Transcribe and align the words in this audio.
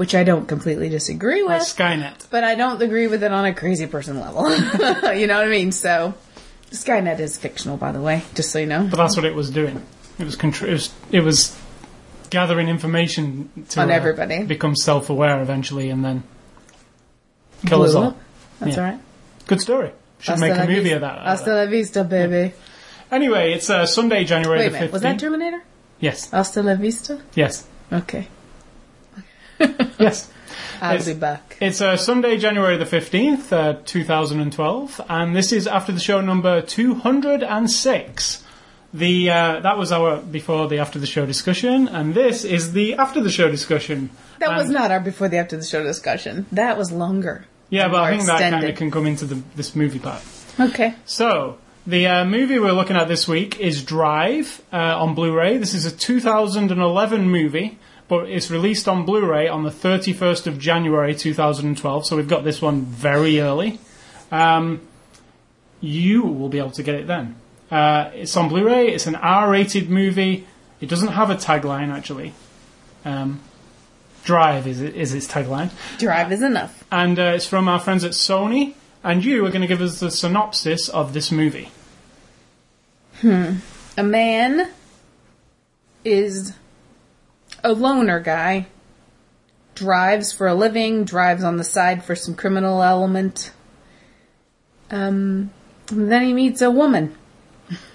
which 0.02 0.16
I 0.16 0.24
don't 0.24 0.48
completely 0.48 0.90
disagree 0.90 1.44
Or 1.44 1.50
with. 1.50 1.62
Skynet. 1.62 2.26
but 2.32 2.44
I 2.44 2.56
don't 2.56 2.82
agree 2.82 3.06
with 3.06 3.22
it 3.24 3.32
on 3.32 3.46
a 3.46 3.54
crazy 3.54 3.86
person 3.86 4.20
level. 4.20 4.50
you 5.16 5.28
know 5.28 5.36
what 5.36 5.46
I 5.46 5.48
mean? 5.48 5.72
So, 5.72 6.16
Skynet 6.72 7.20
is 7.20 7.38
fictional, 7.38 7.78
by 7.78 7.92
the 7.92 8.02
way, 8.02 8.24
just 8.34 8.50
so 8.50 8.58
you 8.58 8.66
know. 8.66 8.88
But 8.90 8.98
that's 8.98 9.16
what 9.16 9.26
it 9.26 9.36
was 9.36 9.52
doing. 9.52 9.80
It 10.18 10.24
was, 10.26 10.36
contr- 10.36 10.68
it 10.68 10.72
was, 10.74 10.92
it 11.12 11.20
was 11.20 11.56
gathering 12.32 12.68
information 12.68 13.52
to 13.70 13.82
On 13.82 13.92
uh, 13.92 13.94
everybody. 13.94 14.44
become 14.44 14.76
self-aware 14.76 15.40
eventually, 15.40 15.92
and 15.92 16.04
then 16.04 16.24
kill 17.68 17.84
us 17.84 17.94
all. 17.94 18.04
up. 18.06 18.18
That's 18.60 18.76
Yeah. 18.78 18.84
all 18.84 18.90
right. 18.94 19.00
Good 19.46 19.62
story. 19.62 19.92
Should 20.20 20.32
Hasta 20.32 20.48
make 20.48 20.58
a 20.58 20.62
movie 20.68 20.80
vista- 20.82 20.96
of 20.96 21.02
that. 21.02 21.20
Hasta 21.28 21.54
la 21.54 21.66
vista, 21.68 22.04
baby. 22.04 22.54
Anyway, 23.12 23.54
it's 23.54 23.70
uh, 23.70 23.86
Sunday, 23.86 24.24
January 24.24 24.58
Wait 24.62 24.66
a 24.66 24.70
the 24.70 24.74
minute, 24.78 24.90
15th. 24.90 24.94
was 24.94 25.02
that 25.04 25.20
Terminator? 25.20 25.62
Yes, 26.00 26.32
Hasta 26.32 26.64
la 26.64 26.74
vista? 26.76 27.22
yes, 27.36 27.68
Okay. 27.94 28.28
yes. 30.00 30.32
I'll 30.82 30.96
It's- 30.96 31.06
be 31.06 31.14
back. 31.14 31.58
It's 31.62 31.80
uh, 31.80 31.96
Sunday, 31.96 32.38
January 32.38 32.78
the 32.78 32.86
15th, 32.86 33.52
uh, 33.52 33.80
2012, 33.86 35.02
and 35.08 35.36
this 35.36 35.52
is 35.52 35.68
after 35.68 35.92
the 35.92 36.00
show 36.00 36.22
number 36.22 36.62
206. 36.62 38.44
The 38.94 39.30
uh, 39.30 39.60
That 39.62 39.78
was 39.78 39.92
our 39.92 40.18
before 40.18 40.68
the 40.68 40.80
after 40.80 41.00
the 41.00 41.06
show 41.06 41.26
discussion, 41.26 41.88
and 41.88 42.14
this 42.14 42.44
is 42.44 42.74
the 42.74 42.96
after 42.96 43.22
the 43.22 43.30
show 43.30 43.50
discussion. 43.50 44.10
That 44.40 44.58
was 44.58 44.70
not 44.70 44.92
our 44.92 45.00
before 45.00 45.30
the 45.30 45.38
after 45.38 45.56
the 45.56 45.64
show 45.64 45.84
discussion. 45.84 46.46
That 46.52 46.78
was 46.78 46.92
longer. 46.92 47.46
Yeah, 47.70 47.88
but 47.88 48.04
I 48.04 48.12
think 48.12 48.26
that 48.26 48.52
kind 48.52 48.66
of 48.66 48.76
can 48.76 48.92
come 48.92 49.06
into 49.06 49.26
the, 49.26 49.42
this 49.56 49.76
movie 49.78 50.00
part. 50.00 50.22
Okay. 50.60 50.94
So, 51.06 51.58
the 51.88 52.06
uh, 52.08 52.26
movie 52.26 52.60
we're 52.60 52.74
looking 52.74 52.98
at 52.98 53.08
this 53.08 53.28
week 53.30 53.60
is 53.62 53.82
Drive 53.84 54.62
uh, 54.74 55.02
on 55.02 55.16
Blu-ray. 55.16 55.58
This 55.58 55.74
is 55.74 55.86
a 55.86 55.92
2011 55.92 57.30
movie, 57.30 57.80
but 58.12 58.30
it's 58.30 58.52
released 58.52 58.90
on 58.90 59.06
Blu-ray 59.06 59.48
on 59.48 59.64
the 59.64 59.70
31st 59.70 60.46
of 60.46 60.60
January 60.60 61.16
2012. 61.16 62.06
So 62.06 62.18
we've 62.18 62.28
got 62.28 62.44
this 62.44 62.62
one 62.62 62.82
very 62.82 63.40
early. 63.40 63.80
Um, 64.34 64.82
you 65.80 66.24
will 66.24 66.50
be 66.50 66.58
able 66.58 66.72
to 66.72 66.84
get 66.84 66.96
it 66.96 67.08
then. 67.08 67.38
Uh, 67.72 68.12
it's 68.14 68.36
on 68.36 68.50
Blu-ray. 68.50 68.90
It's 68.90 69.08
an 69.08 69.16
R-rated 69.16 69.90
movie. 69.90 70.46
It 70.82 70.90
doesn't 70.90 71.14
have 71.14 71.30
a 71.30 71.36
tagline 71.36 71.88
actually. 71.88 72.34
Um, 73.06 73.40
Drive 74.26 74.68
is 74.68 74.82
is 74.82 75.14
its 75.14 75.26
tagline 75.26 75.72
Drive 75.98 76.34
is 76.34 76.44
enough. 76.44 76.84
and 76.92 77.18
uh, 77.18 77.32
it's 77.36 77.48
from 77.48 77.70
our 77.70 77.80
friends 77.80 78.04
at 78.04 78.12
Sony. 78.12 78.74
And 79.06 79.24
you 79.24 79.46
are 79.46 79.50
going 79.52 79.62
to 79.62 79.68
give 79.68 79.82
us 79.82 80.02
the 80.02 80.12
synopsis 80.12 80.90
of 80.90 81.14
this 81.14 81.32
movie. 81.32 81.72
Hmm. 83.22 83.60
A 83.98 84.04
man 84.04 84.70
is 86.04 86.54
a 87.64 87.74
loner 87.74 88.20
guy, 88.20 88.68
drives 89.76 90.32
for 90.32 90.48
a 90.48 90.54
living, 90.54 91.06
drives 91.06 91.44
on 91.44 91.58
the 91.58 91.64
side 91.64 92.04
for 92.04 92.16
some 92.16 92.36
criminal 92.36 92.82
element. 92.82 93.52
Um, 94.90 95.52
and 95.90 96.12
then 96.12 96.24
he 96.24 96.34
meets 96.34 96.62
a 96.62 96.72
woman. 96.72 97.16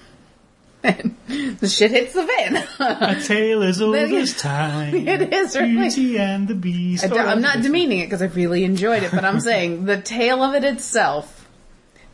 and 0.82 1.16
the 1.58 1.68
shit 1.68 1.90
hits 1.90 2.14
the 2.14 2.26
fan. 2.26 2.56
A 2.78 3.20
tale 3.20 3.62
as 3.62 3.80
old 3.80 3.96
as 3.96 4.36
time. 4.36 4.94
It 5.06 5.32
is, 5.32 5.56
really. 5.56 5.88
Beauty 5.88 6.18
and 6.18 6.48
the 6.48 6.54
Beast. 6.54 7.04
I 7.04 7.16
I'm 7.16 7.42
not 7.42 7.62
demeaning 7.62 8.00
it 8.00 8.06
because 8.06 8.22
I 8.22 8.26
really 8.26 8.64
enjoyed 8.64 9.02
it, 9.02 9.10
but 9.10 9.24
I'm 9.24 9.40
saying 9.40 9.84
the 9.84 10.00
tale 10.00 10.42
of 10.42 10.54
it 10.54 10.64
itself, 10.64 11.48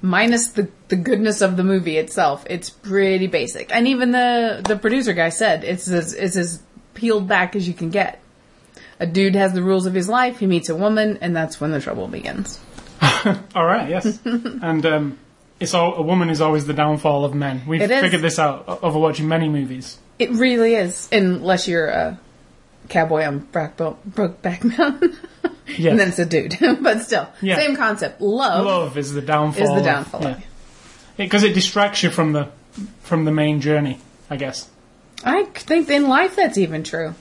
minus 0.00 0.48
the, 0.48 0.68
the 0.88 0.96
goodness 0.96 1.40
of 1.40 1.56
the 1.56 1.64
movie 1.64 1.96
itself, 1.96 2.44
it's 2.48 2.70
pretty 2.70 3.26
basic. 3.26 3.74
And 3.74 3.88
even 3.88 4.10
the, 4.10 4.62
the 4.66 4.76
producer 4.76 5.12
guy 5.12 5.28
said 5.28 5.64
it's 5.64 5.88
as, 5.88 6.14
it's 6.14 6.36
as 6.36 6.62
peeled 6.94 7.28
back 7.28 7.54
as 7.56 7.66
you 7.66 7.74
can 7.74 7.90
get. 7.90 8.20
A 9.00 9.06
dude 9.06 9.34
has 9.34 9.52
the 9.52 9.62
rules 9.62 9.86
of 9.86 9.94
his 9.94 10.08
life, 10.08 10.38
he 10.38 10.46
meets 10.46 10.68
a 10.68 10.76
woman, 10.76 11.18
and 11.20 11.34
that's 11.34 11.60
when 11.60 11.70
the 11.72 11.80
trouble 11.80 12.06
begins. 12.08 12.60
All 13.54 13.64
right, 13.66 13.88
yes. 13.88 14.18
and 14.24 14.86
um, 14.86 15.18
it's 15.58 15.74
all, 15.74 15.94
a 15.94 16.02
woman 16.02 16.30
is 16.30 16.40
always 16.40 16.66
the 16.66 16.72
downfall 16.72 17.24
of 17.24 17.34
men. 17.34 17.62
We've 17.66 17.80
It 17.82 17.88
figured 17.88 18.22
this 18.22 18.38
out 18.38 18.80
over 18.82 18.98
watching 18.98 19.28
many 19.28 19.48
movies. 19.48 19.98
It 20.18 20.30
really 20.30 20.74
is, 20.74 21.08
unless 21.10 21.66
you're 21.66 21.88
a 21.88 22.20
cowboy 22.88 23.24
on 23.24 23.40
Brokeback 23.46 23.96
Brokeback 24.08 24.78
Mountain. 24.78 25.16
Yes. 25.78 25.92
and 25.92 26.00
then 26.00 26.08
it's 26.08 26.18
a 26.18 26.26
dude. 26.26 26.56
but 26.82 27.00
still, 27.00 27.28
Yeah. 27.40 27.56
same 27.56 27.76
concept. 27.76 28.20
Love, 28.20 28.66
Love 28.66 28.98
is 28.98 29.12
the 29.12 29.22
downfall. 29.22 29.62
is 29.62 29.70
the 29.74 29.82
downfall. 29.82 30.22
yeah. 30.22 30.40
Because 31.16 31.44
it 31.44 31.54
distracts 31.54 32.02
you 32.02 32.10
from 32.10 32.32
the 32.32 32.48
from 33.02 33.24
the 33.24 33.30
main 33.32 33.60
journey, 33.60 33.98
I 34.28 34.36
guess. 34.36 34.68
I 35.24 35.44
think 35.44 35.88
in 35.90 36.08
life 36.08 36.36
that's 36.36 36.58
even 36.58 36.82
true. 36.84 37.14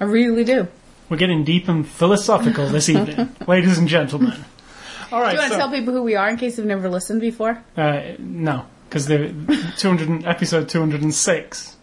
I 0.00 0.04
really 0.04 0.44
do. 0.44 0.68
We're 1.08 1.16
getting 1.16 1.44
deep 1.44 1.68
and 1.68 1.86
philosophical 1.86 2.68
this 2.68 2.88
evening, 2.88 3.34
ladies 3.46 3.78
and 3.78 3.88
gentlemen. 3.88 4.44
All 5.12 5.20
right, 5.20 5.30
Do 5.30 5.34
you 5.36 5.40
want 5.40 5.52
to 5.52 5.58
tell 5.58 5.70
people 5.70 5.94
who 5.94 6.02
we 6.02 6.16
are 6.16 6.28
in 6.28 6.36
case 6.36 6.56
they've 6.56 6.66
never 6.66 6.88
listened 6.88 7.20
before? 7.20 7.62
Uh, 7.76 8.02
no, 8.18 8.66
because 8.88 9.06
the 9.06 9.28
200 9.78 10.26
episode 10.26 10.68
206. 10.68 11.76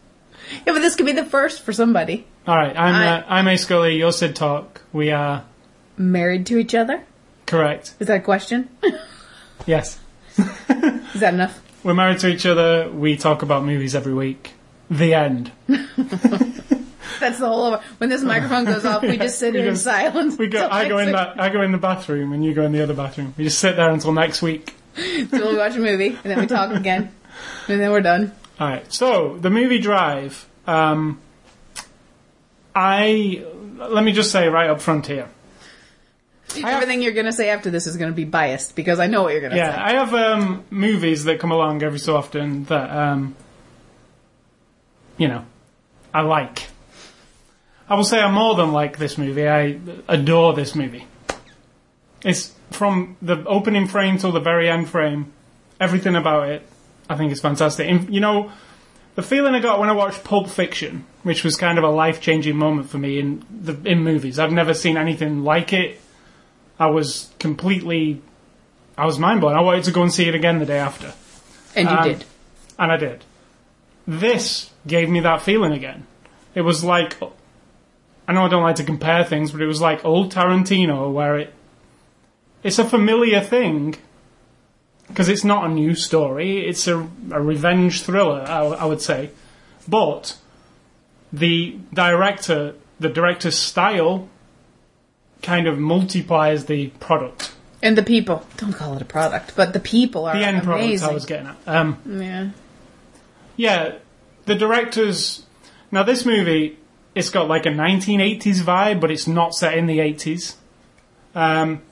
Yeah, 0.52 0.74
but 0.74 0.80
this 0.80 0.96
could 0.96 1.06
be 1.06 1.14
the 1.14 1.24
first 1.26 1.62
for 1.62 1.72
somebody. 1.72 2.28
All 2.46 2.56
right, 2.58 2.78
I'm 2.78 2.96
I- 2.96 3.08
uh, 3.20 3.24
I'm 3.30 3.48
A 3.48 3.58
Scully. 3.58 3.96
You're 3.98 4.12
Sid 4.12 4.36
Talk. 4.36 4.82
We 4.92 5.12
are 5.12 5.46
Married 5.98 6.46
to 6.48 6.58
each 6.58 6.76
other? 6.76 7.04
correct. 7.46 7.94
Is 8.00 8.08
that 8.08 8.18
a 8.18 8.24
question? 8.24 8.68
Yes, 9.66 10.00
Is 10.38 11.20
that 11.22 11.34
enough? 11.34 11.62
we're 11.84 11.94
married 11.94 12.20
to 12.20 12.28
each 12.28 12.46
other. 12.46 12.90
We 12.90 13.16
talk 13.16 13.42
about 13.44 13.64
movies 13.64 13.96
every 13.96 14.14
week. 14.14 14.52
The 14.98 15.14
end. 15.14 15.52
That's 17.20 17.40
the 17.40 17.48
whole. 17.48 17.78
When 17.98 18.10
this 18.10 18.22
microphone 18.24 18.66
goes 18.66 18.86
off, 18.86 19.02
we 19.02 19.18
just 19.18 19.40
sit 19.40 19.54
We 19.54 19.60
here 19.60 19.70
in 19.70 19.74
just- 19.76 19.84
silence. 19.84 20.38
We 20.38 20.48
go. 20.48 20.68
I 20.70 20.88
go 20.90 20.98
in 20.98 21.12
that. 21.14 21.40
I 21.40 21.50
go 21.50 21.62
in 21.62 21.72
the 21.72 21.78
bathroom, 21.78 22.34
and 22.34 22.44
you 22.44 22.54
go 22.54 22.64
in 22.64 22.72
the 22.72 22.82
other 22.84 22.94
bathroom. 22.94 23.34
We 23.38 23.46
just 23.46 23.60
sit 23.60 23.76
there 23.76 23.90
until 23.90 24.12
next 24.14 24.42
week. 24.42 24.74
week. 24.98 25.30
Till 25.30 25.52
we 25.52 25.58
watch 25.58 25.76
a 25.76 25.80
movie, 25.80 26.10
and 26.10 26.24
then 26.24 26.40
we 26.40 26.48
talk 26.48 26.72
again, 26.76 27.12
and 27.68 27.80
then 27.80 27.92
we're 27.92 28.02
done. 28.02 28.32
All 28.60 28.68
right. 28.68 28.92
So 28.94 29.38
the 29.38 29.50
movie 29.50 29.80
Drive. 29.80 30.48
Um, 30.68 31.20
I 32.76 33.46
let 33.78 34.04
me 34.04 34.12
just 34.12 34.32
say 34.32 34.48
right 34.48 34.70
up 34.70 34.82
front 34.82 35.08
here. 35.08 35.30
have- 36.56 36.64
Everything 36.66 37.02
you're 37.02 37.12
going 37.14 37.26
to 37.26 37.34
say 37.34 37.50
after 37.50 37.70
this 37.70 37.88
is 37.88 37.98
going 37.98 38.12
to 38.12 38.16
be 38.16 38.26
biased 38.26 38.76
because 38.76 39.00
I 39.00 39.08
know 39.08 39.24
what 39.24 39.32
you're 39.34 39.42
going 39.42 39.52
to 39.52 39.58
Yeah, 39.58 39.72
say. 39.72 39.78
Yeah, 39.78 39.86
I 39.86 40.06
have 40.06 40.14
um, 40.14 40.64
movies 40.70 41.24
that 41.26 41.40
come 41.40 41.52
along 41.52 41.84
every 41.84 42.00
so 42.00 42.16
often 42.16 42.66
that, 42.66 42.90
um, 42.90 43.36
you 45.18 45.28
know, 45.28 45.46
I 46.14 46.22
like. 46.22 46.68
I 47.90 47.96
will 47.96 48.04
say 48.04 48.20
I 48.20 48.32
more 48.32 48.56
than 48.56 48.72
like 48.72 48.98
this 48.98 49.18
movie. 49.18 49.48
I 49.48 49.80
adore 50.08 50.54
this 50.54 50.74
movie. 50.76 51.06
It's 52.24 52.54
from 52.72 53.18
the 53.22 53.44
opening 53.46 53.88
frame 53.88 54.18
till 54.18 54.32
the 54.32 54.40
very 54.40 54.70
end 54.70 54.90
frame. 54.90 55.32
Everything 55.80 56.16
about 56.16 56.50
it, 56.50 56.66
I 57.10 57.16
think, 57.18 57.32
is 57.32 57.42
fantastic. 57.42 57.90
And, 57.90 58.14
you 58.14 58.22
know, 58.22 58.52
the 59.16 59.22
feeling 59.22 59.54
I 59.54 59.60
got 59.60 59.80
when 59.80 59.90
I 59.90 59.94
watched 59.94 60.24
Pulp 60.24 60.48
Fiction, 60.50 61.06
which 61.24 61.44
was 61.44 61.56
kind 61.56 61.78
of 61.78 61.84
a 61.84 61.90
life 61.90 62.22
changing 62.22 62.56
moment 62.56 62.90
for 62.90 62.98
me 62.98 63.20
in 63.20 63.44
the 63.52 63.78
in 63.90 64.00
movies. 64.04 64.40
I've 64.40 64.52
never 64.52 64.74
seen 64.74 64.98
anything 64.98 65.44
like 65.44 65.74
it. 65.74 66.00
I 66.80 66.88
was 66.88 67.30
completely, 67.40 68.22
I 68.98 69.06
was 69.06 69.20
mind 69.20 69.42
blown. 69.42 69.56
I 69.56 69.62
wanted 69.62 69.84
to 69.84 69.92
go 69.92 70.02
and 70.02 70.12
see 70.12 70.28
it 70.28 70.34
again 70.36 70.58
the 70.60 70.66
day 70.66 70.80
after, 70.80 71.14
and 71.76 71.88
you 71.90 71.96
Um, 71.96 72.04
did. 72.08 72.26
and 72.80 72.92
I 72.92 72.98
did. 72.98 73.24
This 74.06 74.72
gave 74.86 75.10
me 75.10 75.22
that 75.22 75.42
feeling 75.42 75.72
again. 75.72 76.06
It 76.56 76.62
was 76.62 76.84
like, 76.84 77.16
I 78.28 78.34
know 78.34 78.46
I 78.46 78.50
don't 78.50 78.64
like 78.64 78.76
to 78.78 78.84
compare 78.84 79.24
things, 79.24 79.52
but 79.52 79.62
it 79.62 79.66
was 79.68 79.82
like 79.82 80.04
old 80.06 80.32
Tarantino, 80.32 81.12
where 81.12 81.38
it, 81.38 81.54
it's 82.64 82.80
a 82.80 82.86
familiar 82.86 83.42
thing, 83.42 83.96
because 85.08 85.30
it's 85.30 85.44
not 85.44 85.66
a 85.66 85.70
new 85.70 85.96
story. 85.96 86.68
It's 86.68 86.88
a, 86.88 87.00
a 87.32 87.42
revenge 87.42 88.04
thriller, 88.04 88.42
I, 88.42 88.62
I 88.66 88.86
would 88.86 89.02
say, 89.02 89.32
but 89.88 90.38
the 91.32 91.78
director, 91.94 92.76
the 93.00 93.10
director's 93.10 93.58
style, 93.58 94.30
kind 95.42 95.68
of 95.68 95.78
multiplies 95.80 96.66
the 96.66 96.88
product, 97.00 97.54
And 97.82 97.98
the 97.98 98.04
people. 98.04 98.46
Don't 98.58 98.74
call 98.74 98.96
it 98.96 99.02
a 99.02 99.06
product, 99.06 99.56
but 99.56 99.74
the 99.74 99.80
people 99.80 100.26
are 100.26 100.38
the 100.38 100.46
end 100.46 100.64
product. 100.64 101.04
I 101.04 101.12
was 101.12 101.26
getting 101.26 101.48
at. 101.48 101.58
Um, 101.68 102.00
yeah. 102.06 102.50
Yeah, 103.56 103.96
the 104.46 104.56
director's 104.56 105.46
now 105.92 106.04
this 106.04 106.26
movie. 106.26 106.78
It's 107.16 107.30
got 107.30 107.48
like 107.48 107.68
a 107.68 107.70
1980s 107.70 108.62
vibe, 108.62 109.00
but 109.00 109.12
it's 109.12 109.28
not 109.28 109.54
set 109.54 109.78
in 109.78 109.86
the 109.86 110.00
80s. 110.00 110.56
Um, 111.36 111.84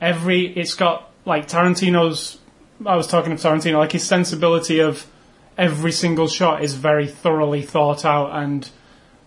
every 0.00 0.46
it's 0.46 0.74
got 0.74 1.10
like 1.24 1.48
Tarantino's. 1.48 2.38
I 2.86 2.96
was 2.96 3.06
talking 3.06 3.36
to 3.36 3.42
Tarantino, 3.42 3.78
like 3.78 3.92
his 3.92 4.06
sensibility 4.06 4.78
of 4.78 5.06
every 5.56 5.92
single 5.92 6.28
shot 6.28 6.62
is 6.62 6.74
very 6.74 7.08
thoroughly 7.08 7.62
thought 7.62 8.04
out 8.04 8.30
and 8.30 8.70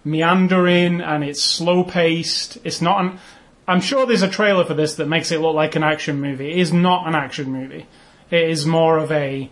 meandering, 0.04 1.02
and 1.02 1.24
it's 1.24 1.42
slow 1.42 1.84
paced. 1.84 2.58
It's 2.63 2.81
not 2.81 3.02
an. 3.02 3.19
I'm 3.68 3.81
sure 3.81 4.06
there's 4.06 4.24
a 4.24 4.30
trailer 4.30 4.66
for 4.66 4.74
this 4.74 4.96
that 4.96 5.08
makes 5.08 5.31
it 5.31 5.40
look 5.40 5.56
like 5.56 5.75
an 5.75 5.84
action 5.84 6.19
movie. 6.19 6.52
It 6.52 6.58
is 6.58 6.74
not 6.74 7.08
an 7.08 7.16
action 7.16 7.52
movie. 7.52 7.86
It 8.31 8.50
is 8.50 8.66
more 8.66 8.98
of 8.98 9.12
a 9.12 9.50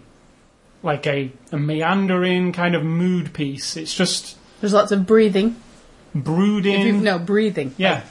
like 0.83 1.05
a, 1.07 1.31
a 1.51 1.57
meandering 1.57 2.51
kind 2.53 2.75
of 2.75 2.83
mood 2.83 3.33
piece. 3.33 3.75
It's 3.77 3.93
just 3.95 4.37
There's 4.61 4.73
lots 4.73 4.91
of 4.91 5.05
breathing. 5.05 5.55
brooding. 6.15 6.79
If 6.81 6.85
you, 6.87 6.93
no, 6.93 7.19
breathing. 7.19 7.73
Yeah, 7.77 8.03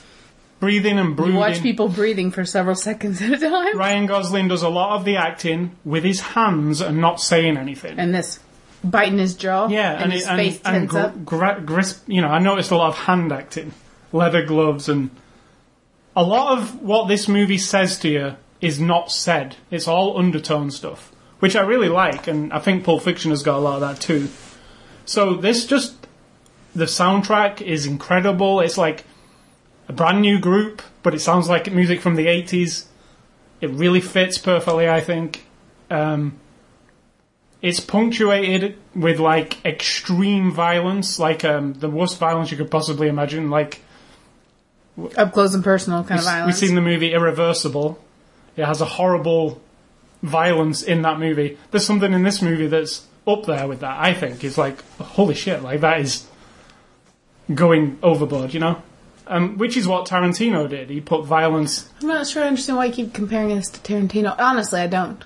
breathing 0.61 0.99
and 0.99 1.17
brooding. 1.17 1.35
You 1.35 1.41
watch 1.41 1.63
people 1.63 1.89
breathing 1.89 2.31
for 2.31 2.45
several 2.45 2.75
seconds 2.89 3.21
at 3.23 3.33
a 3.33 3.39
time. 3.39 3.79
Ryan 3.79 4.07
Gosling 4.07 4.49
does 4.49 4.63
a 4.63 4.69
lot 4.69 4.97
of 4.99 5.05
the 5.05 5.17
acting 5.17 5.77
with 5.85 6.05
his 6.05 6.21
hands 6.21 6.81
and 6.81 7.01
not 7.01 7.21
saying 7.21 7.57
anything. 7.57 7.99
And 7.99 8.15
this 8.15 8.41
biting 8.85 9.19
his 9.19 9.35
jaw. 9.35 9.69
yeah, 9.69 9.93
and, 9.95 10.05
and 10.05 10.13
his 10.13 10.23
it, 10.23 10.29
and, 10.29 10.39
face 10.39 10.61
and 10.65 10.75
tense 10.89 10.91
gr- 10.91 10.99
up. 10.99 11.25
gra- 11.25 11.63
grisp. 11.65 12.05
You 12.09 12.21
know, 12.21 12.29
I 12.29 12.39
noticed 12.39 12.71
a 12.71 12.77
lot 12.77 12.89
of 12.89 12.97
hand 12.99 13.33
acting, 13.33 13.73
leather 14.13 14.45
gloves, 14.45 14.89
and 14.89 15.11
a 16.15 16.23
lot 16.23 16.59
of 16.59 16.83
what 16.83 17.09
this 17.09 17.29
movie 17.29 17.59
says 17.59 17.99
to 18.01 18.09
you 18.09 18.37
is 18.61 18.79
not 18.81 19.11
said. 19.11 19.57
It's 19.71 19.89
all 19.89 20.19
undertone 20.19 20.71
stuff, 20.71 21.13
which 21.41 21.57
I 21.57 21.61
really 21.63 21.89
like, 21.89 22.27
and 22.27 22.53
I 22.53 22.59
think 22.59 22.85
Pulp 22.85 23.03
Fiction 23.03 23.31
has 23.31 23.43
got 23.43 23.57
a 23.57 23.61
lot 23.61 23.75
of 23.75 23.81
that 23.81 24.01
too. 24.01 24.29
So 25.05 25.35
this 25.35 25.67
just 25.67 25.95
the 26.75 26.85
soundtrack 26.85 27.61
is 27.63 27.87
incredible. 27.87 28.61
It's 28.61 28.79
like 28.79 29.05
a 29.89 29.93
brand 29.93 30.21
new 30.21 30.39
group, 30.39 30.83
but 31.03 31.15
it 31.15 31.21
sounds 31.21 31.49
like 31.49 31.73
music 31.73 32.01
from 32.01 32.15
the 32.17 32.27
80s. 32.27 32.87
It 33.61 33.71
really 33.71 34.01
fits 34.01 34.39
perfectly, 34.39 34.89
I 34.89 35.01
think. 35.01 35.45
Um, 35.91 36.39
it's 37.63 37.81
punctuated 37.81 38.77
with 38.95 39.19
like 39.19 39.65
extreme 39.65 40.53
violence, 40.53 41.19
like 41.19 41.45
um, 41.45 41.73
the 41.73 41.89
worst 41.91 42.19
violence 42.19 42.51
you 42.51 42.57
could 42.57 42.71
possibly 42.71 43.09
imagine. 43.09 43.51
Like 43.51 43.81
Up 45.17 45.33
close 45.33 45.55
and 45.55 45.65
personal 45.65 46.05
kind 46.05 46.21
of 46.21 46.25
violence. 46.27 46.47
we've 46.47 46.69
seen 46.69 46.77
the 46.77 46.83
movie 46.83 47.13
Irreversible. 47.13 47.99
It 48.57 48.65
has 48.65 48.81
a 48.81 48.85
horrible 48.85 49.61
violence 50.23 50.83
in 50.83 51.03
that 51.03 51.19
movie. 51.19 51.59
There's 51.71 51.87
something 51.87 52.13
in 52.13 52.23
this 52.23 52.43
movie 52.43 52.67
that's 52.67 53.07
up 53.27 53.47
there 53.47 53.69
with 53.69 53.81
that. 53.81 53.99
I 54.01 54.15
think 54.15 54.43
it's 54.45 54.59
like 54.59 54.83
holy 54.99 55.35
shit, 55.35 55.63
like 55.63 55.81
that 55.81 56.01
is 56.01 56.27
going 57.53 57.99
overboard, 58.03 58.55
you 58.55 58.61
know. 58.61 58.83
Um, 59.31 59.59
which 59.59 59.77
is 59.77 59.87
what 59.87 60.07
Tarantino 60.07 60.71
did. 60.71 60.89
He 60.89 61.03
put 61.03 61.27
violence. 61.27 61.91
I'm 62.01 62.09
not 62.09 62.27
sure 62.27 62.43
I 62.43 62.47
understand 62.47 62.79
why 62.79 62.87
you 62.87 62.95
keep 62.95 63.13
comparing 63.13 63.49
this 63.49 63.69
to 63.69 63.81
Tarantino. 63.81 64.35
Honestly, 64.39 64.81
I 64.81 64.87
don't. 64.87 65.23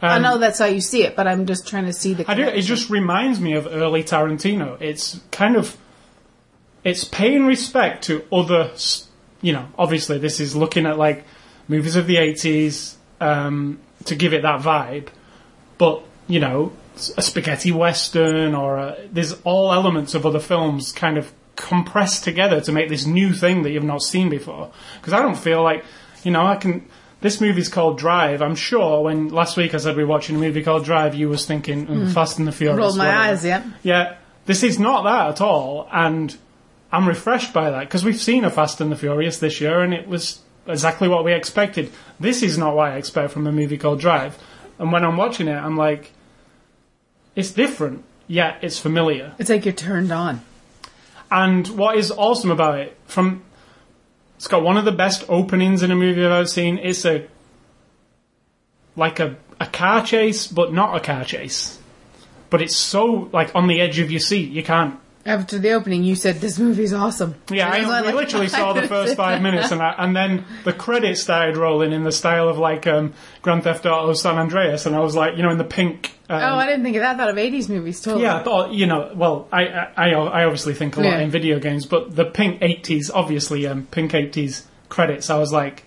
I 0.00 0.16
um, 0.16 0.22
know 0.22 0.38
that's 0.38 0.58
how 0.58 0.64
you 0.64 0.80
see 0.80 1.02
it, 1.02 1.14
but 1.14 1.26
I'm 1.26 1.44
just 1.44 1.66
trying 1.66 1.84
to 1.84 1.92
see 1.92 2.14
the. 2.14 2.30
I 2.30 2.34
do. 2.34 2.44
It 2.44 2.62
just 2.62 2.88
reminds 2.88 3.38
me 3.38 3.52
of 3.52 3.66
early 3.66 4.02
Tarantino. 4.02 4.80
It's 4.80 5.20
kind 5.30 5.56
of, 5.56 5.76
it's 6.84 7.04
paying 7.04 7.44
respect 7.44 8.04
to 8.04 8.24
other, 8.32 8.70
you 9.42 9.52
know. 9.52 9.68
Obviously, 9.76 10.16
this 10.16 10.40
is 10.40 10.56
looking 10.56 10.86
at 10.86 10.96
like 10.96 11.24
movies 11.66 11.96
of 11.96 12.06
the 12.06 12.16
eighties 12.16 12.96
um, 13.20 13.78
to 14.08 14.16
give 14.16 14.32
it 14.34 14.42
that 14.42 14.60
vibe, 14.60 15.08
but 15.78 16.02
you 16.26 16.40
know, 16.40 16.72
a 17.16 17.22
spaghetti 17.22 17.72
western 17.72 18.54
or 18.54 18.76
a, 18.78 18.96
there's 19.10 19.40
all 19.44 19.72
elements 19.72 20.14
of 20.14 20.26
other 20.26 20.40
films 20.40 20.92
kind 20.92 21.16
of 21.16 21.32
compressed 21.56 22.22
together 22.24 22.60
to 22.60 22.72
make 22.72 22.88
this 22.88 23.06
new 23.06 23.32
thing 23.32 23.62
that 23.62 23.70
you've 23.70 23.84
not 23.84 24.02
seen 24.02 24.28
before. 24.28 24.70
Because 25.00 25.12
I 25.12 25.20
don't 25.20 25.36
feel 25.38 25.62
like, 25.62 25.84
you 26.22 26.30
know, 26.30 26.46
I 26.46 26.56
can. 26.56 26.86
This 27.20 27.40
movie's 27.40 27.68
called 27.68 27.98
Drive. 27.98 28.42
I'm 28.42 28.54
sure 28.54 29.02
when 29.02 29.28
last 29.30 29.56
week 29.56 29.74
I 29.74 29.78
said 29.78 29.96
we 29.96 30.04
are 30.04 30.06
watching 30.06 30.36
a 30.36 30.38
movie 30.38 30.62
called 30.62 30.84
Drive, 30.84 31.16
you 31.16 31.28
was 31.28 31.46
thinking 31.46 31.86
mm, 31.86 32.12
Fast 32.14 32.38
and 32.38 32.46
the 32.46 32.52
Furious. 32.52 32.78
rolled 32.78 32.96
my 32.96 33.06
whatever. 33.06 33.22
eyes. 33.24 33.44
Yeah. 33.44 33.64
Yeah, 33.82 34.16
this 34.46 34.62
is 34.62 34.78
not 34.78 35.02
that 35.02 35.28
at 35.30 35.40
all, 35.40 35.88
and 35.92 36.36
I'm 36.92 37.08
refreshed 37.08 37.52
by 37.52 37.70
that 37.70 37.80
because 37.80 38.04
we've 38.04 38.20
seen 38.20 38.44
a 38.44 38.50
Fast 38.50 38.80
and 38.80 38.92
the 38.92 38.96
Furious 38.96 39.38
this 39.38 39.60
year, 39.60 39.80
and 39.80 39.92
it 39.92 40.06
was 40.06 40.40
exactly 40.68 41.08
what 41.08 41.24
we 41.24 41.32
expected. 41.32 41.90
This 42.20 42.42
is 42.42 42.58
not 42.58 42.76
what 42.76 42.92
I 42.92 42.96
expect 42.96 43.32
from 43.32 43.46
a 43.46 43.52
movie 43.52 43.78
called 43.78 44.00
Drive, 44.00 44.38
and 44.78 44.92
when 44.92 45.04
I'm 45.04 45.16
watching 45.16 45.48
it, 45.48 45.56
I'm 45.56 45.76
like, 45.76 46.12
it's 47.34 47.50
different, 47.50 48.04
yet 48.26 48.58
it's 48.62 48.78
familiar. 48.78 49.34
It's 49.38 49.50
like 49.50 49.64
you're 49.64 49.74
turned 49.74 50.12
on. 50.12 50.42
And 51.30 51.66
what 51.68 51.96
is 51.96 52.10
awesome 52.10 52.50
about 52.50 52.78
it, 52.78 52.96
from 53.06 53.42
it's 54.36 54.46
got 54.46 54.62
one 54.62 54.76
of 54.76 54.84
the 54.84 54.92
best 54.92 55.24
openings 55.28 55.82
in 55.82 55.90
a 55.90 55.96
movie 55.96 56.24
I've 56.24 56.30
ever 56.30 56.46
seen. 56.46 56.78
It's 56.78 57.04
a 57.04 57.26
like 58.94 59.18
a 59.20 59.36
a 59.60 59.66
car 59.66 60.04
chase, 60.04 60.46
but 60.46 60.72
not 60.72 60.96
a 60.96 61.00
car 61.00 61.24
chase. 61.24 61.78
But 62.50 62.62
it's 62.62 62.76
so 62.76 63.28
like 63.32 63.54
on 63.54 63.66
the 63.66 63.80
edge 63.80 63.98
of 63.98 64.10
your 64.10 64.20
seat, 64.20 64.50
you 64.52 64.62
can't. 64.62 64.98
After 65.28 65.58
the 65.58 65.72
opening, 65.72 66.04
you 66.04 66.16
said 66.16 66.36
this 66.36 66.58
movie's 66.58 66.92
awesome. 66.92 67.34
Yeah, 67.50 67.68
I, 67.68 67.80
we 67.80 67.86
like, 67.86 68.14
literally 68.14 68.48
saw 68.48 68.72
the 68.72 68.88
first 68.88 69.14
five 69.14 69.42
minutes, 69.42 69.70
and 69.70 69.82
I, 69.82 69.94
and 69.98 70.16
then 70.16 70.44
the 70.64 70.72
credits 70.72 71.20
started 71.20 71.56
rolling 71.56 71.92
in 71.92 72.02
the 72.02 72.12
style 72.12 72.48
of 72.48 72.56
like 72.58 72.86
um, 72.86 73.12
Grand 73.42 73.62
Theft 73.64 73.84
Auto 73.84 74.14
San 74.14 74.38
Andreas, 74.38 74.86
and 74.86 74.96
I 74.96 75.00
was 75.00 75.14
like, 75.14 75.36
you 75.36 75.42
know, 75.42 75.50
in 75.50 75.58
the 75.58 75.64
pink. 75.64 76.12
Um, 76.30 76.40
Oh, 76.42 76.56
I 76.56 76.66
didn't 76.66 76.82
think 76.82 76.96
of 76.96 77.02
that. 77.02 77.14
I 77.14 77.18
thought 77.18 77.28
of 77.28 77.36
80s 77.36 77.68
movies 77.68 78.00
totally. 78.00 78.22
Yeah, 78.24 78.36
I 78.36 78.42
thought 78.42 78.72
you 78.72 78.86
know. 78.86 79.12
Well, 79.14 79.48
I 79.52 79.66
I, 79.68 79.92
I 79.96 80.08
I 80.10 80.44
obviously 80.44 80.74
think 80.74 80.96
a 80.96 81.00
lot 81.00 81.10
Yeah. 81.10 81.18
in 81.20 81.30
video 81.30 81.58
games, 81.60 81.84
but 81.86 82.16
the 82.16 82.24
pink 82.24 82.58
eighties, 82.62 83.10
obviously, 83.10 83.66
um, 83.66 83.86
pink 83.90 84.14
eighties 84.14 84.66
credits. 84.88 85.28
I 85.30 85.38
was 85.38 85.52
like, 85.52 85.84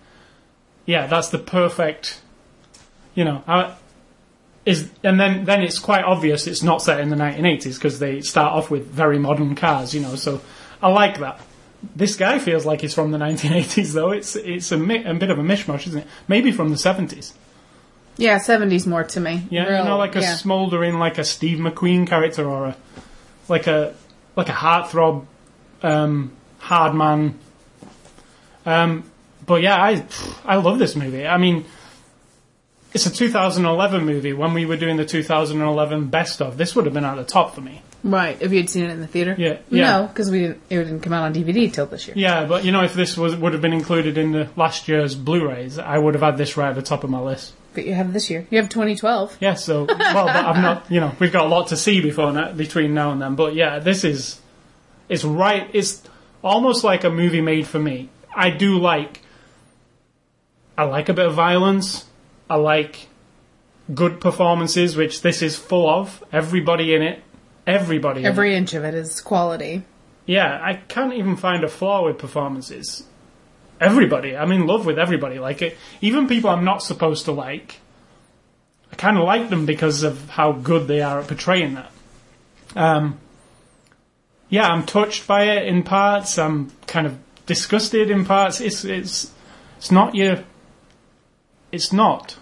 yeah, 0.86 1.08
that's 1.08 1.30
the 1.30 1.40
perfect. 1.40 2.22
You 3.16 3.26
know, 3.26 3.44
I, 3.48 3.76
is 4.66 4.90
and 5.04 5.19
then 5.19 5.46
then 5.46 5.62
it's 5.63 5.80
quite 5.80 6.04
obvious 6.04 6.46
it's 6.48 6.62
not 6.63 6.81
set 6.81 7.00
in 7.00 7.10
the 7.10 7.16
nineteen 7.16 7.46
eighties 7.46 7.78
because 7.78 8.00
they 8.00 8.22
start 8.22 8.54
off 8.54 8.69
with 8.69 8.86
very 8.88 9.18
modern 9.19 9.56
cars. 9.56 9.94
You 9.94 10.01
know, 10.01 10.15
so 10.15 10.41
I 10.82 10.89
like 10.89 11.20
that. 11.20 11.39
This 11.96 12.15
guy 12.15 12.38
feels 12.38 12.63
like 12.65 12.82
he's 12.82 12.94
from 12.94 13.10
the 13.12 13.18
1980s, 13.25 13.94
though. 13.94 14.12
It's 14.12 14.36
it's 14.36 14.72
a, 14.72 14.77
mi- 14.77 15.03
a 15.03 15.13
bit 15.15 15.32
of 15.32 15.39
a 15.39 15.41
mishmash, 15.41 15.88
isn't 15.88 16.01
it? 16.01 16.08
Maybe 16.27 16.51
from 16.51 16.70
the 16.70 16.75
70s. 16.75 17.34
Yeah, 18.18 18.38
70s 18.38 18.86
more 18.86 19.03
to 19.03 19.20
me. 19.20 19.48
Yeah, 19.50 19.63
Real- 19.65 19.80
you 19.80 19.86
know, 19.86 19.98
like 19.98 20.15
a 20.15 20.22
yeah. 20.22 20.36
smouldering, 20.36 21.00
like 21.00 21.18
a 21.18 21.24
Steve 21.24 21.58
McQueen 21.58 22.06
character, 22.06 22.48
or 22.48 22.68
a 22.68 22.75
like 23.48 23.65
a 23.65 23.96
like 24.36 24.50
a 24.50 24.53
heartthrob, 24.53 25.25
um, 25.82 26.34
hard 26.60 26.94
man. 26.94 27.39
Um, 28.65 29.03
but 29.46 29.62
yeah, 29.63 29.75
I 29.82 30.06
I 30.46 30.58
love 30.58 30.77
this 30.77 30.96
movie. 30.96 31.25
I 31.25 31.38
mean, 31.38 31.65
it's 32.93 33.05
a 33.05 33.12
2011 33.12 34.05
movie. 34.05 34.33
When 34.33 34.53
we 34.53 34.65
were 34.65 34.77
doing 34.77 34.98
the 34.98 35.05
2011 35.05 36.10
best 36.10 36.41
of, 36.41 36.57
this 36.57 36.75
would 36.75 36.86
have 36.86 36.93
been 36.93 37.05
at 37.05 37.15
the 37.15 37.24
top 37.24 37.55
for 37.55 37.62
me. 37.62 37.81
Right, 38.03 38.36
if 38.41 38.51
you'd 38.51 38.69
seen 38.69 38.86
it 38.86 38.89
in 38.89 39.00
the 39.00 39.07
theater. 39.07 39.36
Yeah, 39.38 39.60
yeah. 39.69 40.00
No, 40.00 40.07
because 40.07 40.31
we 40.31 40.39
didn't. 40.39 40.62
It 40.71 40.77
didn't 40.77 41.01
come 41.01 41.13
out 41.13 41.24
on 41.24 41.33
DVD 41.36 41.71
till 41.71 41.86
this 41.86 42.07
year. 42.07 42.15
Yeah, 42.17 42.45
but 42.45 42.65
you 42.65 42.71
know, 42.71 42.83
if 42.83 42.95
this 42.95 43.15
was 43.15 43.36
would 43.36 43.53
have 43.53 43.62
been 43.62 43.74
included 43.74 44.17
in 44.17 44.31
the 44.31 44.50
last 44.55 44.88
year's 44.88 45.13
Blu-rays, 45.13 45.77
I 45.77 46.00
would 46.00 46.15
have 46.15 46.24
had 46.24 46.38
this 46.38 46.57
right 46.57 46.69
at 46.69 46.75
the 46.75 46.81
top 46.81 47.03
of 47.03 47.12
my 47.12 47.19
list. 47.19 47.53
But 47.74 47.86
you 47.86 47.93
have 47.93 48.12
this 48.12 48.29
year. 48.29 48.48
You 48.50 48.57
have 48.57 48.69
2012. 48.69 49.38
Yeah, 49.39 49.53
so 49.53 49.86
well, 49.86 50.25
but 50.25 50.36
I've 50.36 50.62
not. 50.62 50.91
You 50.91 51.00
know, 51.00 51.15
we've 51.19 51.31
got 51.31 51.45
a 51.45 51.50
lot 51.50 51.67
to 51.67 51.77
see 51.77 52.01
before 52.01 52.31
now, 52.33 52.51
between 52.51 52.95
now 52.95 53.12
and 53.12 53.21
then. 53.21 53.36
But 53.36 53.53
yeah, 53.53 53.77
this 53.77 54.03
is 54.03 54.41
it's 55.07 55.24
right. 55.24 55.69
It's 55.71 56.01
almost 56.43 56.83
like 56.83 57.03
a 57.03 57.12
movie 57.12 57.41
made 57.41 57.67
for 57.67 57.79
me. 57.79 58.10
I 58.36 58.50
do 58.50 58.79
like. 58.79 59.21
I 60.75 60.86
like 60.86 61.10
a 61.10 61.13
bit 61.13 61.27
of 61.27 61.36
violence. 61.36 62.05
I 62.51 62.55
like 62.55 63.08
good 63.93 64.20
performances, 64.20 64.98
which 64.98 65.22
this 65.22 65.41
is 65.41 65.58
full 65.58 65.89
of. 65.89 66.22
Everybody 66.34 66.93
in 66.93 67.01
it. 67.01 67.24
Everybody. 67.65 68.20
in 68.20 68.25
it. 68.25 68.29
Every 68.29 68.55
inch 68.55 68.74
of 68.74 68.84
it 68.84 68.93
is 68.93 69.22
quality. 69.22 69.84
Yeah, 70.25 70.60
I 70.62 70.74
can't 70.74 71.13
even 71.13 71.38
find 71.38 71.63
a 71.63 71.70
flaw 71.70 72.05
with 72.05 72.17
performances. 72.17 73.05
Everybody, 73.79 74.36
I'm 74.36 74.51
in 74.51 74.67
love 74.67 74.86
with 74.86 75.00
everybody. 75.00 75.39
Like 75.39 75.62
it, 75.62 75.77
even 76.01 76.27
people 76.27 76.50
I'm 76.50 76.65
not 76.65 76.84
supposed 76.84 77.24
to 77.25 77.31
like. 77.31 77.79
I 78.91 78.98
kind 78.98 79.17
of 79.17 79.24
like 79.24 79.50
them 79.50 79.65
because 79.65 80.03
of 80.03 80.29
how 80.31 80.51
good 80.51 80.89
they 80.89 81.01
are 81.01 81.20
at 81.22 81.29
portraying 81.29 81.75
that. 81.75 81.91
Um, 82.75 83.17
yeah, 84.50 84.67
I'm 84.67 84.86
touched 84.86 85.25
by 85.25 85.43
it 85.43 85.67
in 85.67 85.84
parts. 85.84 86.38
I'm 86.38 86.72
kind 86.86 87.08
of 87.08 87.17
disgusted 87.46 88.12
in 88.12 88.25
parts. 88.25 88.60
It's 88.60 88.84
it's 88.84 89.31
it's 89.77 89.89
not 89.89 90.15
your 90.15 90.43
it's 91.72 91.93
not 91.93 92.36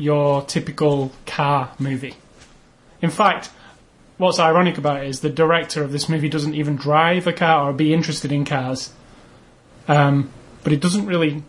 your 0.00 0.42
typical 0.42 1.12
car 1.26 1.72
movie. 1.78 2.14
In 3.02 3.10
fact, 3.10 3.50
what's 4.18 4.38
ironic 4.38 4.76
about 4.78 5.02
it 5.02 5.08
is 5.08 5.20
the 5.20 5.30
director 5.30 5.82
of 5.82 5.92
this 5.92 6.08
movie 6.08 6.28
doesn't 6.28 6.54
even 6.54 6.76
drive 6.76 7.26
a 7.26 7.32
car 7.32 7.70
or 7.70 7.72
be 7.72 7.92
interested 7.94 8.32
in 8.32 8.44
cars. 8.44 8.92
Um, 9.88 10.30
but 10.62 10.72
it 10.72 10.80
doesn't 10.80 11.06
really, 11.06 11.30
you 11.30 11.42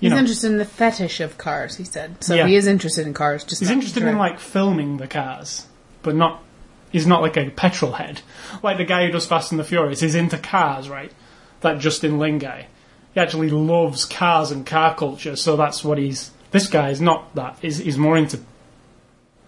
He's 0.00 0.10
know, 0.12 0.18
interested 0.18 0.50
in 0.52 0.58
the 0.58 0.64
fetish 0.64 1.20
of 1.20 1.38
cars, 1.38 1.76
he 1.76 1.84
said. 1.84 2.22
So 2.22 2.34
Yeah. 2.34 2.46
he 2.46 2.56
is 2.56 2.66
interested 2.66 3.06
in 3.06 3.14
cars. 3.14 3.44
Just 3.44 3.60
he's 3.60 3.70
interested 3.70 4.02
in 4.02 4.18
like 4.18 4.38
filming 4.38 4.98
the 4.98 5.08
cars, 5.08 5.66
but 6.02 6.14
not. 6.14 6.42
He's 6.90 7.06
not 7.06 7.20
like 7.20 7.36
a 7.36 7.50
petrol 7.50 7.92
head, 7.92 8.22
like 8.62 8.78
the 8.78 8.84
guy 8.84 9.04
who 9.04 9.12
does 9.12 9.26
Fast 9.26 9.50
and 9.52 9.58
the 9.58 9.64
Furious. 9.64 10.00
He's 10.00 10.14
into 10.14 10.38
cars, 10.38 10.88
right? 10.88 11.12
That 11.60 11.78
Justin 11.80 12.18
Lin 12.18 12.38
guy. 12.38 12.66
He 13.14 13.20
actually 13.20 13.50
loves 13.50 14.04
cars 14.06 14.50
and 14.50 14.64
car 14.64 14.94
culture, 14.94 15.36
so 15.36 15.56
that's 15.56 15.82
what 15.84 15.98
he's. 15.98 16.30
This 16.50 16.68
guy 16.68 16.90
is 16.90 17.00
not 17.00 17.34
that. 17.34 17.58
He's, 17.60 17.78
he's 17.78 17.98
more 17.98 18.16
into 18.16 18.40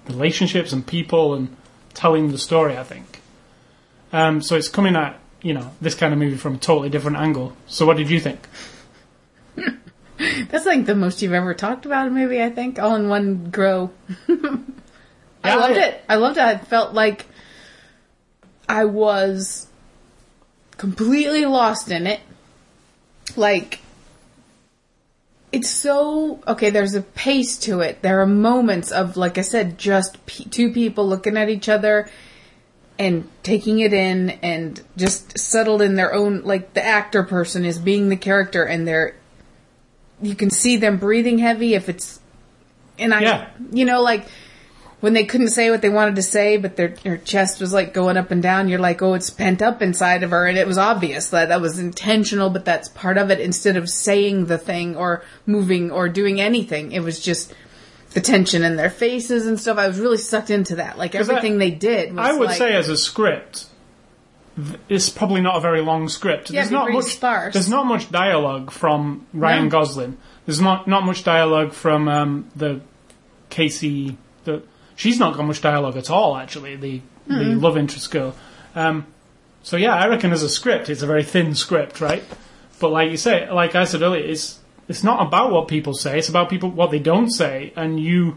relationships 0.07 0.73
and 0.73 0.87
people 0.87 1.35
and 1.35 1.57
telling 1.95 2.30
the 2.30 2.38
story. 2.38 2.76
I 2.76 2.85
think. 2.85 3.21
Um, 4.12 4.42
so 4.42 4.57
it's 4.57 4.69
coming 4.69 4.97
at 4.97 5.19
you 5.42 5.54
know 5.54 5.71
this 5.80 5.95
kind 5.95 6.12
of 6.12 6.19
movie 6.19 6.37
from 6.37 6.57
a 6.57 6.59
totally 6.59 6.90
different 6.90 7.16
angle. 7.16 7.57
So 7.66 7.87
what 7.87 7.97
did 7.97 8.11
you 8.11 8.21
think? 8.21 8.40
That's 10.50 10.66
like 10.66 10.85
the 10.85 10.95
most 10.95 11.23
you've 11.23 11.33
ever 11.33 11.54
talked 11.54 11.87
about 11.87 12.09
a 12.09 12.11
movie, 12.11 12.42
I 12.42 12.50
think, 12.50 12.78
all 12.78 12.95
in 12.97 13.09
one 13.09 13.50
grow. 13.50 13.90
I 15.42 15.57
loved 15.57 15.76
it. 15.76 16.04
I 16.09 16.16
loved 16.16 16.37
it. 16.37 16.42
I 16.42 16.59
felt 16.59 16.92
like 16.92 17.25
I 18.69 18.85
was 18.85 19.66
completely 20.76 21.47
lost 21.47 21.90
in 21.90 22.07
it. 22.07 22.21
Like, 23.35 23.80
it's 25.52 25.71
so 25.71 26.40
okay. 26.47 26.71
There's 26.71 26.95
a 26.95 27.02
pace 27.02 27.59
to 27.59 27.80
it. 27.80 28.02
There 28.02 28.21
are 28.21 28.26
moments 28.26 28.92
of, 28.92 29.16
like 29.16 29.38
I 29.38 29.42
said, 29.42 29.78
just 29.78 30.16
two 30.26 30.73
people 30.73 31.09
looking 31.09 31.37
at 31.37 31.49
each 31.49 31.69
other 31.69 32.09
and 32.99 33.28
taking 33.42 33.80
it 33.80 33.92
in, 33.92 34.30
and 34.42 34.80
just 34.97 35.38
settled 35.38 35.83
in 35.83 35.95
their 35.95 36.12
own. 36.12 36.42
Like 36.42 36.75
the 36.75 36.85
actor 36.85 37.23
person 37.23 37.64
is 37.64 37.78
being 37.78 38.09
the 38.09 38.16
character, 38.16 38.62
and 38.64 38.87
they're 38.87 39.16
you 40.23 40.35
can 40.35 40.50
see 40.50 40.76
them 40.76 40.99
breathing 40.99 41.38
heavy 41.38 41.75
if 41.75 41.88
it's 41.88 42.21
and 42.99 43.14
I 43.14 43.21
Yeah. 43.21 43.49
you 43.73 43.85
know 43.85 44.02
like 44.02 44.26
when 45.00 45.12
they 45.14 45.25
couldn't 45.25 45.49
say 45.49 45.71
what 45.71 45.80
they 45.83 45.88
wanted 45.88 46.16
to 46.16 46.23
say 46.23 46.57
but 46.57 46.76
their 46.76 46.88
their 46.88 47.16
chest 47.16 47.61
was 47.61 47.73
like 47.73 47.92
going 47.95 48.16
up 48.16 48.30
and 48.30 48.42
down 48.42 48.69
you're 48.69 48.78
like 48.78 49.00
oh 49.02 49.14
it's 49.14 49.30
pent 49.30 49.61
up 49.62 49.80
inside 49.83 50.23
of 50.23 50.30
her 50.30 50.47
and 50.47 50.57
it 50.59 50.66
was 50.66 50.78
obvious 50.78 51.30
that 51.30 51.49
that 51.49 51.61
was 51.61 51.78
intentional 51.78 52.50
but 52.50 52.64
that's 52.64 52.88
part 52.90 53.16
of 53.19 53.30
it 53.30 53.40
instead 53.40 53.76
of 53.76 53.88
saying 53.88 54.47
the 54.47 54.59
thing 54.59 54.97
or 54.97 55.23
moving 55.47 55.90
or 55.90 56.09
doing 56.09 56.40
anything 56.40 56.92
it 56.92 57.00
was 57.00 57.19
just 57.21 57.54
the 58.12 58.21
tension 58.21 58.62
in 58.64 58.76
their 58.76 58.90
faces 58.90 59.47
and 59.47 59.59
stuff 59.61 59.78
I 59.78 59.87
was 59.88 59.99
really 60.00 60.16
sucked 60.19 60.50
into 60.50 60.76
that 60.76 60.99
like 60.99 61.12
'Cause 61.12 61.28
I- 61.30 61.35
everything 61.37 61.59
they 61.59 61.71
did 61.71 62.14
was 62.14 62.26
I 62.28 62.33
would 62.33 62.49
like, 62.49 62.59
say 62.59 62.75
as 62.75 62.88
a 62.88 62.97
script, 62.97 63.66
it's 64.88 65.09
probably 65.09 65.40
not 65.40 65.57
a 65.57 65.61
very 65.61 65.80
long 65.80 66.09
script. 66.09 66.50
Yeah, 66.50 66.61
there's 66.62 66.73
not 66.73 66.90
much. 66.90 67.04
sparse. 67.04 67.54
There's 67.54 67.69
not 67.69 67.87
much 67.87 68.11
dialogue 68.11 68.71
from 68.73 69.26
Ryan 69.33 69.64
No. 69.64 69.71
Gosling. 69.71 70.16
There's 70.45 70.61
not 70.61 70.87
not 70.88 71.04
much 71.07 71.23
dialogue 71.25 71.73
from 71.73 72.09
um, 72.09 72.50
the 72.57 72.80
Casey. 73.49 74.19
The 74.45 74.62
she's 75.00 75.19
not 75.19 75.35
got 75.37 75.45
much 75.47 75.61
dialogue 75.62 75.97
at 75.97 76.11
all. 76.11 76.37
Actually, 76.37 76.76
the 76.76 77.00
the 77.26 77.54
love 77.54 77.76
interest 77.78 78.11
girl. 78.11 78.35
Um, 78.75 79.07
so 79.62 79.76
yeah, 79.76 79.95
I 79.95 80.07
reckon 80.09 80.33
as 80.33 80.42
a 80.42 80.49
script, 80.49 80.88
it's 80.90 81.02
a 81.02 81.07
very 81.07 81.25
thin 81.25 81.54
script, 81.54 82.00
right? 82.00 82.23
But 82.78 82.90
like 82.92 83.11
you 83.11 83.16
say, 83.16 83.50
like 83.50 83.75
I 83.75 83.85
said 83.85 84.02
earlier, 84.02 84.25
it's 84.25 84.59
it's 84.88 85.02
not 85.04 85.26
about 85.26 85.50
what 85.52 85.69
people 85.69 85.95
say. 85.95 86.19
It's 86.19 86.28
about 86.28 86.50
people 86.50 86.71
what 86.71 86.90
they 86.90 86.99
don't 86.99 87.30
say, 87.30 87.73
and 87.76 87.99
you. 87.99 88.37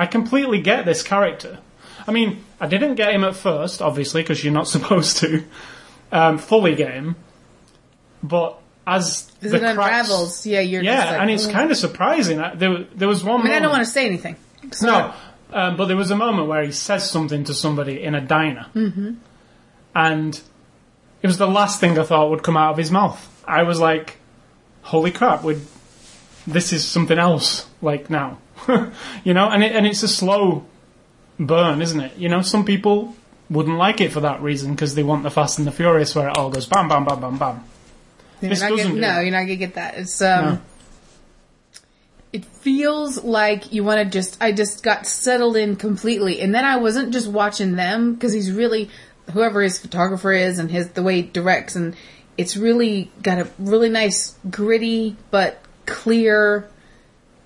I 0.00 0.06
completely 0.06 0.60
get 0.60 0.84
this 0.84 1.02
character. 1.02 1.58
I 2.06 2.12
mean, 2.12 2.44
I 2.60 2.68
didn't 2.68 2.94
get 2.94 3.12
him 3.12 3.24
at 3.24 3.34
first, 3.34 3.82
obviously, 3.82 4.22
because 4.22 4.44
you're 4.44 4.52
not 4.52 4.68
supposed 4.76 5.16
to 5.18 5.42
um, 6.12 6.38
fully 6.38 6.74
get 6.76 6.92
him. 6.94 7.16
But 8.22 8.58
as 8.86 9.30
as 9.42 9.50
the 9.52 9.56
it 9.56 9.60
cracks- 9.60 9.70
unravels 10.08 10.46
yeah 10.46 10.60
you're 10.60 10.82
yeah, 10.82 10.96
just 10.96 11.12
like, 11.12 11.20
and 11.20 11.30
it's 11.30 11.46
"Ugh." 11.46 11.52
kind 11.52 11.70
of 11.70 11.76
surprising. 11.76 12.40
I- 12.40 12.54
There, 12.54 12.84
there 12.94 13.08
was 13.08 13.22
one. 13.24 13.40
I 13.40 13.44
mean 13.44 13.52
I 13.54 13.58
don't 13.60 13.70
want 13.70 13.84
to 13.84 13.90
say 13.90 14.06
anything 14.06 14.36
So- 14.72 14.86
no, 14.86 15.14
um, 15.52 15.76
but 15.76 15.86
there 15.86 15.96
was 15.96 16.10
a 16.10 16.16
moment 16.16 16.48
where 16.48 16.62
he 16.62 16.72
says 16.72 17.10
something 17.10 17.44
to 17.44 17.54
somebody 17.54 18.02
in 18.02 18.14
a 18.14 18.20
diner, 18.20 18.66
mm-hmm. 18.74 19.14
and 19.94 20.40
it 21.22 21.26
was 21.26 21.38
the 21.38 21.46
last 21.46 21.80
thing 21.80 21.98
I 21.98 22.02
thought 22.04 22.30
would 22.30 22.42
come 22.42 22.56
out 22.56 22.72
of 22.72 22.78
his 22.78 22.90
mouth. 22.90 23.24
I 23.46 23.62
was 23.62 23.80
like, 23.80 24.18
"Holy 24.82 25.10
crap! 25.10 25.42
Would 25.44 25.60
this 26.46 26.72
is 26.72 26.86
something 26.86 27.18
else?" 27.18 27.68
Like 27.80 28.10
now, 28.10 28.38
you 29.24 29.34
know, 29.34 29.48
and 29.48 29.62
it, 29.62 29.72
and 29.72 29.86
it's 29.86 30.02
a 30.02 30.08
slow 30.08 30.64
burn, 31.38 31.80
isn't 31.80 32.00
it? 32.00 32.16
You 32.16 32.28
know, 32.28 32.42
some 32.42 32.64
people 32.64 33.14
wouldn't 33.50 33.78
like 33.78 34.00
it 34.00 34.12
for 34.12 34.20
that 34.20 34.42
reason 34.42 34.72
because 34.72 34.94
they 34.94 35.02
want 35.02 35.22
the 35.22 35.30
Fast 35.30 35.58
and 35.58 35.66
the 35.66 35.72
Furious 35.72 36.14
where 36.14 36.28
it 36.28 36.36
all 36.36 36.50
goes 36.50 36.66
bam, 36.66 36.88
bam, 36.88 37.04
bam, 37.04 37.20
bam, 37.20 37.38
bam. 37.38 37.64
You're 38.40 38.50
This 38.50 38.60
doesn't 38.60 38.76
gonna- 38.76 39.00
no, 39.00 39.20
you're 39.20 39.30
not 39.32 39.40
gonna 39.40 39.56
get 39.56 39.74
that. 39.74 39.96
It's 39.96 40.20
um, 40.22 40.44
No. 40.44 40.60
It 42.32 42.44
feels 42.44 43.24
like 43.24 43.72
you 43.72 43.84
want 43.84 44.04
to 44.04 44.10
just. 44.10 44.36
I 44.40 44.52
just 44.52 44.82
got 44.82 45.06
settled 45.06 45.56
in 45.56 45.76
completely, 45.76 46.40
and 46.40 46.54
then 46.54 46.64
I 46.64 46.76
wasn't 46.76 47.12
just 47.12 47.28
watching 47.28 47.76
them 47.76 48.14
because 48.14 48.32
he's 48.32 48.52
really 48.52 48.90
whoever 49.32 49.62
his 49.62 49.78
photographer 49.78 50.32
is 50.32 50.58
and 50.58 50.70
his 50.70 50.90
the 50.90 51.02
way 51.02 51.22
he 51.22 51.22
directs, 51.22 51.74
and 51.74 51.96
it's 52.36 52.56
really 52.56 53.10
got 53.22 53.38
a 53.38 53.48
really 53.58 53.88
nice 53.88 54.36
gritty 54.50 55.16
but 55.30 55.62
clear. 55.86 56.68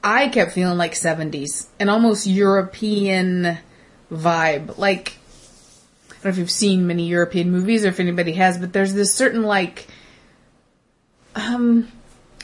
I 0.05 0.29
kept 0.29 0.53
feeling 0.53 0.79
like 0.79 0.95
70s, 0.95 1.69
an 1.79 1.89
almost 1.89 2.27
European 2.27 3.59
vibe. 4.11 4.79
Like 4.79 5.17
I 6.11 6.15
don't 6.15 6.25
know 6.25 6.31
if 6.31 6.39
you've 6.39 6.51
seen 6.51 6.89
many 6.89 7.07
European 7.07 7.53
movies 7.53 7.85
or 7.85 7.89
if 7.89 8.01
anybody 8.01 8.33
has, 8.33 8.59
but 8.59 8.73
there's 8.73 8.95
this 8.95 9.15
certain 9.15 9.43
like 9.43 9.87
um 11.37 11.87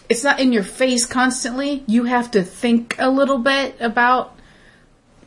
it's 0.09 0.25
not 0.25 0.41
in 0.41 0.53
your 0.53 0.63
face 0.63 1.05
constantly. 1.07 1.85
You 1.87 2.05
have 2.05 2.31
to 2.33 2.43
think 2.43 2.97
a 2.99 3.11
little 3.11 3.39
bit 3.39 3.77
about 3.81 4.35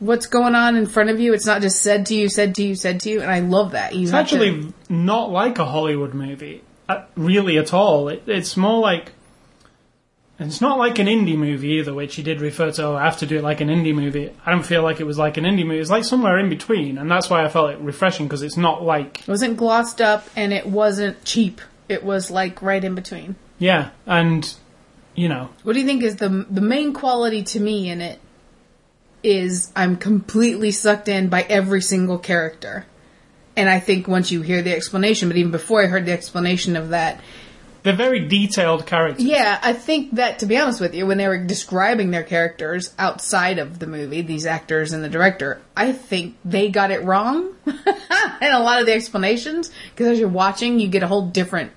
what's 0.00 0.26
going 0.26 0.54
on 0.54 0.76
in 0.76 0.86
front 0.86 1.10
of 1.10 1.20
you. 1.20 1.32
It's 1.32 1.46
not 1.46 1.62
just 1.62 1.80
said 1.80 2.06
to 2.06 2.14
you, 2.14 2.28
said 2.28 2.54
to 2.56 2.62
you, 2.64 2.74
said 2.74 3.00
to 3.00 3.10
you, 3.10 3.20
and 3.22 3.30
I 3.30 3.38
love 3.40 3.72
that. 3.72 3.94
You 3.94 4.02
It's 4.02 4.10
have 4.10 4.28
to- 4.28 4.34
actually 4.34 4.72
not 4.88 5.30
like 5.30 5.58
a 5.58 5.64
Hollywood 5.64 6.14
movie, 6.14 6.62
uh, 6.88 7.02
really 7.16 7.58
at 7.58 7.72
all. 7.72 8.08
It, 8.08 8.24
it's 8.26 8.56
more 8.56 8.80
like. 8.80 9.12
and 10.40 10.48
It's 10.50 10.60
not 10.60 10.78
like 10.78 10.98
an 10.98 11.06
indie 11.06 11.36
movie 11.36 11.74
either, 11.78 11.94
which 11.94 12.16
he 12.16 12.22
did 12.24 12.40
refer 12.40 12.72
to. 12.72 12.82
Oh, 12.86 12.96
I 12.96 13.04
have 13.04 13.18
to 13.18 13.26
do 13.26 13.38
it 13.38 13.44
like 13.44 13.60
an 13.60 13.68
indie 13.68 13.94
movie. 13.94 14.32
I 14.44 14.50
don't 14.50 14.66
feel 14.66 14.82
like 14.82 14.98
it 14.98 15.04
was 15.04 15.18
like 15.18 15.36
an 15.36 15.44
indie 15.44 15.64
movie. 15.64 15.78
It's 15.78 15.90
like 15.90 16.04
somewhere 16.04 16.38
in 16.40 16.48
between, 16.48 16.98
and 16.98 17.08
that's 17.08 17.30
why 17.30 17.44
I 17.44 17.48
felt 17.48 17.70
it 17.70 17.78
refreshing 17.78 18.26
because 18.26 18.42
it's 18.42 18.56
not 18.56 18.82
like 18.82 19.20
it 19.20 19.28
wasn't 19.28 19.56
glossed 19.56 20.00
up 20.00 20.28
and 20.34 20.52
it 20.52 20.66
wasn't 20.66 21.24
cheap. 21.24 21.60
It 21.88 22.02
was 22.02 22.30
like 22.30 22.60
right 22.62 22.82
in 22.82 22.96
between. 22.96 23.36
yeah, 23.58 23.90
and 24.06 24.52
you 25.14 25.28
know, 25.28 25.50
What 25.62 25.74
do 25.74 25.80
you 25.80 25.86
think 25.86 26.02
is 26.02 26.16
the 26.16 26.46
the 26.50 26.60
main 26.60 26.92
quality 26.92 27.42
to 27.42 27.60
me 27.60 27.90
in 27.90 28.00
it? 28.00 28.18
Is 29.22 29.70
I'm 29.76 29.96
completely 29.96 30.72
sucked 30.72 31.08
in 31.08 31.28
by 31.28 31.42
every 31.42 31.80
single 31.80 32.18
character, 32.18 32.86
and 33.56 33.68
I 33.68 33.78
think 33.78 34.08
once 34.08 34.32
you 34.32 34.42
hear 34.42 34.62
the 34.62 34.74
explanation, 34.74 35.28
but 35.28 35.36
even 35.36 35.52
before 35.52 35.82
I 35.82 35.86
heard 35.86 36.06
the 36.06 36.12
explanation 36.12 36.74
of 36.74 36.88
that, 36.88 37.20
they're 37.84 37.94
very 37.94 38.26
detailed 38.26 38.86
characters. 38.86 39.24
yeah, 39.24 39.60
I 39.62 39.74
think 39.74 40.16
that 40.16 40.40
to 40.40 40.46
be 40.46 40.56
honest 40.56 40.80
with 40.80 40.94
you, 40.94 41.06
when 41.06 41.18
they 41.18 41.28
were 41.28 41.38
describing 41.38 42.10
their 42.10 42.22
characters 42.24 42.92
outside 42.98 43.58
of 43.58 43.78
the 43.78 43.86
movie, 43.86 44.22
these 44.22 44.46
actors 44.46 44.92
and 44.92 45.04
the 45.04 45.08
director, 45.08 45.60
I 45.76 45.92
think 45.92 46.36
they 46.44 46.68
got 46.68 46.90
it 46.90 47.04
wrong 47.04 47.54
in 47.66 48.52
a 48.52 48.60
lot 48.60 48.80
of 48.80 48.86
the 48.86 48.92
explanations 48.92 49.70
because 49.90 50.08
as 50.08 50.18
you're 50.18 50.28
watching, 50.28 50.80
you 50.80 50.88
get 50.88 51.02
a 51.04 51.08
whole 51.08 51.28
different 51.28 51.70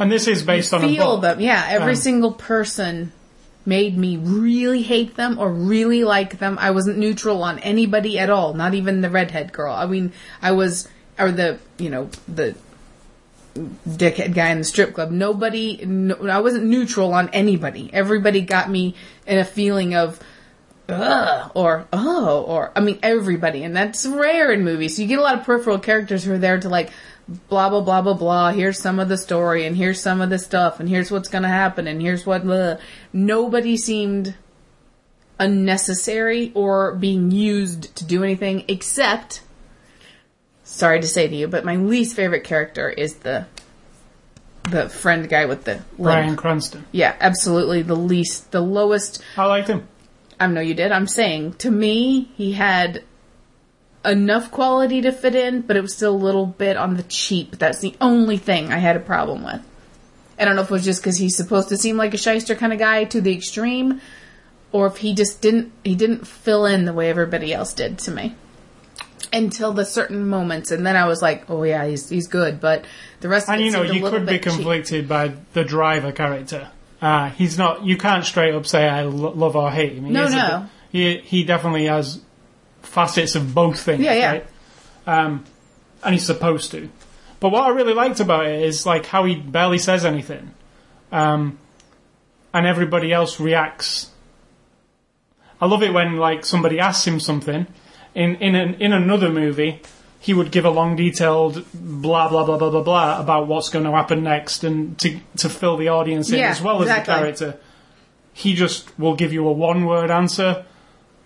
And 0.00 0.10
this 0.10 0.26
is 0.26 0.42
based 0.42 0.74
on 0.74 0.82
a 0.82 0.88
feel 0.88 1.16
book. 1.16 1.22
them. 1.22 1.40
Yeah, 1.40 1.64
every 1.68 1.92
Um, 1.92 1.96
single 1.96 2.32
person 2.32 3.12
made 3.66 3.96
me 3.96 4.16
really 4.16 4.82
hate 4.82 5.14
them 5.16 5.38
or 5.38 5.52
really 5.52 6.02
like 6.02 6.38
them. 6.38 6.56
I 6.58 6.70
wasn't 6.72 6.98
neutral 6.98 7.42
on 7.42 7.58
anybody 7.60 8.18
at 8.18 8.30
all, 8.30 8.54
not 8.54 8.74
even 8.74 9.02
the 9.02 9.10
redhead 9.10 9.52
girl. 9.52 9.74
I 9.74 9.86
mean, 9.86 10.12
I 10.40 10.52
was, 10.52 10.88
or 11.18 11.30
the, 11.30 11.58
you 11.78 11.90
know, 11.90 12.08
the 12.26 12.54
dickhead 13.86 14.34
guy 14.34 14.48
in 14.48 14.58
the 14.58 14.64
strip 14.64 14.94
club. 14.94 15.10
Nobody, 15.10 15.84
no, 15.84 16.16
I 16.28 16.40
wasn't 16.40 16.64
neutral 16.64 17.12
on 17.12 17.28
anybody. 17.30 17.90
Everybody 17.92 18.40
got 18.40 18.70
me 18.70 18.94
in 19.26 19.38
a 19.38 19.44
feeling 19.44 19.94
of, 19.94 20.18
ugh, 20.88 21.50
or 21.54 21.86
oh, 21.92 22.42
or 22.42 22.72
I 22.74 22.80
mean 22.80 22.98
everybody, 23.02 23.62
and 23.62 23.76
that's 23.76 24.06
rare 24.06 24.50
in 24.52 24.64
movies. 24.64 24.96
So 24.96 25.02
you 25.02 25.08
get 25.08 25.18
a 25.18 25.22
lot 25.22 25.38
of 25.38 25.44
peripheral 25.44 25.78
characters 25.78 26.24
who 26.24 26.32
are 26.32 26.38
there 26.38 26.58
to 26.58 26.68
like 26.68 26.90
blah 27.48 27.68
blah 27.68 27.80
blah 27.80 28.02
blah 28.02 28.14
blah. 28.14 28.52
Here's 28.52 28.80
some 28.80 28.98
of 28.98 29.08
the 29.08 29.16
story, 29.16 29.66
and 29.66 29.76
here's 29.76 30.00
some 30.00 30.20
of 30.20 30.30
the 30.30 30.38
stuff, 30.38 30.80
and 30.80 30.88
here's 30.88 31.10
what's 31.10 31.28
gonna 31.28 31.48
happen, 31.48 31.86
and 31.86 32.00
here's 32.00 32.26
what. 32.26 32.44
Blah. 32.44 32.76
Nobody 33.12 33.76
seemed 33.76 34.34
unnecessary 35.38 36.52
or 36.54 36.94
being 36.94 37.30
used 37.30 37.94
to 37.96 38.04
do 38.04 38.22
anything 38.22 38.64
except. 38.68 39.42
Sorry 40.64 41.00
to 41.00 41.06
say 41.06 41.26
to 41.26 41.34
you, 41.34 41.48
but 41.48 41.64
my 41.64 41.76
least 41.76 42.14
favorite 42.14 42.44
character 42.44 42.88
is 42.88 43.16
the 43.16 43.46
the 44.64 44.88
friend 44.88 45.28
guy 45.28 45.46
with 45.46 45.64
the. 45.64 45.82
Bryan 45.98 46.36
Cranston. 46.36 46.84
Yeah, 46.92 47.14
absolutely 47.20 47.82
the 47.82 47.96
least, 47.96 48.50
the 48.50 48.60
lowest 48.60 49.22
I 49.36 49.46
liked 49.46 49.68
him. 49.68 49.88
I 50.38 50.46
know 50.46 50.60
you 50.60 50.74
did. 50.74 50.90
I'm 50.90 51.06
saying 51.06 51.54
to 51.54 51.70
me, 51.70 52.30
he 52.36 52.52
had 52.52 53.02
enough 54.04 54.50
quality 54.50 55.02
to 55.02 55.12
fit 55.12 55.34
in, 55.34 55.60
but 55.62 55.76
it 55.76 55.82
was 55.82 55.94
still 55.94 56.14
a 56.14 56.16
little 56.16 56.46
bit 56.46 56.76
on 56.76 56.96
the 56.96 57.02
cheap. 57.04 57.58
That's 57.58 57.80
the 57.80 57.94
only 58.00 58.36
thing 58.38 58.72
I 58.72 58.78
had 58.78 58.96
a 58.96 59.00
problem 59.00 59.44
with. 59.44 59.60
I 60.38 60.44
don't 60.46 60.56
know 60.56 60.62
if 60.62 60.70
it 60.70 60.72
was 60.72 60.84
just 60.84 61.02
because 61.02 61.18
he's 61.18 61.36
supposed 61.36 61.68
to 61.68 61.76
seem 61.76 61.96
like 61.98 62.14
a 62.14 62.16
shyster 62.16 62.54
kind 62.54 62.72
of 62.72 62.78
guy 62.78 63.04
to 63.04 63.20
the 63.20 63.34
extreme, 63.34 64.00
or 64.72 64.86
if 64.86 64.96
he 64.98 65.14
just 65.14 65.42
didn't 65.42 65.72
he 65.84 65.94
didn't 65.94 66.26
fill 66.26 66.64
in 66.64 66.86
the 66.86 66.92
way 66.94 67.10
everybody 67.10 67.52
else 67.52 67.74
did 67.74 67.98
to 68.00 68.10
me 68.10 68.34
until 69.32 69.72
the 69.72 69.84
certain 69.84 70.26
moments, 70.28 70.70
and 70.70 70.84
then 70.86 70.96
I 70.96 71.06
was 71.06 71.20
like, 71.22 71.48
oh 71.50 71.62
yeah, 71.62 71.86
he's 71.86 72.08
he's 72.08 72.26
good, 72.26 72.58
but 72.60 72.84
the 73.20 73.28
rest 73.28 73.48
of 73.48 73.54
And 73.54 73.62
you 73.64 73.70
know, 73.70 73.82
you 73.82 74.00
could 74.02 74.26
be 74.26 74.32
bit 74.32 74.42
cheap. 74.44 74.52
conflicted 74.54 75.08
by 75.08 75.34
the 75.52 75.62
driver 75.62 76.10
character. 76.12 76.68
Uh, 77.02 77.30
he's 77.30 77.56
not. 77.58 77.84
You 77.84 77.96
can't 77.96 78.24
straight 78.24 78.54
up 78.54 78.66
say 78.66 78.88
I 78.88 79.02
lo- 79.02 79.32
love 79.32 79.56
or 79.56 79.70
hate 79.70 79.92
him. 79.92 80.06
He 80.06 80.10
No, 80.10 80.26
no. 80.28 80.60
bit- 80.60 80.68
he 80.90 81.18
he 81.18 81.44
definitely 81.44 81.86
has 81.86 82.20
facets 82.82 83.34
of 83.34 83.54
both 83.54 83.80
things. 83.80 84.02
Yeah, 84.02 84.14
yeah. 84.14 84.30
Right? 84.32 84.46
Um, 85.06 85.44
and 86.02 86.14
he's 86.14 86.26
supposed 86.26 86.70
to. 86.72 86.88
But 87.40 87.50
what 87.50 87.64
I 87.64 87.68
really 87.70 87.94
liked 87.94 88.20
about 88.20 88.46
it 88.46 88.62
is 88.62 88.84
like 88.84 89.06
how 89.06 89.24
he 89.24 89.34
barely 89.34 89.78
says 89.78 90.04
anything, 90.04 90.52
um, 91.10 91.58
and 92.52 92.66
everybody 92.66 93.12
else 93.12 93.40
reacts. 93.40 94.10
I 95.60 95.66
love 95.66 95.82
it 95.82 95.92
when 95.92 96.16
like 96.16 96.44
somebody 96.44 96.78
asks 96.80 97.06
him 97.06 97.20
something. 97.20 97.66
In 98.14 98.36
in 98.36 98.54
an, 98.54 98.74
in 98.74 98.92
another 98.92 99.30
movie, 99.30 99.80
he 100.18 100.34
would 100.34 100.50
give 100.50 100.64
a 100.64 100.70
long, 100.70 100.96
detailed 100.96 101.64
blah 101.72 102.28
blah 102.28 102.44
blah 102.44 102.58
blah 102.58 102.70
blah 102.70 102.82
blah 102.82 103.20
about 103.20 103.46
what's 103.46 103.70
going 103.70 103.84
to 103.84 103.92
happen 103.92 104.22
next, 104.22 104.64
and 104.64 104.98
to 104.98 105.18
to 105.38 105.48
fill 105.48 105.76
the 105.76 105.88
audience 105.88 106.30
in 106.30 106.40
Yeah, 106.40 106.50
as 106.50 106.60
well 106.60 106.82
exactly. 106.82 107.12
as 107.14 107.18
the 107.38 107.44
character. 107.44 107.60
He 108.32 108.54
just 108.54 108.98
will 108.98 109.16
give 109.16 109.32
you 109.32 109.46
a 109.48 109.52
one 109.52 109.86
word 109.86 110.10
answer, 110.10 110.64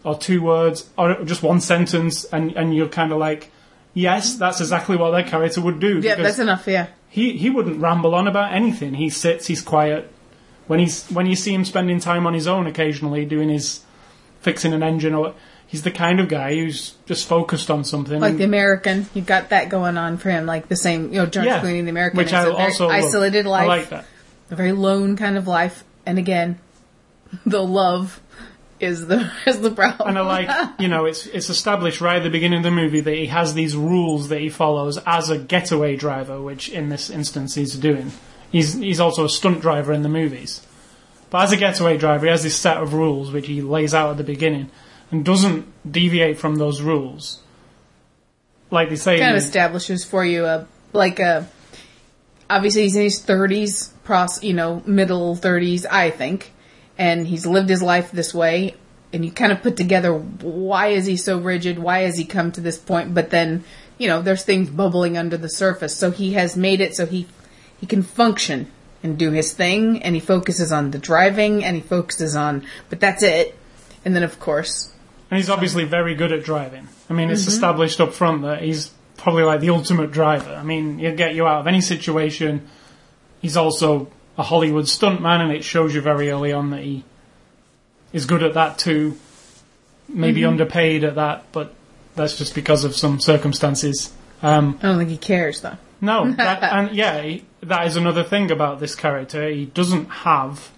or 0.05 0.17
two 0.17 0.43
words, 0.43 0.89
or 0.97 1.25
just 1.25 1.43
one 1.43 1.61
sentence, 1.61 2.25
and 2.25 2.53
and 2.53 2.75
you're 2.75 2.89
kind 2.89 3.11
of 3.13 3.19
like, 3.19 3.51
yes, 3.95 4.37
that's 4.37 4.61
exactly 4.61 4.97
what 4.97 5.11
that 5.11 5.27
character 5.27 5.61
would 5.61 5.81
do. 5.81 5.99
Yeah, 6.01 6.17
that's 6.17 6.39
enough. 6.39 6.67
Yeah, 6.67 6.89
he 7.09 7.37
he 7.37 7.51
wouldn't 7.51 7.81
ramble 7.81 8.15
on 8.15 8.29
about 8.29 8.53
anything. 8.53 8.95
He 8.95 9.11
sits, 9.11 9.47
he's 9.47 9.63
quiet. 9.63 10.11
When 10.67 10.79
he's 10.79 11.07
when 11.09 11.27
you 11.27 11.37
see 11.37 11.53
him 11.53 11.65
spending 11.65 12.01
time 12.01 12.27
on 12.27 12.35
his 12.35 12.47
own 12.47 12.67
occasionally 12.67 13.25
doing 13.25 13.49
his 13.49 13.81
fixing 14.41 14.73
an 14.73 14.83
engine 14.83 15.15
or 15.15 15.35
he's 15.67 15.83
the 15.83 15.91
kind 15.91 16.21
of 16.21 16.29
guy 16.29 16.55
who's 16.55 16.95
just 17.07 17.27
focused 17.27 17.71
on 17.71 17.83
something. 17.83 18.21
like 18.21 18.37
the 18.37 18.45
American, 18.45 19.07
you 19.13 19.23
got 19.23 19.49
that 19.49 19.69
going 19.69 19.97
on 19.99 20.19
for 20.19 20.31
him, 20.31 20.47
like 20.47 20.69
the 20.69 20.77
same. 20.77 21.13
You 21.13 21.21
know, 21.21 21.27
George 21.27 21.47
yeah, 21.47 21.61
Clooney, 21.61 21.83
the 21.83 21.91
American, 21.91 22.19
which 22.19 22.29
is 22.29 22.35
I 22.35 22.49
also 22.49 22.87
love. 22.87 22.95
isolated 22.95 23.45
life, 23.45 23.65
I 23.65 23.67
like 23.67 23.89
that. 23.89 24.05
a 24.51 24.57
very 24.57 24.73
lone 24.73 25.17
kind 25.17 25.37
of 25.37 25.49
life, 25.49 25.83
and 26.07 26.19
again, 26.19 26.61
the 27.47 27.63
love 27.63 28.21
is 28.85 29.07
the 29.07 29.31
is 29.47 29.61
the 29.61 29.71
problem. 29.71 30.11
And 30.11 30.19
I 30.19 30.23
like, 30.23 30.81
you 30.81 30.89
know, 30.89 31.07
it's 31.07 31.27
it's 31.27 31.51
established 31.51 32.01
right 32.01 32.17
at 32.17 32.23
the 32.23 32.31
beginning 32.31 32.59
of 32.59 32.65
the 32.65 32.71
movie 32.71 33.01
that 33.01 33.15
he 33.15 33.27
has 33.27 33.55
these 33.55 33.77
rules 33.77 34.29
that 34.29 34.41
he 34.41 34.49
follows 34.49 34.99
as 35.07 35.31
a 35.31 35.39
getaway 35.39 35.97
driver, 35.97 36.41
which 36.41 36.69
in 36.69 36.89
this 36.89 37.11
instance 37.11 37.55
he's 37.55 37.77
doing. 37.77 38.13
He's 38.53 38.75
he's 38.75 39.01
also 39.01 39.25
a 39.25 39.29
stunt 39.29 39.61
driver 39.61 39.93
in 39.93 40.03
the 40.03 40.09
movies. 40.09 40.65
But 41.31 41.45
as 41.45 41.53
a 41.53 41.57
getaway 41.57 41.97
driver, 41.97 42.27
he 42.27 42.31
has 42.31 42.45
this 42.45 42.57
set 42.57 42.77
of 42.77 42.95
rules 42.95 43.33
which 43.33 43.49
he 43.49 43.61
lays 43.61 43.93
out 43.93 44.11
at 44.11 44.17
the 44.19 44.25
beginning 44.25 44.71
and 45.11 45.25
doesn't 45.25 45.67
deviate 45.91 46.39
from 46.39 46.57
those 46.57 46.81
rules. 46.81 47.43
Like 48.71 48.89
they 48.89 48.97
say, 48.97 49.19
kind 49.19 49.37
of 49.37 49.43
establishes 49.43 50.05
for 50.05 50.25
you 50.25 50.45
a 50.45 50.67
like 50.93 51.19
a 51.19 51.49
obviously 52.49 52.83
he's 52.83 52.97
in 52.97 53.03
his 53.03 53.21
thirties, 53.21 53.93
pros 54.05 54.43
you 54.43 54.55
know 54.55 54.83
middle 54.87 55.35
thirties, 55.35 55.87
I 55.87 56.11
think, 56.11 56.53
and 56.99 57.27
he's 57.27 57.47
lived 57.47 57.69
his 57.69 57.83
life 57.83 58.11
this 58.13 58.33
way. 58.35 58.75
And 59.13 59.25
you 59.25 59.31
kind 59.31 59.53
of 59.53 59.63
put 59.63 59.77
together 59.77 60.13
why 60.13 60.89
is 60.89 61.07
he 61.07 61.17
so 61.17 61.39
rigid? 61.39 61.79
Why 61.79 62.01
has 62.01 62.17
he 62.19 62.25
come 62.25 62.51
to 62.53 62.61
this 62.61 62.79
point? 62.79 63.15
But 63.15 63.31
then 63.31 63.63
you 63.97 64.09
know 64.09 64.23
there's 64.23 64.43
things 64.45 64.71
bubbling 64.71 65.17
under 65.17 65.37
the 65.37 65.49
surface. 65.49 65.97
So 65.97 66.11
he 66.11 66.33
has 66.33 66.57
made 66.57 66.81
it 66.81 66.97
so 66.97 67.07
he 67.07 67.27
he 67.81 67.87
can 67.87 68.03
function 68.03 68.71
and 69.03 69.19
do 69.19 69.31
his 69.31 69.53
thing, 69.53 70.03
and 70.03 70.15
he 70.15 70.21
focuses 70.21 70.73
on 70.73 70.91
the 70.91 70.99
driving, 70.99 71.63
and 71.65 71.77
he 71.77 71.83
focuses 71.83 72.35
on. 72.35 72.67
But 72.91 73.01
that's 73.01 73.23
it. 73.23 73.57
And 74.05 74.17
then 74.17 74.23
of 74.23 74.41
course 74.41 74.93
And 75.31 75.39
he's 75.39 75.49
obviously 75.51 75.85
very 75.85 76.15
good 76.15 76.33
at 76.33 76.43
driving. 76.45 76.89
I 77.09 77.13
mean, 77.13 77.27
Mm-hmm. 77.29 77.35
it's 77.35 77.47
established 77.47 78.01
up 78.01 78.15
front 78.15 78.43
that 78.43 78.63
he's 78.63 78.91
probably 79.17 79.45
like 79.45 79.61
the 79.61 79.71
ultimate 79.71 80.11
driver. 80.11 80.53
I 80.55 80.63
mean, 80.65 80.99
he'll 80.99 81.15
get 81.17 81.35
you 81.35 81.47
out 81.47 81.61
of 81.61 81.67
any 81.67 81.81
situation. 81.81 82.67
He's 83.41 83.57
also 83.57 84.09
a 84.37 84.43
Hollywood 84.43 84.85
stuntman, 84.85 85.41
and 85.41 85.53
it 85.53 85.65
shows 85.65 85.95
you 85.95 86.01
very 86.01 86.31
early 86.31 86.53
on 86.53 86.71
that 86.71 86.83
he 86.83 87.05
is 88.13 88.27
good 88.27 88.43
at 88.43 88.55
that 88.55 88.79
too. 88.79 89.17
Maybe 90.09 90.41
Mm-hmm. 90.43 90.51
underpaid 90.51 91.05
at 91.05 91.15
that, 91.15 91.45
but 91.53 91.75
that's 92.15 92.37
just 92.37 92.55
because 92.55 92.85
of 92.85 92.95
some 92.95 93.21
circumstances. 93.21 94.13
Um, 94.43 94.79
I 94.83 94.87
don't 94.89 94.99
think 94.99 95.11
he 95.11 95.17
cares 95.17 95.61
though. 95.63 95.77
no, 96.01 96.31
that, 96.37 96.63
and 96.63 96.95
yeah, 96.95 97.23
he, 97.23 97.45
that 97.63 97.87
is 97.87 97.97
another 97.97 98.23
thing 98.23 98.51
about 98.51 98.81
this 98.81 98.95
character. 98.95 99.49
He 99.49 99.65
doesn't 99.67 100.07
have. 100.07 100.71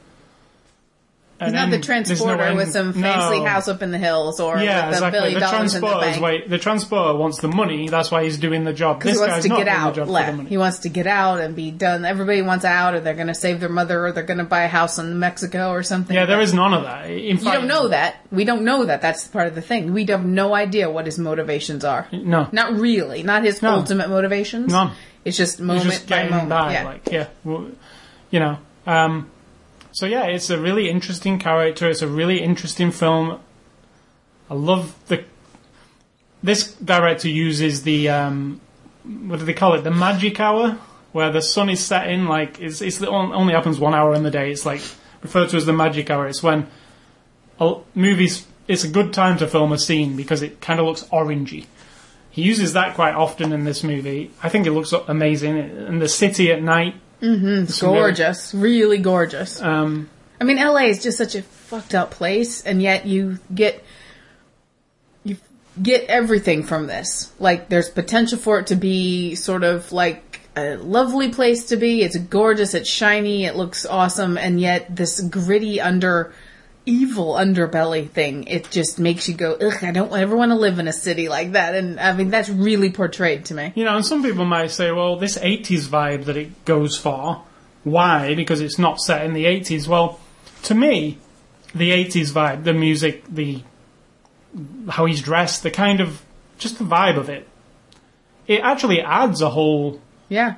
He's 1.39 1.53
not 1.53 1.67
the 1.71 1.77
there's 1.77 1.87
no 1.89 1.95
transporter 1.95 2.55
with 2.55 2.71
some 2.73 2.93
fancy 2.95 3.39
no. 3.41 3.45
house 3.45 3.69
up 3.69 3.83
in 3.83 3.91
the 3.91 3.99
hills 3.99 4.41
or 4.41 4.57
Yeah, 4.59 4.89
with 4.89 5.03
a 5.03 5.07
exactly. 5.07 5.35
The 5.35 6.07
in 6.09 6.15
the 6.15 6.21
way, 6.23 6.47
the 6.49 6.59
transporter 6.59 7.19
wants 7.19 7.41
the 7.41 7.49
money. 7.49 7.89
That's 7.91 8.11
why 8.11 8.25
he's 8.25 8.39
doing 8.39 8.65
the 8.65 8.73
job. 8.73 9.03
This 9.03 9.15
he 9.15 9.19
wants 9.19 9.35
guy's 9.35 9.43
to 9.43 9.49
not 9.51 9.59
get 9.59 9.69
out. 9.69 9.95
the 9.95 10.01
job 10.01 10.07
for 10.07 10.13
left. 10.13 10.49
He 10.49 10.57
wants 10.57 10.79
to 10.81 10.89
get 10.89 11.07
out 11.07 11.41
and 11.41 11.55
be 11.55 11.71
done. 11.71 12.07
Everybody 12.07 12.41
wants 12.41 12.65
out, 12.65 12.95
or 12.95 13.01
they're 13.01 13.15
going 13.15 13.27
to 13.27 13.35
save 13.35 13.61
their 13.61 13.69
mother, 13.69 14.07
or 14.07 14.13
they're 14.13 14.23
going 14.25 14.39
to 14.39 14.45
buy 14.45 14.63
a 14.63 14.69
house 14.69 14.99
in 14.99 15.19
Mexico 15.19 15.71
or 15.73 15.83
something. 15.83 16.15
yeah, 16.17 16.25
there 16.25 16.41
is 16.41 16.55
none 16.55 16.73
of 16.73 16.85
that. 16.85 17.11
In 17.11 17.37
You 17.37 17.45
don't 17.45 17.69
know 17.69 17.89
that. 17.89 18.17
We 18.33 18.45
don't 18.45 18.65
know 18.65 18.87
that. 18.87 19.03
That's 19.03 19.29
part 19.29 19.47
of 19.47 19.55
the 19.55 19.63
thing. 19.63 19.93
We 19.93 20.07
have 20.07 20.25
no 20.25 20.55
idea 20.55 20.91
what 20.91 21.05
his 21.05 21.19
motivations 21.19 21.85
are. 21.85 22.09
No, 22.13 22.49
Not 22.53 22.73
really. 22.75 23.23
Not 23.23 23.45
his 23.45 23.61
No. 23.61 23.73
ultimate 23.73 24.09
motivations. 24.09 24.73
None. 24.73 24.93
It's 25.25 25.37
just 25.37 25.61
moment 25.61 25.91
just 25.91 26.09
by 26.09 26.29
moment. 26.29 26.49
by. 26.49 26.73
yeah. 26.73 26.85
Like, 26.85 27.09
yeah, 27.11 27.27
well, 27.45 27.71
you 28.31 28.41
know. 28.41 28.59
Um, 28.87 29.31
so 29.97 30.05
yeah, 30.05 30.25
it's 30.25 30.51
a 30.51 30.61
really 30.61 30.91
interesting 30.91 31.39
character. 31.39 31.89
It's 31.89 32.03
a 32.03 32.07
really 32.07 32.43
interesting 32.43 32.91
film. 32.91 33.41
I 34.51 34.53
love 34.53 34.95
the. 35.07 35.25
This 36.43 36.75
director 36.75 37.31
uses 37.31 37.83
the 37.85 38.11
um, 38.11 38.61
what 39.05 39.39
do 39.39 39.47
they 39.47 39.55
call 39.55 39.73
it? 39.73 39.85
The 39.85 39.91
magic 39.91 40.39
hour, 40.39 40.77
where 41.13 41.33
the 41.33 41.41
sun 41.41 41.71
is 41.71 41.83
setting. 41.83 42.27
Like 42.27 42.61
it's 42.61 42.83
it's 42.83 42.99
the, 42.99 43.09
only 43.09 43.55
happens 43.55 43.81
one 43.81 43.95
hour 43.95 44.13
in 44.13 44.23
the 44.23 44.31
day. 44.31 44.51
It's 44.51 44.67
like 44.67 44.83
referred 45.23 45.49
to 45.49 45.57
as 45.57 45.65
the 45.65 45.73
magic 45.73 46.11
hour. 46.11 46.29
It's 46.29 46.43
when 46.43 46.67
movies. 47.95 48.47
It's 48.69 48.85
a 48.85 48.89
good 48.89 49.15
time 49.15 49.39
to 49.39 49.47
film 49.47 49.73
a 49.73 49.79
scene 49.79 50.15
because 50.15 50.43
it 50.43 50.61
kind 50.61 50.79
of 50.79 50.85
looks 50.85 51.05
orangey. 51.05 51.65
He 52.29 52.43
uses 52.43 52.75
that 52.75 52.97
quite 52.97 53.15
often 53.15 53.51
in 53.51 53.65
this 53.65 53.83
movie. 53.83 54.31
I 54.43 54.51
think 54.51 54.67
it 54.67 54.73
looks 54.73 54.93
amazing. 54.93 55.57
And 55.57 56.03
the 56.03 56.09
city 56.11 56.53
at 56.53 56.63
night. 56.63 56.97
It's 57.21 57.81
gorgeous. 57.81 58.55
Really 58.55 58.99
gorgeous. 58.99 59.61
Um, 59.61 60.09
I 60.41 60.45
mean, 60.45 60.57
LA 60.59 60.87
is 60.87 61.03
just 61.03 61.19
such 61.19 61.35
a 61.35 61.43
fucked 61.43 61.95
up 61.95 62.11
place, 62.11 62.63
and 62.63 62.83
yet 62.83 63.07
you 63.07 63.39
get 63.55 63.83
you 65.25 65.37
get 65.81 66.05
everything 66.05 66.63
from 66.63 66.87
this. 66.87 67.33
Like, 67.39 67.69
there's 67.69 67.89
potential 67.89 68.39
for 68.39 68.59
it 68.61 68.69
to 68.69 68.77
be 68.77 69.35
sort 69.35 69.65
of 69.65 69.93
like 69.93 70.41
a 70.57 70.77
lovely 70.77 71.31
place 71.31 71.67
to 71.67 71.77
be. 71.77 72.03
It's 72.03 72.17
gorgeous. 72.17 72.75
It's 72.75 72.89
shiny. 72.89 73.45
It 73.45 73.57
looks 73.57 73.87
awesome, 73.87 74.37
and 74.37 74.61
yet 74.61 74.95
this 74.95 75.21
gritty 75.21 75.81
under 75.81 76.35
evil 76.87 77.35
underbelly 77.35 78.09
thing. 78.09 78.45
It 78.45 78.71
just 78.71 78.99
makes 78.99 79.29
you 79.29 79.35
go, 79.35 79.57
ugh. 79.61 79.83
I 79.83 79.91
don't 79.91 80.13
ever 80.13 80.37
want 80.37 80.51
to 80.53 80.57
live 80.57 80.79
in 80.79 80.89
a 80.89 80.93
city 80.93 81.29
like 81.29 81.53
that. 81.53 81.75
And 81.75 82.01
I 82.01 82.13
mean, 82.13 82.31
that's 82.31 82.49
really 82.49 82.91
portrayed 82.91 83.45
to 83.47 83.55
me. 83.55 83.73
you 83.75 83.85
know, 83.85 83.97
and 83.97 84.07
some 84.07 84.23
people 84.23 84.45
might 84.45 84.71
say, 84.71 84.93
well, 84.93 85.17
this 85.17 85.37
80s 85.37 85.89
vibe 85.89 86.25
that 86.27 86.37
it 86.37 86.65
goes 86.65 86.97
for, 86.97 87.43
why? 87.85 88.35
Because 88.35 88.61
it's 88.61 88.79
not 88.79 89.01
set 89.01 89.25
in 89.27 89.35
the 89.35 89.45
80s. 89.45 89.87
Well, 89.89 90.21
to 90.63 90.75
me, 90.75 91.19
the 91.75 91.91
80s 91.91 92.33
vibe, 92.33 92.65
the 92.65 92.73
music, 92.73 93.25
the 93.29 93.63
how 94.89 95.05
he's 95.05 95.21
dressed, 95.21 95.63
the 95.63 95.71
kind 95.71 96.01
of 96.01 96.23
just 96.59 96.79
the 96.79 96.85
vibe 96.85 97.19
of 97.19 97.29
it, 97.29 97.47
it 98.47 98.61
actually 98.63 99.01
adds 99.03 99.43
a 99.43 99.51
whole 99.51 100.01
Yeah. 100.29 100.55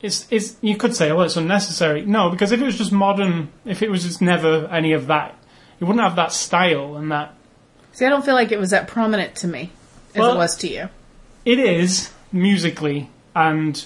it's, 0.00 0.26
it's, 0.30 0.56
you 0.62 0.76
could 0.76 0.94
say, 0.96 1.12
well, 1.12 1.26
it's 1.26 1.36
unnecessary. 1.36 2.06
No, 2.06 2.30
because 2.30 2.52
if 2.52 2.60
it 2.60 2.64
was 2.64 2.78
just 2.78 2.92
modern, 2.92 3.50
if 3.64 3.82
it 3.82 3.90
was 3.90 4.04
just 4.04 4.22
never 4.22 4.66
any 4.68 4.92
of 4.92 5.08
that, 5.08 5.36
it 5.80 5.84
wouldn't 5.84 6.02
have 6.04 6.16
that 6.16 6.32
style 6.32 6.96
and 6.96 7.10
that. 7.12 7.34
See, 7.92 8.04
I 8.04 8.08
don't 8.08 8.24
feel 8.24 8.34
like 8.34 8.52
it 8.52 8.58
was 8.58 8.70
that 8.70 8.88
prominent 8.88 9.36
to 9.36 9.48
me 9.48 9.70
as 10.14 10.20
Well- 10.20 10.34
it 10.34 10.38
was 10.38 10.56
to 10.56 10.68
you. 10.68 10.88
It 11.44 11.58
is 11.58 12.10
musically 12.32 13.10
and 13.36 13.84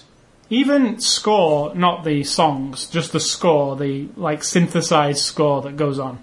even 0.51 0.99
score, 1.01 1.75
not 1.75 2.05
the 2.05 2.23
songs, 2.25 2.87
just 2.87 3.13
the 3.13 3.21
score, 3.21 3.77
the 3.77 4.09
like 4.17 4.43
synthesized 4.45 5.19
score 5.21 5.61
that 5.63 5.77
goes 5.77 5.99
on. 5.99 6.19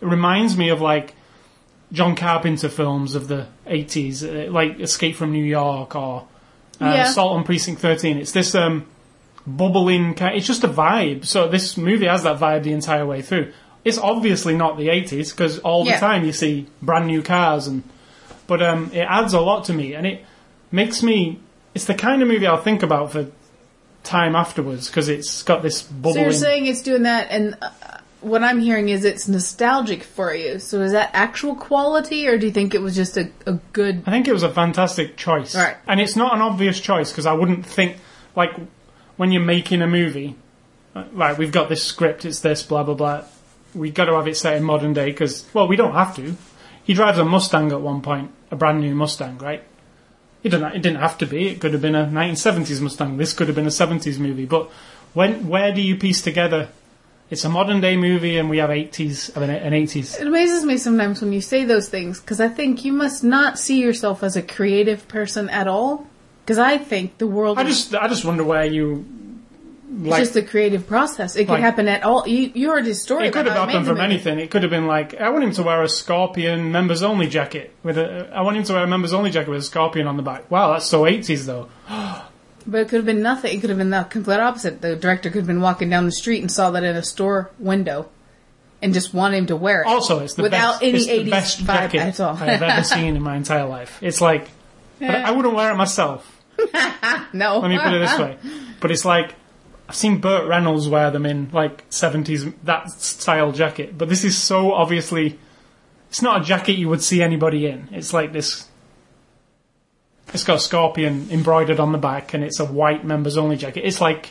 It 0.00 0.06
reminds 0.06 0.56
me 0.56 0.68
of 0.68 0.80
like 0.80 1.14
John 1.92 2.14
Carpenter 2.16 2.68
films 2.68 3.14
of 3.14 3.28
the 3.28 3.46
80s, 3.66 4.22
uh, 4.22 4.50
like 4.52 4.78
Escape 4.80 5.16
from 5.16 5.32
New 5.32 5.44
York 5.44 5.96
or 5.96 6.26
uh, 6.80 6.84
Yeah. 6.86 7.08
Assault 7.08 7.32
on 7.32 7.44
Precinct 7.44 7.80
13. 7.80 8.18
It's 8.18 8.32
this 8.32 8.54
um, 8.54 8.86
bubbling, 9.46 10.14
it's 10.18 10.46
just 10.46 10.64
a 10.64 10.68
vibe. 10.68 11.24
So 11.24 11.48
this 11.48 11.76
movie 11.76 12.06
has 12.06 12.22
that 12.24 12.38
vibe 12.38 12.62
the 12.64 12.72
entire 12.72 13.06
way 13.06 13.22
through. 13.22 13.52
It's 13.84 13.98
obviously 13.98 14.56
not 14.56 14.76
the 14.78 14.88
80s 14.88 15.30
because 15.30 15.58
all 15.60 15.84
Yeah. 15.86 15.94
the 15.94 16.00
time 16.00 16.24
you 16.24 16.32
see 16.32 16.66
brand 16.82 17.06
new 17.06 17.22
cars 17.22 17.66
and 17.66 17.82
but 18.46 18.62
um, 18.62 18.90
it 18.92 19.06
adds 19.08 19.32
a 19.32 19.40
lot 19.40 19.64
to 19.66 19.72
me, 19.72 19.94
and 19.94 20.06
it 20.06 20.24
makes 20.70 21.02
me. 21.02 21.40
It's 21.74 21.86
the 21.86 21.94
kind 21.94 22.20
of 22.22 22.28
movie 22.28 22.46
I'll 22.46 22.60
think 22.60 22.82
about 22.82 23.12
for 23.12 23.26
time 24.02 24.36
afterwards 24.36 24.88
because 24.88 25.08
it's 25.08 25.42
got 25.42 25.62
this 25.62 25.82
bubble. 25.82 26.12
So 26.14 26.20
you're 26.20 26.32
saying 26.32 26.66
it's 26.66 26.82
doing 26.82 27.04
that, 27.04 27.28
and 27.30 27.56
uh, 27.62 27.70
what 28.20 28.42
I'm 28.44 28.60
hearing 28.60 28.90
is 28.90 29.04
it's 29.04 29.28
nostalgic 29.28 30.02
for 30.02 30.34
you. 30.34 30.58
So 30.58 30.82
is 30.82 30.92
that 30.92 31.10
actual 31.14 31.54
quality, 31.54 32.28
or 32.28 32.36
do 32.36 32.44
you 32.46 32.52
think 32.52 32.74
it 32.74 32.82
was 32.82 32.94
just 32.94 33.16
a, 33.16 33.30
a 33.46 33.54
good? 33.72 34.02
I 34.06 34.10
think 34.10 34.28
it 34.28 34.32
was 34.34 34.42
a 34.42 34.52
fantastic 34.52 35.16
choice. 35.16 35.54
Right. 35.54 35.76
And 35.88 35.98
it's 35.98 36.14
not 36.16 36.34
an 36.34 36.42
obvious 36.42 36.78
choice 36.80 37.10
because 37.10 37.24
I 37.26 37.32
wouldn't 37.32 37.64
think, 37.64 37.96
like, 38.36 38.52
when 39.16 39.32
you're 39.32 39.42
making 39.42 39.80
a 39.80 39.86
movie, 39.86 40.36
uh, 40.94 41.04
like, 41.14 41.38
we've 41.38 41.50
got 41.52 41.70
this 41.70 41.82
script, 41.82 42.26
it's 42.26 42.40
this, 42.40 42.62
blah, 42.62 42.82
blah, 42.82 42.94
blah. 42.94 43.24
We've 43.74 43.94
got 43.94 44.06
to 44.06 44.14
have 44.14 44.28
it 44.28 44.36
set 44.36 44.56
in 44.56 44.62
modern 44.62 44.92
day 44.92 45.06
because, 45.06 45.44
well, 45.52 45.68
we 45.68 45.76
don't 45.76 45.94
have 45.94 46.14
to. 46.16 46.36
He 46.84 46.94
drives 46.94 47.18
a 47.18 47.24
Mustang 47.24 47.72
at 47.72 47.80
one 47.80 48.02
point, 48.02 48.30
a 48.50 48.56
brand 48.56 48.80
new 48.80 48.94
Mustang, 48.94 49.38
right? 49.38 49.62
It 50.42 50.50
didn't, 50.50 50.76
it 50.76 50.82
didn't 50.82 51.00
have 51.00 51.16
to 51.18 51.26
be. 51.26 51.48
It 51.48 51.60
could 51.60 51.72
have 51.72 51.80
been 51.80 51.94
a 51.94 52.04
1970s 52.04 52.80
Mustang. 52.80 53.16
This 53.16 53.32
could 53.32 53.48
have 53.48 53.56
been 53.56 53.66
a 53.66 53.70
70s 53.70 54.18
movie. 54.18 54.44
But 54.44 54.70
when, 55.14 55.48
where 55.48 55.72
do 55.72 55.80
you 55.80 55.96
piece 55.96 56.20
together? 56.20 56.68
It's 57.30 57.44
a 57.44 57.48
modern 57.48 57.80
day 57.80 57.96
movie 57.96 58.36
and 58.36 58.50
we 58.50 58.58
have 58.58 58.68
80s, 58.68 59.34
I 59.36 59.40
mean, 59.40 59.50
an 59.50 59.72
80s. 59.72 60.20
It 60.20 60.26
amazes 60.26 60.64
me 60.64 60.76
sometimes 60.76 61.22
when 61.22 61.32
you 61.32 61.40
say 61.40 61.64
those 61.64 61.88
things 61.88 62.20
because 62.20 62.40
I 62.40 62.48
think 62.48 62.84
you 62.84 62.92
must 62.92 63.24
not 63.24 63.58
see 63.58 63.80
yourself 63.80 64.22
as 64.22 64.36
a 64.36 64.42
creative 64.42 65.08
person 65.08 65.48
at 65.48 65.66
all. 65.66 66.06
Because 66.44 66.58
I 66.58 66.76
think 66.76 67.16
the 67.16 67.26
world 67.26 67.58
I 67.58 67.64
just, 67.64 67.94
I 67.94 68.06
just 68.06 68.26
wonder 68.26 68.44
where 68.44 68.66
you, 68.66 69.06
like, 70.02 70.20
just 70.20 70.34
the 70.34 70.42
creative 70.42 70.86
process. 70.86 71.36
It 71.36 71.44
could 71.46 71.52
Like- 71.54 71.62
happen 71.62 71.88
at 71.88 72.02
all. 72.02 72.26
You 72.26 72.50
you 72.54 72.70
heard 72.70 72.84
his 72.86 73.00
story. 73.00 73.28
It 73.28 73.32
could 73.32 73.46
have 73.46 73.56
happened 73.56 73.86
from 73.86 74.00
anything. 74.00 74.38
It 74.40 74.50
could 74.50 74.62
have 74.62 74.70
been 74.70 74.86
like, 74.86 75.20
I 75.20 75.28
want 75.30 75.44
him 75.44 75.52
to 75.52 75.62
wear 75.62 75.82
a 75.82 75.88
Scorpion 75.88 76.72
members 76.72 77.02
only 77.02 77.28
jacket 77.28 77.72
with 77.82 77.98
a. 77.98 78.30
I 78.34 78.42
want 78.42 78.56
him 78.56 78.64
to 78.64 78.72
wear 78.74 78.84
a 78.84 78.86
members 78.86 79.12
only 79.12 79.30
jacket 79.30 79.50
with 79.50 79.60
a 79.60 79.62
Scorpion 79.64 80.06
on 80.06 80.16
the 80.16 80.22
back. 80.22 80.50
Wow, 80.50 80.72
that's 80.72 80.86
so 80.86 81.06
eighties 81.06 81.46
though. 81.46 81.68
But 82.66 82.80
it 82.80 82.88
could 82.88 82.96
have 82.96 83.04
been 83.04 83.20
nothing. 83.20 83.54
It 83.54 83.60
could 83.60 83.68
have 83.68 83.78
been 83.78 83.90
the 83.90 84.04
complete 84.04 84.40
opposite. 84.40 84.80
The 84.80 84.96
director 84.96 85.28
could 85.28 85.40
have 85.40 85.46
been 85.46 85.60
walking 85.60 85.90
down 85.90 86.06
the 86.06 86.12
street 86.12 86.40
and 86.40 86.50
saw 86.50 86.70
that 86.70 86.82
in 86.82 86.96
a 86.96 87.02
store 87.02 87.50
window, 87.58 88.08
and 88.80 88.94
just 88.94 89.12
wanted 89.12 89.36
him 89.36 89.46
to 89.48 89.56
wear 89.56 89.82
it. 89.82 89.86
Also, 89.86 90.20
it's 90.20 90.32
the 90.32 90.42
without 90.44 90.80
best. 90.80 90.82
any 90.82 91.24
80s 91.30 91.60
vibe 91.60 91.66
jacket 91.66 91.98
at 92.00 92.20
all. 92.20 92.34
I 92.34 92.46
have 92.52 92.62
ever 92.62 92.82
seen 92.96 93.16
in 93.16 93.22
my 93.22 93.36
entire 93.36 93.66
life. 93.66 93.98
It's 94.00 94.22
like, 94.22 94.48
but 94.98 95.10
I 95.10 95.30
wouldn't 95.32 95.54
wear 95.54 95.72
it 95.72 95.76
myself. 95.76 96.26
no, 97.34 97.58
Let 97.58 97.68
me 97.68 97.78
put 97.78 97.92
it 97.92 97.98
this 98.00 98.18
way. 98.18 98.38
But 98.80 98.90
it's 98.90 99.04
like 99.04 99.34
I've 99.88 99.94
seen 99.96 100.18
Burt 100.20 100.48
Reynolds 100.48 100.88
wear 100.88 101.10
them 101.10 101.26
in 101.26 101.50
like 101.52 101.84
seventies 101.90 102.46
that 102.64 102.90
style 102.90 103.52
jacket. 103.52 103.96
But 103.98 104.08
this 104.08 104.24
is 104.24 104.36
so 104.36 104.72
obviously. 104.72 105.38
It's 106.08 106.22
not 106.22 106.42
a 106.42 106.44
jacket 106.44 106.74
you 106.74 106.88
would 106.88 107.02
see 107.02 107.22
anybody 107.22 107.66
in. 107.66 107.88
It's 107.92 108.12
like 108.12 108.32
this. 108.32 108.68
It's 110.32 110.44
got 110.44 110.56
a 110.56 110.60
scorpion 110.60 111.28
embroidered 111.30 111.80
on 111.80 111.92
the 111.92 111.98
back, 111.98 112.34
and 112.34 112.42
it's 112.42 112.60
a 112.60 112.64
white 112.64 113.04
members 113.04 113.36
only 113.36 113.56
jacket. 113.56 113.82
It's 113.84 114.00
like. 114.00 114.30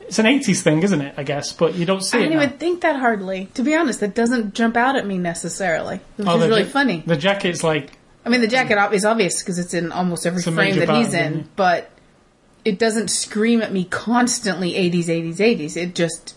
It's 0.00 0.18
an 0.18 0.26
80s 0.26 0.62
thing, 0.62 0.82
isn't 0.82 1.00
it? 1.00 1.14
I 1.16 1.22
guess, 1.22 1.52
but 1.52 1.76
you 1.76 1.86
don't 1.86 2.02
see 2.02 2.18
I 2.18 2.20
it. 2.22 2.24
didn't 2.24 2.38
now. 2.38 2.42
even 2.44 2.58
think 2.58 2.80
that 2.80 2.96
hardly. 2.96 3.46
To 3.54 3.62
be 3.62 3.76
honest, 3.76 4.00
that 4.00 4.12
doesn't 4.12 4.54
jump 4.54 4.76
out 4.76 4.96
at 4.96 5.06
me 5.06 5.18
necessarily, 5.18 6.00
which 6.16 6.26
Oh, 6.26 6.40
is 6.40 6.48
really 6.48 6.62
ja- 6.62 6.68
funny. 6.68 7.04
The 7.06 7.16
jacket's 7.16 7.62
like 7.62 7.90
I 8.26 8.28
mean, 8.28 8.40
the 8.40 8.48
jacket 8.48 8.76
is 8.92 9.04
obvious 9.04 9.40
because 9.40 9.60
it's 9.60 9.72
in 9.72 9.92
almost 9.92 10.26
every 10.26 10.42
frame 10.42 10.76
that 10.80 10.88
he's 10.90 11.14
in, 11.14 11.38
yeah. 11.38 11.42
but 11.54 11.90
it 12.64 12.78
doesn't 12.78 13.08
scream 13.08 13.62
at 13.62 13.72
me 13.72 13.84
constantly 13.84 14.72
80s, 14.74 15.06
80s, 15.06 15.36
80s. 15.36 15.76
It 15.76 15.94
just, 15.94 16.34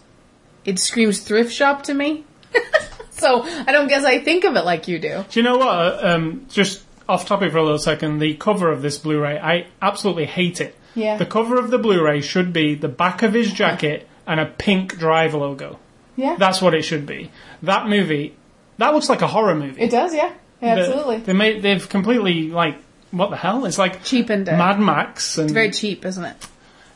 it 0.65 0.79
screams 0.79 1.19
thrift 1.19 1.53
shop 1.53 1.83
to 1.83 1.93
me. 1.93 2.25
so 3.11 3.43
I 3.43 3.71
don't 3.71 3.87
guess 3.87 4.03
I 4.03 4.19
think 4.19 4.43
of 4.43 4.55
it 4.55 4.65
like 4.65 4.87
you 4.87 4.99
do. 4.99 5.25
Do 5.29 5.39
you 5.39 5.43
know 5.43 5.57
what? 5.57 6.05
Um, 6.05 6.45
just 6.49 6.83
off 7.07 7.25
topic 7.25 7.51
for 7.51 7.57
a 7.57 7.63
little 7.63 7.77
second, 7.77 8.19
the 8.19 8.35
cover 8.35 8.71
of 8.71 8.81
this 8.81 8.97
Blu-ray, 8.97 9.39
I 9.39 9.67
absolutely 9.81 10.25
hate 10.25 10.61
it. 10.61 10.75
Yeah. 10.95 11.17
The 11.17 11.25
cover 11.25 11.59
of 11.59 11.71
the 11.71 11.77
Blu-ray 11.77 12.21
should 12.21 12.53
be 12.53 12.75
the 12.75 12.87
back 12.87 13.23
of 13.23 13.33
his 13.33 13.51
jacket 13.51 14.07
and 14.25 14.39
a 14.39 14.45
pink 14.45 14.97
Drive 14.97 15.33
logo. 15.33 15.79
Yeah. 16.15 16.35
That's 16.37 16.61
what 16.61 16.73
it 16.73 16.83
should 16.83 17.05
be. 17.05 17.31
That 17.63 17.87
movie, 17.87 18.35
that 18.77 18.93
looks 18.93 19.09
like 19.09 19.21
a 19.21 19.27
horror 19.27 19.55
movie. 19.55 19.81
it 19.81 19.91
does, 19.91 20.13
yeah. 20.13 20.31
Yeah, 20.61 20.77
Absolutely. 20.77 21.17
They 21.17 21.33
made, 21.33 21.61
they've 21.61 21.89
completely 21.89 22.49
like, 22.49 22.77
what 23.13 23.29
the 23.29 23.37
hell? 23.37 23.65
It's 23.65 23.77
like 23.77 24.03
Cheapened 24.03 24.47
it. 24.49 24.57
Mad 24.57 24.79
Max 24.79 25.37
and 25.37 25.49
Very 25.51 25.71
cheap, 25.71 26.05
isn't 26.05 26.23
it? 26.25 26.35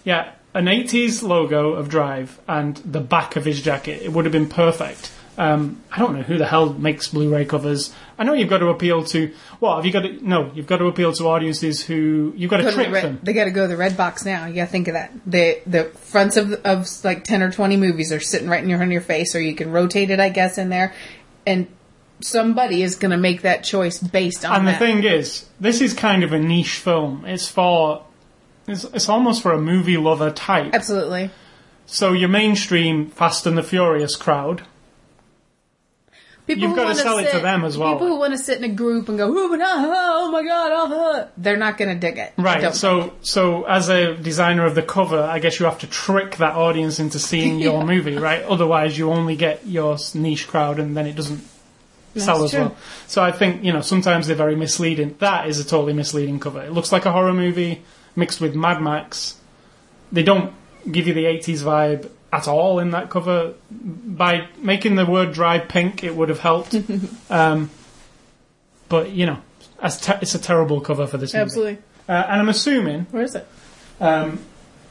yeah, 0.03 0.31
an 0.53 0.65
80s 0.65 1.21
logo 1.23 1.73
of 1.73 1.89
Drive 1.89 2.39
and 2.47 2.75
the 2.77 2.99
back 3.01 3.35
of 3.35 3.45
his 3.45 3.61
jacket. 3.61 4.01
It 4.01 4.11
would 4.11 4.25
have 4.25 4.31
been 4.31 4.49
perfect. 4.49 5.11
Um, 5.39 5.83
I 5.91 5.99
don't 5.99 6.15
know 6.15 6.23
who 6.23 6.39
the 6.39 6.47
hell 6.47 6.73
makes 6.73 7.09
Blu-ray 7.09 7.45
covers. 7.45 7.93
I 8.17 8.23
know 8.23 8.33
you've 8.33 8.49
got 8.49 8.57
to 8.57 8.69
appeal 8.69 9.03
to 9.03 9.31
what 9.59 9.75
have 9.75 9.85
you 9.85 9.91
got 9.91 10.01
to? 10.01 10.27
No, 10.27 10.49
you've 10.55 10.65
got 10.65 10.77
to 10.77 10.85
appeal 10.87 11.13
to 11.13 11.27
audiences 11.27 11.83
who 11.85 12.33
you've 12.35 12.49
got 12.49 12.57
to 12.57 12.63
Go 12.63 12.71
to 12.71 12.75
the 12.77 12.83
trick 12.85 12.93
red- 12.93 13.03
them. 13.03 13.19
They 13.21 13.33
got 13.33 13.43
to 13.45 13.51
go 13.51 13.61
to 13.61 13.67
the 13.67 13.77
red 13.77 13.95
box 13.95 14.25
now. 14.25 14.47
You 14.47 14.55
got 14.55 14.65
to 14.65 14.71
think 14.71 14.87
of 14.87 14.95
that. 14.95 15.11
The 15.27 15.59
the 15.67 15.83
fronts 15.85 16.37
of 16.37 16.53
of 16.65 16.87
like 17.03 17.23
ten 17.23 17.43
or 17.43 17.51
twenty 17.51 17.77
movies 17.77 18.11
are 18.11 18.19
sitting 18.19 18.49
right 18.49 18.63
in 18.63 18.67
your 18.67 18.81
in 18.81 18.89
your 18.89 19.01
face, 19.01 19.35
or 19.35 19.39
you 19.39 19.53
can 19.53 19.69
rotate 19.71 20.09
it, 20.09 20.19
I 20.19 20.29
guess, 20.29 20.57
in 20.57 20.69
there, 20.69 20.95
and 21.45 21.67
somebody 22.21 22.81
is 22.83 22.95
going 22.95 23.11
to 23.11 23.17
make 23.17 23.41
that 23.43 23.63
choice 23.63 23.99
based 23.99 24.43
on 24.45 24.55
And 24.55 24.67
the 24.67 24.71
that. 24.71 24.79
thing 24.79 25.03
is, 25.03 25.45
this 25.59 25.81
is 25.81 25.93
kind 25.93 26.23
of 26.23 26.33
a 26.33 26.39
niche 26.39 26.75
film. 26.79 27.25
It's 27.25 27.47
for 27.47 28.03
it's, 28.67 28.83
it's 28.85 29.07
almost 29.09 29.41
for 29.41 29.53
a 29.53 29.59
movie 29.61 29.97
lover 29.97 30.31
type. 30.31 30.73
Absolutely. 30.73 31.29
So 31.85 32.11
your 32.13 32.29
mainstream 32.29 33.09
Fast 33.09 33.45
and 33.45 33.57
the 33.57 33.63
Furious 33.63 34.15
crowd, 34.15 34.63
People 36.47 36.63
You've 36.63 36.75
gotta 36.77 36.87
wanna 36.91 36.99
sell 36.99 37.17
it 37.17 37.29
to 37.31 37.39
them 37.39 37.65
as 37.65 37.77
well. 37.77 37.91
People 37.95 38.07
who 38.07 38.19
want 38.19 38.31
to 38.31 38.37
sit 38.37 38.57
in 38.57 38.63
a 38.63 38.73
group 38.73 39.09
and 39.09 39.17
go, 39.17 39.29
"Ooh, 39.29 39.49
but, 39.49 39.59
ah, 39.61 40.13
oh 40.15 40.31
my 40.31 40.41
god, 40.43 40.71
ah," 40.73 41.27
they're 41.35 41.57
not 41.57 41.77
going 41.77 41.89
to 41.89 41.99
dig 41.99 42.17
it. 42.17 42.31
Right? 42.37 42.73
So 42.73 43.15
so 43.21 43.63
as 43.65 43.89
a 43.89 44.15
designer 44.15 44.65
of 44.65 44.73
the 44.73 44.81
cover, 44.81 45.21
I 45.21 45.39
guess 45.39 45.59
you 45.59 45.65
have 45.65 45.79
to 45.79 45.87
trick 45.87 46.37
that 46.37 46.55
audience 46.55 46.99
into 47.01 47.19
seeing 47.19 47.59
your 47.65 47.79
Yeah. 47.79 47.83
movie, 47.85 48.15
right? 48.17 48.43
Otherwise, 48.43 48.97
you 48.97 49.11
only 49.11 49.35
get 49.35 49.67
your 49.67 49.97
niche 50.13 50.47
crowd, 50.47 50.79
and 50.79 50.95
then 50.95 51.05
it 51.05 51.17
doesn't 51.17 51.41
sell 52.19 52.43
as 52.43 52.51
true. 52.51 52.59
well. 52.61 52.75
So 53.07 53.23
I 53.23 53.31
think 53.31 53.63
you 53.63 53.71
know 53.73 53.81
sometimes 53.81 54.27
they're 54.27 54.35
very 54.35 54.55
misleading. 54.55 55.15
That 55.19 55.47
is 55.47 55.59
a 55.59 55.63
totally 55.65 55.93
misleading 55.93 56.39
cover. 56.39 56.61
It 56.63 56.71
looks 56.71 56.91
like 56.91 57.05
a 57.05 57.11
horror 57.11 57.33
movie 57.33 57.81
mixed 58.15 58.41
with 58.41 58.55
Mad 58.55 58.81
Max. 58.81 59.35
They 60.11 60.23
don't 60.23 60.53
give 60.91 61.07
you 61.07 61.13
the 61.13 61.25
80s 61.25 61.61
vibe 61.63 62.09
at 62.31 62.47
all 62.47 62.79
in 62.79 62.91
that 62.91 63.09
cover. 63.09 63.53
By 63.71 64.47
making 64.57 64.95
the 64.95 65.05
word 65.05 65.33
drive 65.33 65.67
pink, 65.67 66.03
it 66.03 66.15
would 66.15 66.29
have 66.29 66.39
helped. 66.39 66.75
um, 67.29 67.69
but 68.89 69.11
you 69.11 69.25
know, 69.25 69.37
as 69.81 69.99
te- 69.99 70.13
it's 70.21 70.33
a 70.35 70.39
terrible 70.39 70.81
cover 70.81 71.07
for 71.07 71.17
this 71.17 71.33
movie. 71.33 71.41
Absolutely. 71.41 71.77
Uh, 72.07 72.13
and 72.29 72.39
I'm 72.41 72.49
assuming, 72.49 73.05
Where 73.11 73.23
is 73.23 73.35
it? 73.35 73.45
um, 73.99 74.39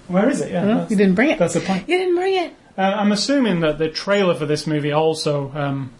where 0.08 0.28
is 0.28 0.40
it? 0.40 0.52
Yeah, 0.52 0.86
You 0.88 0.96
didn't 0.96 1.14
bring 1.14 1.30
it. 1.30 1.38
that's 1.38 1.54
the 1.54 1.60
point. 1.60 1.88
You 1.88 1.98
didn't 1.98 2.14
bring 2.16 2.34
it. 2.44 2.52
Uh, 2.78 2.82
I'm 2.82 3.10
assuming 3.10 3.60
that 3.60 3.78
the 3.78 3.88
trailer 3.88 4.34
for 4.34 4.44
this 4.44 4.66
movie 4.66 4.92
also 4.92 5.50
um, 5.54 5.90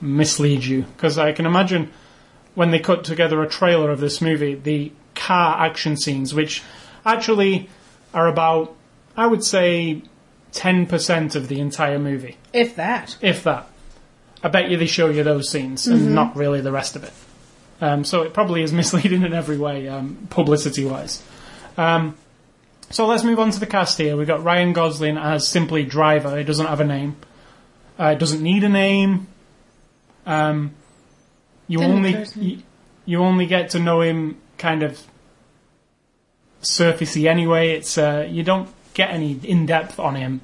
misleads 0.00 0.68
you 0.68 0.82
because 0.82 1.18
I 1.18 1.32
can 1.32 1.46
imagine 1.46 1.90
when 2.54 2.70
they 2.70 2.78
cut 2.78 3.04
together 3.04 3.42
a 3.42 3.48
trailer 3.48 3.90
of 3.90 4.00
this 4.00 4.20
movie, 4.20 4.54
the 4.54 4.92
car 5.14 5.64
action 5.64 5.96
scenes, 5.96 6.34
which 6.34 6.62
actually 7.04 7.68
are 8.14 8.26
about, 8.26 8.74
I 9.16 9.26
would 9.26 9.44
say, 9.44 10.02
ten 10.52 10.86
percent 10.86 11.34
of 11.34 11.48
the 11.48 11.60
entire 11.60 11.98
movie, 11.98 12.36
If 12.52 12.76
that. 12.76 13.16
if 13.20 13.44
that. 13.44 13.68
I 14.42 14.48
bet 14.48 14.70
you 14.70 14.76
they 14.76 14.86
show 14.86 15.10
you 15.10 15.22
those 15.24 15.50
scenes 15.50 15.86
and 15.88 16.14
not 16.14 16.36
really 16.36 16.60
the 16.60 16.70
rest 16.72 16.94
of 16.96 17.02
it. 17.04 17.12
Um, 17.80 18.04
so 18.04 18.22
it 18.22 18.32
probably 18.32 18.62
is 18.62 18.72
misleading 18.82 19.22
in 19.22 19.32
every 19.34 19.58
way, 19.58 19.88
um, 19.88 20.26
publicity 20.30 20.84
wise. 20.84 21.22
Um, 21.76 22.16
so 22.90 23.06
let's 23.06 23.22
move 23.24 23.38
on 23.38 23.50
to 23.50 23.60
the 23.60 23.66
cast 23.66 23.98
here. 23.98 24.16
We've 24.16 24.26
got 24.26 24.42
Ryan 24.42 24.72
Gosling 24.72 25.16
as 25.18 25.46
simply 25.46 25.84
Driver. 25.84 26.36
He 26.38 26.44
doesn't 26.44 26.66
have 26.66 26.80
a 26.80 26.84
name. 26.84 27.16
Uh, 27.98 28.14
doesn't 28.14 28.42
need 28.42 28.64
a 28.64 28.68
name. 28.68 29.26
Um, 30.28 30.74
you 31.66 31.78
Didn't 31.78 31.96
only 31.96 32.14
occur 32.14 32.24
to 32.26 32.38
me. 32.38 32.46
you, 32.46 32.62
you 33.06 33.18
only 33.24 33.46
get 33.46 33.70
to 33.70 33.78
know 33.78 34.02
him 34.02 34.36
kind 34.58 34.82
of 34.82 35.00
surfacey 36.62 37.26
anyway. 37.28 37.70
It's 37.70 37.96
uh, 37.96 38.28
you 38.28 38.42
don't 38.42 38.68
get 38.92 39.10
any 39.10 39.40
in 39.42 39.64
depth 39.64 39.98
on 39.98 40.16
him. 40.16 40.42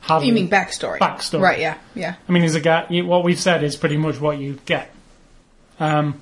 Hardly. 0.00 0.28
You 0.28 0.34
mean 0.34 0.50
backstory? 0.50 0.98
Backstory. 0.98 1.40
Right. 1.40 1.58
Yeah. 1.58 1.78
Yeah. 1.94 2.16
I 2.28 2.32
mean, 2.32 2.42
he's 2.42 2.54
a 2.54 2.60
guy. 2.60 2.86
What 3.02 3.24
we've 3.24 3.40
said 3.40 3.64
is 3.64 3.76
pretty 3.76 3.96
much 3.96 4.20
what 4.20 4.38
you 4.38 4.58
get. 4.66 4.90
Um, 5.80 6.20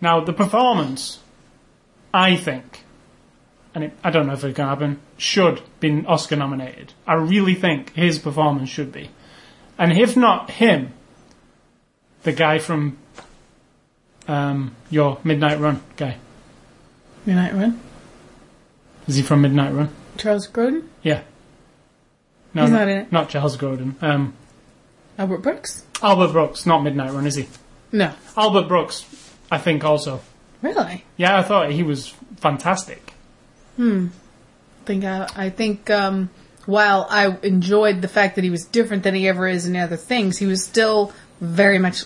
now, 0.00 0.24
the 0.24 0.32
performance, 0.32 1.20
I 2.12 2.36
think, 2.36 2.84
and 3.74 3.84
it, 3.84 3.92
I 4.02 4.10
don't 4.10 4.26
know 4.26 4.32
if 4.34 4.44
it 4.44 4.54
can 4.56 4.66
happen, 4.66 5.00
should 5.16 5.62
be 5.80 6.04
Oscar 6.06 6.36
nominated. 6.36 6.92
I 7.06 7.14
really 7.14 7.54
think 7.54 7.94
his 7.94 8.18
performance 8.18 8.68
should 8.68 8.90
be, 8.92 9.10
and 9.78 9.92
if 9.92 10.16
not 10.16 10.50
him, 10.50 10.92
the 12.24 12.32
guy 12.32 12.58
from 12.58 12.98
um, 14.28 14.74
your 14.90 15.18
Midnight 15.24 15.60
Run 15.60 15.82
guy. 15.96 16.18
Midnight 17.24 17.54
Run. 17.54 17.80
Is 19.06 19.16
he 19.16 19.22
from 19.22 19.42
Midnight 19.42 19.72
Run? 19.72 19.90
Charles 20.18 20.48
Grodin. 20.48 20.86
Yeah. 21.02 21.22
No, 22.52 22.62
He's 22.62 22.70
no, 22.70 22.78
not 22.78 22.88
in 22.88 22.98
it. 22.98 23.12
Not 23.12 23.28
Charles 23.28 23.56
Grodin. 23.56 24.02
Um, 24.02 24.34
Albert 25.18 25.38
Brooks. 25.38 25.84
Albert 26.02 26.32
Brooks, 26.32 26.66
not 26.66 26.82
Midnight 26.82 27.12
Run, 27.12 27.26
is 27.26 27.36
he? 27.36 27.48
No. 27.92 28.12
Albert 28.36 28.68
Brooks 28.68 29.04
I 29.50 29.58
think 29.58 29.84
also. 29.84 30.20
Really? 30.62 31.04
Yeah, 31.16 31.38
I 31.38 31.42
thought 31.42 31.70
he 31.70 31.82
was 31.82 32.08
fantastic. 32.36 33.12
Hmm. 33.76 34.08
think 34.84 35.04
I, 35.04 35.28
I 35.36 35.50
think 35.50 35.90
um, 35.90 36.30
while 36.66 37.06
I 37.08 37.36
enjoyed 37.42 38.02
the 38.02 38.08
fact 38.08 38.36
that 38.36 38.44
he 38.44 38.50
was 38.50 38.64
different 38.64 39.02
than 39.02 39.14
he 39.14 39.28
ever 39.28 39.46
is 39.46 39.66
in 39.66 39.76
other 39.76 39.96
things, 39.96 40.38
he 40.38 40.46
was 40.46 40.64
still 40.64 41.12
very 41.40 41.78
much 41.78 42.04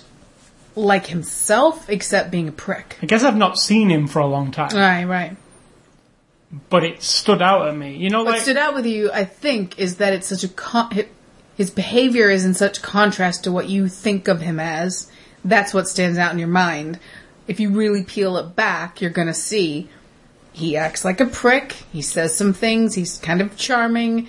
like 0.79 1.07
himself, 1.07 1.89
except 1.91 2.31
being 2.31 2.49
a 2.49 2.53
prick. 2.53 2.97
I 3.03 3.07
guess 3.07 3.23
I've 3.25 3.37
not 3.37 3.59
seen 3.59 3.91
him 3.91 4.07
for 4.07 4.19
a 4.21 4.27
long 4.27 4.51
time, 4.51 4.75
Right, 4.77 5.05
right. 5.05 5.37
but 6.71 6.85
it 6.85 7.03
stood 7.03 7.43
out 7.43 7.69
at 7.69 7.77
me. 7.77 7.97
You 7.97 8.11
know, 8.11 8.25
What 8.25 8.33
like 8.33 8.43
stood 8.43 8.57
out 8.57 8.75
with 8.75 8.87
you, 8.87 9.11
I 9.13 9.25
think, 9.25 9.79
is 9.79 9.97
that 9.97 10.13
it's 10.13 10.27
such 10.27 10.45
a 10.45 10.49
con- 10.49 10.91
hi- 10.93 11.09
his 11.57 11.71
behavior 11.71 12.31
is 12.31 12.45
in 12.45 12.55
such 12.55 12.81
contrast 12.83 13.45
to 13.45 13.53
what 13.53 13.69
you 13.69 13.89
think 13.89 14.29
of 14.29 14.41
him 14.41 14.61
as. 14.61 15.11
That's 15.45 15.75
what 15.75 15.89
stands 15.89 16.19
out 16.19 16.33
in 16.33 16.39
your 16.39 16.49
mind. 16.49 16.99
If 17.47 17.61
you 17.61 17.71
really 17.71 18.05
peel 18.05 18.37
it 18.37 18.55
back, 18.55 19.01
you're 19.01 19.11
gonna 19.11 19.35
see 19.35 19.89
he 20.53 20.77
acts 20.77 21.05
like 21.05 21.21
a 21.21 21.27
prick. 21.27 21.73
He 21.93 22.03
says 22.03 22.37
some 22.37 22.53
things. 22.53 22.95
He's 22.95 23.19
kind 23.19 23.41
of 23.41 23.57
charming. 23.57 24.29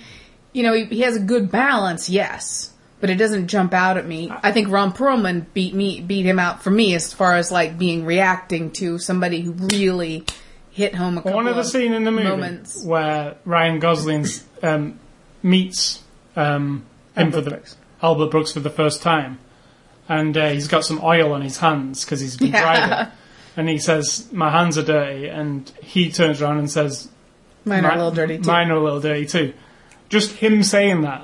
You 0.52 0.62
know, 0.64 0.72
he, 0.74 0.84
he 0.86 1.00
has 1.02 1.16
a 1.16 1.20
good 1.20 1.50
balance, 1.50 2.08
yes, 2.10 2.72
but 3.00 3.10
it 3.10 3.16
doesn't 3.16 3.48
jump 3.48 3.72
out 3.74 3.96
at 3.96 4.06
me. 4.06 4.30
I 4.42 4.52
think 4.52 4.68
Ron 4.70 4.92
Perlman 4.92 5.46
beat 5.54 5.74
me, 5.74 6.00
beat 6.00 6.24
him 6.26 6.38
out 6.38 6.62
for 6.62 6.70
me 6.70 6.94
as 6.94 7.12
far 7.12 7.36
as 7.36 7.50
like 7.50 7.78
being 7.78 8.04
reacting 8.04 8.70
to 8.72 8.98
somebody 8.98 9.40
who 9.40 9.52
really 9.52 10.24
hit 10.70 10.94
home 10.94 11.18
a 11.18 11.22
couple 11.22 11.34
one 11.36 11.48
of 11.48 11.54
the 11.56 11.60
of 11.62 11.66
scene 11.66 11.92
in 11.92 12.04
the 12.04 12.10
movie 12.12 12.28
moments. 12.28 12.84
where 12.84 13.36
Ryan 13.44 13.80
Gosling 13.80 14.26
um, 14.62 14.98
meets 15.42 16.02
um, 16.36 16.84
him 17.16 17.26
Albert 17.26 17.32
for 17.36 17.40
the 17.42 17.50
Brooks. 17.50 17.76
Albert 18.02 18.30
Brooks 18.30 18.52
for 18.52 18.60
the 18.60 18.70
first 18.70 19.02
time, 19.02 19.38
and 20.08 20.36
uh, 20.36 20.48
he's 20.50 20.68
got 20.68 20.84
some 20.84 21.00
oil 21.02 21.32
on 21.32 21.42
his 21.42 21.58
hands 21.58 22.04
because 22.04 22.20
he's 22.20 22.36
been 22.36 22.48
Yeah. 22.52 22.62
driving, 22.62 23.12
and 23.56 23.68
he 23.68 23.78
says, 23.78 24.28
"My 24.32 24.50
hands 24.50 24.78
are 24.78 24.84
dirty," 24.84 25.26
and 25.28 25.70
he 25.82 26.10
turns 26.10 26.40
around 26.40 26.58
and 26.58 26.70
says, 26.70 27.08
Mine 27.64 27.84
are 27.84 27.92
a 27.92 27.96
little 27.96 28.10
dirty 28.12 28.38
too. 28.38 28.46
Mine 28.46 28.70
are 28.70 28.76
a 28.76 28.82
little 28.82 29.00
dirty 29.00 29.26
too." 29.26 29.52
Just 30.08 30.32
him 30.36 30.62
saying 30.62 31.02
that, 31.02 31.22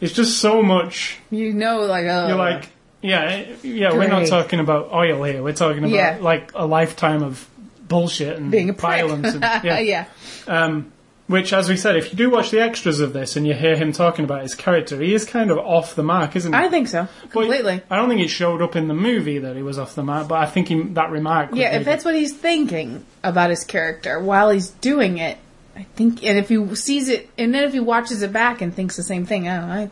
it's 0.00 0.12
just 0.12 0.38
so 0.38 0.62
much. 0.62 1.18
You 1.30 1.52
know, 1.52 1.80
like, 1.82 2.06
oh. 2.06 2.28
You're 2.28 2.36
like, 2.36 2.68
yeah, 3.02 3.46
yeah. 3.62 3.92
We're 3.92 4.08
not 4.08 4.20
Great. 4.20 4.28
talking 4.30 4.60
about 4.60 4.92
oil 4.92 5.22
here. 5.24 5.42
We're 5.42 5.52
talking 5.52 5.78
about 5.84 5.90
Yeah. 5.94 6.18
like 6.20 6.52
a 6.54 6.66
lifetime 6.66 7.22
of 7.22 7.48
bullshit 7.86 8.36
and 8.36 8.50
being 8.50 8.70
a 8.70 8.72
prick. 8.72 8.80
violence. 8.82 9.34
And, 9.34 9.42
yeah. 9.64 9.78
yeah. 9.78 10.04
Um, 10.46 10.92
which, 11.26 11.52
as 11.52 11.68
we 11.68 11.76
said, 11.76 11.96
if 11.96 12.10
you 12.10 12.16
do 12.16 12.30
watch 12.30 12.50
the 12.50 12.60
extras 12.60 13.00
of 13.00 13.12
this 13.12 13.36
and 13.36 13.46
you 13.46 13.52
hear 13.52 13.76
him 13.76 13.92
talking 13.92 14.24
about 14.24 14.40
his 14.40 14.54
character, 14.54 14.98
he 14.98 15.12
is 15.12 15.26
kind 15.26 15.50
of 15.50 15.58
off 15.58 15.94
the 15.94 16.02
mark, 16.02 16.34
isn't 16.36 16.54
he? 16.54 16.58
I 16.58 16.68
think 16.70 16.88
so. 16.88 17.06
But 17.24 17.30
Completely. 17.32 17.82
I 17.90 17.96
don't 17.96 18.08
think 18.08 18.22
it 18.22 18.28
showed 18.28 18.62
up 18.62 18.76
in 18.76 18.88
the 18.88 18.94
movie 18.94 19.38
that 19.40 19.54
he 19.54 19.62
was 19.62 19.78
off 19.78 19.94
the 19.94 20.02
mark, 20.02 20.26
but 20.26 20.38
I 20.38 20.46
think 20.46 20.68
he, 20.68 20.82
that 20.94 21.10
remark. 21.10 21.50
was 21.50 21.60
Yeah, 21.60 21.76
if 21.76 21.84
that's 21.84 22.02
what 22.02 22.14
he's 22.14 22.32
thinking 22.34 23.04
about 23.22 23.50
his 23.50 23.64
character 23.64 24.18
while 24.18 24.48
he's 24.48 24.70
doing 24.70 25.18
it, 25.18 25.36
I 25.78 25.84
think, 25.94 26.24
and 26.24 26.36
if 26.36 26.48
he 26.48 26.74
sees 26.74 27.08
it, 27.08 27.30
and 27.38 27.54
then 27.54 27.62
if 27.62 27.72
he 27.72 27.78
watches 27.78 28.22
it 28.22 28.32
back 28.32 28.60
and 28.60 28.74
thinks 28.74 28.96
the 28.96 29.04
same 29.04 29.24
thing, 29.24 29.48
I 29.48 29.56
don't 29.56 29.68
know, 29.68 29.74
I, 29.74 29.90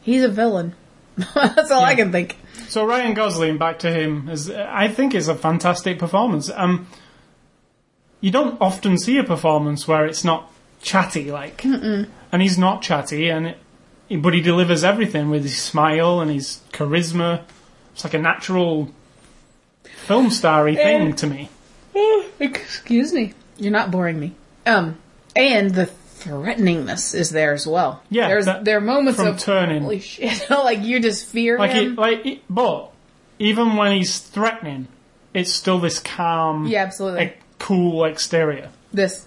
he's 0.00 0.22
a 0.22 0.28
villain. 0.28 0.74
that's 1.34 1.72
all 1.72 1.82
I 1.82 1.96
can 1.96 2.12
think. 2.12 2.36
So 2.68 2.86
Ryan 2.86 3.14
Gosling, 3.14 3.58
back 3.58 3.80
to 3.80 3.90
him, 3.90 4.28
is 4.28 4.48
I 4.50 4.86
think 4.86 5.14
is 5.14 5.26
a 5.26 5.34
fantastic 5.34 5.98
performance. 5.98 6.48
Um, 6.54 6.86
you 8.20 8.30
don't 8.30 8.56
often 8.60 8.98
see 8.98 9.18
a 9.18 9.24
performance 9.24 9.88
where 9.88 10.06
it's 10.06 10.22
not 10.22 10.52
chatty, 10.80 11.32
like, 11.32 11.64
and 11.64 12.08
he's 12.40 12.56
not 12.56 12.82
chatty, 12.82 13.28
and 13.28 13.48
it, 14.08 14.22
but 14.22 14.32
he 14.32 14.40
delivers 14.40 14.84
everything 14.84 15.28
with 15.28 15.42
his 15.42 15.60
smile 15.60 16.20
and 16.20 16.30
his 16.30 16.60
charisma. 16.72 17.42
It's 17.94 18.04
like 18.04 18.14
a 18.14 18.18
natural 18.18 18.92
film 19.82 20.30
starry 20.30 20.76
thing 20.76 21.14
to 21.14 21.26
me. 21.26 21.50
Excuse 22.38 23.12
me. 23.12 23.34
You're 23.58 23.72
not 23.72 23.90
boring 23.90 24.20
me. 24.20 24.34
Um, 24.66 24.98
and 25.36 25.70
the 25.72 25.88
threateningness 26.20 27.14
is 27.14 27.30
there 27.30 27.52
as 27.52 27.66
well. 27.66 28.02
Yeah, 28.10 28.28
There's, 28.28 28.46
that- 28.46 28.64
there 28.64 28.78
are 28.78 28.80
moments 28.80 29.20
of, 29.20 29.38
turning. 29.38 29.82
holy 29.82 30.00
shit, 30.00 30.46
like 30.50 30.82
you 30.82 31.00
just 31.00 31.26
fear 31.26 31.58
Like, 31.58 31.72
him. 31.72 31.92
it, 31.92 31.98
like, 31.98 32.26
it, 32.26 32.40
but 32.50 32.90
even 33.38 33.76
when 33.76 33.92
he's 33.96 34.18
threatening, 34.18 34.88
it's 35.34 35.52
still 35.52 35.78
this 35.78 35.98
calm, 35.98 36.66
yeah, 36.66 36.82
absolutely. 36.82 37.20
like, 37.20 37.38
cool 37.58 38.04
exterior. 38.04 38.70
this. 38.92 39.26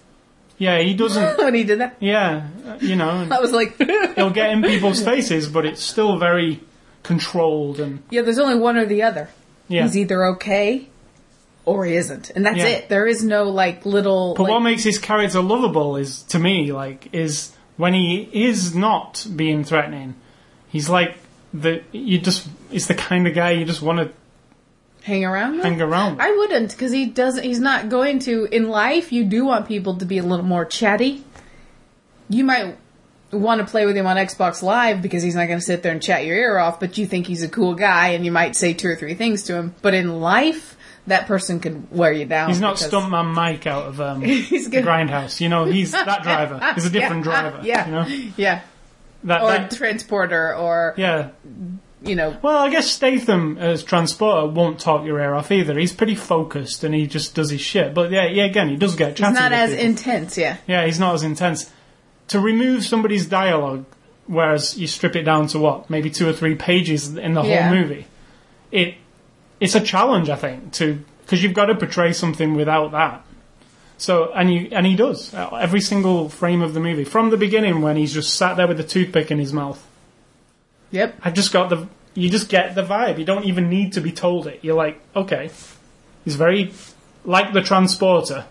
Yeah, 0.58 0.80
he 0.80 0.94
doesn't. 0.94 1.38
when 1.38 1.54
he 1.54 1.64
did 1.64 1.80
that, 1.80 1.96
Yeah, 2.02 2.48
uh, 2.68 2.78
you 2.82 2.98
know, 2.98 3.10
I 3.32 3.40
was 3.40 3.54
like, 3.54 3.78
he'll 4.16 4.30
get 4.32 4.50
in 4.52 4.62
people's 4.62 5.02
faces, 5.02 5.48
but 5.48 5.66
it's 5.66 5.82
still 5.82 6.18
very 6.18 6.60
controlled 7.04 7.80
and 7.80 8.04
yeah, 8.10 8.22
there's 8.24 8.40
only 8.40 8.60
one 8.60 8.76
or 8.76 8.86
the 8.86 9.04
other. 9.04 9.30
yeah. 9.70 9.84
He's 9.84 9.96
either 9.98 10.26
okay 10.36 10.90
or 11.70 11.86
he 11.86 11.96
isn't, 11.96 12.32
and 12.32 12.46
that's 12.46 12.58
Yeah. 12.58 12.68
it. 12.68 12.90
There 12.90 13.06
is 13.06 13.24
no 13.24 13.44
like 13.46 13.86
little. 13.86 14.34
But 14.36 14.44
like, 14.44 14.52
what 14.52 14.60
makes 14.62 14.84
his 14.84 14.98
character 14.98 15.42
lovable 15.42 15.96
is, 15.98 16.24
to 16.24 16.40
me, 16.40 16.72
like, 16.72 17.10
is 17.14 17.52
when 17.78 17.94
he 17.94 18.28
is 18.34 18.76
not 18.76 19.26
being 19.36 19.64
threatening. 19.64 20.16
He's 20.68 20.90
like 20.90 21.16
the 21.54 21.82
you 21.92 22.20
just. 22.20 22.48
It's 22.72 22.88
the 22.88 22.94
kind 22.96 23.28
of 23.28 23.34
guy 23.36 23.52
you 23.52 23.66
just 23.66 23.82
want 23.82 24.00
to 24.00 24.10
hang 25.04 25.26
around. 25.26 25.54
with? 25.58 25.64
hang 25.64 25.82
around. 25.82 26.18
with. 26.18 26.22
I 26.26 26.32
wouldn't 26.32 26.72
because 26.72 26.92
he 26.92 27.06
doesn't. 27.06 27.44
He's 27.44 27.60
not 27.60 27.90
going 27.90 28.20
to. 28.20 28.46
In 28.52 28.70
life, 28.70 29.12
you 29.12 29.24
do 29.24 29.46
want 29.46 29.68
people 29.68 29.96
to 29.98 30.06
be 30.06 30.18
a 30.18 30.24
little 30.24 30.46
more 30.46 30.66
chatty. 30.66 31.24
You 32.30 32.44
might 32.44 32.78
want 33.32 33.62
to 33.62 33.68
play 33.68 33.86
with 33.86 33.96
him 33.96 34.08
on 34.08 34.18
Xbox 34.18 34.64
Live 34.64 35.02
because 35.02 35.22
he's 35.24 35.36
not 35.36 35.46
going 35.48 35.60
to 35.60 35.66
sit 35.66 35.84
there 35.84 35.92
and 35.92 36.02
chat 36.02 36.26
your 36.26 36.36
ear 36.36 36.58
off, 36.58 36.80
but 36.80 36.98
you 36.98 37.06
think 37.06 37.28
he's 37.28 37.44
a 37.44 37.50
cool 37.50 37.76
guy 37.76 38.10
and 38.10 38.26
you 38.26 38.32
might 38.32 38.56
say 38.56 38.74
two 38.74 38.88
or 38.90 38.96
three 38.96 39.14
things 39.14 39.44
to 39.44 39.56
him. 39.56 39.76
But 39.84 39.94
in 39.94 40.20
life, 40.20 40.76
that 41.10 41.28
person 41.28 41.60
could 41.60 41.92
wear 41.92 42.12
you 42.12 42.26
down. 42.26 42.50
He's 42.50 42.60
not 42.62 42.78
because- 42.78 42.92
Stuntman 42.92 43.34
Mike 43.34 43.68
out 43.68 43.86
of 43.86 44.02
um. 44.02 44.22
Grindhouse. 44.24 45.40
You 45.42 45.50
know, 45.50 45.66
he's 45.66 45.92
that 45.92 46.24
driver. 46.24 46.60
He's 46.76 46.86
a 46.86 46.90
different 46.90 47.26
Yeah, 47.26 47.42
driver. 47.42 47.60
yeah. 47.64 47.86
You 47.86 47.92
know? 47.92 48.32
Yeah. 48.38 48.62
That, 49.26 49.42
Or 49.42 49.48
that- 49.52 49.72
transporter 49.72 50.56
or, 50.56 50.94
yeah. 50.98 51.30
you 52.02 52.16
know, 52.16 52.38
Well, 52.42 52.58
I 52.58 52.70
guess 52.70 52.90
Statham 52.90 53.58
as 53.58 53.84
transporter 53.84 54.48
won't 54.48 54.80
talk 54.80 55.06
your 55.06 55.20
ear 55.20 55.34
off 55.36 55.52
either. 55.52 55.78
He's 55.78 55.92
pretty 55.94 56.16
focused 56.16 56.84
and 56.86 56.96
he 56.96 57.06
just 57.08 57.36
does 57.36 57.50
his 57.50 57.60
shit. 57.62 57.94
But 57.94 58.12
yeah, 58.12 58.28
yeah, 58.28 58.46
again, 58.46 58.70
he 58.70 58.78
does 58.78 58.96
get 58.96 59.18
chatty. 59.18 59.32
he's 59.34 59.40
not 59.40 59.52
as 59.52 59.72
people. 59.72 59.86
intense, 59.86 60.38
yeah. 60.38 60.58
Yeah, 60.68 60.86
he's 60.86 61.00
not 61.00 61.16
as 61.16 61.24
intense. 61.24 61.70
To 62.30 62.40
remove 62.40 62.86
somebody's 62.86 63.26
dialogue, 63.26 63.86
whereas 64.28 64.78
you 64.78 64.88
strip 64.88 65.16
it 65.18 65.24
down 65.24 65.48
to 65.48 65.60
what, 65.60 65.90
maybe 65.90 66.10
two 66.10 66.30
or 66.30 66.34
three 66.34 66.56
pages 66.56 67.16
in 67.18 67.34
the 67.34 67.42
Yeah. 67.44 67.68
whole 67.68 67.76
movie, 67.76 68.06
it 68.72 68.96
it's 69.60 69.76
a 69.76 69.82
challenge, 69.82 70.30
I 70.30 70.36
think, 70.36 70.74
to 70.74 71.04
because 71.26 71.44
you've 71.44 71.54
got 71.54 71.66
to 71.66 71.76
portray 71.76 72.14
something 72.14 72.56
without 72.56 72.92
that. 72.92 73.26
So 73.98 74.32
and 74.34 74.52
you 74.54 74.70
and 74.72 74.86
he 74.86 74.96
does 74.96 75.34
Uh, 75.34 75.50
every 75.56 75.82
single 75.82 76.30
frame 76.30 76.62
of 76.62 76.74
the 76.74 76.80
movie 76.80 77.04
from 77.04 77.30
the 77.32 77.38
beginning 77.38 77.82
when 77.82 77.98
he's 77.98 78.14
just 78.14 78.36
sat 78.36 78.56
there 78.58 78.68
with 78.68 78.80
a 78.80 78.84
toothpick 78.84 79.30
in 79.32 79.40
his 79.40 79.52
mouth. 79.54 79.86
Yep. 80.92 81.16
I've 81.22 81.34
just 81.34 81.52
got 81.52 81.70
the 81.70 81.88
you 82.16 82.30
just 82.30 82.50
get 82.50 82.76
the 82.76 82.84
vibe. 82.84 83.20
You 83.20 83.26
don't 83.26 83.46
even 83.46 83.70
need 83.70 83.94
to 83.94 84.02
be 84.02 84.12
told 84.12 84.48
it. 84.48 84.60
You're 84.64 84.76
like, 84.76 85.00
okay, 85.16 85.52
he's 86.26 86.36
very 86.36 86.74
like 87.26 87.54
the 87.54 87.62
transporter. 87.62 88.46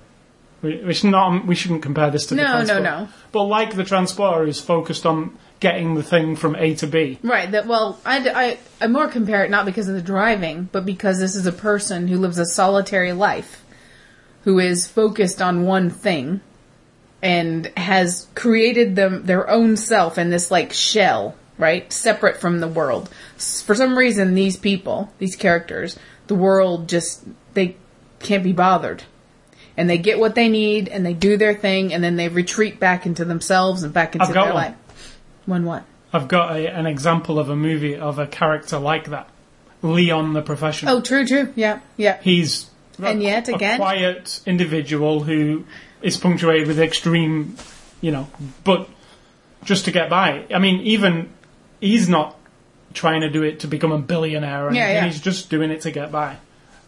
We, 0.63 0.77
we 0.85 0.93
should 0.95 1.11
not 1.11 1.47
we 1.47 1.55
shouldn't 1.55 1.83
compare 1.83 2.11
this 2.11 2.27
to 2.27 2.35
the 2.35 2.43
No, 2.43 2.49
no, 2.49 2.53
transporter. 2.59 2.83
no. 2.83 3.09
But 3.33 3.45
like 3.45 3.75
the 3.75 3.85
transporter 3.85 4.47
is 4.47 4.61
focused 4.61 5.07
on 5.07 5.37
getting 5.61 5.95
the 5.95 6.03
thing 6.03 6.37
from 6.37 6.57
A 6.57 6.75
to 6.77 6.87
B. 6.87 7.19
Right. 7.23 7.51
That 7.51 7.67
well, 7.67 7.99
I, 8.05 8.19
I 8.29 8.59
I 8.81 8.87
more 8.87 9.09
compare 9.09 9.45
it 9.45 9.51
not 9.51 9.67
because 9.67 9.89
of 9.89 9.95
the 9.95 10.03
driving, 10.03 10.69
but 10.71 10.87
because 10.87 11.19
this 11.19 11.35
is 11.35 11.47
a 11.47 11.53
person 11.53 12.09
who 12.09 12.19
lives 12.19 12.39
a 12.39 12.47
solitary 12.47 13.13
life, 13.13 13.65
who 14.45 14.59
is 14.59 14.87
focused 14.87 15.43
on 15.43 15.65
one 15.65 15.91
thing, 15.91 16.41
and 17.23 17.67
has 17.77 18.29
created 18.35 18.97
them 18.97 19.27
their 19.27 19.49
own 19.49 19.77
self 19.77 20.19
in 20.19 20.31
this 20.31 20.51
like 20.51 20.73
shell, 20.73 21.35
right, 21.59 21.93
separate 21.93 22.41
from 22.41 22.61
the 22.61 22.69
world. 22.69 23.09
For 23.37 23.75
some 23.75 23.99
reason, 23.99 24.35
these 24.35 24.57
people, 24.57 25.13
these 25.19 25.37
characters, 25.37 25.99
the 26.29 26.35
world 26.35 26.89
just 26.89 27.25
they 27.55 27.77
can't 28.21 28.45
be 28.45 28.53
bothered. 28.53 29.05
And 29.77 29.89
they 29.89 29.99
get 29.99 30.19
what 30.19 30.35
they 30.35 30.49
need, 30.49 30.89
and 30.89 31.07
they 31.07 31.15
do 31.15 31.37
their 31.37 31.55
thing, 31.55 31.95
and 31.95 32.03
then 32.03 32.17
they 32.17 32.29
retreat 32.29 32.81
back 32.81 33.07
into 33.07 33.25
themselves 33.25 33.85
and 33.85 33.95
back 33.95 34.17
into 34.17 34.33
their 34.33 34.47
one. 34.47 34.55
life. 34.55 34.75
When 35.49 35.65
what? 35.65 35.85
I've 36.13 36.29
got 36.29 36.55
a, 36.57 36.69
an 36.69 36.87
example 36.87 37.39
of 37.39 37.49
a 37.49 37.57
movie 37.57 37.97
of 37.97 38.19
a 38.19 38.27
character 38.27 38.79
like 38.79 39.09
that. 39.09 39.31
Leon 39.81 40.35
the 40.35 40.43
Professional. 40.43 40.97
Oh, 40.97 41.01
true, 41.01 41.27
true. 41.27 41.53
Yeah, 41.57 41.81
yeah. 41.97 42.21
He's 42.21 42.69
And 42.99 43.21
a- 43.21 43.23
yet 43.25 43.49
a 43.49 43.53
quiet 43.77 44.41
individual 44.45 45.23
who 45.23 45.65
is 46.03 46.19
punctuated 46.19 46.69
with 46.69 46.79
extreme, 46.79 47.57
you 48.03 48.11
know, 48.11 48.29
but 48.63 48.91
just 49.65 49.87
to 49.87 49.91
get 49.91 50.11
by. 50.11 50.45
I 50.55 50.59
mean, 50.59 50.81
even 50.83 51.31
he's 51.81 52.09
not 52.11 52.37
trying 52.93 53.23
to 53.23 53.31
do 53.31 53.43
it 53.43 53.61
to 53.61 53.69
become 53.69 53.93
a 53.93 53.99
billionaire 53.99 54.71
Yeah, 54.73 54.93
yeah. 54.93 55.05
He's 55.07 55.21
just 55.21 55.49
doing 55.49 55.71
it 55.71 55.81
to 55.83 55.91
get 55.91 56.13
by. 56.13 56.37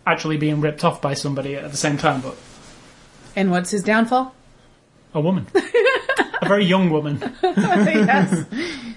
Actually 0.07 0.37
being 0.37 0.61
ripped 0.61 0.85
off 0.85 1.01
by 1.01 1.15
somebody 1.15 1.55
at 1.57 1.71
the 1.71 1.77
same 1.79 1.97
time, 1.97 2.21
but 2.21 2.37
And 3.35 3.51
what's 3.51 3.71
his 3.71 3.83
downfall? 3.83 4.35
a 5.15 5.21
woman. 5.21 5.47
a 6.41 6.49
very 6.49 6.65
young 6.65 6.91
woman. 6.91 7.21
yes. 7.43 8.45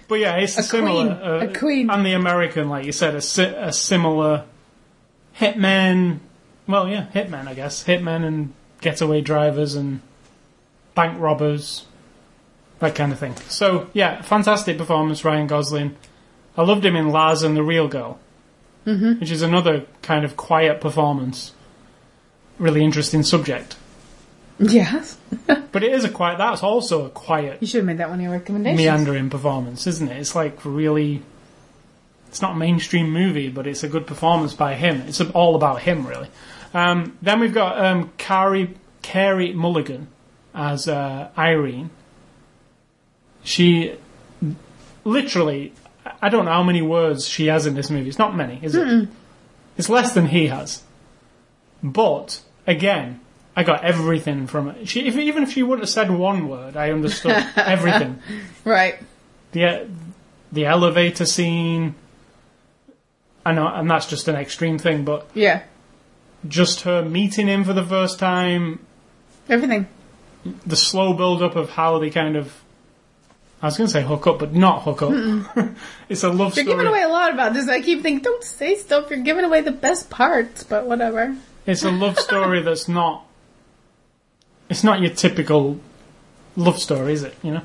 But 0.07 0.15
yeah, 0.15 0.35
it's 0.37 0.57
a, 0.57 0.61
A 0.61 0.63
similar. 0.63 1.15
queen. 1.15 1.27
Uh, 1.31 1.47
A 1.49 1.53
queen. 1.59 1.89
And 1.89 2.05
the 2.05 2.13
American, 2.13 2.69
like 2.69 2.85
you 2.85 2.91
said, 2.91 3.15
a, 3.15 3.21
si- 3.21 3.43
a 3.43 3.71
similar 3.73 4.45
hitman, 5.39 6.19
well, 6.67 6.87
yeah, 6.87 7.07
hitman, 7.13 7.47
I 7.47 7.53
guess. 7.53 7.83
Hitmen 7.83 8.23
and 8.25 8.53
getaway 8.81 9.21
drivers 9.21 9.75
and 9.75 10.01
bank 10.95 11.19
robbers, 11.19 11.85
that 12.79 12.95
kind 12.95 13.11
of 13.11 13.19
thing. 13.19 13.35
So, 13.49 13.89
yeah, 13.93 14.21
fantastic 14.21 14.77
performance, 14.77 15.23
Ryan 15.25 15.47
Gosling. 15.47 15.95
I 16.55 16.63
loved 16.63 16.85
him 16.85 16.95
in 16.95 17.09
Lars 17.09 17.41
and 17.43 17.55
the 17.57 17.63
Real 17.63 17.87
Girl, 17.87 18.19
mm-hmm. 18.85 19.19
which 19.19 19.31
is 19.31 19.41
another 19.41 19.85
kind 20.01 20.23
of 20.23 20.37
quiet 20.37 20.81
performance. 20.81 21.53
Really 22.59 22.83
interesting 22.83 23.23
subject. 23.23 23.75
Yes. 24.71 25.17
But 25.73 25.83
it 25.83 25.91
is 25.91 26.03
a 26.03 26.09
quiet, 26.09 26.37
that's 26.37 26.61
also 26.61 27.05
a 27.07 27.09
quiet, 27.09 27.57
You 27.59 27.65
should 27.67 27.79
have 27.79 27.85
made 27.87 27.97
that 27.97 28.09
one 28.09 28.19
of 28.19 28.23
your 28.23 28.31
recommendations. 28.31 28.77
meandering 28.79 29.31
performance, 29.31 29.87
isn't 29.87 30.07
it? 30.07 30.17
It's 30.17 30.35
like 30.35 30.63
really. 30.63 31.23
It's 32.27 32.41
not 32.43 32.51
a 32.51 32.55
mainstream 32.55 33.09
movie, 33.11 33.49
but 33.49 33.65
it's 33.65 33.83
a 33.83 33.89
good 33.89 34.05
performance 34.05 34.53
by 34.53 34.75
him. 34.75 35.01
It's 35.07 35.19
all 35.21 35.55
about 35.55 35.81
him, 35.81 36.05
really. 36.05 36.27
Um, 36.73 37.17
then 37.23 37.39
we've 37.39 37.53
got 37.53 37.83
um, 37.83 38.11
Carrie, 38.17 38.75
Carey 39.01 39.53
Mulligan 39.53 40.07
as 40.53 40.87
uh, 40.87 41.29
Irene. 41.37 41.89
She 43.43 43.95
literally, 45.03 45.73
I 46.21 46.29
don't 46.29 46.45
know 46.45 46.51
how 46.51 46.63
many 46.63 46.81
words 46.81 47.27
she 47.27 47.47
has 47.47 47.65
in 47.65 47.73
this 47.75 47.89
movie. 47.89 48.09
It's 48.09 48.19
not 48.19 48.35
many, 48.35 48.59
is 48.61 48.75
it? 48.75 49.09
It's 49.77 49.89
less 49.89 50.13
than 50.13 50.27
he 50.27 50.47
has. 50.47 50.81
But 51.81 52.41
again, 52.65 53.19
I 53.55 53.63
got 53.63 53.83
everything 53.83 54.47
from 54.47 54.69
it. 54.69 54.89
She, 54.89 55.05
if, 55.07 55.15
even 55.15 55.43
if 55.43 55.51
she 55.51 55.61
wouldn't 55.63 55.83
have 55.83 55.89
said 55.89 56.09
one 56.09 56.47
word, 56.47 56.75
I 56.75 56.91
understood 56.91 57.31
everything. 57.55 58.19
Right. 58.65 58.95
The 59.51 59.65
uh, 59.65 59.85
the 60.51 60.65
elevator 60.65 61.25
scene. 61.25 61.95
I 63.45 63.51
know, 63.53 63.67
and 63.67 63.89
that's 63.89 64.05
just 64.07 64.27
an 64.27 64.35
extreme 64.35 64.77
thing, 64.79 65.03
but 65.03 65.27
Yeah. 65.33 65.63
just 66.47 66.81
her 66.81 67.03
meeting 67.03 67.47
him 67.47 67.63
for 67.65 67.73
the 67.73 67.83
first 67.85 68.17
time, 68.17 68.79
Everything. 69.49 69.87
the 70.65 70.77
slow 70.77 71.13
build 71.13 71.43
up 71.43 71.55
of 71.55 71.69
how 71.71 71.99
they 71.99 72.09
kind 72.09 72.35
of. 72.37 72.61
I 73.61 73.67
was 73.67 73.77
going 73.77 73.87
to 73.87 73.91
say 73.93 74.01
hook 74.03 74.27
up, 74.27 74.39
but 74.39 74.53
not 74.53 74.81
hook 74.83 75.01
up. 75.03 75.11
it's 76.09 76.23
a 76.23 76.29
love 76.29 76.51
story. 76.53 76.65
You're 76.65 76.73
story. 76.73 76.83
giving 76.83 76.87
away 76.87 77.01
a 77.03 77.07
lot 77.07 77.33
about 77.33 77.53
this. 77.53 77.69
I 77.69 77.81
keep 77.81 78.01
thinking, 78.01 78.21
don't 78.23 78.43
say 78.43 78.75
stuff. 78.75 79.09
You're 79.09 79.19
giving 79.19 79.45
away 79.45 79.61
the 79.61 79.71
best 79.71 80.09
parts, 80.09 80.63
but 80.63 80.85
whatever. 80.85 81.35
It's 81.65 81.83
a 81.83 81.91
love 81.91 82.19
story 82.19 82.61
that's 82.61 82.89
not. 82.89 83.25
It's 84.69 84.83
not 84.83 85.01
your 85.01 85.11
typical 85.11 85.79
love 86.55 86.79
story, 86.79 87.13
is 87.13 87.23
it? 87.23 87.35
You 87.43 87.51
know. 87.51 87.61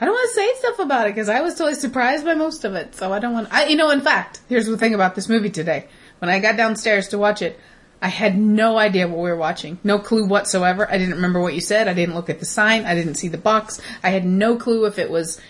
I 0.00 0.04
don't 0.04 0.14
want 0.14 0.30
to 0.30 0.34
say 0.34 0.54
stuff 0.58 0.78
about 0.78 1.06
it 1.06 1.14
because 1.14 1.28
I 1.28 1.40
was 1.40 1.54
totally 1.54 1.74
surprised 1.74 2.24
by 2.24 2.34
most 2.34 2.64
of 2.64 2.74
it. 2.74 2.94
So 2.94 3.12
I 3.12 3.18
don't 3.18 3.32
want. 3.32 3.52
I, 3.52 3.66
you 3.66 3.76
know, 3.76 3.90
in 3.90 4.00
fact, 4.00 4.40
here's 4.48 4.66
the 4.66 4.78
thing 4.78 4.94
about 4.94 5.14
this 5.14 5.28
movie 5.28 5.50
today. 5.50 5.86
When 6.18 6.30
I 6.30 6.38
got 6.38 6.56
downstairs 6.56 7.08
to 7.08 7.18
watch 7.18 7.42
it, 7.42 7.58
I 8.00 8.08
had 8.08 8.36
no 8.36 8.78
idea 8.78 9.06
what 9.06 9.18
we 9.18 9.30
were 9.30 9.36
watching. 9.36 9.78
No 9.84 9.98
clue 9.98 10.26
whatsoever. 10.26 10.90
I 10.90 10.98
didn't 10.98 11.14
remember 11.14 11.40
what 11.40 11.54
you 11.54 11.60
said. 11.60 11.88
I 11.88 11.94
didn't 11.94 12.14
look 12.14 12.30
at 12.30 12.40
the 12.40 12.46
sign. 12.46 12.84
I 12.84 12.94
didn't 12.94 13.14
see 13.14 13.28
the 13.28 13.38
box. 13.38 13.80
I 14.02 14.10
had 14.10 14.24
no 14.24 14.56
clue 14.56 14.86
if 14.86 14.98
it 14.98 15.10
was 15.10 15.40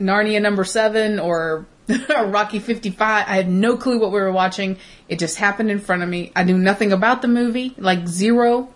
Narnia 0.00 0.42
number 0.42 0.64
seven 0.64 1.18
or 1.18 1.66
Rocky 2.08 2.58
55. 2.58 3.24
I 3.26 3.34
had 3.34 3.48
no 3.48 3.76
clue 3.76 3.98
what 3.98 4.12
we 4.12 4.20
were 4.20 4.32
watching. 4.32 4.76
It 5.08 5.18
just 5.18 5.36
happened 5.36 5.70
in 5.70 5.80
front 5.80 6.02
of 6.02 6.08
me. 6.08 6.32
I 6.36 6.44
knew 6.44 6.58
nothing 6.58 6.92
about 6.92 7.22
the 7.22 7.28
movie, 7.28 7.74
like 7.78 8.06
zero, 8.06 8.68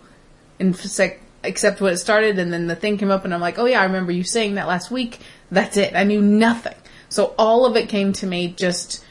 sec- 0.73 1.21
except 1.43 1.79
when 1.81 1.93
it 1.93 1.97
started, 1.97 2.39
and 2.39 2.51
then 2.51 2.67
the 2.67 2.75
thing 2.75 2.97
came 2.97 3.11
up, 3.11 3.25
and 3.25 3.33
I'm 3.33 3.41
like, 3.41 3.57
oh 3.59 3.65
yeah, 3.65 3.81
I 3.81 3.85
remember 3.85 4.11
you 4.11 4.23
saying 4.23 4.55
that 4.55 4.67
last 4.67 4.91
week. 4.91 5.19
That's 5.51 5.77
it. 5.77 5.95
I 5.95 6.03
knew 6.03 6.21
nothing. 6.21 6.75
So 7.09 7.33
all 7.37 7.65
of 7.65 7.75
it 7.77 7.87
came 7.89 8.11
to 8.13 8.27
me 8.27 8.49
just 8.57 9.03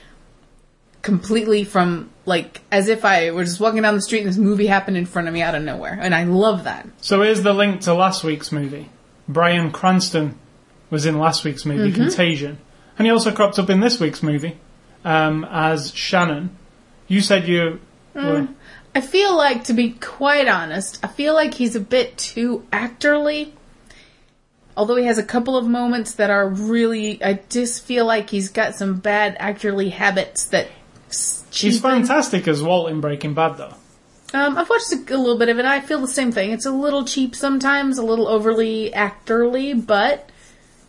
completely 1.02 1.62
from 1.64 2.10
like 2.24 2.60
as 2.72 2.88
if 2.88 3.04
I 3.04 3.30
were 3.30 3.44
just 3.44 3.60
walking 3.60 3.82
down 3.82 3.94
the 3.94 4.02
street 4.02 4.20
and 4.20 4.28
this 4.28 4.36
movie 4.36 4.66
happened 4.66 4.96
in 4.96 5.06
front 5.06 5.28
of 5.28 5.34
me 5.34 5.40
out 5.42 5.54
of 5.54 5.62
nowhere, 5.62 5.98
and 6.00 6.14
I 6.14 6.24
love 6.24 6.64
that. 6.64 6.86
So 7.00 7.22
here's 7.22 7.42
the 7.42 7.52
link 7.54 7.80
to 7.82 7.94
last 7.94 8.24
week's 8.24 8.50
movie. 8.52 8.90
Bryan 9.28 9.70
Cranston 9.72 10.38
was 10.90 11.06
in 11.06 11.18
last 11.18 11.44
week's 11.44 11.64
movie, 11.64 11.90
Mm-hmm. 11.92 12.02
Contagion, 12.02 12.58
and 12.98 13.06
he 13.06 13.12
also 13.12 13.32
cropped 13.32 13.58
up 13.58 13.70
in 13.70 13.80
this 13.80 13.98
week's 14.00 14.22
movie 14.22 14.58
um, 15.04 15.44
as 15.50 15.94
Shannon. 15.94 16.56
You 17.08 17.20
said 17.20 17.46
you. 17.48 17.80
Mm. 18.14 18.24
were- 18.48 18.48
I 18.96 19.02
feel 19.02 19.36
like, 19.36 19.64
to 19.64 19.74
be 19.74 19.90
quite 19.90 20.48
honest, 20.48 21.04
I 21.04 21.08
feel 21.08 21.34
like 21.34 21.52
he's 21.52 21.76
a 21.76 21.80
bit 21.80 22.16
too 22.16 22.66
actorly. 22.72 23.50
Although 24.74 24.96
he 24.96 25.04
has 25.04 25.18
a 25.18 25.22
couple 25.22 25.54
of 25.54 25.66
moments 25.66 26.14
that 26.14 26.30
are 26.30 26.48
really, 26.48 27.22
I 27.22 27.40
just 27.50 27.84
feel 27.84 28.06
like 28.06 28.30
he's 28.30 28.48
got 28.48 28.74
some 28.74 28.94
bad 29.00 29.38
actorly 29.38 29.90
habits 29.90 30.46
that. 30.46 30.68
He's 31.52 31.78
fantastic 31.78 32.48
as 32.48 32.62
Walt 32.62 32.88
in 32.88 33.02
Breaking 33.02 33.34
Bad, 33.34 33.58
though. 33.58 33.74
Um, 34.32 34.56
I've 34.56 34.70
watched 34.70 34.90
a, 34.94 35.14
a 35.14 35.18
little 35.18 35.36
bit 35.36 35.50
of 35.50 35.58
it. 35.58 35.66
I 35.66 35.80
feel 35.80 36.00
the 36.00 36.08
same 36.08 36.32
thing. 36.32 36.52
It's 36.52 36.64
a 36.64 36.70
little 36.70 37.04
cheap 37.04 37.36
sometimes, 37.36 37.98
a 37.98 38.02
little 38.02 38.26
overly 38.26 38.92
actorly, 38.92 39.74
but 39.74 40.30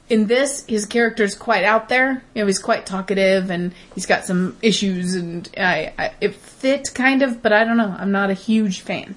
in 0.10 0.28
this, 0.28 0.66
his 0.68 0.86
character's 0.86 1.36
quite 1.36 1.64
out 1.64 1.90
there. 1.90 2.24
You 2.34 2.42
know, 2.42 2.48
he's 2.48 2.60
quite 2.60 2.86
talkative 2.86 3.50
and 3.50 3.74
he's 3.94 4.06
got 4.06 4.26
some 4.26 4.56
issues, 4.62 5.16
and 5.16 5.50
I, 5.58 5.94
I 5.98 6.12
it 6.22 6.36
fit 6.36 6.90
kind 6.94 7.22
of, 7.22 7.42
but 7.42 7.52
I 7.54 7.64
don't 7.64 7.78
know. 7.78 7.96
I'm 7.98 8.12
not 8.12 8.30
a 8.30 8.34
huge 8.34 8.82
fan. 8.82 9.16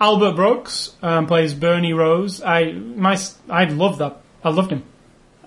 Albert 0.00 0.32
Brooks 0.34 0.92
um, 1.02 1.26
plays 1.26 1.54
Bernie 1.54 1.92
Rose. 1.92 2.42
I 2.42 2.72
my 2.72 3.18
I 3.48 3.64
love 3.66 3.98
that. 3.98 4.16
I 4.42 4.50
loved 4.50 4.70
him, 4.70 4.82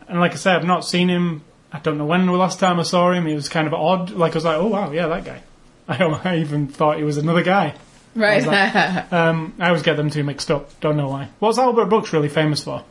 and 0.08 0.20
like 0.20 0.32
I 0.34 0.36
said, 0.36 0.56
I've 0.56 0.66
not 0.66 0.86
seen 0.86 1.10
him. 1.10 1.44
I 1.72 1.80
don't 1.80 1.98
know 1.98 2.06
when 2.06 2.26
the 2.26 2.32
last 2.32 2.60
time 2.60 2.80
I 2.80 2.84
saw 2.84 3.12
him. 3.12 3.26
He 3.26 3.36
was 3.36 3.50
kind 3.50 3.68
of 3.68 3.74
odd. 3.74 4.12
Like 4.12 4.34
I 4.34 4.36
was 4.36 4.46
like, 4.46 4.58
oh 4.58 4.68
wow, 4.68 4.92
yeah, 4.92 5.08
that 5.08 5.26
guy. 5.26 5.42
I, 5.88 5.98
don't- 5.98 6.26
I 6.26 6.40
even 6.40 6.68
thought 6.68 6.98
he 6.98 7.04
was 7.04 7.18
another 7.18 7.44
guy. 7.44 7.76
Right. 8.16 8.44
How's 8.44 9.06
Um, 9.12 9.54
I 9.60 9.68
always 9.68 9.84
get 9.84 9.96
them 9.98 10.10
two 10.10 10.24
mixed 10.24 10.50
up. 10.50 10.80
Don't 10.82 10.98
know 10.98 11.10
why. 11.10 11.30
What's 11.40 11.58
Albert 11.60 11.86
Brooks 11.86 12.14
really 12.14 12.30
famous 12.30 12.64
for? 12.64 12.84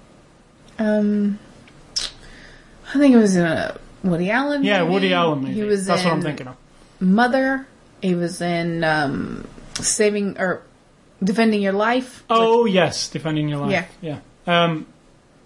um, 0.79 1.39
I 2.95 2.99
think 2.99 3.15
it 3.15 3.19
was 3.19 3.37
in 3.37 3.45
a 3.45 3.79
Woody 4.03 4.31
Allen. 4.31 4.65
Yeah, 4.65 4.81
movie. 4.81 4.93
Woody 4.93 5.15
Allen 5.15 5.41
movie. 5.41 5.55
He 5.55 5.63
was 5.63 5.87
That's 5.87 6.03
in 6.03 6.09
what 6.09 6.15
I'm 6.15 6.23
thinking 6.23 6.49
of. 6.49 6.57
Mother. 7.01 7.67
He 8.03 8.15
was 8.15 8.41
in 8.41 8.85
um, 8.85 9.47
Saving 9.75 10.39
or 10.39 10.63
Defending 11.23 11.63
Your 11.63 11.73
Life. 11.73 12.25
Oh 12.31 12.67
yes, 12.67 13.09
defending 13.09 13.49
your 13.49 13.59
life. 13.59 13.89
Yeah. 14.01 14.19
yeah. 14.47 14.65
Um, 14.65 14.87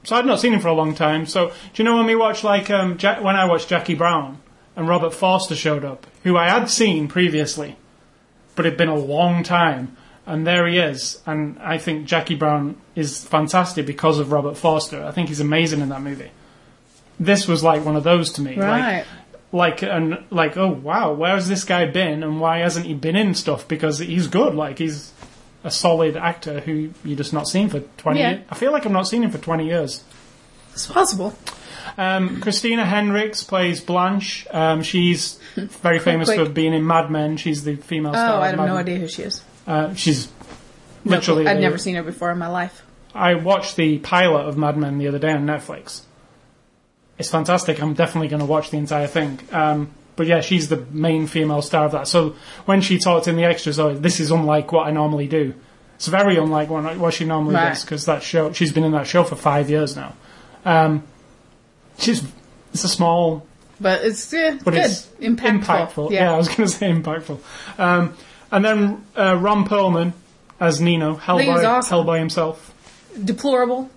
so 0.04 0.16
I've 0.16 0.26
not 0.26 0.40
seen 0.40 0.52
him 0.52 0.60
for 0.60 0.68
a 0.68 0.72
long 0.74 0.94
time. 0.94 1.26
So 1.26 1.48
do 1.48 1.54
you 1.82 1.84
know 1.84 1.96
when 1.96 2.06
we 2.06 2.16
watched 2.16 2.44
like 2.44 2.70
um, 2.70 2.98
ja- 3.00 3.20
when 3.22 3.36
I 3.36 3.44
watched 3.46 3.68
Jackie 3.68 3.94
Brown 3.94 4.38
and 4.76 4.88
Robert 4.88 5.14
Forster 5.14 5.54
showed 5.54 5.84
up, 5.84 6.06
who 6.24 6.36
I 6.36 6.48
had 6.48 6.68
seen 6.70 7.08
previously, 7.08 7.76
but 8.56 8.66
it'd 8.66 8.78
been 8.78 8.88
a 8.88 8.94
long 8.96 9.42
time, 9.42 9.96
and 10.26 10.46
there 10.46 10.66
he 10.66 10.78
is. 10.78 11.20
And 11.26 11.58
I 11.60 11.78
think 11.78 12.06
Jackie 12.06 12.34
Brown 12.34 12.76
is 12.94 13.24
fantastic 13.24 13.86
because 13.86 14.18
of 14.18 14.32
Robert 14.32 14.56
Forster. 14.56 15.04
I 15.04 15.12
think 15.12 15.28
he's 15.28 15.40
amazing 15.40 15.80
in 15.80 15.88
that 15.90 16.02
movie. 16.02 16.30
This 17.20 17.46
was 17.46 17.62
like 17.62 17.84
one 17.84 17.94
of 17.96 18.02
those 18.02 18.32
to 18.32 18.42
me. 18.42 18.56
Like, 18.56 18.66
Right. 18.66 19.04
like 19.52 19.82
and 19.82 20.24
like 20.30 20.56
oh 20.56 20.70
wow 20.70 21.12
where's 21.12 21.46
this 21.48 21.64
guy 21.64 21.84
been 21.86 22.22
and 22.22 22.40
why 22.40 22.58
hasn't 22.58 22.86
he 22.86 22.94
been 22.94 23.16
in 23.16 23.34
stuff 23.34 23.66
because 23.68 23.98
he's 23.98 24.26
good 24.28 24.54
like 24.54 24.78
he's 24.78 25.12
a 25.64 25.70
solid 25.70 26.16
actor 26.16 26.60
who 26.60 26.90
you 27.04 27.16
just 27.16 27.32
not 27.32 27.46
seen 27.48 27.68
for 27.68 27.80
20 27.80 28.18
Yeah. 28.20 28.30
years 28.30 28.44
i 28.48 28.54
feel 28.54 28.70
like 28.72 28.86
i've 28.86 28.92
not 28.92 29.08
seen 29.08 29.22
him 29.24 29.30
for 29.32 29.38
20 29.38 29.66
years 29.66 30.04
It's 30.72 30.86
possible. 30.86 31.34
um, 31.98 32.40
christina 32.40 32.86
hendricks 32.86 33.42
plays 33.42 33.80
blanche 33.80 34.46
um, 34.52 34.82
she's 34.84 35.38
very 35.56 35.98
famous 35.98 36.28
quick. 36.28 36.38
for 36.38 36.48
being 36.48 36.72
in 36.72 36.86
mad 36.86 37.10
men 37.10 37.36
she's 37.36 37.64
the 37.64 37.74
female 37.76 38.12
Oh, 38.12 38.14
star 38.14 38.40
I 38.40 38.46
have 38.50 38.56
no 38.56 38.76
idea 38.76 38.98
who 38.98 39.08
she 39.08 39.22
is. 39.24 39.42
uh, 39.66 39.92
she's 39.94 40.28
literally. 41.04 41.46
I've 41.48 41.58
never 41.60 41.76
seen 41.78 41.96
her 41.96 42.02
before 42.04 42.30
in 42.30 42.38
my 42.38 42.46
life. 42.48 42.82
I 43.14 43.34
watched 43.34 43.74
the 43.76 43.98
pilot 43.98 44.46
of 44.46 44.56
Mad 44.56 44.76
Men 44.76 44.98
the 44.98 45.08
other 45.08 45.18
day 45.18 45.32
on 45.32 45.44
Netflix. 45.44 46.02
It's 47.20 47.28
fantastic. 47.30 47.80
I'm 47.82 47.94
definitely 47.94 48.28
going 48.28 48.40
to 48.40 48.46
watch 48.46 48.70
the 48.70 48.78
entire 48.78 49.06
thing. 49.06 49.38
Um, 49.52 49.90
but 50.16 50.26
yeah, 50.26 50.40
she's 50.40 50.68
the 50.68 50.78
main 50.90 51.26
female 51.26 51.62
star 51.62 51.84
of 51.84 51.92
that. 51.92 52.08
So 52.08 52.34
when 52.64 52.80
she 52.80 52.98
talked 52.98 53.28
in 53.28 53.36
the 53.36 53.44
extras, 53.44 53.78
oh, 53.78 53.94
this 53.94 54.18
is 54.20 54.30
unlike 54.30 54.72
what 54.72 54.86
I 54.88 54.90
normally 54.90 55.28
do. 55.28 55.54
It's 55.96 56.06
very 56.08 56.36
unlike 56.38 56.68
what, 56.70 56.96
what 56.98 57.14
she 57.14 57.24
normally 57.24 57.54
Right. 57.54 57.68
does 57.70 57.84
because 57.84 58.06
that 58.06 58.22
show. 58.22 58.52
She's 58.52 58.72
been 58.72 58.84
in 58.84 58.92
that 58.92 59.06
show 59.06 59.22
for 59.22 59.36
five 59.36 59.68
years 59.70 59.94
now. 59.96 60.14
Um, 60.64 61.02
she's 61.98 62.22
it's 62.72 62.84
a 62.84 62.88
small 62.88 63.46
But 63.80 64.02
it's 64.04 64.32
yeah, 64.32 64.58
but 64.64 64.72
good. 64.74 64.84
it's 64.84 65.06
impactful. 65.20 65.62
impactful. 65.64 66.10
Yeah. 66.10 66.32
I 66.32 66.36
was 66.36 66.48
going 66.48 66.68
to 66.68 66.74
say 66.74 66.90
impactful. 66.90 67.38
Um, 67.78 68.14
and 68.50 68.64
then 68.64 69.04
uh, 69.16 69.36
Ron 69.38 69.66
Perlman 69.68 70.12
as 70.58 70.80
Nino, 70.80 71.14
think 71.16 71.42
he 71.42 71.48
was 71.48 71.60
Hellboy, 71.62 71.68
awesome. 71.68 72.06
Hellboy 72.06 72.18
himself. 72.18 72.74
deplorable. 73.24 73.88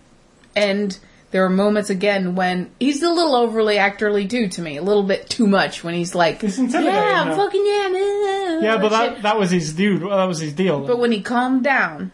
And 0.56 0.98
there 1.34 1.44
are 1.44 1.50
moments 1.50 1.90
again 1.90 2.36
when 2.36 2.70
he's 2.80 3.02
a 3.02 3.10
little 3.10 3.36
overly 3.36 3.78
actorly 3.78 4.30
too 4.30 4.50
to 4.50 4.62
me, 4.62 4.78
a 4.78 4.84
little 4.84 5.02
bit 5.02 5.28
too 5.28 5.48
much 5.48 5.84
when 5.84 5.96
he's 5.96 6.14
like, 6.14 6.42
He's 6.42 6.60
intimidating, 6.60 6.94
yeah, 6.94 7.24
I'm 7.24 7.36
fucking 7.36 7.66
yeah, 7.66 7.90
man. 7.90 8.64
Yeah, 8.64 8.78
but 8.78 8.90
that 8.90 9.24
that 9.24 9.40
was 9.40 9.50
his 9.50 9.74
dude. 9.74 10.04
That 10.04 10.26
was 10.26 10.40
his 10.40 10.54
deal. 10.54 10.86
But 10.86 11.00
when 11.00 11.12
he 11.12 11.22
calmed 11.22 11.64
down, 11.64 12.12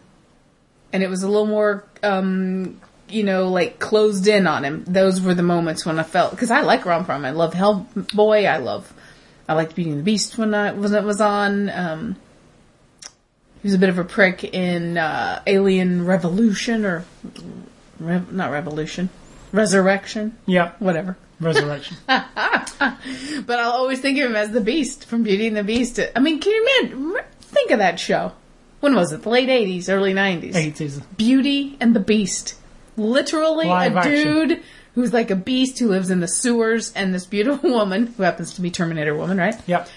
and 0.90 1.02
it 1.02 1.10
was 1.10 1.22
a 1.22 1.28
little 1.28 1.46
more, 1.46 1.84
um, 2.02 2.80
you 3.10 3.22
know, 3.22 3.48
like 3.48 3.78
closed 3.78 4.26
in 4.26 4.46
on 4.46 4.64
him, 4.64 4.84
those 4.86 5.20
were 5.20 5.34
the 5.34 5.42
moments 5.42 5.84
when 5.84 5.98
I 5.98 6.02
felt 6.02 6.30
because 6.30 6.50
I 6.50 6.62
like 6.62 6.86
Ron 6.86 7.04
Perlman. 7.04 7.26
I 7.26 7.30
love 7.32 7.52
Hellboy. 7.52 8.50
I 8.50 8.56
love. 8.56 8.90
I 9.46 9.52
liked 9.52 9.74
Beauty 9.74 9.90
and 9.90 10.00
the 10.00 10.04
Beast 10.04 10.38
when 10.38 10.54
I 10.54 10.72
when 10.72 10.94
it 10.94 11.04
was 11.04 11.20
on. 11.20 11.68
Um, 11.68 12.16
He 13.60 13.68
was 13.68 13.74
a 13.74 13.78
bit 13.78 13.90
of 13.90 13.98
a 13.98 14.04
prick 14.04 14.44
in 14.44 14.96
uh, 14.96 15.42
Alien 15.46 16.06
Revolution 16.06 16.86
or 16.86 17.04
Re- 18.00 18.22
not 18.30 18.50
Revolution, 18.50 19.08
Resurrection, 19.52 20.36
Yeah, 20.46 20.72
whatever. 20.78 21.16
Resurrection. 21.40 21.96
But 22.08 23.58
I'll 23.58 23.72
always 23.72 24.00
think 24.00 24.18
of 24.18 24.30
him 24.30 24.36
as 24.36 24.50
the 24.50 24.60
Beast 24.60 25.04
from 25.06 25.22
Beauty 25.22 25.46
and 25.46 25.56
the 25.56 25.64
Beast. 25.64 25.98
I 26.14 26.20
mean, 26.20 26.40
can 26.40 26.52
you 26.52 26.68
imagine? 26.82 27.16
Think 27.40 27.70
of 27.70 27.78
that 27.78 27.98
show. 28.00 28.32
When 28.80 28.94
was 28.94 29.12
it? 29.12 29.22
The 29.22 29.28
late 29.28 29.48
'80s, 29.48 29.88
early 29.88 30.14
'90s. 30.14 30.52
80s. 30.54 31.02
Beauty 31.16 31.76
and 31.80 31.94
the 31.94 32.00
Beast. 32.00 32.54
Literally 32.96 33.66
Live 33.66 33.94
a 33.96 33.98
action. 33.98 34.12
dude 34.14 34.62
who's 34.94 35.12
like 35.12 35.30
a 35.30 35.36
beast 35.36 35.78
who 35.78 35.88
lives 35.88 36.10
in 36.10 36.20
the 36.20 36.28
sewers 36.28 36.92
and 36.94 37.14
this 37.14 37.26
beautiful 37.26 37.70
woman 37.78 38.08
who 38.08 38.22
happens 38.22 38.54
to 38.54 38.60
be 38.60 38.70
Terminator 38.70 39.14
Woman, 39.14 39.36
right? 39.38 39.54
Yep. 39.66 39.88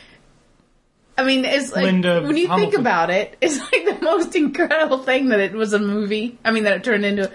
I 1.18 1.24
mean, 1.24 1.46
it's 1.46 1.72
like 1.72 1.84
Linda 1.86 2.24
when 2.24 2.38
you 2.38 2.48
think 2.48 2.74
about 2.74 3.10
it, 3.10 3.38
it's 3.40 3.60
like 3.60 3.86
the 3.86 4.00
most 4.02 4.36
incredible 4.36 4.98
thing 5.00 5.30
that 5.30 5.40
it 5.40 5.54
was 5.54 5.74
a 5.74 5.80
movie. 5.80 6.38
I 6.44 6.52
mean, 6.52 6.64
that 6.64 6.78
it 6.78 6.84
turned 6.84 7.06
into. 7.06 7.32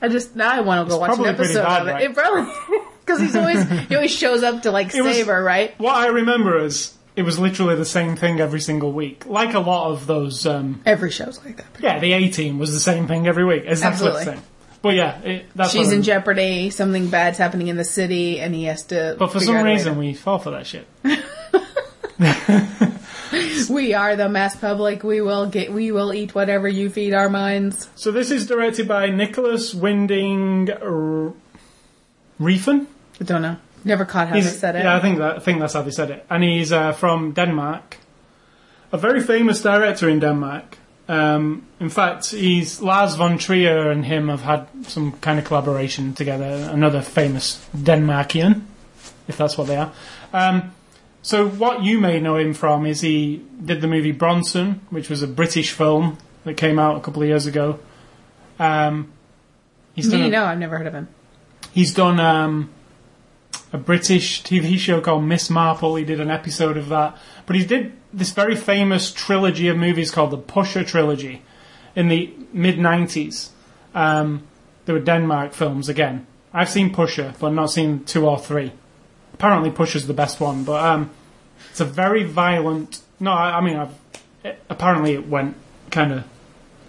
I 0.00 0.08
just 0.08 0.36
now 0.36 0.50
I 0.50 0.60
want 0.60 0.86
to 0.88 0.90
go 0.94 0.98
watch 1.00 1.18
an 1.18 1.26
episode 1.26 1.62
bad, 1.64 1.82
of 1.82 1.88
it. 1.88 1.92
right? 1.92 2.02
It 2.04 2.14
probably 2.14 2.52
because 3.04 3.20
he's 3.20 3.34
always 3.36 3.68
he 3.88 3.94
always 3.96 4.10
shows 4.12 4.42
up 4.42 4.62
to 4.62 4.70
like 4.70 4.94
It 4.94 5.02
was- 5.02 5.16
save 5.16 5.26
her, 5.26 5.42
right? 5.42 5.78
What 5.80 5.94
I 5.96 6.06
remember 6.08 6.58
is 6.64 6.94
it 7.16 7.22
was 7.22 7.38
literally 7.38 7.74
the 7.74 7.84
same 7.84 8.14
thing 8.14 8.38
every 8.40 8.60
single 8.60 8.92
week. 8.92 9.26
Like 9.26 9.54
a 9.54 9.58
lot 9.60 9.90
of 9.90 10.06
those, 10.06 10.46
um, 10.46 10.80
Every 10.86 11.10
show's 11.10 11.44
like 11.44 11.56
that. 11.56 11.66
yeah, 11.80 11.98
the 11.98 12.12
A 12.12 12.28
team 12.30 12.60
was 12.60 12.72
the 12.72 12.78
same 12.78 13.08
thing 13.08 13.26
every 13.26 13.44
week. 13.44 13.64
Exactly 13.66 14.06
Absolutely. 14.06 14.24
the 14.24 14.30
same. 14.40 14.42
But 14.80 14.94
yeah, 14.94 15.18
it, 15.22 15.46
that's 15.56 15.72
She's 15.72 15.90
in 15.90 16.02
jeopardy. 16.04 16.70
Something 16.70 17.08
bad's 17.10 17.36
happening 17.36 17.66
in 17.66 17.76
the 17.76 17.84
city, 17.84 18.38
and 18.38 18.54
he 18.54 18.64
has 18.66 18.84
to. 18.84 19.16
But 19.18 19.32
for 19.32 19.40
some 19.40 19.56
out 19.56 19.62
a 19.62 19.64
way 19.64 19.72
reason, 19.72 19.98
we 19.98 20.14
fall 20.14 20.38
for 20.38 20.52
that 20.52 20.68
shit. 20.68 20.86
we 23.70 23.94
are 23.94 24.16
the 24.16 24.28
mass 24.28 24.56
public. 24.56 25.02
We 25.02 25.20
will 25.20 25.46
get. 25.46 25.72
We 25.72 25.92
will 25.92 26.12
eat 26.12 26.34
whatever 26.34 26.68
you 26.68 26.90
feed 26.90 27.14
our 27.14 27.28
minds. 27.28 27.88
So 27.94 28.10
this 28.10 28.30
is 28.30 28.46
directed 28.46 28.88
by 28.88 29.10
Nicholas 29.10 29.74
Winding 29.74 30.70
R- 30.70 31.32
Refn. 32.40 32.86
I 33.20 33.24
don't 33.24 33.42
know. 33.42 33.56
Never 33.84 34.04
caught 34.04 34.28
how 34.28 34.34
they 34.34 34.42
said 34.42 34.76
it. 34.76 34.84
Yeah, 34.84 34.96
I 34.96 35.00
think 35.00 35.18
that 35.18 35.36
I 35.36 35.38
think 35.38 35.60
that's 35.60 35.74
how 35.74 35.82
they 35.82 35.90
said 35.90 36.10
it. 36.10 36.26
And 36.28 36.42
he's 36.42 36.72
uh, 36.72 36.92
from 36.92 37.32
Denmark, 37.32 37.98
a 38.92 38.98
very 38.98 39.20
famous 39.20 39.62
director 39.62 40.08
in 40.08 40.20
Denmark. 40.20 40.78
Um, 41.08 41.66
in 41.80 41.88
fact, 41.88 42.30
he's 42.30 42.82
Lars 42.82 43.14
von 43.14 43.38
Trier 43.38 43.90
and 43.90 44.04
him 44.04 44.28
have 44.28 44.42
had 44.42 44.68
some 44.86 45.12
kind 45.12 45.38
of 45.38 45.44
collaboration 45.46 46.12
together. 46.12 46.68
Another 46.70 47.00
famous 47.00 47.66
Denmarkian, 47.74 48.62
if 49.26 49.38
that's 49.38 49.56
what 49.56 49.68
they 49.68 49.76
are. 49.76 49.92
Um, 50.34 50.74
so 51.22 51.48
what 51.48 51.82
you 51.82 51.98
may 52.00 52.20
know 52.20 52.36
him 52.36 52.54
from 52.54 52.86
is 52.86 53.00
he 53.00 53.42
did 53.64 53.80
the 53.80 53.86
movie 53.88 54.12
Bronson, 54.12 54.80
which 54.90 55.08
was 55.10 55.22
a 55.22 55.26
British 55.26 55.72
film 55.72 56.18
that 56.44 56.56
came 56.56 56.78
out 56.78 56.96
a 56.96 57.00
couple 57.00 57.22
of 57.22 57.28
years 57.28 57.46
ago. 57.46 57.78
Um, 58.58 59.12
he's 59.94 60.10
done 60.10 60.22
a- 60.22 60.28
no, 60.28 60.44
I've 60.44 60.58
never 60.58 60.78
heard 60.78 60.86
of 60.86 60.94
him. 60.94 61.08
He's 61.72 61.92
done 61.94 62.18
um, 62.18 62.70
a 63.72 63.78
British 63.78 64.42
TV 64.42 64.78
show 64.78 65.00
called 65.00 65.24
Miss 65.24 65.50
Marple. 65.50 65.96
He 65.96 66.04
did 66.04 66.20
an 66.20 66.30
episode 66.30 66.76
of 66.76 66.88
that. 66.88 67.16
But 67.46 67.56
he 67.56 67.64
did 67.64 67.92
this 68.12 68.30
very 68.30 68.56
famous 68.56 69.12
trilogy 69.12 69.68
of 69.68 69.76
movies 69.76 70.10
called 70.10 70.30
the 70.30 70.38
Pusher 70.38 70.82
Trilogy 70.84 71.42
in 71.94 72.08
the 72.08 72.32
mid 72.52 72.76
90s. 72.76 73.50
Um, 73.94 74.44
they 74.86 74.92
were 74.92 75.00
Denmark 75.00 75.52
films 75.52 75.88
again. 75.88 76.26
I've 76.52 76.70
seen 76.70 76.92
Pusher, 76.94 77.34
but 77.38 77.50
not 77.50 77.70
seen 77.70 78.04
two 78.04 78.26
or 78.26 78.38
three. 78.38 78.72
Apparently, 79.38 79.70
Push 79.70 79.94
is 79.96 80.06
the 80.08 80.14
best 80.14 80.40
one, 80.40 80.64
but 80.64 80.84
um, 80.84 81.10
it's 81.70 81.80
a 81.80 81.84
very 81.84 82.24
violent. 82.24 83.00
No, 83.20 83.30
I, 83.32 83.58
I 83.58 83.60
mean, 83.60 83.76
I've, 83.76 83.94
it, 84.44 84.60
apparently 84.68 85.14
it 85.14 85.28
went 85.28 85.56
kind 85.92 86.12
of 86.12 86.24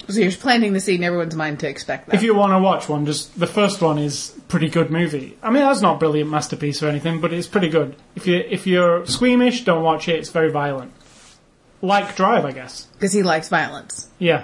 So 0.07 0.19
you're 0.19 0.31
planting 0.31 0.73
the 0.73 0.79
seed 0.79 0.99
in 0.99 1.03
everyone's 1.03 1.35
mind 1.35 1.59
to 1.59 1.69
expect 1.69 2.07
that. 2.07 2.15
if 2.15 2.23
you 2.23 2.33
want 2.33 2.51
to 2.53 2.59
watch 2.59 2.89
one, 2.89 3.05
just 3.05 3.39
the 3.39 3.45
first 3.47 3.81
one 3.81 3.99
is 3.99 4.35
pretty 4.47 4.67
good 4.67 4.89
movie. 4.89 5.37
I 5.43 5.51
mean, 5.51 5.61
that's 5.61 5.81
not 5.81 5.95
a 5.95 5.99
brilliant 5.99 6.29
masterpiece 6.31 6.81
or 6.81 6.87
anything, 6.87 7.21
but 7.21 7.31
it's 7.31 7.45
pretty 7.47 7.69
good. 7.69 7.95
If 8.15 8.25
you 8.25 8.37
if 8.37 8.65
you're 8.65 9.05
squeamish, 9.05 9.63
don't 9.63 9.83
watch 9.83 10.07
it. 10.07 10.15
It's 10.15 10.29
very 10.29 10.51
violent. 10.51 10.91
Like 11.83 12.15
Drive, 12.15 12.45
I 12.45 12.51
guess. 12.51 12.87
Because 12.93 13.13
he 13.13 13.21
likes 13.23 13.47
violence. 13.47 14.09
Yeah, 14.17 14.43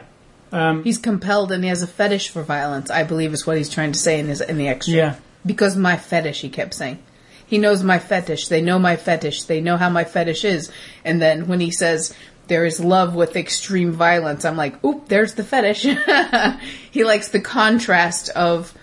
um, 0.51 0.83
He's 0.83 0.99
compelled 0.99 1.51
and 1.51 1.63
he 1.63 1.69
has 1.69 1.81
a 1.81 1.87
fetish 1.87 2.29
for 2.29 2.43
violence, 2.43 2.89
I 2.91 3.03
believe 3.03 3.33
is 3.33 3.45
what 3.47 3.57
he's 3.57 3.69
trying 3.69 3.91
to 3.93 3.99
say 3.99 4.19
in 4.19 4.27
his 4.27 4.41
in 4.41 4.57
the 4.57 4.67
extra. 4.67 4.93
yeah, 4.93 5.15
Because 5.45 5.75
my 5.75 5.97
fetish, 5.97 6.41
he 6.41 6.49
kept 6.49 6.75
saying. 6.75 6.99
He 7.47 7.57
knows 7.57 7.83
my 7.83 7.99
fetish. 7.99 8.47
They 8.47 8.61
know 8.61 8.79
my 8.79 8.95
fetish. 8.95 9.43
They 9.43 9.61
know 9.61 9.77
how 9.77 9.89
my 9.89 10.03
fetish 10.03 10.45
is. 10.45 10.71
And 11.03 11.21
then 11.21 11.47
when 11.47 11.59
he 11.59 11.71
says 11.71 12.15
there 12.47 12.65
is 12.65 12.79
love 12.79 13.15
with 13.15 13.35
extreme 13.35 13.91
violence, 13.91 14.45
I'm 14.45 14.57
like, 14.57 14.83
oop, 14.83 15.07
there's 15.07 15.35
the 15.35 15.43
fetish. 15.43 15.81
he 16.91 17.03
likes 17.03 17.29
the 17.29 17.41
contrast 17.41 18.29
of 18.29 18.73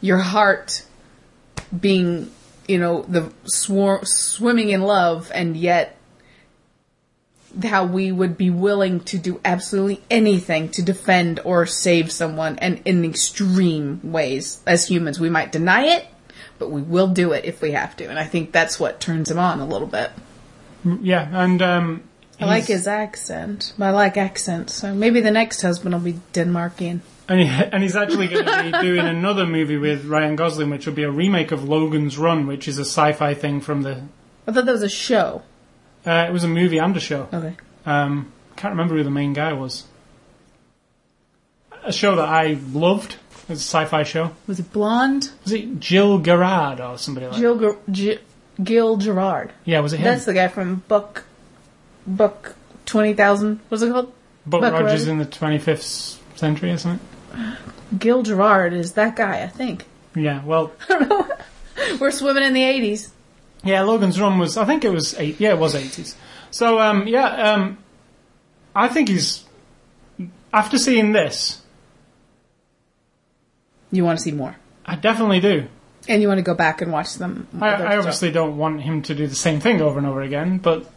your 0.00 0.18
heart 0.18 0.84
being, 1.78 2.30
you 2.66 2.78
know, 2.78 3.02
the 3.02 3.32
swar- 3.44 4.04
swimming 4.04 4.70
in 4.70 4.82
love 4.82 5.30
and 5.34 5.56
yet 5.56 5.96
how 7.64 7.84
we 7.84 8.12
would 8.12 8.36
be 8.36 8.50
willing 8.50 9.00
to 9.00 9.18
do 9.18 9.40
absolutely 9.44 10.00
anything 10.10 10.68
to 10.68 10.82
defend 10.82 11.40
or 11.44 11.66
save 11.66 12.12
someone 12.12 12.58
and 12.60 12.80
in 12.84 13.04
extreme 13.04 14.00
ways 14.04 14.62
as 14.66 14.86
humans 14.86 15.18
we 15.18 15.28
might 15.28 15.50
deny 15.50 15.82
it 15.82 16.06
but 16.60 16.70
we 16.70 16.80
will 16.80 17.08
do 17.08 17.32
it 17.32 17.44
if 17.44 17.60
we 17.60 17.72
have 17.72 17.96
to 17.96 18.04
and 18.08 18.18
i 18.18 18.24
think 18.24 18.52
that's 18.52 18.78
what 18.78 19.00
turns 19.00 19.28
him 19.30 19.38
on 19.38 19.58
a 19.58 19.66
little 19.66 19.88
bit 19.88 20.12
yeah, 21.02 21.28
and 21.32 21.60
um, 21.60 22.02
i 22.40 22.44
like 22.46 22.66
his 22.66 22.86
accent 22.86 23.72
i 23.80 23.90
like 23.90 24.16
accents 24.16 24.74
so 24.74 24.94
maybe 24.94 25.20
the 25.20 25.30
next 25.32 25.60
husband 25.62 25.92
will 25.94 26.00
be 26.00 26.20
denmarkian 26.32 27.00
and, 27.28 27.40
he, 27.40 27.46
and 27.72 27.82
he's 27.82 27.96
actually 27.96 28.28
going 28.28 28.44
to 28.44 28.62
be 28.62 28.72
doing 28.86 29.06
another 29.06 29.46
movie 29.46 29.76
with 29.76 30.04
Ryan 30.04 30.34
Gosling, 30.34 30.68
which 30.68 30.84
will 30.86 30.94
be 30.94 31.04
a 31.04 31.10
remake 31.12 31.52
of 31.52 31.62
Logan's 31.62 32.18
Run, 32.18 32.44
which 32.48 32.66
is 32.66 32.76
a 32.78 32.84
sci-fi 32.84 33.34
thing 33.34 33.60
from 33.60 33.82
the. 33.82 34.02
i 34.48 34.52
thought 34.52 34.66
that 34.66 34.72
was 34.72 34.82
a 34.82 34.88
show 34.88 35.42
Uh, 36.04 36.26
it 36.28 36.32
was 36.32 36.42
a 36.42 36.48
movie 36.48 36.78
and 36.78 36.96
a 36.96 37.00
show. 37.00 37.28
okay 37.32 37.54
Um, 37.86 38.32
can't 38.56 38.72
remember 38.72 38.96
who 38.96 39.04
the 39.04 39.10
main 39.10 39.32
guy 39.32 39.52
was. 39.52 39.84
A 41.84 41.92
show 41.92 42.16
that 42.16 42.28
I 42.28 42.58
loved. 42.72 43.16
It 43.50 43.54
was 43.54 43.60
a 43.60 43.62
sci-fi 43.64 44.02
show. 44.04 44.30
was 44.46 44.60
it 44.60 44.72
blonde 44.72 45.30
Was 45.44 45.52
it 45.52 45.80
Jill 45.80 46.18
Gerard 46.20 46.80
or 46.80 46.96
somebody 46.98 47.26
like? 47.26 47.40
Gil, 47.40 47.58
Ger- 47.58 47.78
Gi- 47.90 48.18
Gil 48.62 48.96
gerard 48.96 49.52
Yeah, 49.64 49.80
was 49.80 49.92
it 49.92 49.96
him? 49.98 50.04
that's 50.04 50.24
the 50.24 50.34
guy 50.34 50.46
from 50.48 50.82
buck 50.86 51.24
buck 52.06 52.54
20000 52.86 53.60
what's 53.68 53.82
it 53.82 53.90
called 53.92 54.12
Buck 54.46 54.60
Buck 54.62 54.72
Rogers 54.72 54.86
Rogers. 55.06 55.06
in 55.08 55.18
the 55.18 55.26
25th 55.26 56.18
century 56.36 56.70
or 56.72 56.78
something. 56.78 57.04
Gil 57.98 58.22
Gerard 58.22 58.72
is 58.72 58.92
that 58.94 59.16
guy, 59.16 59.42
I 59.42 59.48
think. 59.48 59.84
Yeah, 60.14 60.42
well, 60.44 60.72
We're 62.00 62.10
swimming 62.10 62.44
in 62.44 62.52
the 62.52 62.62
80s. 62.62 63.10
yeah. 63.64 63.82
Logan's 63.82 64.20
Run 64.20 64.38
was. 64.38 64.56
I 64.56 64.64
think 64.64 64.84
it 64.84 64.90
was 64.90 65.14
eight. 65.18 65.38
Yeah, 65.40 65.50
it 65.50 65.58
was 65.58 65.74
80s. 65.74 66.14
So 66.50 66.78
um, 66.80 67.06
yeah, 67.06 67.26
um, 67.52 67.78
I 68.74 68.88
think 68.88 69.08
he's. 69.08 69.44
After 70.52 70.78
seeing 70.78 71.12
this, 71.12 71.59
You 73.90 74.04
want 74.04 74.18
to 74.18 74.22
see 74.22 74.32
more. 74.32 74.56
I 74.86 74.96
definitely 74.96 75.40
do. 75.40 75.66
And 76.08 76.22
you 76.22 76.28
want 76.28 76.38
to 76.38 76.42
go 76.42 76.54
back 76.54 76.80
and 76.80 76.92
watch 76.92 77.14
them. 77.16 77.46
I, 77.60 77.74
I 77.74 77.96
obviously 77.98 78.30
don't 78.32 78.56
want 78.56 78.82
him 78.82 79.02
to 79.02 79.14
do 79.14 79.26
the 79.26 79.34
same 79.34 79.60
thing 79.60 79.80
over 79.80 79.98
and 79.98 80.06
over 80.06 80.22
again, 80.22 80.58
but 80.58 80.90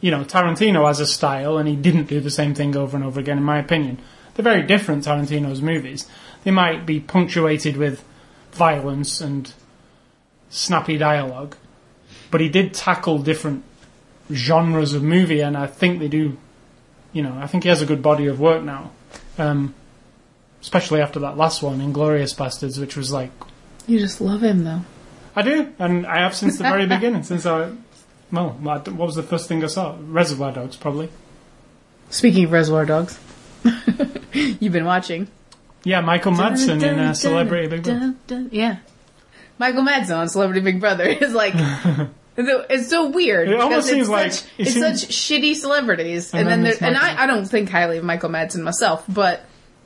you 0.00 0.10
know, 0.10 0.24
Tarantino 0.24 0.86
has 0.86 0.98
a 1.00 1.06
style, 1.06 1.58
and 1.58 1.68
he 1.68 1.76
didn't 1.76 2.04
do 2.04 2.20
the 2.20 2.30
same 2.30 2.54
thing 2.54 2.74
over 2.74 2.96
and 2.96 3.04
over 3.04 3.20
again, 3.20 3.36
in 3.36 3.44
my 3.44 3.58
opinion. 3.58 3.98
They're 4.34 4.42
very 4.42 4.62
different, 4.62 5.04
Tarantino's 5.04 5.60
movies. 5.60 6.06
They 6.42 6.50
might 6.50 6.86
be 6.86 7.00
punctuated 7.00 7.76
with 7.76 8.02
violence 8.52 9.20
and 9.20 9.52
snappy 10.48 10.96
dialogue, 10.96 11.56
but 12.30 12.40
he 12.40 12.48
did 12.48 12.72
tackle 12.72 13.18
different 13.18 13.62
genres 14.32 14.94
of 14.94 15.02
movie, 15.02 15.40
and 15.40 15.56
I 15.56 15.66
think 15.66 15.98
they 15.98 16.08
do. 16.08 16.38
You 17.12 17.22
know, 17.22 17.36
I 17.38 17.46
think 17.46 17.64
he 17.64 17.68
has 17.68 17.82
a 17.82 17.86
good 17.86 18.02
body 18.02 18.26
of 18.26 18.40
work 18.40 18.62
now, 18.62 18.92
um, 19.36 19.74
especially 20.60 21.00
after 21.00 21.20
that 21.20 21.36
last 21.36 21.62
one, 21.62 21.80
Inglourious 21.80 22.34
Basterds, 22.36 22.78
which 22.78 22.96
was 22.96 23.12
like 23.12 23.30
You 23.86 23.98
just 23.98 24.20
love 24.20 24.42
him, 24.42 24.64
though. 24.64 24.80
I 25.36 25.42
do, 25.42 25.72
and 25.78 26.06
I 26.06 26.20
have 26.20 26.34
since 26.34 26.58
the 26.58 26.64
very 26.64 26.86
beginning. 26.96 27.22
Since 27.22 27.46
I, 27.46 27.70
well, 28.32 28.50
what 28.60 28.86
was 28.94 29.14
the 29.14 29.22
first 29.22 29.48
thing 29.48 29.62
I 29.64 29.68
saw? 29.68 29.96
Reservoir 30.00 30.52
Dogs, 30.52 30.76
probably. 30.76 31.08
Speaking 32.10 32.44
of 32.44 32.52
Reservoir 32.52 32.84
Dogs, 32.86 33.18
you've 34.32 34.72
been 34.72 34.84
watching. 34.84 35.28
Yeah, 35.84 36.00
Michael 36.00 36.32
Madsen 36.32 36.82
in 36.82 36.98
uh, 36.98 37.14
Celebrity 37.14 37.68
Big 37.68 37.82
Brother. 37.84 38.00
Dun, 38.00 38.18
dun, 38.26 38.48
Yeah. 38.52 38.78
Michael 39.58 39.82
Madsen 39.82 40.16
on 40.16 40.28
Celebrity 40.28 40.60
Big 40.62 40.80
Brother 40.80 41.04
is 41.08 41.32
like. 41.32 41.54
It's 42.36 42.88
so- 42.88 43.08
weird. 43.10 43.48
It 43.48 43.60
almost 43.60 43.88
seems 43.88 44.08
like- 44.08 44.32
such, 44.32 44.44
it 44.58 44.62
it's 44.66 44.72
seems- 44.74 45.00
such 45.02 45.10
shitty 45.10 45.54
celebrities, 45.56 46.32
And 46.34 46.48
and, 46.48 46.64
then 46.64 46.74
then 46.80 46.88
and 46.94 46.96
I, 46.96 47.24
I 47.24 47.26
don't 47.26 47.44
think 47.46 47.68
highly 47.70 47.98
of 47.98 48.04
Michael 48.04 48.30
Madsen 48.30 48.62
myself, 48.62 49.04
but 49.08 49.44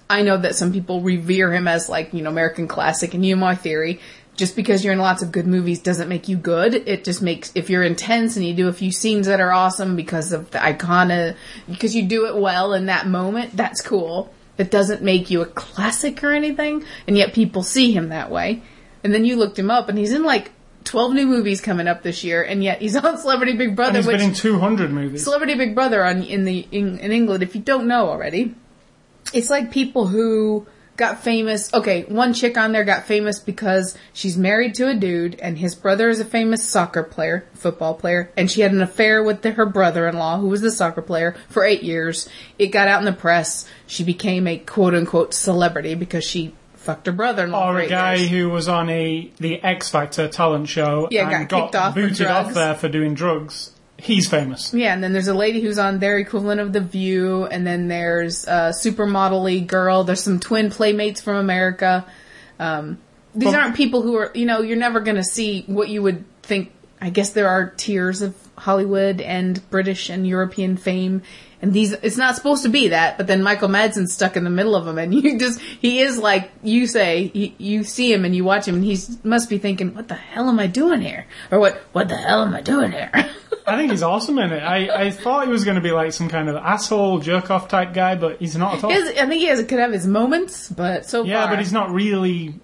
I 0.09 0.23
know 0.23 0.37
that 0.37 0.55
some 0.55 0.73
people 0.73 1.01
revere 1.01 1.53
him 1.53 1.67
as 1.67 1.89
like 1.89 2.13
you 2.13 2.23
know 2.23 2.31
American 2.31 2.69
classic 2.69 3.15
and 3.15 3.25
You 3.25 3.37
My 3.37 3.55
Theory. 3.55 4.01
just 4.37 4.57
because 4.57 4.85
you're 4.85 4.93
in 4.93 4.99
lots 4.99 5.23
of 5.23 5.31
good 5.31 5.47
movies 5.47 5.81
doesn't 5.81 6.09
make 6.09 6.29
you 6.29 6.37
good. 6.37 6.75
It 6.75 7.05
just 7.05 7.23
makes 7.23 7.53
if 7.55 7.71
you're 7.71 7.85
intense 7.85 8.37
and 8.37 8.45
you 8.45 8.53
do 8.55 8.69
a 8.69 8.73
few 8.73 8.91
scenes 8.91 9.27
that 9.29 9.41
are 9.41 9.53
awesome 9.53 9.97
because 9.97 10.33
of 10.33 10.51
the 10.51 10.59
icona, 10.59 11.33
uh, 11.33 11.37
because 11.69 11.95
you 11.95 12.03
do 12.07 12.27
it 12.27 12.37
well 12.37 12.75
in 12.75 12.87
that 12.87 13.07
moment. 13.07 13.57
That's 13.57 13.81
cool. 13.81 14.33
It 14.59 14.71
doesn't 14.71 15.03
make 15.03 15.31
you 15.31 15.41
a 15.41 15.47
classic 15.47 16.23
or 16.23 16.33
anything, 16.33 16.85
and 17.09 17.17
yet 17.17 17.33
people 17.33 17.63
see 17.63 17.93
him 17.93 18.11
that 18.11 18.31
way. 18.31 18.63
And 19.03 19.13
then 19.13 19.25
you 19.25 19.37
looked 19.37 19.59
him 19.59 19.71
up, 19.71 19.89
and 19.89 19.99
he's 19.99 20.13
in 20.13 20.23
like 20.23 20.53
12 20.85 21.13
new 21.13 21.27
movies 21.27 21.61
coming 21.61 21.89
up 21.89 22.03
this 22.03 22.23
year, 22.23 22.43
and 22.43 22.63
yet 22.63 22.81
he's 22.81 22.95
on 23.05 23.19
Celebrity 23.19 23.55
Big 23.57 23.69
And 23.69 23.77
Brother, 23.77 23.99
he's 23.99 24.07
which 24.07 24.19
been 24.19 24.31
in 24.31 24.35
200 24.35 24.93
movies. 24.93 25.25
Celebrity 25.25 25.55
Big 25.55 25.75
Brother 25.75 26.05
on 26.05 26.23
in 26.23 26.45
the 26.45 26.67
in, 26.71 26.99
in 26.99 27.11
England. 27.13 27.43
If 27.43 27.55
you 27.57 27.63
don't 27.63 27.87
know 27.87 28.09
already, 28.09 28.55
it's 29.33 29.51
like 29.51 29.71
people 29.71 30.07
who 30.07 30.67
got 30.97 31.23
famous. 31.23 31.73
Okay, 31.73 32.05
one 32.05 32.35
chick 32.35 32.57
on 32.57 32.73
there 32.73 32.85
got 32.85 33.05
famous 33.07 33.39
because 33.39 33.97
she's 34.13 34.37
married 34.37 34.75
to 34.77 34.89
a 34.89 34.95
dude, 34.95 35.39
and 35.41 35.59
his 35.59 35.75
brother 35.75 36.09
is 36.09 36.21
a 36.21 36.25
famous 36.25 36.69
soccer 36.69 37.03
player, 37.03 37.47
football 37.55 37.95
player, 37.95 38.31
and 38.37 38.51
she 38.51 38.61
had 38.61 38.73
an 38.73 38.81
affair 38.81 39.23
with 39.23 39.43
the, 39.43 39.53
her 39.53 39.67
brother-in-law, 39.67 40.39
who 40.39 40.49
was 40.49 40.61
the 40.61 40.71
soccer 40.71 41.03
player, 41.03 41.37
for 41.49 41.65
eight 41.65 41.83
years. 41.83 42.29
It 42.59 42.69
got 42.69 42.89
out 42.89 43.01
in 43.01 43.07
the 43.07 43.13
press. 43.13 43.67
She 43.87 44.05
became 44.05 44.47
a 44.47 44.59
quote 44.59 44.95
unquote 44.95 45.35
celebrity 45.35 45.95
because 45.95 46.25
she 46.25 46.55
fucked 46.75 47.07
her 47.07 47.13
brother-in-law 47.13 47.73
or 47.73 47.79
a 47.81 47.89
guy 47.89 48.15
years. 48.15 48.31
who 48.31 48.51
was 48.51 48.69
on 48.69 48.91
a 48.91 49.31
the 49.39 49.63
X 49.63 49.89
Factor 49.89 50.29
talent 50.29 50.69
show 50.69 51.09
Yeah, 51.11 51.31
and 51.31 51.49
got 51.49 51.63
kicked 51.63 51.75
off 51.77 51.95
booted 51.95 52.27
off 52.27 52.55
there 52.55 52.75
for 52.75 52.89
doing 52.89 53.15
drugs. 53.15 53.71
He's 53.99 54.29
famous. 54.29 54.75
Yeah, 54.75 54.93
and 54.93 55.03
then 55.03 55.13
there's 55.13 55.29
a 55.29 55.35
lady 55.35 55.61
who's 55.61 55.79
on 55.79 55.99
their 55.99 56.19
equivalent 56.19 56.61
of 56.61 56.73
The 56.73 56.81
View, 56.81 57.45
and 57.47 57.67
then 57.67 57.89
there's 57.89 58.45
a 58.47 58.73
supermodel 58.85 59.67
girl. 59.67 60.05
There's 60.05 60.23
some 60.23 60.41
twin 60.41 60.71
playmates 60.71 61.21
from 61.21 61.37
America. 61.37 62.05
Um, 62.59 62.99
these 63.35 63.47
Well- 63.47 63.57
aren't 63.57 63.77
people 63.77 64.03
who 64.03 64.17
are, 64.17 64.31
you 64.35 64.47
know, 64.47 64.61
you're 64.63 64.77
never 64.77 65.01
going 65.01 65.17
to 65.17 65.25
see 65.25 65.65
what 65.67 65.89
you 65.89 66.03
would 66.03 66.25
think. 66.43 66.73
I 67.01 67.11
guess 67.11 67.31
there 67.31 67.49
are 67.49 67.71
tiers 67.77 68.23
of 68.23 68.35
Hollywood 68.57 69.21
and 69.21 69.69
British 69.71 70.09
and 70.11 70.27
European 70.27 70.77
fame, 70.77 71.23
and 71.63 71.73
these, 71.73 71.93
it's 71.93 72.17
not 72.19 72.37
supposed 72.37 72.63
to 72.65 72.69
be 72.69 72.89
that, 72.89 73.17
but 73.17 73.27
then 73.27 73.43
Michael 73.43 73.69
Madsen's 73.69 74.13
stuck 74.13 74.37
in 74.37 74.45
the 74.45 74.51
middle 74.51 74.77
of 74.77 74.85
them, 74.85 74.99
and 74.99 75.15
you 75.25 75.39
just, 75.39 75.61
he 75.61 76.01
is 76.01 76.19
like, 76.19 76.51
you 76.63 76.87
say, 76.87 77.29
he, 77.29 77.55
you 77.59 77.85
see 77.85 78.13
him 78.13 78.25
and 78.25 78.35
you 78.37 78.45
watch 78.45 78.67
him, 78.69 78.75
and 78.77 78.85
he 78.85 78.99
must 79.23 79.49
be 79.49 79.59
thinking, 79.59 79.95
what 79.95 80.09
the 80.09 80.15
hell 80.15 80.49
am 80.49 80.59
I 80.59 80.67
doing 80.67 81.01
here? 81.01 81.27
Or 81.51 81.59
what, 81.59 81.77
what 81.93 82.09
the 82.09 82.17
hell 82.17 82.43
am 82.43 82.55
I 82.55 82.61
doing 82.61 82.93
here? 82.93 83.11
I 83.67 83.77
think 83.79 83.93
he's 83.93 84.03
awesome 84.03 84.39
in 84.39 84.53
it. 84.53 84.63
I, 84.63 85.07
I 85.07 85.11
thought 85.11 85.47
he 85.47 85.51
was 85.51 85.65
going 85.65 85.77
to 85.77 85.81
be 85.81 85.91
like 85.91 86.13
some 86.13 86.29
kind 86.29 86.51
of 86.51 86.57
asshole 86.57 87.21
jerk 87.21 87.51
off 87.51 87.67
type 87.69 87.95
guy, 87.95 88.15
but 88.15 88.39
he's 88.39 88.57
not 88.57 88.75
at 88.77 88.85
all. 88.85 88.91
Has- 88.91 89.09
I 89.17 89.27
think 89.27 89.41
he 89.41 89.47
has, 89.47 89.65
could 89.65 89.79
have 89.79 89.91
his 89.93 90.07
moments, 90.07 90.69
but 90.69 91.07
so 91.07 91.25
Yeah, 91.25 91.45
far, 91.45 91.53
but 91.53 91.61
he's 91.61 91.73
not 91.73 91.91
really. 91.91 92.61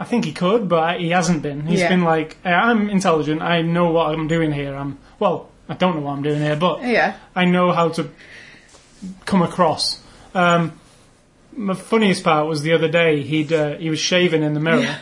I 0.00 0.04
think 0.04 0.24
he 0.24 0.32
could, 0.32 0.68
but 0.68 0.98
he 0.98 1.10
hasn't 1.10 1.42
been. 1.42 1.64
He's 1.64 1.78
Yeah. 1.78 1.90
been 1.90 2.02
like, 2.02 2.36
I'm 2.44 2.90
intelligent. 2.90 3.40
I 3.40 3.62
know 3.62 3.92
what 3.92 4.06
I'm 4.12 4.26
doing 4.26 4.50
here. 4.50 4.74
I'm 4.74 4.98
well. 5.22 5.48
I 5.68 5.74
don't 5.74 5.94
know 5.94 6.02
what 6.02 6.12
I'm 6.12 6.22
doing 6.22 6.40
here, 6.40 6.56
but 6.56 6.82
Yeah, 6.82 7.16
I 7.34 7.44
know 7.44 7.72
how 7.72 7.88
to 7.90 8.10
come 9.24 9.40
across. 9.40 10.02
Um, 10.34 10.78
my 11.56 11.74
funniest 11.74 12.24
part 12.24 12.46
was 12.46 12.62
the 12.62 12.72
other 12.72 12.88
day. 12.88 13.22
He'd 13.22 13.52
uh, 13.52 13.76
he 13.76 13.88
was 13.88 14.00
shaving 14.00 14.42
in 14.42 14.52
the 14.54 14.60
mirror, 14.60 14.98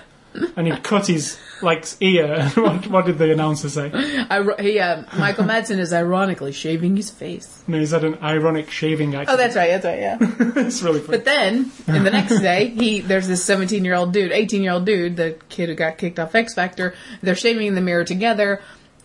and 0.57 0.67
he'd 0.67 0.83
cut 0.85 1.07
his 1.07 1.39
like 1.63 1.87
ear. 2.01 2.49
what, 2.55 2.87
what 2.89 3.07
did 3.07 3.19
the 3.19 3.33
announcer 3.33 3.71
say? 3.71 3.91
I, 3.95 4.63
he, 4.63 4.79
uh, 4.79 5.05
Michael 5.19 5.45
Madsen 5.45 5.79
is 5.79 5.93
ironically 5.93 6.53
shaving 6.53 6.97
his 6.97 7.11
face. 7.11 7.63
No, 7.67 7.79
he's 7.79 7.91
had 7.93 8.05
an 8.05 8.19
ironic 8.23 8.71
shaving 8.71 9.15
Oh, 9.15 9.37
that's 9.37 9.57
right, 9.57 9.71
that's 9.71 9.85
right, 9.85 9.99
yeah. 9.99 10.19
it's 10.67 10.83
really 10.83 11.01
funny. 11.01 11.19
But 11.19 11.25
then, 11.25 11.71
in 11.87 12.05
the 12.05 12.11
next 12.11 12.41
day, 12.41 12.69
he 12.69 13.01
there's 13.01 13.27
this 13.27 13.45
17 13.45 13.85
year 13.85 13.95
old 13.95 14.13
dude, 14.13 14.33
18 14.33 14.63
year 14.63 14.73
old 14.73 14.85
dude, 14.85 15.17
the 15.17 15.39
kid 15.49 15.71
who 15.71 15.75
got 15.75 15.99
kicked 15.99 16.19
off 16.19 16.35
X 16.35 16.55
Factor. 16.55 16.95
They're 17.23 17.35
shaving 17.35 17.67
in 17.67 17.75
the 17.75 17.81
mirror 17.81 18.05
together, 18.05 18.61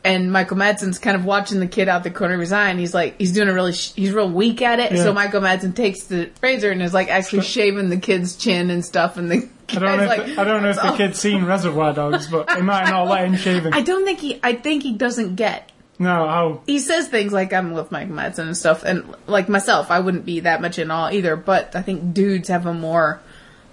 and 0.05 0.31
Michael 0.31 0.55
Madsen's 0.55 0.99
kind 0.99 1.17
of 1.17 1.25
watching 1.25 1.59
the 1.59 1.67
kid 1.67 1.89
out 1.89 2.03
the 2.03 2.11
corner 2.11 2.35
of 2.35 2.39
his 2.39 2.51
eye, 2.51 2.69
and 2.69 2.79
he's 2.79 2.93
like, 2.93 3.17
he's 3.17 3.33
doing 3.33 3.49
a 3.49 3.53
really, 3.53 3.73
sh- 3.73 3.91
he's 3.93 4.11
real 4.11 4.29
weak 4.29 4.61
at 4.61 4.79
it. 4.79 4.93
Yeah. 4.93 5.03
So 5.03 5.13
Michael 5.13 5.41
Madsen 5.41 5.75
takes 5.75 6.03
the 6.03 6.29
razor 6.41 6.71
and 6.71 6.81
is 6.81 6.93
like 6.93 7.09
actually 7.09 7.41
shaving 7.41 7.89
the 7.89 7.97
kid's 7.97 8.35
chin 8.35 8.69
and 8.69 8.85
stuff, 8.85 9.17
and 9.17 9.29
the 9.29 9.49
I 9.69 9.73
don't 9.73 9.97
know. 9.97 10.03
If 10.03 10.09
like, 10.09 10.25
the, 10.27 10.39
I 10.39 10.43
don't 10.43 10.61
know 10.61 10.69
if 10.69 10.81
the 10.81 10.91
kid's 10.95 11.19
seen 11.19 11.43
Reservoir 11.43 11.93
Dogs, 11.93 12.27
but 12.27 12.47
they 12.47 12.61
might 12.61 12.89
not 12.89 13.07
let 13.07 13.25
him 13.25 13.35
shave 13.35 13.65
him. 13.65 13.73
I 13.73 13.81
don't 13.81 14.05
think 14.05 14.19
he, 14.19 14.39
I 14.43 14.53
think 14.53 14.83
he 14.83 14.93
doesn't 14.93 15.35
get 15.35 15.71
No, 15.97 16.27
how 16.27 16.61
he 16.65 16.79
says 16.79 17.07
things 17.07 17.31
like 17.31 17.53
I'm 17.53 17.73
with 17.73 17.91
Mike 17.91 18.09
Madsen 18.09 18.47
and 18.47 18.57
stuff, 18.57 18.83
and 18.83 19.15
like 19.27 19.47
myself, 19.49 19.89
I 19.91 19.99
wouldn't 20.01 20.25
be 20.25 20.41
that 20.41 20.61
much 20.61 20.77
in 20.77 20.91
awe 20.91 21.09
either. 21.09 21.35
But 21.35 21.75
I 21.75 21.81
think 21.81 22.13
dudes 22.13 22.49
have 22.49 22.65
a 22.65 22.73
more 22.73 23.21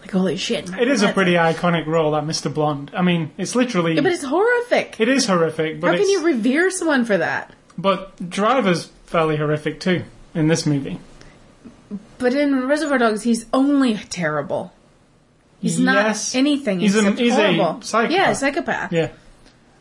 like 0.02 0.10
holy 0.10 0.36
shit. 0.36 0.68
It 0.78 0.88
is 0.88 1.02
a 1.02 1.12
pretty 1.12 1.32
iconic 1.34 1.86
role, 1.86 2.10
that 2.12 2.24
Mr. 2.24 2.52
Blonde. 2.52 2.90
I 2.94 3.00
mean, 3.02 3.30
it's 3.38 3.54
literally. 3.54 3.94
Yeah, 3.94 4.02
but 4.02 4.12
it's 4.12 4.24
horrific. 4.24 4.96
it 5.00 5.08
is 5.08 5.24
horrific, 5.26 5.80
but 5.80 5.86
How 5.86 5.92
can 5.94 6.02
it's, 6.02 6.10
you 6.10 6.24
revere 6.26 6.70
someone 6.70 7.04
for 7.06 7.16
that? 7.16 7.54
but 7.78 8.28
Driver's 8.28 8.90
fairly 9.06 9.36
horrific 9.38 9.80
too 9.80 10.04
in 10.34 10.48
this 10.48 10.66
movie. 10.66 10.98
But 12.18 12.34
in 12.34 12.66
Reservoir 12.68 12.98
Dogs, 12.98 13.22
he's 13.22 13.46
only 13.52 13.94
terrible. 13.96 14.72
He's 15.60 15.78
Yes. 15.78 16.34
not 16.34 16.38
anything 16.38 16.80
He's 16.80 16.94
a- 16.96 16.98
except 17.00 17.18
he's 17.18 17.32
a 17.32 17.52
horrible. 17.54 17.82
psychopath. 17.82 18.10
Yeah, 18.16 18.30
a 18.30 18.34
psychopath. 18.34 18.92
Yeah, 18.92 19.08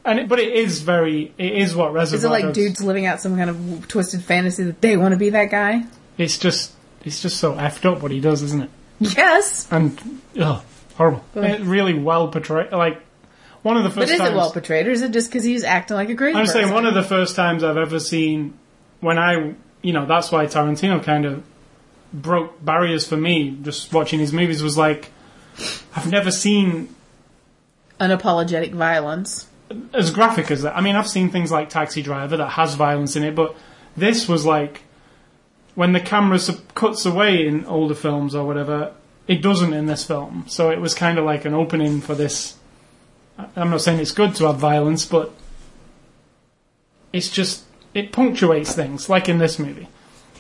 and 0.06 0.20
it, 0.20 0.28
but 0.30 0.40
it 0.40 0.54
is 0.54 0.82
very. 0.82 1.34
It 1.38 1.54
is 1.54 1.76
what 1.76 1.94
Reservoir 1.94 2.02
Dogs 2.02 2.14
Is 2.14 2.24
it 2.24 2.30
like 2.30 2.44
Dogs- 2.44 2.58
dudes 2.58 2.82
living 2.84 3.06
out 3.06 3.20
some 3.22 3.36
kind 3.38 3.50
of 3.50 3.88
twisted 3.88 4.24
fantasy 4.24 4.64
that 4.64 4.82
they 4.82 4.98
want 4.98 5.14
to 5.14 5.18
be 5.18 5.32
that 5.32 5.46
guy? 5.52 5.84
It's 6.18 6.38
just. 6.38 6.74
It's 7.04 7.20
just 7.22 7.38
so 7.38 7.54
effed 7.54 7.92
up 7.92 8.04
what 8.04 8.12
he 8.12 8.20
does, 8.20 8.44
isn't 8.44 8.62
it? 8.62 8.70
Yes, 9.02 9.68
And 9.72 9.99
ugh, 10.39 10.64
horrible. 10.95 11.24
Really 11.34 11.93
well 11.95 12.28
portrayed. 12.30 12.72
Like 12.72 13.02
one 13.64 13.76
of 13.78 13.84
the 13.84 13.89
first. 13.89 13.97
but 14.08 14.10
is 14.10 14.20
times. 14.20 14.32
it 14.32 14.36
well 14.36 14.52
portrayed, 14.52 14.88
or 14.88 14.91
is 14.91 15.02
it 15.02 15.12
just 15.12 15.30
because 15.30 15.43
he's 15.43 15.64
acting 15.64 15.95
like 15.97 16.10
a 16.10 16.16
crazy 16.16 16.38
I'm 16.38 16.45
person? 16.45 16.62
saying 16.64 16.74
one 16.74 16.86
of 16.86 16.93
the 16.93 17.04
first 17.04 17.36
times 17.36 17.64
I've 17.64 17.78
ever 17.78 17.99
seen 17.99 18.54
when 18.99 19.18
I, 19.18 19.56
you 19.82 19.93
know, 19.93 20.06
that's 20.06 20.32
why 20.32 20.45
Tarantino 20.45 21.04
kind 21.04 21.26
of 21.26 21.43
broke 22.14 22.64
barriers 22.64 23.08
for 23.08 23.18
me. 23.18 23.58
Just 23.64 23.91
watching 23.91 24.20
his 24.20 24.32
movies 24.34 24.62
was 24.62 24.78
like, 24.78 25.10
I've 25.95 26.10
never 26.12 26.30
seen 26.32 26.93
unapologetic 27.99 28.72
violence. 28.74 29.47
as 29.93 30.12
graphic 30.12 30.52
as 30.52 30.62
that. 30.64 30.76
I 30.78 30.82
mean, 30.82 30.95
I've 30.95 31.08
seen 31.08 31.30
things 31.30 31.52
like 31.52 31.70
Taxi 31.70 32.02
Driver 32.02 32.38
that 32.38 32.49
has 32.49 32.76
violence 32.76 33.16
in 33.16 33.24
it, 33.24 33.36
but 33.36 33.56
this 33.97 34.28
was 34.28 34.45
like 34.45 34.82
when 35.76 35.94
the 35.94 36.00
camera 36.00 36.40
cuts 36.76 37.06
away 37.06 37.46
in 37.46 37.66
older 37.66 37.96
films 37.96 38.36
or 38.36 38.46
whatever. 38.46 38.94
It 39.28 39.42
doesn't 39.42 39.74
in 39.74 39.86
this 39.86 40.04
film, 40.04 40.46
so 40.48 40.72
it 40.72 40.82
was 40.82 40.94
kind 40.94 41.18
of 41.18 41.24
like 41.24 41.46
an 41.46 41.54
opening 41.54 42.02
for 42.02 42.16
this. 42.16 42.58
I'm 43.56 43.70
not 43.70 43.82
saying 43.82 44.00
it's 44.00 44.12
good 44.12 44.36
to 44.36 44.48
have 44.48 44.58
violence, 44.58 45.06
but 45.06 45.32
it's 47.14 47.30
just 47.30 47.64
it 47.94 48.12
punctuates 48.12 48.74
things, 48.74 49.10
like 49.10 49.30
in 49.30 49.38
this 49.38 49.60
movie. 49.60 49.88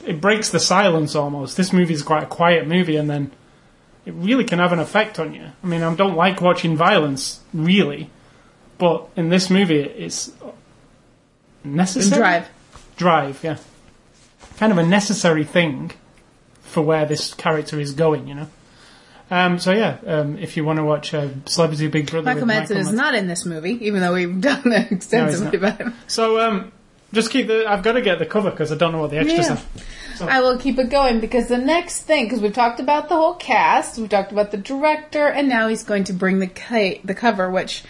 It 0.05 0.19
breaks 0.19 0.49
the 0.49 0.59
silence 0.59 1.15
almost. 1.15 1.57
This 1.57 1.71
movie 1.71 1.93
is 1.93 2.01
quite 2.01 2.23
a 2.23 2.27
quiet 2.27 2.67
movie, 2.67 2.97
and 2.97 3.09
then 3.09 3.31
it 4.05 4.13
really 4.15 4.43
can 4.43 4.59
have 4.59 4.73
an 4.73 4.79
effect 4.79 5.19
on 5.19 5.33
you. 5.33 5.51
I 5.63 5.67
mean, 5.67 5.83
I 5.83 5.93
don't 5.95 6.15
like 6.15 6.41
watching 6.41 6.75
violence, 6.75 7.39
really, 7.53 8.09
but 8.77 9.07
in 9.15 9.29
this 9.29 9.49
movie, 9.49 9.79
it's 9.79 10.31
necessary. 11.63 12.19
drive. 12.19 12.49
Drive, 12.97 13.43
yeah. 13.43 13.57
Kind 14.61 14.71
of 14.71 14.77
a 14.77 14.85
necessary 14.85 15.43
thing 15.43 15.89
for 16.61 16.83
where 16.83 17.03
this 17.05 17.33
character 17.33 17.79
is 17.79 17.93
going, 17.93 18.27
you 18.27 18.35
know. 18.35 18.47
Um, 19.31 19.57
so 19.57 19.71
yeah, 19.71 19.97
um, 20.05 20.37
if 20.37 20.55
you 20.55 20.63
want 20.63 20.77
to 20.77 20.83
watch 20.83 21.15
uh, 21.15 21.29
Celebrity 21.47 21.87
Big 21.87 22.11
Brother, 22.11 22.25
Michael 22.25 22.45
Madsen 22.47 22.77
is 22.77 22.89
Madsen. 22.89 22.93
not 22.93 23.15
in 23.15 23.25
this 23.25 23.43
movie, 23.43 23.83
even 23.87 24.01
though 24.01 24.13
we've 24.13 24.39
done 24.51 24.71
extensively 24.71 25.45
not. 25.45 25.55
about 25.55 25.77
him. 25.81 25.93
So 26.05 26.39
um, 26.39 26.71
just 27.11 27.31
keep 27.31 27.47
the. 27.47 27.65
I've 27.65 27.81
got 27.81 27.93
to 27.93 28.01
get 28.01 28.19
the 28.19 28.25
cover 28.27 28.51
because 28.51 28.71
I 28.71 28.75
don't 28.75 28.91
know 28.91 28.99
what 28.99 29.09
the 29.09 29.17
extras 29.17 29.47
Yeah. 29.49 30.25
are. 30.27 30.29
I 30.29 30.41
will 30.41 30.59
keep 30.59 30.77
it 30.77 30.91
going 30.91 31.21
because 31.21 31.47
the 31.47 31.57
next 31.57 32.03
thing, 32.03 32.25
because 32.25 32.41
we've 32.41 32.53
talked 32.53 32.79
about 32.79 33.09
the 33.09 33.15
whole 33.15 33.33
cast, 33.33 33.97
we've 33.97 34.09
talked 34.09 34.31
about 34.31 34.51
the 34.51 34.57
director, 34.57 35.25
and 35.25 35.49
now 35.49 35.69
he's 35.69 35.83
going 35.83 36.03
to 36.03 36.13
bring 36.13 36.37
the 36.37 36.45
ca- 36.47 37.01
the 37.03 37.15
cover, 37.15 37.49
which 37.49 37.83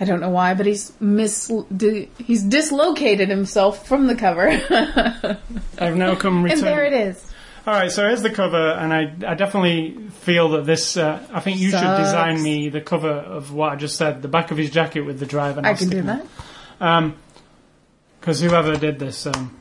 I 0.00 0.04
don't 0.04 0.20
know 0.20 0.30
why, 0.30 0.54
but 0.54 0.66
he's 0.66 0.92
mis 1.00 1.50
di- 1.76 2.08
he's 2.18 2.42
dislocated 2.42 3.28
himself 3.28 3.86
from 3.86 4.06
the 4.06 4.14
cover, 4.14 4.48
I've 5.78 5.96
now 5.96 6.14
come 6.14 6.44
return. 6.44 6.60
there 6.60 6.84
it 6.84 6.92
is. 6.92 7.24
All 7.66 7.74
right, 7.74 7.92
so 7.92 8.06
here's 8.06 8.22
the 8.22 8.30
cover, 8.30 8.70
and 8.72 8.94
I, 8.94 9.14
I 9.30 9.34
definitely 9.34 10.08
feel 10.20 10.50
that 10.50 10.64
this. 10.64 10.96
Uh, 10.96 11.22
I 11.30 11.40
think 11.40 11.58
you 11.58 11.70
should 11.70 11.96
design 11.98 12.42
me 12.42 12.70
the 12.70 12.80
cover 12.80 13.10
of 13.10 13.52
what 13.52 13.72
I 13.72 13.76
just 13.76 13.96
said, 13.96 14.22
the 14.22 14.28
back 14.28 14.50
of 14.50 14.56
his 14.56 14.70
jacket 14.70 15.02
with 15.02 15.18
the 15.18 15.26
driver. 15.26 15.60
I 15.62 15.74
can 15.74 15.90
do 15.90 16.02
that. 16.02 17.14
Because 18.20 18.40
whoever 18.40 18.76
did 18.76 18.98
this 18.98 19.26
um, 19.26 19.54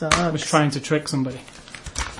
was 0.00 0.44
trying 0.44 0.70
to 0.72 0.80
trick 0.80 1.06
somebody. 1.06 1.40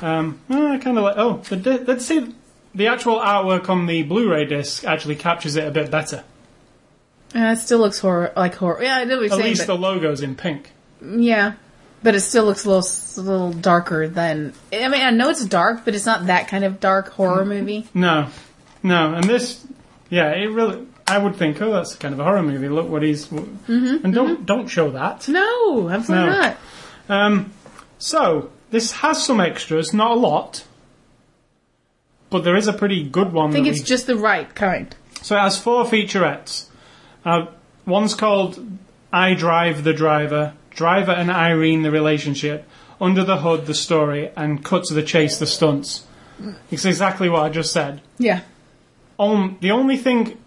Um, 0.00 0.40
I 0.48 0.78
kind 0.78 0.96
of 0.98 1.04
like. 1.04 1.16
Oh, 1.16 1.38
the, 1.38 1.84
let's 1.86 2.06
see. 2.06 2.34
The 2.74 2.86
actual 2.86 3.18
artwork 3.18 3.68
on 3.68 3.86
the 3.86 4.02
Blu-ray 4.02 4.44
disc 4.46 4.84
actually 4.84 5.16
captures 5.16 5.56
it 5.56 5.66
a 5.66 5.70
bit 5.70 5.90
better. 5.90 6.24
Uh, 7.34 7.52
it 7.52 7.56
still 7.56 7.78
looks 7.78 7.98
horror 7.98 8.32
like 8.36 8.54
horror. 8.54 8.82
Yeah, 8.82 8.96
I 8.96 9.04
know 9.04 9.16
what 9.16 9.22
you're 9.22 9.32
At 9.32 9.36
saying, 9.38 9.44
least 9.50 9.66
but 9.66 9.74
the 9.74 9.80
logo's 9.80 10.20
in 10.22 10.34
pink. 10.34 10.70
yeah, 11.02 11.54
but 12.02 12.14
it 12.14 12.20
still 12.20 12.44
looks 12.44 12.64
a 12.64 12.68
little 12.70 12.88
a 13.16 13.20
little 13.26 13.52
darker 13.52 14.06
than. 14.08 14.52
I 14.72 14.88
mean, 14.88 15.00
I 15.02 15.10
know 15.10 15.30
it's 15.30 15.44
dark, 15.44 15.84
but 15.84 15.94
it's 15.94 16.04
not 16.06 16.26
that 16.26 16.48
kind 16.48 16.64
of 16.64 16.78
dark 16.80 17.10
horror 17.10 17.44
movie. 17.44 17.88
No, 17.94 18.28
no, 18.82 19.14
and 19.14 19.24
this, 19.24 19.64
yeah, 20.10 20.30
it 20.32 20.46
really. 20.50 20.86
I 21.06 21.18
would 21.18 21.36
think, 21.36 21.60
oh, 21.60 21.72
that's 21.72 21.94
kind 21.96 22.14
of 22.14 22.20
a 22.20 22.24
horror 22.24 22.42
movie. 22.42 22.68
Look 22.68 22.88
what 22.88 23.02
he's, 23.02 23.30
and 23.32 24.12
don't 24.14 24.44
don't 24.46 24.68
show 24.68 24.90
that. 24.92 25.26
No, 25.28 25.88
absolutely 25.88 26.30
No. 26.30 26.40
not. 26.40 26.56
Um, 27.08 27.52
so 27.98 28.50
this 28.70 28.92
has 28.92 29.24
some 29.24 29.40
extras, 29.40 29.92
not 29.94 30.12
a 30.12 30.14
lot, 30.14 30.64
but 32.30 32.44
there 32.44 32.56
is 32.56 32.68
a 32.68 32.72
pretty 32.72 33.02
good 33.08 33.32
one. 33.32 33.50
I 33.50 33.52
think 33.52 33.64
that 33.66 33.70
it's 33.72 33.80
we- 33.80 33.86
just 33.86 34.06
the 34.06 34.16
right 34.16 34.54
kind. 34.54 34.94
so 35.22 35.36
it 35.36 35.40
has 35.40 35.58
four 35.58 35.84
featurettes. 35.84 36.66
Uh, 37.24 37.46
one's 37.86 38.14
called 38.14 38.58
"I 39.12 39.34
Drive 39.34 39.84
the 39.84 39.92
Driver," 39.92 40.54
Driver 40.70 41.12
and 41.12 41.30
Irene, 41.30 41.82
the 41.82 41.90
relationship, 41.90 42.68
Under 43.00 43.24
the 43.24 43.38
Hood, 43.38 43.66
the 43.66 43.74
story, 43.74 44.30
and 44.36 44.64
Cut 44.64 44.84
to 44.84 44.94
the 44.94 45.02
Chase, 45.02 45.38
the 45.38 45.46
stunts. 45.46 46.06
It's 46.70 46.84
exactly 46.84 47.28
what 47.28 47.42
I 47.42 47.48
just 47.50 47.72
said. 47.72 48.00
Yeah. 48.18 48.40
Um, 49.18 49.58
the 49.60 49.70
only 49.70 49.96
thing 49.96 50.38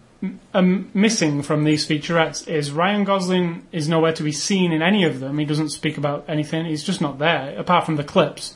um, 0.54 0.90
missing 0.94 1.42
from 1.42 1.64
these 1.64 1.86
featurettes 1.86 2.46
is 2.48 2.70
Ryan 2.70 3.04
Gosling 3.04 3.66
is 3.72 3.88
nowhere 3.88 4.12
to 4.12 4.22
be 4.22 4.32
seen 4.32 4.72
in 4.72 4.82
any 4.82 5.04
of 5.04 5.20
them. 5.20 5.38
He 5.38 5.44
doesn't 5.44 5.70
speak 5.70 5.96
about 5.96 6.24
anything. 6.28 6.66
He's 6.66 6.84
just 6.84 7.00
not 7.00 7.18
there, 7.18 7.58
apart 7.58 7.86
from 7.86 7.96
the 7.96 8.04
clips. 8.04 8.54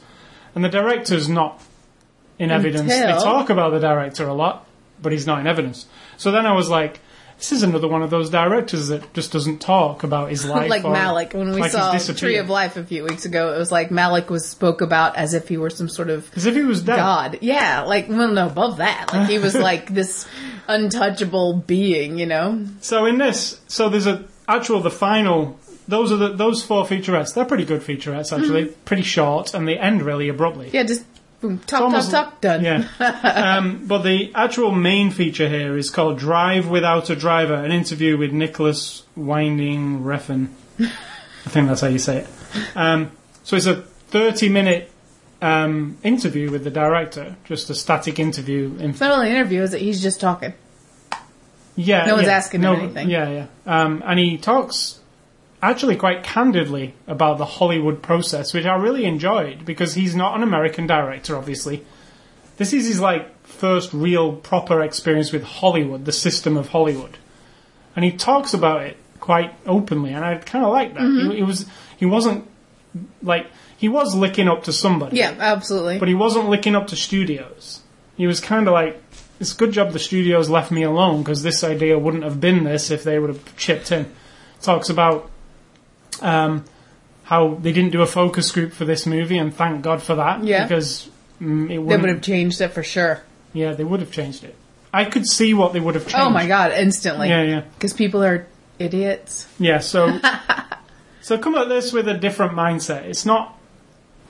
And 0.55 0.65
the 0.65 0.69
director's 0.69 1.29
not 1.29 1.63
in 2.39 2.51
evidence. 2.51 2.89
They 2.89 3.03
talk 3.03 3.51
about 3.51 3.73
the 3.73 3.81
director 3.81 4.27
a 4.27 4.35
lot, 4.35 4.67
but 5.01 5.13
he's 5.13 5.27
not 5.27 5.41
in 5.41 5.47
evidence. 5.47 5.87
So 6.17 6.33
then 6.33 6.47
I 6.47 6.53
was 6.53 6.69
like, 6.69 7.01
this 7.41 7.53
is 7.53 7.63
another 7.63 7.89
one 7.89 8.03
of 8.03 8.11
those 8.11 8.29
directors 8.29 8.89
that 8.89 9.15
just 9.15 9.33
doesn't 9.33 9.61
talk 9.61 10.03
about 10.05 10.29
his 10.29 10.45
life. 10.55 10.69
like 10.69 10.83
Malick 10.83 11.33
when 11.35 11.51
we 11.53 11.61
like 11.61 11.73
saw. 11.73 11.97
Tree 12.13 12.37
of 12.37 12.51
Life 12.51 12.77
a 12.77 12.85
few 12.85 13.03
weeks 13.03 13.25
ago. 13.25 13.55
It 13.55 13.59
was 13.59 13.73
like 13.73 13.89
Malick 13.89 14.29
was 14.29 14.47
spoke 14.47 14.83
about 14.83 15.17
as 15.17 15.33
if 15.33 15.49
he 15.49 15.57
were 15.57 15.71
some 15.71 15.89
sort 15.89 16.11
of 16.11 16.31
As 16.37 16.45
if 16.45 16.55
he 16.55 16.63
was 16.63 16.83
dead. 16.83 16.97
god. 16.97 17.39
Yeah, 17.41 17.83
like 17.83 18.09
well, 18.11 18.29
no, 18.31 18.47
above 18.47 18.77
that, 18.77 19.11
like 19.13 19.29
he 19.31 19.39
was 19.39 19.55
like 19.71 19.93
this 19.93 20.29
untouchable 20.69 21.55
being, 21.67 22.19
you 22.19 22.27
know. 22.27 22.65
So 22.81 23.07
in 23.07 23.19
this, 23.19 23.61
so 23.69 23.89
there's 23.89 24.07
a 24.07 24.25
actual 24.49 24.81
the 24.81 24.91
final. 24.91 25.59
Those 25.89 26.13
are 26.13 26.17
the 26.17 26.29
those 26.29 26.63
four 26.63 26.85
featurettes. 26.85 27.35
They're 27.35 27.45
pretty 27.45 27.65
good 27.65 27.81
featurettes 27.81 28.37
actually. 28.37 28.67
Mm-hmm. 28.67 28.81
Pretty 28.85 29.03
short, 29.03 29.55
and 29.55 29.67
they 29.67 29.77
end 29.79 30.03
really 30.03 30.29
abruptly. 30.29 30.71
Yeah, 30.73 30.85
just 30.85 31.05
boom, 31.41 31.59
talk, 31.59 31.67
talk, 31.67 31.81
almost- 31.83 32.11
talk, 32.11 32.41
done. 32.41 32.65
Yeah. 32.65 32.87
um, 33.59 33.87
but 33.87 33.99
the 34.03 34.33
actual 34.35 34.73
main 34.73 35.11
feature 35.11 35.49
here 35.49 35.77
is 35.77 35.91
called 35.91 36.19
Drive 36.19 36.69
Without 36.69 37.11
a 37.11 37.17
Driver, 37.17 37.55
an 37.55 37.73
interview 37.73 38.17
with 38.17 38.33
Nicholas 38.33 39.03
Winding 39.17 40.01
Refn. 40.03 40.49
I 40.79 41.49
think 41.49 41.69
that's 41.69 41.81
how 41.81 41.89
you 41.89 41.99
say 41.99 42.19
it. 42.19 42.29
Um, 42.77 43.13
so 43.45 43.57
it's 43.57 43.67
a 43.67 43.83
30 43.83 44.49
minute 44.49 44.91
um, 45.43 45.97
interview 46.03 46.51
with 46.51 46.65
the 46.65 46.71
director, 46.71 47.37
just 47.45 47.71
a 47.71 47.75
static 47.75 48.19
interview. 48.19 48.77
In, 48.79 48.91
It's 48.91 49.01
not 49.01 49.11
really 49.19 49.31
an 49.31 49.37
interview, 49.37 49.63
is 49.63 49.75
it? 49.75 49.81
He's 49.81 50.03
just 50.03 50.21
talking. 50.21 50.53
yeah, 51.77 52.07
No 52.07 52.17
one's 52.17 52.27
yeah, 52.27 52.37
asking 52.37 52.63
him 52.63 52.75
anything. 52.75 53.11
Yeah, 53.11 53.29
yeah. 53.31 53.47
Um, 53.67 54.03
and 54.05 54.19
he 54.19 54.37
talks 54.39 55.00
actually 55.63 55.97
quite 55.97 56.23
candidly 56.23 56.95
about 57.07 57.39
the 57.39 57.45
Hollywood 57.45 58.03
process, 58.03 58.55
which 58.55 58.65
I 58.67 58.77
really 58.77 59.05
enjoyed 59.05 59.65
because 59.65 59.95
he's 59.95 60.15
not 60.15 60.35
an 60.37 60.43
American 60.43 60.87
director, 60.87 61.37
obviously. 61.37 61.85
This 62.57 62.73
is 62.73 62.87
his 62.87 63.01
like 63.01 63.45
first 63.47 63.93
real 63.93 64.35
proper 64.35 64.83
experience 64.83 65.33
with 65.33 65.43
Hollywood, 65.43 66.05
the 66.05 66.13
system 66.13 66.57
of 66.57 66.69
Hollywood, 66.69 67.17
and 67.97 68.05
he 68.05 68.13
talks 68.13 68.55
about 68.55 68.83
it 68.83 68.97
quite 69.21 69.53
openly, 69.67 70.13
and 70.13 70.25
I 70.25 70.37
kind 70.37 70.65
of 70.65 70.71
like 70.73 70.95
that. 70.95 71.03
Mm-hmm. 71.03 71.31
He, 71.31 71.37
he 71.39 71.43
was 71.43 71.67
he 71.97 72.07
wasn't 72.07 72.47
like 73.23 73.47
he 73.77 73.89
was 73.89 74.15
licking 74.15 74.49
up 74.49 74.65
to 74.65 74.73
somebody, 74.73 75.17
Yeah, 75.17 75.35
absolutely. 75.39 75.99
but 75.99 76.09
he 76.09 76.15
wasn't 76.15 76.49
licking 76.51 76.75
up 76.77 76.89
to 76.89 76.97
studios. 76.97 77.81
He 78.17 78.27
was 78.27 78.39
kind 78.41 78.69
of 78.69 78.75
like, 78.75 79.01
it's 79.39 79.55
a 79.55 79.57
good 79.57 79.73
job 79.73 79.93
the 79.93 79.99
studios 79.99 80.51
left 80.51 80.71
me 80.71 80.83
alone 80.83 81.23
because 81.23 81.43
this 81.43 81.65
idea 81.65 81.99
wouldn't 81.99 82.25
have 82.25 82.41
been 82.43 82.65
this 82.65 82.91
if 82.91 83.05
they 83.05 83.19
would 83.19 83.31
have 83.31 83.57
chipped 83.57 83.91
in. 83.91 84.13
Talks 84.61 84.91
about 84.91 85.31
um, 86.23 86.65
how 87.25 87.55
they 87.55 87.73
didn't 87.73 87.91
do 87.91 88.03
a 88.03 88.07
focus 88.07 88.51
group 88.51 88.73
for 88.73 88.85
this 88.85 89.07
movie, 89.07 89.39
and 89.39 89.55
thank 89.55 89.83
God 89.83 90.03
for 90.03 90.17
that. 90.17 90.45
Yeah. 90.45 90.65
Because 90.65 91.09
mm, 91.41 91.67
it 91.67 91.69
they 91.69 91.79
wouldn't. 91.79 92.09
have 92.09 92.23
changed 92.23 92.61
it 92.61 92.69
for 92.69 92.83
sure. 92.83 93.23
Yeah, 93.53 93.73
they 93.73 93.85
would 93.85 94.01
have 94.01 94.13
changed 94.13 94.45
it. 94.45 94.55
I 94.93 95.05
could 95.05 95.27
see 95.27 95.55
what 95.55 95.73
they 95.73 95.81
would 95.81 95.95
have 95.95 96.05
changed. 96.05 96.19
Oh 96.19 96.31
my 96.31 96.47
god, 96.47 96.73
instantly. 96.73 97.29
Yeah, 97.29 97.43
yeah. 97.43 97.61
Because 97.75 97.93
people 97.93 98.25
are 98.25 98.47
idiots. 98.79 99.47
Yeah, 99.59 99.79
so 99.79 100.19
so 101.21 101.39
come 101.39 101.55
at 101.55 101.69
this 101.69 101.93
with 101.93 102.09
a 102.09 102.15
different 102.15 102.55
mindset. 102.55 103.05
It's 103.05 103.25
not 103.25 103.57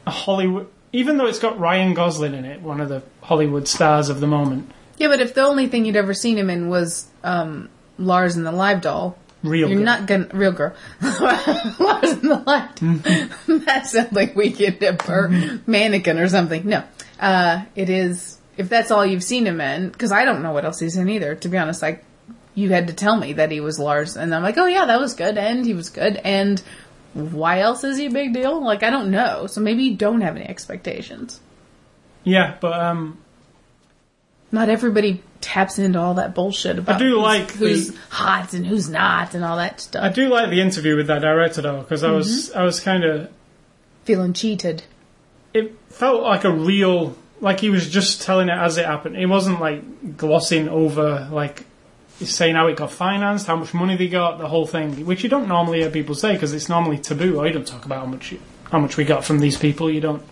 a 0.06 0.10
Hollywood, 0.10 0.68
even 0.92 1.16
though 1.16 1.26
it's 1.26 1.38
got 1.38 1.58
Ryan 1.58 1.94
Gosling 1.94 2.34
in 2.34 2.44
it, 2.44 2.60
one 2.60 2.80
of 2.80 2.88
the 2.88 3.02
Hollywood 3.22 3.68
stars 3.68 4.08
of 4.08 4.20
the 4.20 4.26
moment. 4.26 4.70
Yeah, 4.98 5.08
but 5.08 5.20
if 5.20 5.32
the 5.32 5.42
only 5.42 5.66
thing 5.66 5.86
you'd 5.86 5.96
ever 5.96 6.12
seen 6.12 6.36
him 6.36 6.50
in 6.50 6.68
was 6.68 7.08
um, 7.24 7.70
Lars 7.96 8.36
and 8.36 8.44
the 8.44 8.52
Live 8.52 8.82
Doll, 8.82 9.16
Real. 9.42 9.68
you're 9.68 9.78
good. 9.78 9.84
not 9.84 10.06
gonna 10.06 10.28
real 10.32 10.52
girl. 10.52 10.74
Lars 11.00 12.10
and 12.10 12.22
the 12.22 12.42
Doll. 12.44 12.68
Mm-hmm. 12.76 13.64
that 13.64 13.86
sounds 13.86 14.12
like 14.12 14.36
Weekend 14.36 14.82
at 14.82 14.98
Per 14.98 15.60
Mannequin 15.66 16.18
or 16.18 16.28
something. 16.28 16.66
No, 16.66 16.84
uh, 17.18 17.64
it 17.74 17.88
is. 17.88 18.38
If 18.56 18.68
that's 18.68 18.90
all 18.90 19.06
you've 19.06 19.24
seen 19.24 19.46
him 19.46 19.60
in, 19.60 19.88
because 19.88 20.12
I 20.12 20.24
don't 20.24 20.42
know 20.42 20.52
what 20.52 20.64
else 20.64 20.80
he's 20.80 20.96
in 20.96 21.08
either. 21.08 21.34
To 21.36 21.48
be 21.48 21.56
honest, 21.56 21.80
like 21.80 22.04
you 22.54 22.70
had 22.70 22.88
to 22.88 22.92
tell 22.92 23.16
me 23.16 23.34
that 23.34 23.50
he 23.50 23.60
was 23.60 23.78
Lars, 23.78 24.16
and 24.16 24.34
I'm 24.34 24.42
like, 24.42 24.58
oh 24.58 24.66
yeah, 24.66 24.84
that 24.86 25.00
was 25.00 25.14
good, 25.14 25.38
and 25.38 25.64
he 25.64 25.72
was 25.72 25.88
good, 25.88 26.16
and 26.16 26.60
why 27.14 27.60
else 27.60 27.82
is 27.82 27.96
he 27.96 28.06
a 28.06 28.10
big 28.10 28.34
deal? 28.34 28.62
Like 28.62 28.82
I 28.82 28.90
don't 28.90 29.10
know. 29.10 29.46
So 29.46 29.60
maybe 29.60 29.84
you 29.84 29.96
don't 29.96 30.20
have 30.20 30.36
any 30.36 30.46
expectations. 30.46 31.40
Yeah, 32.24 32.56
but 32.60 32.78
um, 32.78 33.18
not 34.52 34.68
everybody 34.68 35.22
taps 35.40 35.78
into 35.78 35.98
all 35.98 36.14
that 36.14 36.34
bullshit 36.34 36.78
about 36.78 36.96
I 36.96 36.98
do 36.98 37.14
who's, 37.14 37.22
like 37.22 37.50
who's 37.52 37.90
the- 37.92 37.98
hot 38.10 38.52
and 38.52 38.66
who's 38.66 38.88
not 38.88 39.34
and 39.34 39.44
all 39.44 39.56
that 39.56 39.80
stuff. 39.80 40.04
I 40.04 40.08
do 40.08 40.28
like 40.28 40.50
the 40.50 40.60
interview 40.60 40.96
with 40.96 41.06
that 41.06 41.20
director 41.20 41.62
though, 41.62 41.80
because 41.80 42.04
I 42.04 42.08
mm-hmm. 42.08 42.16
was 42.16 42.52
I 42.52 42.62
was 42.62 42.80
kind 42.80 43.04
of 43.04 43.30
Feeling 44.04 44.32
cheated. 44.32 44.82
it 45.52 45.76
felt 45.88 46.22
like 46.22 46.44
a 46.44 46.50
real 46.50 47.16
like 47.40 47.60
he 47.60 47.70
was 47.70 47.88
just 47.88 48.22
telling 48.22 48.48
it 48.48 48.56
as 48.56 48.76
it 48.78 48.86
happened. 48.86 49.16
He 49.16 49.26
wasn't 49.26 49.60
like 49.60 50.16
glossing 50.16 50.68
over 50.68 51.28
like 51.30 51.64
saying 52.26 52.54
how 52.54 52.66
it 52.66 52.76
got 52.76 52.90
financed, 52.90 53.46
how 53.46 53.56
much 53.56 53.72
money 53.72 53.96
they 53.96 54.08
got, 54.08 54.38
the 54.38 54.48
whole 54.48 54.66
thing, 54.66 55.06
which 55.06 55.22
you 55.22 55.30
don't 55.30 55.48
normally 55.48 55.80
hear 55.80 55.90
people 55.90 56.14
say 56.14 56.32
because 56.32 56.52
it's 56.52 56.68
normally 56.68 56.98
taboo. 56.98 57.38
Or 57.38 57.46
you 57.46 57.52
don't 57.52 57.66
talk 57.66 57.84
about 57.86 58.00
how 58.00 58.06
much 58.06 58.32
you, 58.32 58.40
how 58.70 58.78
much 58.78 58.96
we 58.96 59.04
got 59.04 59.24
from 59.24 59.38
these 59.38 59.56
people. 59.56 59.90
You 59.90 60.00
don't. 60.00 60.22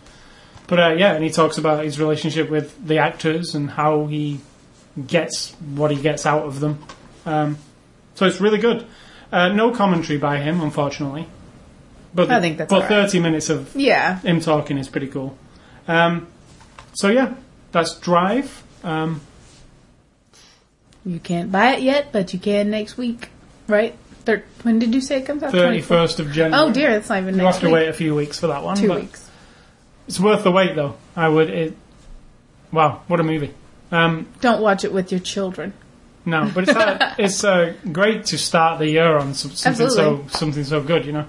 But 0.68 0.78
uh, 0.80 0.88
yeah, 0.96 1.14
and 1.14 1.24
he 1.24 1.30
talks 1.30 1.58
about 1.58 1.82
his 1.84 1.98
relationship 1.98 2.48
with 2.50 2.86
the 2.86 2.98
actors 2.98 3.54
and 3.56 3.68
how 3.70 4.06
he 4.06 4.38
gets 5.06 5.52
what 5.74 5.90
he 5.90 6.00
gets 6.00 6.24
out 6.26 6.44
of 6.44 6.60
them. 6.60 6.78
Um, 7.26 7.58
so 8.14 8.26
it's 8.26 8.40
really 8.40 8.58
good. 8.58 8.86
Uh, 9.32 9.48
no 9.48 9.70
commentary 9.72 10.18
by 10.18 10.38
him, 10.38 10.60
unfortunately. 10.60 11.26
But 12.14 12.30
I 12.30 12.40
think 12.40 12.58
that's 12.58 12.70
but 12.70 12.80
right. 12.80 12.88
thirty 12.88 13.18
minutes 13.20 13.50
of 13.50 13.74
Yeah. 13.74 14.20
him 14.20 14.40
talking 14.40 14.78
is 14.78 14.88
pretty 14.88 15.08
cool. 15.08 15.36
Um, 15.86 16.26
so 16.94 17.08
yeah, 17.08 17.34
that's 17.72 17.98
Drive. 17.98 18.62
Um, 18.84 19.20
You 21.04 21.18
can't 21.20 21.50
buy 21.50 21.74
it 21.76 21.82
yet, 21.82 22.12
but 22.12 22.32
you 22.32 22.38
can 22.38 22.70
next 22.70 22.96
week. 22.96 23.28
Right? 23.66 23.94
Thir- 24.24 24.44
when 24.62 24.78
did 24.78 24.94
you 24.94 25.00
say 25.00 25.18
it 25.18 25.26
comes 25.26 25.42
out? 25.42 25.52
Thirty 25.52 25.80
first 25.80 26.20
of 26.20 26.32
January. 26.32 26.68
Oh 26.68 26.72
dear, 26.72 26.90
that's 26.92 27.08
not 27.08 27.22
even 27.22 27.36
next 27.36 27.36
week. 27.36 27.40
You 27.40 27.44
next 27.44 27.54
have 27.56 27.60
to 27.62 27.66
week. 27.68 27.74
wait 27.74 27.88
a 27.88 27.92
few 27.92 28.14
weeks 28.14 28.38
for 28.40 28.46
that 28.48 28.62
one. 28.62 28.76
Two 28.76 28.88
but 28.88 29.00
weeks. 29.00 29.27
It's 30.08 30.18
worth 30.18 30.42
the 30.42 30.50
wait, 30.50 30.74
though. 30.74 30.96
I 31.14 31.28
would. 31.28 31.50
It, 31.50 31.76
wow, 32.72 33.02
what 33.06 33.20
a 33.20 33.22
movie! 33.22 33.54
Um, 33.92 34.26
Don't 34.40 34.60
watch 34.60 34.84
it 34.84 34.92
with 34.92 35.12
your 35.12 35.20
children. 35.20 35.72
no, 36.24 36.50
but 36.54 36.64
it's 36.68 36.76
uh, 36.76 37.14
it's 37.18 37.44
uh, 37.44 37.74
great 37.92 38.24
to 38.26 38.38
start 38.38 38.78
the 38.80 38.88
year 38.88 39.16
on 39.16 39.34
some- 39.34 39.52
something 39.52 39.88
so 39.90 40.24
something 40.28 40.64
so 40.64 40.82
good. 40.82 41.04
You 41.06 41.12
know, 41.12 41.26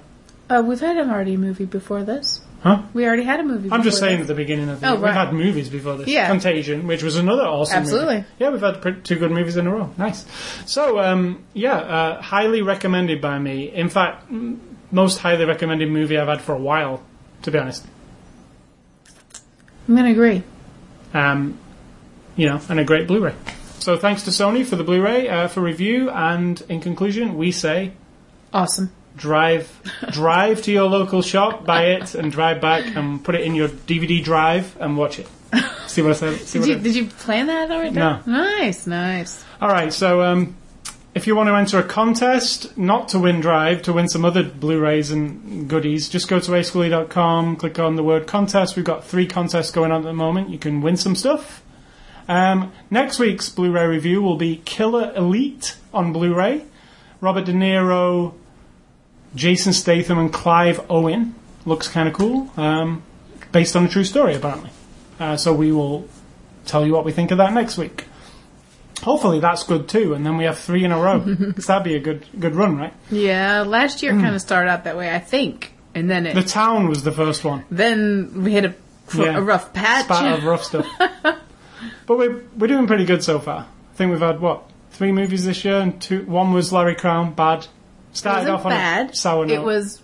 Uh, 0.48 0.62
we've 0.66 0.80
had 0.80 0.96
an 0.96 1.10
already 1.10 1.36
movie 1.36 1.64
before 1.66 2.02
this. 2.04 2.40
huh? 2.62 2.82
We 2.92 3.06
already 3.06 3.22
had 3.24 3.40
a 3.40 3.42
movie. 3.44 3.68
I'm 3.72 3.82
just 3.82 3.98
saying 3.98 4.18
this. 4.18 4.24
at 4.24 4.28
the 4.28 4.34
beginning 4.34 4.68
of 4.68 4.80
the 4.80 4.88
Oh, 4.88 4.92
year, 4.94 5.00
we've 5.04 5.14
had 5.14 5.32
movies 5.32 5.68
before 5.68 5.96
this. 5.96 6.08
Yeah. 6.08 6.26
Contagion, 6.28 6.86
which 6.86 7.02
was 7.02 7.16
another 7.16 7.44
awesome 7.44 7.84
movie. 7.84 7.92
Absolutely. 7.94 8.24
Yeah, 8.38 8.50
we've 8.50 8.60
had 8.60 9.04
two 9.04 9.16
good 9.16 9.30
movies 9.30 9.56
in 9.56 9.66
a 9.66 9.70
row. 9.70 9.90
Nice. 9.96 10.26
So, 10.66 10.98
um, 11.00 11.44
yeah, 11.54 11.76
uh, 11.76 12.22
highly 12.22 12.60
recommended 12.62 13.20
by 13.22 13.38
me. 13.38 13.70
In 13.72 13.88
fact, 13.88 14.24
m- 14.30 14.60
most 14.90 15.18
highly 15.18 15.44
recommended 15.46 15.88
movie 15.90 16.18
I've 16.18 16.28
had 16.28 16.40
for 16.42 16.54
a 16.54 16.58
while, 16.60 17.02
to 17.42 17.50
be 17.50 17.58
honest. 17.58 17.86
I'm 19.90 19.96
gonna 19.96 20.10
agree. 20.12 20.44
Um, 21.12 21.58
you 22.36 22.46
know, 22.46 22.60
and 22.68 22.78
a 22.78 22.84
great 22.84 23.08
Blu-ray. 23.08 23.34
So 23.80 23.96
thanks 23.96 24.22
to 24.22 24.30
Sony 24.30 24.64
for 24.64 24.76
the 24.76 24.84
Blu-ray 24.84 25.28
uh, 25.28 25.48
for 25.48 25.60
review. 25.60 26.08
And 26.10 26.62
in 26.68 26.80
conclusion, 26.80 27.36
we 27.36 27.50
say 27.50 27.92
Awesome. 28.52 28.92
drive, 29.16 29.68
drive 30.12 30.62
to 30.62 30.70
your 30.70 30.88
local 30.88 31.22
shop, 31.22 31.64
buy 31.66 31.86
it, 31.86 32.14
and 32.14 32.30
drive 32.30 32.60
back 32.60 32.86
and 32.94 33.22
put 33.24 33.34
it 33.34 33.40
in 33.40 33.56
your 33.56 33.66
DVD 33.68 34.22
drive 34.22 34.76
and 34.78 34.96
watch 34.96 35.18
it. 35.18 35.26
See 35.88 36.02
what 36.02 36.12
I 36.12 36.14
said? 36.14 36.38
See 36.38 36.60
Did 36.60 36.60
what 36.60 36.68
you 36.68 36.74
I- 36.76 36.82
did 36.82 36.94
you 36.94 37.06
plan 37.06 37.46
that 37.48 37.70
already? 37.72 37.90
No. 37.96 38.20
Nice, 38.26 38.86
nice. 38.86 39.44
All 39.60 39.68
right, 39.68 39.92
so 39.92 40.22
um, 40.22 40.54
if 41.20 41.26
you 41.26 41.36
want 41.36 41.50
to 41.50 41.54
enter 41.54 41.78
a 41.78 41.82
contest, 41.82 42.78
not 42.78 43.10
to 43.10 43.18
win 43.18 43.40
Drive, 43.40 43.82
to 43.82 43.92
win 43.92 44.08
some 44.08 44.24
other 44.24 44.42
Blu-rays 44.42 45.10
and 45.10 45.68
goodies, 45.68 46.08
just 46.08 46.28
go 46.28 46.40
to 46.40 46.52
aschoolie.com, 46.52 47.56
click 47.56 47.78
on 47.78 47.96
the 47.96 48.02
word 48.02 48.26
contest. 48.26 48.74
We've 48.74 48.86
got 48.86 49.04
three 49.04 49.26
contests 49.26 49.70
going 49.70 49.92
on 49.92 50.00
at 50.00 50.04
the 50.04 50.14
moment. 50.14 50.48
You 50.48 50.56
can 50.56 50.80
win 50.80 50.96
some 50.96 51.14
stuff. 51.14 51.62
Um, 52.26 52.72
next 52.88 53.18
week's 53.18 53.50
Blu-ray 53.50 53.86
review 53.86 54.22
will 54.22 54.38
be 54.38 54.62
Killer 54.64 55.12
Elite 55.14 55.76
on 55.92 56.14
Blu-ray. 56.14 56.64
Robert 57.20 57.44
De 57.44 57.52
Niro, 57.52 58.32
Jason 59.34 59.74
Statham, 59.74 60.18
and 60.18 60.32
Clive 60.32 60.90
Owen. 60.90 61.34
Looks 61.66 61.86
kind 61.86 62.08
of 62.08 62.14
cool. 62.14 62.50
Um, 62.56 63.02
based 63.52 63.76
on 63.76 63.84
a 63.84 63.90
true 63.90 64.04
story, 64.04 64.36
apparently. 64.36 64.70
Uh, 65.18 65.36
so 65.36 65.52
we 65.52 65.70
will 65.70 66.08
tell 66.64 66.86
you 66.86 66.94
what 66.94 67.04
we 67.04 67.12
think 67.12 67.30
of 67.30 67.36
that 67.36 67.52
next 67.52 67.76
week. 67.76 68.06
Hopefully 69.02 69.40
that's 69.40 69.62
good 69.64 69.88
too, 69.88 70.14
and 70.14 70.24
then 70.26 70.36
we 70.36 70.44
have 70.44 70.58
three 70.58 70.84
in 70.84 70.92
a 70.92 70.98
row. 70.98 71.20
'Cause 71.54 71.66
that'd 71.66 71.84
be 71.84 71.94
a 71.94 72.00
good 72.00 72.24
good 72.38 72.54
run, 72.54 72.76
right? 72.76 72.92
Yeah, 73.10 73.62
last 73.66 74.02
year 74.02 74.12
kind 74.12 74.26
of 74.28 74.34
mm. 74.34 74.40
started 74.40 74.70
out 74.70 74.84
that 74.84 74.96
way, 74.96 75.14
I 75.14 75.18
think, 75.18 75.72
and 75.94 76.10
then 76.10 76.26
it 76.26 76.34
The 76.34 76.42
Town 76.42 76.88
was 76.88 77.02
the 77.02 77.12
first 77.12 77.44
one. 77.44 77.64
then 77.70 78.42
we 78.44 78.52
hit 78.52 78.64
a, 78.64 78.74
Yeah. 79.16 79.38
a 79.38 79.40
rough 79.40 79.72
patch. 79.72 80.04
Spat 80.04 80.38
of 80.38 80.44
rough 80.44 80.64
stuff. 80.64 80.86
but 82.06 82.18
we're 82.18 82.42
we're 82.56 82.66
doing 82.68 82.86
pretty 82.86 83.04
good 83.04 83.22
so 83.24 83.38
far. 83.38 83.60
I 83.92 83.96
think 83.96 84.10
we've 84.10 84.20
had 84.20 84.40
what 84.40 84.62
three 84.92 85.12
movies 85.12 85.44
this 85.44 85.64
year, 85.64 85.78
and 85.80 86.00
two. 86.00 86.24
One 86.26 86.52
was 86.52 86.72
Larry 86.72 86.94
Crowne, 86.94 87.34
bad. 87.34 87.66
Started 88.12 88.50
off 88.50 88.64
on 88.66 88.72
bad. 88.72 89.10
a 89.10 89.14
sour 89.14 89.46
note. 89.46 89.54
It 89.54 89.62
was 89.62 90.02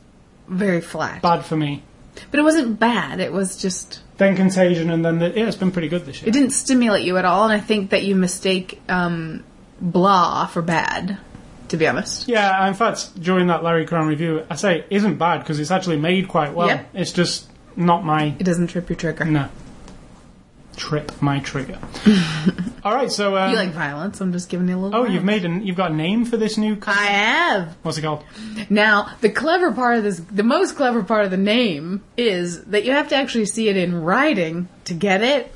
very 0.48 0.80
flat, 0.80 1.22
bad 1.22 1.44
for 1.44 1.56
me. 1.56 1.82
but 2.30 2.38
it 2.40 2.44
wasn't 2.44 2.78
bad. 2.78 3.20
It 3.20 3.32
was 3.32 3.56
just 3.56 4.00
Then 4.18 4.34
Contagion, 4.36 4.90
and 4.90 5.04
then 5.04 5.18
the, 5.18 5.28
yeah, 5.28 5.46
it's 5.46 5.56
been 5.56 5.70
pretty 5.72 5.88
good 5.88 6.06
this 6.06 6.20
year. 6.22 6.28
it 6.28 6.32
didn't 6.32 6.52
stimulate 6.52 7.04
you 7.04 7.18
at 7.18 7.24
all, 7.24 7.44
and 7.44 7.52
I 7.52 7.60
think 7.60 7.90
that 7.90 8.04
you 8.04 8.16
mistake 8.16 8.80
um, 8.88 9.44
blah 9.80 10.46
for 10.46 10.62
bad. 10.62 11.18
To 11.70 11.76
be 11.76 11.88
honest, 11.88 12.28
Yeah, 12.28 12.68
in 12.68 12.74
fact, 12.74 13.20
during 13.20 13.48
that 13.48 13.64
Larry 13.64 13.86
Crowne 13.86 14.06
review, 14.06 14.46
I 14.48 14.54
say 14.54 14.78
it 14.78 14.86
isn't 14.88 15.16
bad 15.16 15.40
because 15.40 15.58
it's 15.58 15.72
actually 15.72 15.96
made 15.96 16.28
quite 16.28 16.54
well. 16.54 16.68
Yep. 16.68 16.90
It's 16.94 17.10
just 17.12 17.50
not 17.74 18.04
my 18.04 18.36
it 18.38 18.44
doesn't 18.44 18.68
trip 18.68 18.88
your 18.88 18.96
trigger. 18.96 19.24
no 19.24 19.48
trip 20.76 21.10
my 21.22 21.40
trigger. 21.40 21.78
All 22.84 22.94
right, 22.94 23.10
so 23.10 23.36
um, 23.36 23.50
You 23.50 23.56
like 23.56 23.70
violence? 23.70 24.20
I'm 24.20 24.32
just 24.32 24.48
giving 24.48 24.68
you 24.68 24.76
a 24.76 24.78
little. 24.78 25.00
oh, 25.00 25.04
you've 25.04 25.24
made 25.24 25.44
an 25.44 25.66
you've 25.66 25.76
got 25.76 25.90
a 25.90 25.94
name 25.94 26.24
for 26.24 26.36
this 26.36 26.56
new. 26.56 26.76
co- 26.76 26.92
I 26.92 27.06
have. 27.06 27.76
What's 27.82 27.98
it 27.98 28.02
called? 28.02 28.22
Now, 28.70 29.10
the 29.20 29.30
clever 29.30 29.72
part 29.72 29.96
of 29.98 30.04
this, 30.04 30.20
the 30.20 30.42
most 30.44 30.76
clever 30.76 31.02
part 31.02 31.24
of 31.24 31.30
the 31.30 31.36
name 31.36 32.04
is 32.16 32.64
that 32.66 32.84
you 32.84 32.92
have 32.92 33.08
to 33.08 33.16
actually 33.16 33.46
see 33.46 33.68
it 33.68 33.76
in 33.76 34.02
writing 34.02 34.68
to 34.84 34.94
get 34.94 35.22
it. 35.22 35.52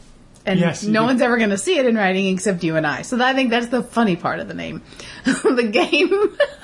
And 0.47 0.59
Yes, 0.59 0.83
no 0.83 1.05
one's 1.05 1.21
ever 1.21 1.37
going 1.37 1.51
to 1.51 1.59
see 1.59 1.79
it 1.79 1.85
in 1.85 1.95
writing 1.97 2.27
except 2.29 2.65
you 2.65 2.77
and 2.77 2.87
I. 2.87 3.03
So 3.03 3.23
I 3.23 3.35
think 3.35 3.51
that's 3.51 3.67
the 3.67 3.83
funny 3.83 4.17
part 4.17 4.41
of 4.41 4.49
the 4.49 4.55
name. 4.55 4.83
the 5.25 5.69
game. 5.71 6.37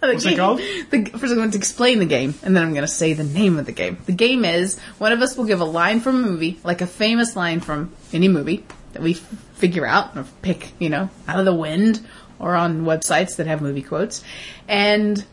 the 0.08 0.08
What's 0.08 0.26
it 0.26 0.36
called? 0.36 0.58
The, 0.58 1.04
first, 1.18 1.32
I'm 1.32 1.36
going 1.36 1.50
to 1.50 1.58
explain 1.58 1.98
the 1.98 2.06
game, 2.06 2.34
and 2.42 2.56
then 2.56 2.62
I'm 2.62 2.72
going 2.72 2.82
to 2.82 2.88
say 2.88 3.12
the 3.12 3.24
name 3.24 3.58
of 3.58 3.66
the 3.66 3.72
game. 3.72 3.98
The 4.06 4.12
game 4.12 4.44
is 4.44 4.78
one 4.98 5.12
of 5.12 5.20
us 5.20 5.36
will 5.36 5.44
give 5.44 5.60
a 5.60 5.64
line 5.64 6.00
from 6.00 6.24
a 6.24 6.26
movie, 6.26 6.58
like 6.64 6.80
a 6.80 6.86
famous 6.86 7.36
line 7.36 7.60
from 7.60 7.92
any 8.12 8.28
movie 8.28 8.64
that 8.92 9.02
we 9.02 9.12
f- 9.12 9.20
figure 9.54 9.86
out 9.86 10.16
or 10.16 10.24
pick, 10.42 10.72
you 10.78 10.88
know, 10.88 11.10
out 11.28 11.38
of 11.38 11.44
the 11.44 11.54
wind 11.54 12.04
or 12.38 12.54
on 12.54 12.84
websites 12.84 13.36
that 13.36 13.46
have 13.46 13.60
movie 13.60 13.82
quotes, 13.82 14.24
and 14.66 15.24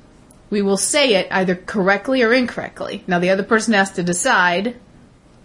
we 0.50 0.62
will 0.62 0.78
say 0.78 1.16
it 1.16 1.28
either 1.32 1.56
correctly 1.56 2.22
or 2.22 2.34
incorrectly. 2.34 3.04
Now 3.08 3.20
the 3.20 3.30
other 3.30 3.44
person 3.44 3.74
has 3.74 3.92
to 3.94 4.04
decide 4.04 4.76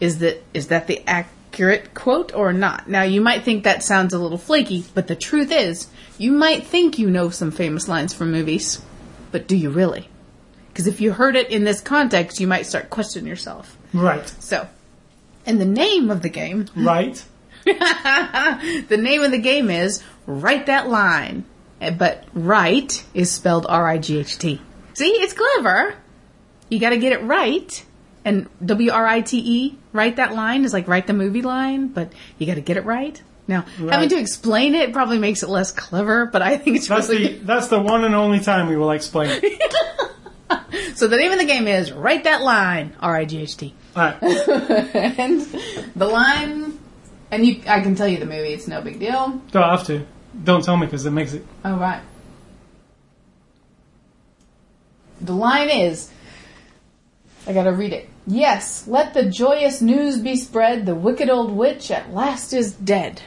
is 0.00 0.18
that 0.18 0.42
is 0.52 0.68
that 0.68 0.88
the 0.88 1.02
accurate 1.06 1.94
quote 1.94 2.34
or 2.34 2.52
not. 2.52 2.88
Now 2.88 3.02
you 3.02 3.20
might 3.20 3.44
think 3.44 3.64
that 3.64 3.82
sounds 3.82 4.12
a 4.12 4.18
little 4.18 4.38
flaky, 4.38 4.84
but 4.94 5.06
the 5.06 5.16
truth 5.16 5.52
is, 5.52 5.86
you 6.18 6.32
might 6.32 6.66
think 6.66 6.98
you 6.98 7.08
know 7.08 7.30
some 7.30 7.52
famous 7.52 7.88
lines 7.88 8.12
from 8.12 8.32
movies, 8.32 8.82
but 9.32 9.48
do 9.48 9.56
you 9.56 9.70
really? 9.70 10.08
Because 10.68 10.86
if 10.86 11.00
you 11.00 11.12
heard 11.12 11.36
it 11.36 11.50
in 11.50 11.64
this 11.64 11.80
context, 11.80 12.40
you 12.40 12.46
might 12.46 12.66
start 12.66 12.88
questioning 12.90 13.26
yourself. 13.28 13.76
Right, 13.92 14.26
So, 14.38 14.68
and 15.44 15.60
the 15.60 15.66
name 15.66 16.10
of 16.10 16.22
the 16.22 16.30
game, 16.30 16.66
right. 16.76 17.22
the 17.64 18.98
name 18.98 19.22
of 19.22 19.30
the 19.30 19.38
game 19.38 19.70
is 19.70 20.02
Write 20.26 20.66
That 20.66 20.88
Line. 20.88 21.44
But 21.98 22.24
write 22.32 23.04
is 23.12 23.32
spelled 23.32 23.66
R-I-G-H-T. 23.68 24.60
See, 24.94 25.04
it's 25.08 25.32
clever. 25.32 25.94
You 26.68 26.78
gotta 26.78 26.96
get 26.96 27.12
it 27.12 27.22
right. 27.24 27.84
And 28.24 28.48
W-R-I-T-E, 28.64 29.76
write 29.92 30.16
that 30.16 30.32
line 30.32 30.64
is 30.64 30.72
like 30.72 30.86
write 30.86 31.08
the 31.08 31.12
movie 31.12 31.42
line, 31.42 31.88
but 31.88 32.12
you 32.38 32.46
gotta 32.46 32.60
get 32.60 32.76
it 32.76 32.84
right. 32.84 33.20
Now, 33.48 33.62
having 33.76 34.08
to 34.10 34.18
explain 34.18 34.74
it 34.74 34.92
probably 34.92 35.18
makes 35.18 35.42
it 35.42 35.48
less 35.48 35.72
clever, 35.72 36.26
but 36.26 36.42
I 36.42 36.56
think 36.56 36.76
it's 36.76 36.88
That's 36.88 37.08
really 37.08 37.38
the 37.38 37.44
that's 37.44 37.68
the 37.68 37.80
one 37.80 38.04
and 38.04 38.14
only 38.14 38.40
time 38.40 38.68
we 38.68 38.76
will 38.76 38.90
explain. 38.92 39.40
it. 39.42 39.62
So 40.94 41.08
the 41.08 41.16
name 41.16 41.32
of 41.32 41.38
the 41.38 41.44
game 41.44 41.66
is 41.66 41.90
Write 41.90 42.24
That 42.24 42.42
Line, 42.42 42.94
R-I-G-H-T. 43.00 43.74
All 43.96 44.02
right. 44.02 44.22
and 44.22 45.40
the 45.96 46.06
line, 46.06 46.78
and 47.30 47.46
you, 47.46 47.62
I 47.66 47.80
can 47.80 47.94
tell 47.94 48.06
you 48.06 48.18
the 48.18 48.26
movie, 48.26 48.52
it's 48.52 48.68
no 48.68 48.80
big 48.82 49.00
deal. 49.00 49.40
Don't 49.50 49.68
have 49.68 49.86
to. 49.86 50.06
Don't 50.44 50.62
tell 50.62 50.76
me 50.76 50.86
because 50.86 51.04
it 51.04 51.10
makes 51.10 51.32
it. 51.32 51.44
Oh, 51.64 51.76
right. 51.76 52.02
The 55.20 55.32
line 55.32 55.70
is 55.70 56.10
I 57.46 57.52
gotta 57.52 57.72
read 57.72 57.92
it. 57.92 58.08
Yes, 58.26 58.86
let 58.86 59.14
the 59.14 59.24
joyous 59.24 59.82
news 59.82 60.18
be 60.18 60.36
spread. 60.36 60.86
The 60.86 60.94
wicked 60.94 61.28
old 61.28 61.50
witch 61.50 61.90
at 61.90 62.14
last 62.14 62.52
is 62.52 62.72
dead. 62.72 63.20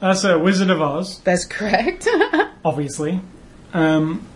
That's 0.00 0.24
a 0.24 0.38
Wizard 0.38 0.70
of 0.70 0.80
Oz, 0.80 1.20
That's 1.20 1.44
correct. 1.44 2.08
obviously. 2.64 3.20
Um, 3.74 4.26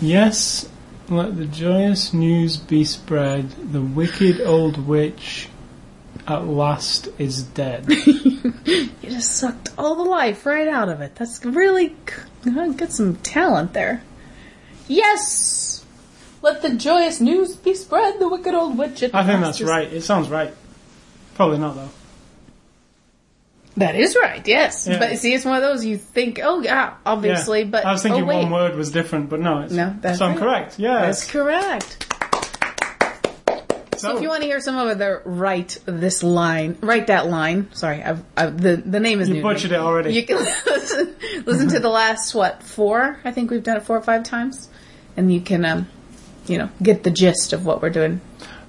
yes, 0.00 0.68
let 1.08 1.36
the 1.36 1.46
joyous 1.46 2.12
news 2.12 2.56
be 2.56 2.84
spread. 2.84 3.50
The 3.50 3.80
wicked 3.80 4.40
old 4.40 4.86
witch 4.86 5.48
at 6.26 6.46
last 6.46 7.08
is 7.18 7.42
dead. 7.42 7.86
you 8.06 8.90
just 9.02 9.36
sucked 9.36 9.68
all 9.78 9.94
the 9.94 10.10
life 10.10 10.44
right 10.44 10.68
out 10.68 10.88
of 10.88 11.00
it. 11.00 11.14
That's 11.14 11.44
really 11.44 11.90
g- 12.44 12.72
got 12.72 12.90
some 12.92 13.16
talent 13.16 13.72
there. 13.72 14.02
Yes, 14.88 15.84
let 16.42 16.62
the 16.62 16.74
joyous 16.74 17.20
news 17.20 17.54
be 17.56 17.74
spread. 17.74 18.18
The 18.18 18.28
wicked 18.28 18.54
old 18.54 18.76
witch 18.76 19.02
at 19.02 19.14
I 19.14 19.24
think 19.24 19.42
last 19.42 19.58
that's 19.58 19.60
is 19.60 19.68
right. 19.68 19.92
It 19.92 20.02
sounds 20.02 20.28
right. 20.28 20.52
Probably 21.34 21.58
not 21.58 21.76
though. 21.76 21.90
That 23.78 23.94
is 23.94 24.16
right, 24.16 24.46
yes. 24.48 24.86
Yeah. 24.86 24.98
But 24.98 25.18
see, 25.18 25.34
it's 25.34 25.44
one 25.44 25.56
of 25.56 25.62
those 25.62 25.84
you 25.84 25.98
think, 25.98 26.40
oh 26.42 26.60
yeah, 26.62 26.94
obviously, 27.04 27.60
Yeah. 27.60 27.66
but 27.70 27.84
I 27.84 27.92
was 27.92 28.02
thinking 28.02 28.22
oh, 28.22 28.26
one 28.42 28.50
word 28.50 28.74
was 28.74 28.90
different, 28.90 29.28
but 29.28 29.40
no. 29.40 29.60
It's, 29.60 29.72
No, 29.72 29.94
that's 30.00 30.18
so 30.18 30.26
I'm 30.26 30.38
correct. 30.38 30.78
That's 30.78 30.80
Yes. 30.80 31.30
correct. 31.30 32.02
So 33.98 34.14
if 34.14 34.22
you 34.22 34.28
want 34.28 34.42
to 34.42 34.46
hear 34.46 34.60
some 34.60 34.76
of 34.76 34.98
the 34.98 35.22
write 35.24 35.78
this 35.86 36.22
line, 36.22 36.76
write 36.82 37.06
that 37.06 37.28
line. 37.28 37.68
Sorry, 37.72 38.02
I've, 38.02 38.22
I've, 38.36 38.60
the 38.60 38.76
the 38.76 39.00
name 39.00 39.20
is 39.20 39.28
You 39.28 39.36
new. 39.36 39.42
butchered 39.42 39.72
it 39.72 39.78
already. 39.78 40.12
You 40.12 40.22
can 40.24 40.36
listen, 40.66 41.16
listen 41.46 41.68
to 41.68 41.80
the 41.80 41.88
last 41.88 42.34
what 42.34 42.62
four? 42.62 43.18
I 43.24 43.30
think 43.32 43.50
we've 43.50 43.62
done 43.62 43.78
it 43.78 43.84
four 43.84 43.96
or 43.96 44.02
five 44.02 44.22
times, 44.22 44.68
and 45.16 45.32
you 45.32 45.40
can 45.40 45.64
um, 45.64 45.88
you 46.46 46.58
know, 46.58 46.68
get 46.82 47.04
the 47.04 47.10
gist 47.10 47.54
of 47.54 47.64
what 47.64 47.80
we're 47.80 47.88
doing. 47.90 48.20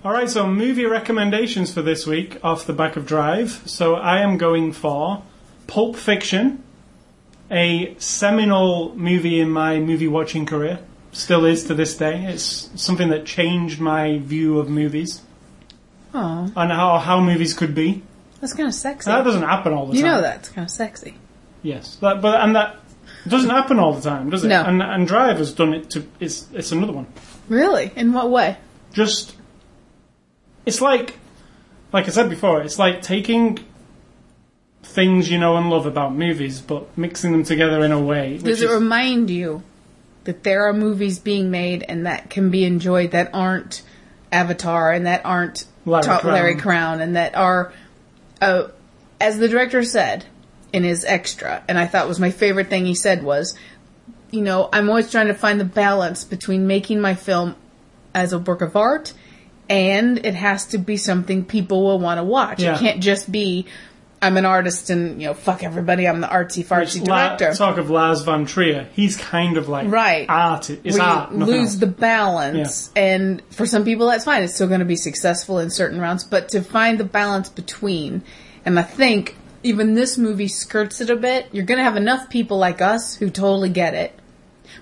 All 0.03 0.13
right, 0.13 0.29
so 0.29 0.47
movie 0.47 0.85
recommendations 0.85 1.73
for 1.73 1.81
this 1.81 2.05
week 2.05 2.37
off 2.43 2.65
the 2.65 2.73
back 2.73 2.95
of 2.95 3.05
Drive. 3.05 3.61
So 3.65 3.95
I 3.95 4.19
am 4.21 4.37
going 4.37 4.71
for 4.71 5.23
Pulp 5.65 5.95
Fiction, 5.95 6.63
a 7.51 7.95
seminal 7.99 8.95
movie 8.95 9.39
in 9.39 9.49
my 9.49 9.79
movie 9.79 10.07
watching 10.07 10.45
career. 10.45 10.79
Still 11.11 11.45
is 11.45 11.63
to 11.65 11.73
this 11.73 11.97
day. 11.97 12.25
It's 12.25 12.69
something 12.75 13.09
that 13.09 13.25
changed 13.25 13.79
my 13.81 14.19
view 14.19 14.59
of 14.59 14.69
movies 14.69 15.21
Oh, 16.13 16.51
and 16.55 16.71
how, 16.71 16.99
how 16.99 17.19
movies 17.19 17.53
could 17.53 17.75
be. 17.75 18.01
that's 18.39 18.53
kind 18.53 18.67
of 18.69 18.73
sexy. 18.75 19.09
That 19.11 19.23
doesn't 19.23 19.43
happen 19.43 19.73
all 19.73 19.87
the 19.87 19.93
time. 19.93 19.97
you 19.97 20.03
time. 20.03 20.11
know 20.15 20.21
that's 20.21 20.49
kind 20.49 20.65
of 20.65 20.71
sexy. 20.71 21.15
Yes, 21.63 21.95
that, 21.97 22.21
but 22.21 22.39
and 22.41 22.55
that 22.55 22.77
doesn't 23.27 23.49
happen 23.49 23.77
all 23.79 23.93
the 23.93 24.01
time, 24.01 24.29
does 24.29 24.43
it? 24.45 24.47
No. 24.47 24.63
And 24.63 24.81
and 24.81 25.05
Drive 25.07 25.37
has 25.39 25.51
done 25.51 25.73
it 25.73 25.89
to. 25.91 26.05
It's 26.19 26.47
it's 26.53 26.71
another 26.71 26.93
one. 26.93 27.07
Really? 27.49 27.91
In 27.95 28.13
what 28.13 28.29
way? 28.31 28.57
just 28.93 29.35
it's 30.67 30.81
like 30.81 31.17
like 31.91 32.05
I 32.07 32.09
said 32.09 32.29
before, 32.29 32.61
it's 32.61 32.77
like 32.77 33.01
taking 33.01 33.59
things 34.83 35.29
you 35.29 35.37
know 35.37 35.57
and 35.57 35.69
love 35.69 35.85
about 35.85 36.13
movies 36.13 36.61
but 36.61 36.97
mixing 36.97 37.31
them 37.31 37.43
together 37.43 37.83
in 37.83 37.91
a 37.91 37.99
way 37.99 38.33
which 38.35 38.43
Does 38.43 38.61
it 38.61 38.69
is, 38.69 38.71
remind 38.71 39.29
you 39.29 39.61
that 40.23 40.43
there 40.43 40.65
are 40.67 40.73
movies 40.73 41.19
being 41.19 41.51
made 41.51 41.83
and 41.83 42.05
that 42.05 42.29
can 42.29 42.51
be 42.51 42.63
enjoyed 42.63 43.11
that 43.11 43.29
aren't 43.33 43.81
Avatar 44.31 44.91
and 44.91 45.05
that 45.05 45.25
aren't 45.25 45.65
Larry 45.85 46.03
Top 46.03 46.21
Crown. 46.21 46.33
Larry 46.33 46.55
Crowne 46.55 47.01
and 47.01 47.15
that 47.15 47.35
are, 47.35 47.73
uh, 48.41 48.67
as 49.19 49.39
the 49.39 49.47
director 49.47 49.83
said 49.83 50.25
in 50.73 50.83
his 50.83 51.05
extra, 51.05 51.63
and 51.67 51.77
I 51.77 51.87
thought 51.87 52.07
was 52.07 52.19
my 52.19 52.31
favorite 52.31 52.67
thing 52.67 52.85
he 52.85 52.95
said 52.95 53.23
was, 53.23 53.57
you 54.31 54.41
know, 54.41 54.69
I'm 54.71 54.89
always 54.89 55.09
trying 55.09 55.27
to 55.27 55.33
find 55.33 55.59
the 55.59 55.65
balance 55.65 56.23
between 56.23 56.67
making 56.67 56.99
my 56.99 57.15
film 57.15 57.55
as 58.13 58.33
a 58.33 58.39
work 58.39 58.61
of 58.61 58.75
art 58.75 59.13
and 59.69 60.25
it 60.25 60.35
has 60.35 60.67
to 60.67 60.77
be 60.77 60.97
something 60.97 61.45
people 61.45 61.83
will 61.83 61.99
want 61.99 62.19
to 62.19 62.23
watch. 62.23 62.61
Yeah. 62.61 62.75
It 62.75 62.79
can't 62.79 63.01
just 63.01 63.31
be, 63.31 63.65
I'm 64.21 64.37
an 64.37 64.45
artist 64.45 64.89
and, 64.89 65.21
you 65.21 65.27
know, 65.27 65.33
fuck 65.33 65.63
everybody, 65.63 66.07
I'm 66.07 66.21
the 66.21 66.27
artsy 66.27 66.65
fartsy 66.65 67.07
La- 67.07 67.35
director. 67.37 67.53
talk 67.53 67.77
of 67.77 67.89
Lars 67.89 68.21
von 68.23 68.45
Trier 68.45 68.87
he's 68.93 69.15
kind 69.17 69.57
of 69.57 69.69
like 69.69 69.89
Right. 69.91 70.25
art 70.29 70.69
it's 70.69 70.97
where 70.97 71.07
art 71.07 71.35
lose 71.35 71.73
else. 71.73 71.75
the 71.75 71.87
balance. 71.87 72.91
And 72.95 73.41
for 73.51 73.65
some 73.65 73.83
people, 73.85 74.07
that's 74.07 74.25
fine. 74.25 74.43
It's 74.43 74.55
still 74.55 74.67
going 74.67 74.79
to 74.79 74.85
be 74.85 74.95
successful 74.95 75.59
in 75.59 75.69
certain 75.69 75.99
rounds, 75.99 76.23
but 76.23 76.49
to 76.49 76.61
find 76.61 76.99
the 76.99 77.03
balance 77.03 77.49
between, 77.49 78.23
and 78.65 78.79
I 78.79 78.83
think 78.83 79.35
even 79.63 79.95
this 79.95 80.17
movie 80.17 80.47
skirts 80.47 81.01
it 81.01 81.09
a 81.09 81.15
bit. 81.15 81.47
You're 81.51 81.65
going 81.65 81.79
to 81.79 81.83
have 81.83 81.97
enough 81.97 82.29
people 82.29 82.57
like 82.57 82.81
us 82.81 83.15
who 83.15 83.29
totally 83.29 83.69
get 83.69 83.93
it. 83.93 84.13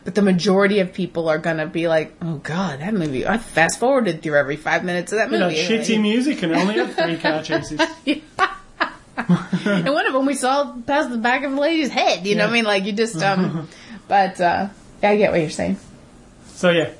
But 0.06 0.14
the 0.16 0.22
majority 0.22 0.80
of 0.80 0.94
people 0.94 1.28
are 1.30 1.40
going 1.40 1.58
to 1.58 1.66
be 1.66 1.88
like, 1.88 2.16
oh 2.22 2.36
god, 2.36 2.80
that 2.80 2.94
movie, 2.94 3.26
I 3.28 3.38
fast 3.40 3.80
forwarded 3.80 4.22
through 4.22 4.36
every 4.38 4.56
five 4.56 4.84
minutes 4.86 5.12
of 5.12 5.18
that 5.18 5.32
You 5.32 5.40
know, 5.40 5.50
movie. 5.50 5.60
shitty 5.66 6.00
music 6.00 6.44
and 6.44 6.54
only 6.56 6.76
have 6.76 6.96
three 6.96 7.18
car 7.26 7.42
chases. 7.42 7.82
and 8.06 9.86
one 9.90 10.06
of 10.06 10.14
them 10.14 10.26
we 10.26 10.36
saw 10.36 10.74
past 10.86 11.10
the 11.10 11.18
back 11.18 11.44
of 11.44 11.52
the 11.54 11.60
lady's 11.60 11.90
head. 11.90 12.26
You 12.28 12.36
know 12.36 12.44
what 12.46 12.52
I 12.52 12.54
mean? 12.54 12.66
Like 12.66 12.86
you 12.86 12.92
just, 12.94 13.22
um, 13.22 13.68
but, 14.08 14.40
uh, 14.40 14.70
I 15.02 15.18
get 15.18 15.32
what 15.32 15.42
you're 15.42 15.50
saying. 15.50 15.78
So 16.48 16.70
yeah, 16.70 16.92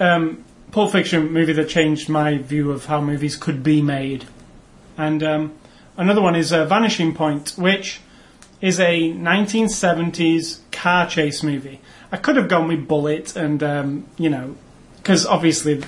um, 0.00 0.42
Pulp 0.72 0.92
Fiction 0.92 1.32
movie 1.32 1.52
that 1.54 1.68
changed 1.68 2.08
my 2.08 2.38
view 2.38 2.72
of 2.72 2.86
how 2.86 3.00
movies 3.00 3.36
could 3.36 3.62
be 3.62 3.80
made, 3.82 4.24
and 4.98 5.22
um, 5.22 5.52
another 5.96 6.20
one 6.20 6.34
is 6.36 6.52
uh, 6.52 6.64
Vanishing 6.66 7.14
Point, 7.14 7.50
which 7.56 8.00
is 8.60 8.80
a 8.80 9.10
1970s 9.12 10.60
car 10.72 11.06
chase 11.06 11.42
movie. 11.42 11.80
I 12.12 12.16
could 12.16 12.36
have 12.36 12.48
gone 12.48 12.68
with 12.68 12.86
Bullitt, 12.86 13.36
and 13.36 13.62
um, 13.62 14.06
you 14.16 14.30
know, 14.30 14.56
because 14.96 15.26
obviously, 15.26 15.82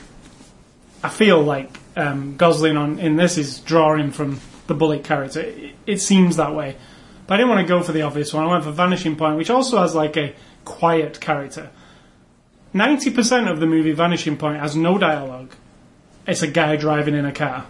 I 1.03 1.09
feel 1.09 1.43
like 1.43 1.79
um, 1.97 2.37
Gosling 2.37 2.77
on 2.77 2.99
in 2.99 3.17
this 3.17 3.39
is 3.39 3.61
drawing 3.61 4.11
from 4.11 4.41
the 4.67 4.75
Bullitt 4.75 5.05
character. 5.05 5.41
It, 5.41 5.75
it 5.87 6.01
seems 6.01 6.37
that 6.37 6.55
way, 6.55 6.77
but 7.27 7.35
I 7.35 7.37
didn't 7.39 7.51
want 7.51 7.67
to 7.67 7.69
go 7.69 7.83
for 7.83 7.93
the 7.93 8.03
obvious 8.03 8.33
one. 8.33 8.45
I 8.45 8.49
went 8.49 8.65
for 8.65 8.73
Vanishing 8.73 9.17
Point, 9.17 9.37
which 9.37 9.51
also 9.51 9.79
has 9.79 9.95
like 9.95 10.17
a 10.17 10.35
quiet 10.65 11.21
character. 11.21 11.71
90% 12.75 13.51
of 13.51 13.61
the 13.61 13.67
movie 13.67 13.93
Vanishing 13.93 14.37
Point 14.37 14.61
has 14.61 14.77
no 14.77 14.99
dialogue. 14.99 15.55
It's 16.27 16.43
a 16.43 16.47
guy 16.47 16.77
driving 16.77 17.15
in 17.15 17.25
a 17.25 17.33
car. 17.33 17.67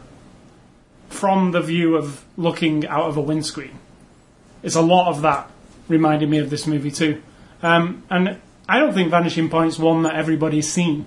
From 1.09 1.53
the 1.53 1.61
view 1.61 1.97
of 1.97 2.25
looking 2.37 2.87
out 2.87 3.05
of 3.05 3.17
a 3.17 3.21
windscreen. 3.21 3.79
It's 4.63 4.75
a 4.75 4.83
lot 4.83 5.09
of 5.09 5.23
that 5.23 5.51
reminded 5.87 6.29
me 6.29 6.39
of 6.39 6.51
this 6.51 6.67
movie 6.67 6.91
too. 6.91 7.23
Um, 7.63 8.03
and 8.11 8.39
I 8.69 8.79
don't 8.79 8.93
think 8.95 9.11
Vanishing 9.11 9.49
Point's 9.49 9.79
one 9.79 10.03
that 10.03 10.15
everybody's 10.15 10.71
seen. 10.71 11.07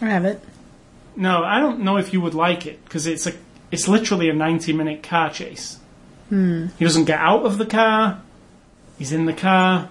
I 0.00 0.06
have 0.06 0.24
it. 0.24 0.42
No, 1.14 1.42
I 1.44 1.60
don't 1.60 1.80
know 1.80 1.96
if 1.98 2.12
you 2.12 2.20
would 2.20 2.34
like 2.34 2.66
it 2.66 2.82
because 2.84 3.06
it's 3.06 3.26
a 3.26 3.32
it's 3.70 3.86
literally 3.88 4.28
a 4.28 4.32
90 4.34 4.72
minute 4.72 5.02
car 5.02 5.30
chase. 5.30 5.78
He 6.30 6.70
doesn't 6.84 7.04
get 7.04 7.18
out 7.20 7.44
of 7.44 7.58
the 7.58 7.66
car. 7.66 8.22
He's 8.98 9.12
in 9.12 9.26
the 9.26 9.34
car. 9.34 9.90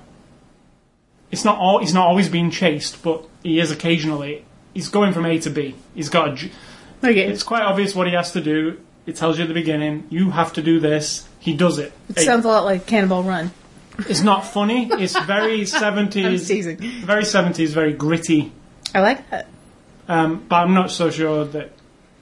It's 1.29 1.45
not 1.45 1.59
all, 1.59 1.79
he's 1.79 1.93
not 1.93 2.07
always 2.07 2.29
being 2.29 2.49
chased, 2.49 3.03
but 3.03 3.23
he 3.43 3.59
is 3.59 3.69
occasionally. 3.69 4.43
He's 4.73 4.89
going 4.89 5.13
from 5.13 5.25
A 5.27 5.37
to 5.39 5.51
B. 5.51 5.75
He's 5.93 6.09
got 6.09 6.29
a, 6.29 6.49
Okay. 7.03 7.27
it's 7.27 7.43
quite 7.43 7.61
obvious 7.61 7.93
what 7.93 8.07
he 8.07 8.13
has 8.13 8.31
to 8.31 8.41
do. 8.41 8.79
It 9.05 9.15
tells 9.17 9.37
you 9.37 9.43
at 9.43 9.47
the 9.49 9.53
beginning, 9.53 10.07
you 10.09 10.31
have 10.31 10.53
to 10.53 10.63
do 10.63 10.79
this. 10.79 11.27
He 11.39 11.55
does 11.55 11.77
it. 11.77 11.91
it 12.09 12.19
sounds 12.21 12.43
a 12.45 12.47
lot 12.47 12.65
like 12.65 12.87
Cannonball 12.87 13.21
Run. 13.23 13.51
It's 13.99 14.21
not 14.21 14.45
funny. 14.45 14.89
It's 14.91 15.17
very 15.25 15.61
70s, 15.61 17.05
very 17.05 17.23
70s, 17.23 17.69
very 17.69 17.93
gritty. 17.93 18.51
I 18.95 18.99
like 19.01 19.29
that. 19.29 19.47
Um, 20.07 20.45
but 20.47 20.55
I'm 20.57 20.73
not 20.73 20.91
so 20.91 21.09
sure 21.09 21.45
that 21.45 21.71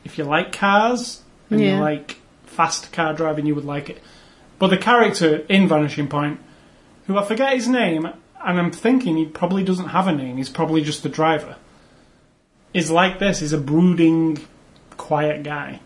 if 0.03 0.17
you 0.17 0.23
like 0.23 0.51
cars 0.51 1.21
and 1.49 1.59
Yeah. 1.61 1.75
you 1.75 1.81
like 1.81 2.17
fast 2.45 2.91
car 2.91 3.13
driving, 3.13 3.45
you 3.45 3.55
would 3.55 3.65
like 3.65 3.89
it. 3.89 4.01
But 4.59 4.67
the 4.67 4.77
character 4.77 5.37
in 5.49 5.67
Vanishing 5.67 6.07
Point, 6.07 6.39
who 7.07 7.17
I 7.17 7.23
forget 7.23 7.53
his 7.53 7.67
name, 7.67 8.05
and 8.05 8.59
I'm 8.59 8.71
thinking 8.71 9.17
he 9.17 9.25
probably 9.25 9.63
doesn't 9.63 9.89
have 9.89 10.07
a 10.07 10.11
name, 10.11 10.37
he's 10.37 10.49
probably 10.49 10.81
just 10.81 11.01
the 11.03 11.09
driver, 11.09 11.55
is 12.73 12.91
like 12.91 13.19
this. 13.19 13.39
He's 13.39 13.53
a 13.53 13.57
brooding, 13.57 14.45
quiet 14.97 15.43
guy. 15.43 15.79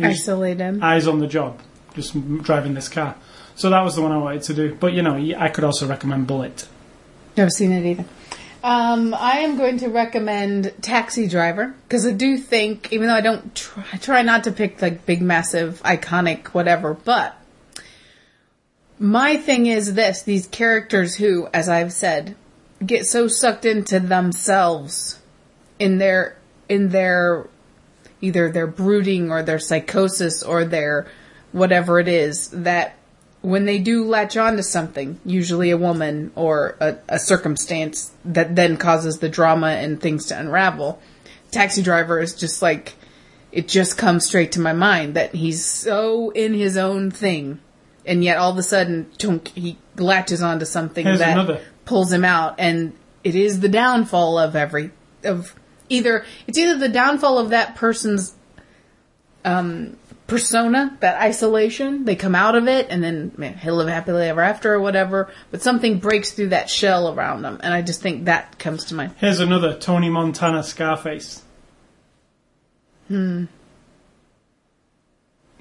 Isolated. 0.00 0.82
eyes 0.82 1.06
on 1.06 1.20
the 1.20 1.26
job, 1.28 1.60
just 1.94 2.14
driving 2.42 2.74
this 2.74 2.88
car. 2.88 3.14
So 3.56 3.70
that 3.70 3.82
was 3.82 3.94
the 3.94 4.02
one 4.02 4.12
I 4.12 4.18
wanted 4.18 4.42
to 4.42 4.54
do. 4.54 4.74
But 4.74 4.92
you 4.92 5.02
know, 5.02 5.14
I 5.14 5.48
could 5.48 5.64
also 5.64 5.86
recommend 5.86 6.26
Bullitt. 6.26 6.68
Never 7.36 7.50
seen 7.50 7.72
it 7.72 7.84
either. 7.84 8.04
Um, 8.62 9.12
I 9.12 9.40
am 9.40 9.58
going 9.58 9.78
to 9.78 9.88
recommend 9.88 10.72
Taxi 10.80 11.28
Driver 11.28 11.74
because 11.86 12.06
I 12.06 12.12
do 12.12 12.38
think, 12.38 12.92
even 12.92 13.08
though 13.08 13.14
I 13.14 13.20
don't 13.20 13.54
try, 13.54 13.84
I 13.92 13.96
try 13.98 14.22
not 14.22 14.44
to 14.44 14.52
pick 14.52 14.80
like 14.80 15.04
big, 15.04 15.20
massive, 15.20 15.82
iconic, 15.82 16.46
whatever, 16.48 16.94
but 16.94 17.36
my 18.98 19.36
thing 19.36 19.66
is 19.66 19.94
this: 19.94 20.22
these 20.22 20.46
characters 20.46 21.16
who, 21.16 21.46
as 21.52 21.68
I've 21.68 21.92
said, 21.92 22.36
get 22.84 23.06
so 23.06 23.28
sucked 23.28 23.66
into 23.66 24.00
themselves 24.00 25.20
in 25.78 25.98
their 25.98 26.38
in 26.68 26.88
their 26.88 27.48
either 28.20 28.50
their 28.50 28.66
brooding 28.66 29.30
or 29.30 29.42
their 29.42 29.58
psychosis 29.58 30.42
or 30.42 30.64
their 30.64 31.06
whatever 31.52 32.00
it 32.00 32.08
is 32.08 32.48
that 32.48 32.96
when 33.44 33.66
they 33.66 33.78
do 33.78 34.06
latch 34.06 34.38
on 34.38 34.56
to 34.56 34.62
something, 34.62 35.20
usually 35.22 35.70
a 35.70 35.76
woman 35.76 36.32
or 36.34 36.76
a, 36.80 36.96
a 37.10 37.18
circumstance 37.18 38.10
that 38.24 38.56
then 38.56 38.78
causes 38.78 39.18
the 39.18 39.28
drama 39.28 39.66
and 39.66 40.00
things 40.00 40.24
to 40.26 40.38
unravel, 40.38 40.98
Taxi 41.50 41.82
Driver 41.82 42.20
is 42.20 42.34
just 42.34 42.62
like, 42.62 42.94
it 43.52 43.68
just 43.68 43.98
comes 43.98 44.24
straight 44.24 44.52
to 44.52 44.60
my 44.60 44.72
mind 44.72 45.12
that 45.16 45.34
he's 45.34 45.62
so 45.62 46.30
in 46.30 46.54
his 46.54 46.78
own 46.78 47.10
thing. 47.10 47.60
And 48.06 48.24
yet 48.24 48.38
all 48.38 48.50
of 48.50 48.56
a 48.56 48.62
sudden, 48.62 49.10
tunk, 49.18 49.48
he 49.48 49.76
latches 49.96 50.42
onto 50.42 50.64
something 50.64 51.04
Here's 51.04 51.18
that 51.18 51.32
another. 51.32 51.60
pulls 51.84 52.10
him 52.10 52.24
out. 52.24 52.54
And 52.56 52.94
it 53.24 53.34
is 53.34 53.60
the 53.60 53.68
downfall 53.68 54.38
of 54.38 54.56
every, 54.56 54.90
of 55.22 55.54
either, 55.90 56.24
it's 56.46 56.56
either 56.56 56.78
the 56.78 56.88
downfall 56.88 57.38
of 57.38 57.50
that 57.50 57.76
person's 57.76 58.34
um, 59.44 59.98
persona, 60.26 60.96
that 61.00 61.20
isolation. 61.20 62.04
They 62.04 62.16
come 62.16 62.34
out 62.34 62.54
of 62.54 62.66
it, 62.68 62.86
and 62.90 63.02
then 63.02 63.32
man, 63.36 63.54
he'll 63.58 63.76
live 63.76 63.88
happily 63.88 64.28
ever 64.28 64.40
after, 64.40 64.72
or 64.74 64.80
whatever. 64.80 65.30
But 65.50 65.62
something 65.62 65.98
breaks 65.98 66.32
through 66.32 66.48
that 66.50 66.70
shell 66.70 67.12
around 67.12 67.42
them, 67.42 67.60
and 67.62 67.72
I 67.74 67.82
just 67.82 68.00
think 68.00 68.24
that 68.24 68.58
comes 68.58 68.84
to 68.86 68.94
mind. 68.94 69.12
Here's 69.18 69.40
another 69.40 69.76
Tony 69.78 70.08
Montana 70.10 70.62
Scarface. 70.62 71.42
Hmm. 73.08 73.44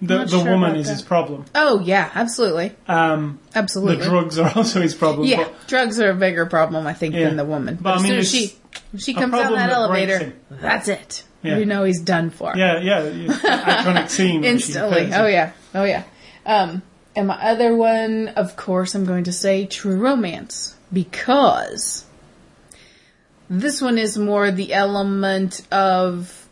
The 0.01 0.17
the 0.25 0.27
sure 0.27 0.43
woman 0.45 0.75
is 0.75 0.87
that. 0.87 0.93
his 0.93 1.01
problem. 1.01 1.45
Oh 1.55 1.79
yeah, 1.79 2.09
absolutely, 2.13 2.73
Um, 2.89 3.39
the 3.53 3.99
drugs 4.03 4.37
are 4.37 4.51
also 4.55 4.81
his 4.81 4.93
problem. 4.95 5.27
yeah, 5.27 5.43
but 5.45 5.67
drugs 5.67 5.97
are 5.99 6.09
a 6.09 6.15
bigger 6.15 6.45
problem, 6.45 6.85
I 6.87 6.93
think, 6.93 7.15
Yeah. 7.15 7.25
than 7.27 7.37
the 7.37 7.45
woman. 7.45 7.77
But, 7.79 7.91
I 7.91 7.95
as 7.95 8.01
mean, 8.01 8.09
soon 8.11 8.19
as 8.19 8.29
she 8.31 8.55
she 8.97 9.13
comes 9.13 9.31
down 9.33 9.53
that 9.53 9.67
that 9.67 9.69
elevator, 9.69 10.33
that's 10.49 10.89
it. 10.89 11.23
Yeah. 11.43 11.57
You 11.57 11.65
know 11.65 11.83
he's 11.83 12.01
done 12.01 12.29
for. 12.29 12.53
yeah, 12.55 12.79
yeah, 12.79 13.01
iconic 13.03 14.09
scene. 14.09 14.43
instantly. 14.43 15.11
Oh 15.13 15.27
yeah, 15.27 15.51
oh 15.75 15.83
yeah. 15.83 16.03
Um, 16.45 16.81
and 17.15 17.27
my 17.27 17.35
other 17.35 17.75
one, 17.75 18.29
of 18.29 18.55
course, 18.55 18.95
I'm 18.95 19.05
going 19.05 19.25
to 19.25 19.31
say 19.33 19.65
True 19.65 19.97
Romance 19.97 20.75
because 20.91 22.05
this 23.49 23.81
one 23.81 23.97
is 23.97 24.17
more 24.17 24.51
the 24.51 24.73
element 24.73 25.61
of 25.71 26.47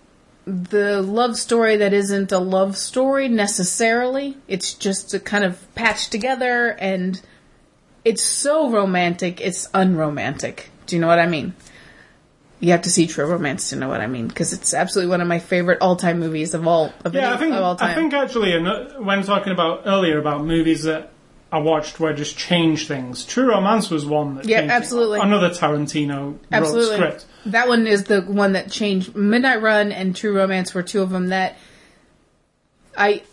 the 0.45 1.01
love 1.01 1.37
story 1.37 1.77
that 1.77 1.93
isn't 1.93 2.31
a 2.31 2.39
love 2.39 2.77
story 2.77 3.27
necessarily. 3.27 4.37
It's 4.47 4.73
just 4.73 5.13
a 5.13 5.19
kind 5.19 5.43
of 5.43 5.73
patched 5.75 6.11
together 6.11 6.75
and 6.79 7.21
it's 8.03 8.23
so 8.23 8.69
romantic, 8.69 9.39
it's 9.39 9.67
unromantic. 9.73 10.69
Do 10.85 10.95
you 10.95 11.01
know 11.01 11.07
what 11.07 11.19
I 11.19 11.27
mean? 11.27 11.53
You 12.61 12.71
have 12.71 12.83
to 12.83 12.89
see 12.89 13.07
True 13.07 13.25
Romance 13.25 13.71
to 13.71 13.75
know 13.75 13.89
what 13.89 13.99
I 14.01 14.07
mean 14.07 14.27
because 14.27 14.53
it's 14.53 14.73
absolutely 14.73 15.09
one 15.09 15.19
of 15.19 15.27
my 15.27 15.39
favorite 15.39 15.79
all-time 15.81 16.19
movies 16.19 16.53
of 16.53 16.65
all 16.67 16.93
of, 17.03 17.13
Yeah, 17.13 17.25
any- 17.27 17.33
I 17.33 17.37
think 17.37 17.53
all 17.55 17.75
time. 17.75 17.89
I 17.89 17.93
think 17.95 18.13
actually 18.13 18.53
ano- 18.53 18.87
uh, 18.97 19.01
when 19.01 19.23
talking 19.23 19.51
about 19.51 19.81
earlier 19.85 20.19
about 20.19 20.45
movies 20.45 20.83
that 20.83 21.09
I 21.51 21.57
watched 21.57 21.99
where 21.99 22.13
just 22.13 22.37
change 22.37 22.87
things, 22.87 23.25
True 23.25 23.49
Romance 23.49 23.89
was 23.89 24.05
one 24.05 24.35
that. 24.35 24.45
Yeah, 24.45 24.59
changed- 24.59 24.73
absolutely. 24.73 25.19
Another 25.19 25.49
Tarantino 25.49 26.19
wrote 26.33 26.39
Absolutely. 26.51 26.95
script. 26.97 27.25
That 27.47 27.67
one 27.67 27.87
is 27.87 28.03
the 28.05 28.21
one 28.21 28.53
that 28.53 28.69
changed. 28.71 29.15
Midnight 29.15 29.61
Run 29.63 29.91
and 29.91 30.15
True 30.15 30.33
Romance 30.37 30.73
were 30.73 30.83
two 30.83 31.01
of 31.01 31.09
them 31.09 31.27
that 31.29 31.57
I, 32.95 33.23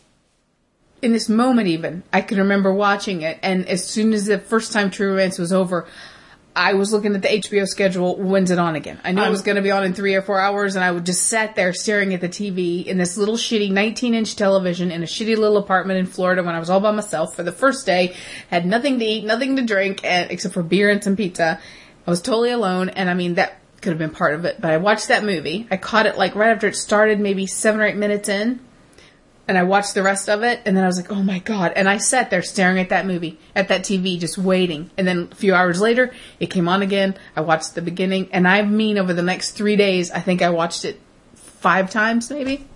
in 1.03 1.13
this 1.13 1.29
moment 1.29 1.69
even, 1.69 2.03
I 2.13 2.23
can 2.23 2.39
remember 2.39 2.73
watching 2.73 3.23
it. 3.23 3.39
And 3.43 3.69
as 3.69 3.85
soon 3.87 4.13
as 4.15 4.25
the 4.27 4.39
first 4.39 4.73
time 4.73 4.91
True 4.91 5.11
Romance 5.11 5.39
was 5.39 5.53
over, 5.53 5.87
I 6.59 6.75
was 6.75 6.93
looking 6.93 7.15
at 7.15 7.23
the 7.23 7.29
HBO 7.29 7.69
schedule. 7.69 8.17
When's 8.17 8.51
it 8.51 8.59
on 8.59 8.75
again? 8.75 9.01
I 9.05 9.13
knew 9.13 9.23
it 9.23 9.31
was 9.31 9.43
going 9.43 9.55
to 9.55 9.63
be 9.63 9.71
on 9.71 9.85
in 9.85 9.95
three 9.95 10.17
or 10.17 10.23
four 10.23 10.41
hours, 10.41 10.75
and 10.75 10.85
I 10.85 10.91
would 10.91 11.07
just 11.07 11.29
sat 11.29 11.55
there 11.55 11.73
staring 11.73 12.13
at 12.15 12.21
the 12.21 12.29
TV 12.29 12.85
in 12.85 12.99
this 12.99 13.17
little 13.17 13.37
shitty 13.37 13.71
19 13.71 14.13
inch 14.13 14.35
television 14.35 14.91
in 14.91 15.05
a 15.05 15.07
shitty 15.07 15.37
little 15.37 15.57
apartment 15.57 16.01
in 16.01 16.07
Florida 16.07 16.43
when 16.43 16.57
I 16.57 16.59
was 16.59 16.69
all 16.69 16.81
by 16.81 16.91
myself 16.91 17.37
for 17.37 17.45
the 17.45 17.53
first 17.53 17.87
day. 17.87 18.17
Had 18.51 18.67
nothing 18.67 18.99
to 18.99 19.05
eat, 19.05 19.25
nothing 19.25 19.55
to 19.55 19.63
drink, 19.63 20.05
and, 20.05 20.33
except 20.33 20.53
for 20.53 20.65
beer 20.65 20.91
and 20.91 21.03
some 21.03 21.15
pizza. 21.15 21.61
I 22.05 22.11
was 22.11 22.21
totally 22.21 22.51
alone, 22.51 22.89
and 22.89 23.09
I 23.09 23.15
mean 23.15 23.35
that 23.35 23.61
could 23.81 23.91
have 23.91 23.99
been 23.99 24.11
part 24.11 24.35
of 24.35 24.45
it. 24.45 24.61
But 24.61 24.73
I 24.73 24.79
watched 24.79 25.07
that 25.09 25.23
movie. 25.23 25.69
I 25.71 25.77
caught 25.77 26.07
it 26.07 26.19
like 26.19 26.35
right 26.35 26.51
after 26.51 26.67
it 26.67 26.75
started, 26.75 27.21
maybe 27.21 27.47
seven 27.47 27.81
or 27.81 27.85
eight 27.85 27.97
minutes 27.97 28.29
in 28.29 28.59
and 29.49 29.57
I 29.57 29.63
watched 29.63 29.95
the 29.95 30.03
rest 30.03 30.29
of 30.29 30.43
it, 30.43 30.61
and 30.67 30.77
then 30.77 30.85
I 30.85 30.87
was 30.87 30.99
like, 30.99 31.11
oh 31.11 31.23
my 31.23 31.39
god. 31.39 31.73
And 31.75 31.89
I 31.89 31.97
sat 31.97 32.29
there 32.29 32.43
staring 32.43 32.79
at 32.79 32.91
that 32.91 33.07
movie, 33.07 33.39
at 33.57 33.69
that 33.69 33.81
TV, 33.81 34.21
just 34.21 34.37
waiting. 34.37 34.91
And 34.99 35.09
then 35.09 35.31
a 35.33 35.35
few 35.35 35.55
hours 35.55 35.81
later, 35.81 36.13
it 36.39 36.49
came 36.49 36.69
on 36.69 36.83
again. 36.83 37.17
I 37.35 37.41
watched 37.41 37.75
the 37.75 37.81
beginning, 37.81 38.29
and 38.31 38.47
I 38.47 38.61
mean, 38.63 38.99
over 38.99 39.15
the 39.15 39.23
next 39.23 39.53
three 39.53 39.75
days, 39.75 40.11
I 40.11 40.21
think 40.21 40.43
I 40.43 40.51
watched 40.51 40.85
it 40.85 41.01
five 41.35 41.91
times, 41.91 42.31
maybe. 42.31 42.67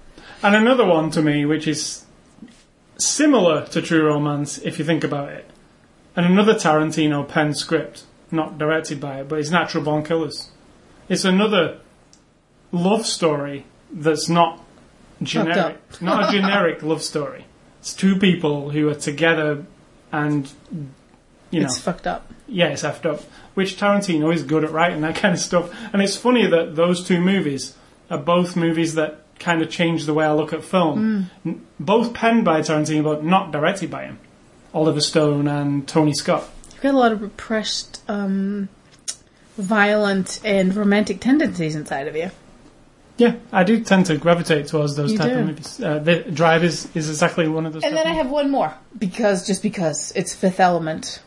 And 0.42 0.56
another 0.56 0.86
one 0.86 1.10
to 1.10 1.20
me, 1.22 1.44
which 1.44 1.68
is 1.68 2.06
similar 2.96 3.66
to 3.66 3.82
True 3.82 4.06
Romance 4.06 4.58
if 4.58 4.78
you 4.78 4.84
think 4.84 5.04
about 5.04 5.28
it, 5.28 5.48
and 6.16 6.24
another 6.24 6.54
Tarantino 6.54 7.28
pen 7.28 7.54
script, 7.54 8.04
not 8.30 8.56
directed 8.56 8.98
by 8.98 9.20
it, 9.20 9.28
but 9.28 9.38
it's 9.38 9.50
Natural 9.50 9.84
Born 9.84 10.04
Killers. 10.04 10.50
It's 11.08 11.26
another 11.26 11.80
love 12.70 13.04
story 13.04 13.66
that's 13.92 14.30
not 14.30 14.61
generic, 15.24 15.78
not 16.00 16.28
a 16.28 16.32
generic 16.32 16.82
love 16.82 17.02
story. 17.02 17.46
It's 17.80 17.94
two 17.94 18.16
people 18.18 18.70
who 18.70 18.88
are 18.88 18.94
together, 18.94 19.64
and 20.12 20.50
you 21.50 21.60
know, 21.60 21.66
It's 21.66 21.78
fucked 21.78 22.06
up. 22.06 22.30
yeah, 22.46 22.68
it's 22.68 22.82
effed 22.82 23.06
up. 23.06 23.20
Which 23.54 23.76
Tarantino 23.76 24.32
is 24.34 24.42
good 24.42 24.64
at 24.64 24.70
writing 24.70 25.00
that 25.02 25.16
kind 25.22 25.34
of 25.34 25.40
stuff. 25.40 25.70
And 25.92 26.00
it's 26.00 26.16
funny 26.16 26.46
that 26.46 26.76
those 26.76 27.04
two 27.06 27.20
movies 27.20 27.76
are 28.10 28.18
both 28.18 28.56
movies 28.56 28.94
that 28.94 29.18
kind 29.38 29.60
of 29.62 29.68
change 29.70 30.04
the 30.06 30.14
way 30.14 30.24
I 30.24 30.32
look 30.32 30.52
at 30.52 30.62
film. 30.62 31.28
N- 31.44 31.66
Both 31.80 32.14
penned 32.14 32.44
by 32.44 32.60
Tarantino, 32.60 33.02
but 33.02 33.24
not 33.24 33.50
directed 33.50 33.90
by 33.90 34.04
him. 34.04 34.18
Oliver 34.72 35.00
Stone 35.00 35.48
and 35.48 35.86
Tony 35.88 36.14
Scott. 36.14 36.48
You've 36.72 36.80
got 36.82 36.94
a 36.94 36.98
lot 36.98 37.12
of 37.12 37.20
repressed, 37.20 38.00
um, 38.08 38.68
violent, 39.58 40.40
and 40.44 40.74
romantic 40.74 41.20
tendencies 41.20 41.74
inside 41.74 42.06
of 42.08 42.16
you. 42.16 42.30
Yeah, 43.22 43.34
I 43.52 43.62
do 43.64 43.82
tend 43.84 44.06
to 44.06 44.16
gravitate 44.16 44.66
towards 44.66 44.96
those 44.96 45.12
You 45.12 45.18
type 45.18 45.32
do. 45.32 45.38
of 45.38 45.46
movies. 45.46 45.80
Uh, 45.80 45.98
the 45.98 46.16
Drive 46.22 46.64
is, 46.64 46.88
is 46.94 47.08
exactly 47.08 47.46
one 47.48 47.66
of 47.66 47.72
those. 47.72 47.84
And 47.84 47.94
type 47.94 48.04
then 48.04 48.12
I 48.12 48.16
of 48.18 48.24
have 48.24 48.30
one 48.30 48.50
more 48.50 48.74
because 48.98 49.46
just 49.46 49.62
because 49.62 50.12
it's 50.16 50.34
Fifth 50.34 50.60
Element, 50.60 51.20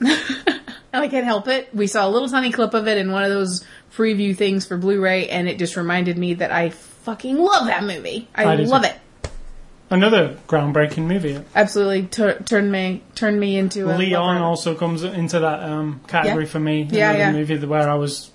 and 0.00 0.12
I 0.92 1.08
can't 1.08 1.24
help 1.24 1.48
it. 1.48 1.74
We 1.74 1.86
saw 1.86 2.06
a 2.06 2.10
little 2.10 2.28
tiny 2.28 2.52
clip 2.52 2.74
of 2.74 2.86
it 2.88 2.98
in 2.98 3.10
one 3.12 3.24
of 3.24 3.30
those 3.30 3.64
preview 3.96 4.36
things 4.36 4.66
for 4.66 4.76
Blu-ray, 4.76 5.28
and 5.28 5.48
it 5.48 5.58
just 5.58 5.76
reminded 5.76 6.18
me 6.18 6.34
that 6.34 6.52
I 6.52 6.70
fucking 6.70 7.36
love 7.36 7.66
that 7.66 7.82
movie. 7.84 8.28
I, 8.34 8.44
I 8.44 8.56
do 8.56 8.64
love 8.64 8.82
too. 8.82 8.88
it. 8.90 8.96
Another 9.90 10.36
groundbreaking 10.46 11.06
movie. 11.06 11.40
Absolutely 11.54 12.02
tur- 12.08 12.38
turned 12.40 12.70
me 12.70 13.02
turned 13.14 13.40
me 13.40 13.56
into 13.56 13.86
a 13.90 13.96
Leon 13.96 14.34
lover. 14.34 14.44
also 14.44 14.74
comes 14.74 15.02
into 15.02 15.40
that 15.40 15.62
um, 15.62 16.02
category 16.06 16.44
Yeah. 16.44 16.50
for 16.50 16.60
me. 16.60 16.82
Yeah, 16.90 17.08
Another 17.12 17.18
yeah. 17.18 17.32
movie 17.32 17.66
where 17.66 17.88
I 17.88 17.94
was 17.94 18.30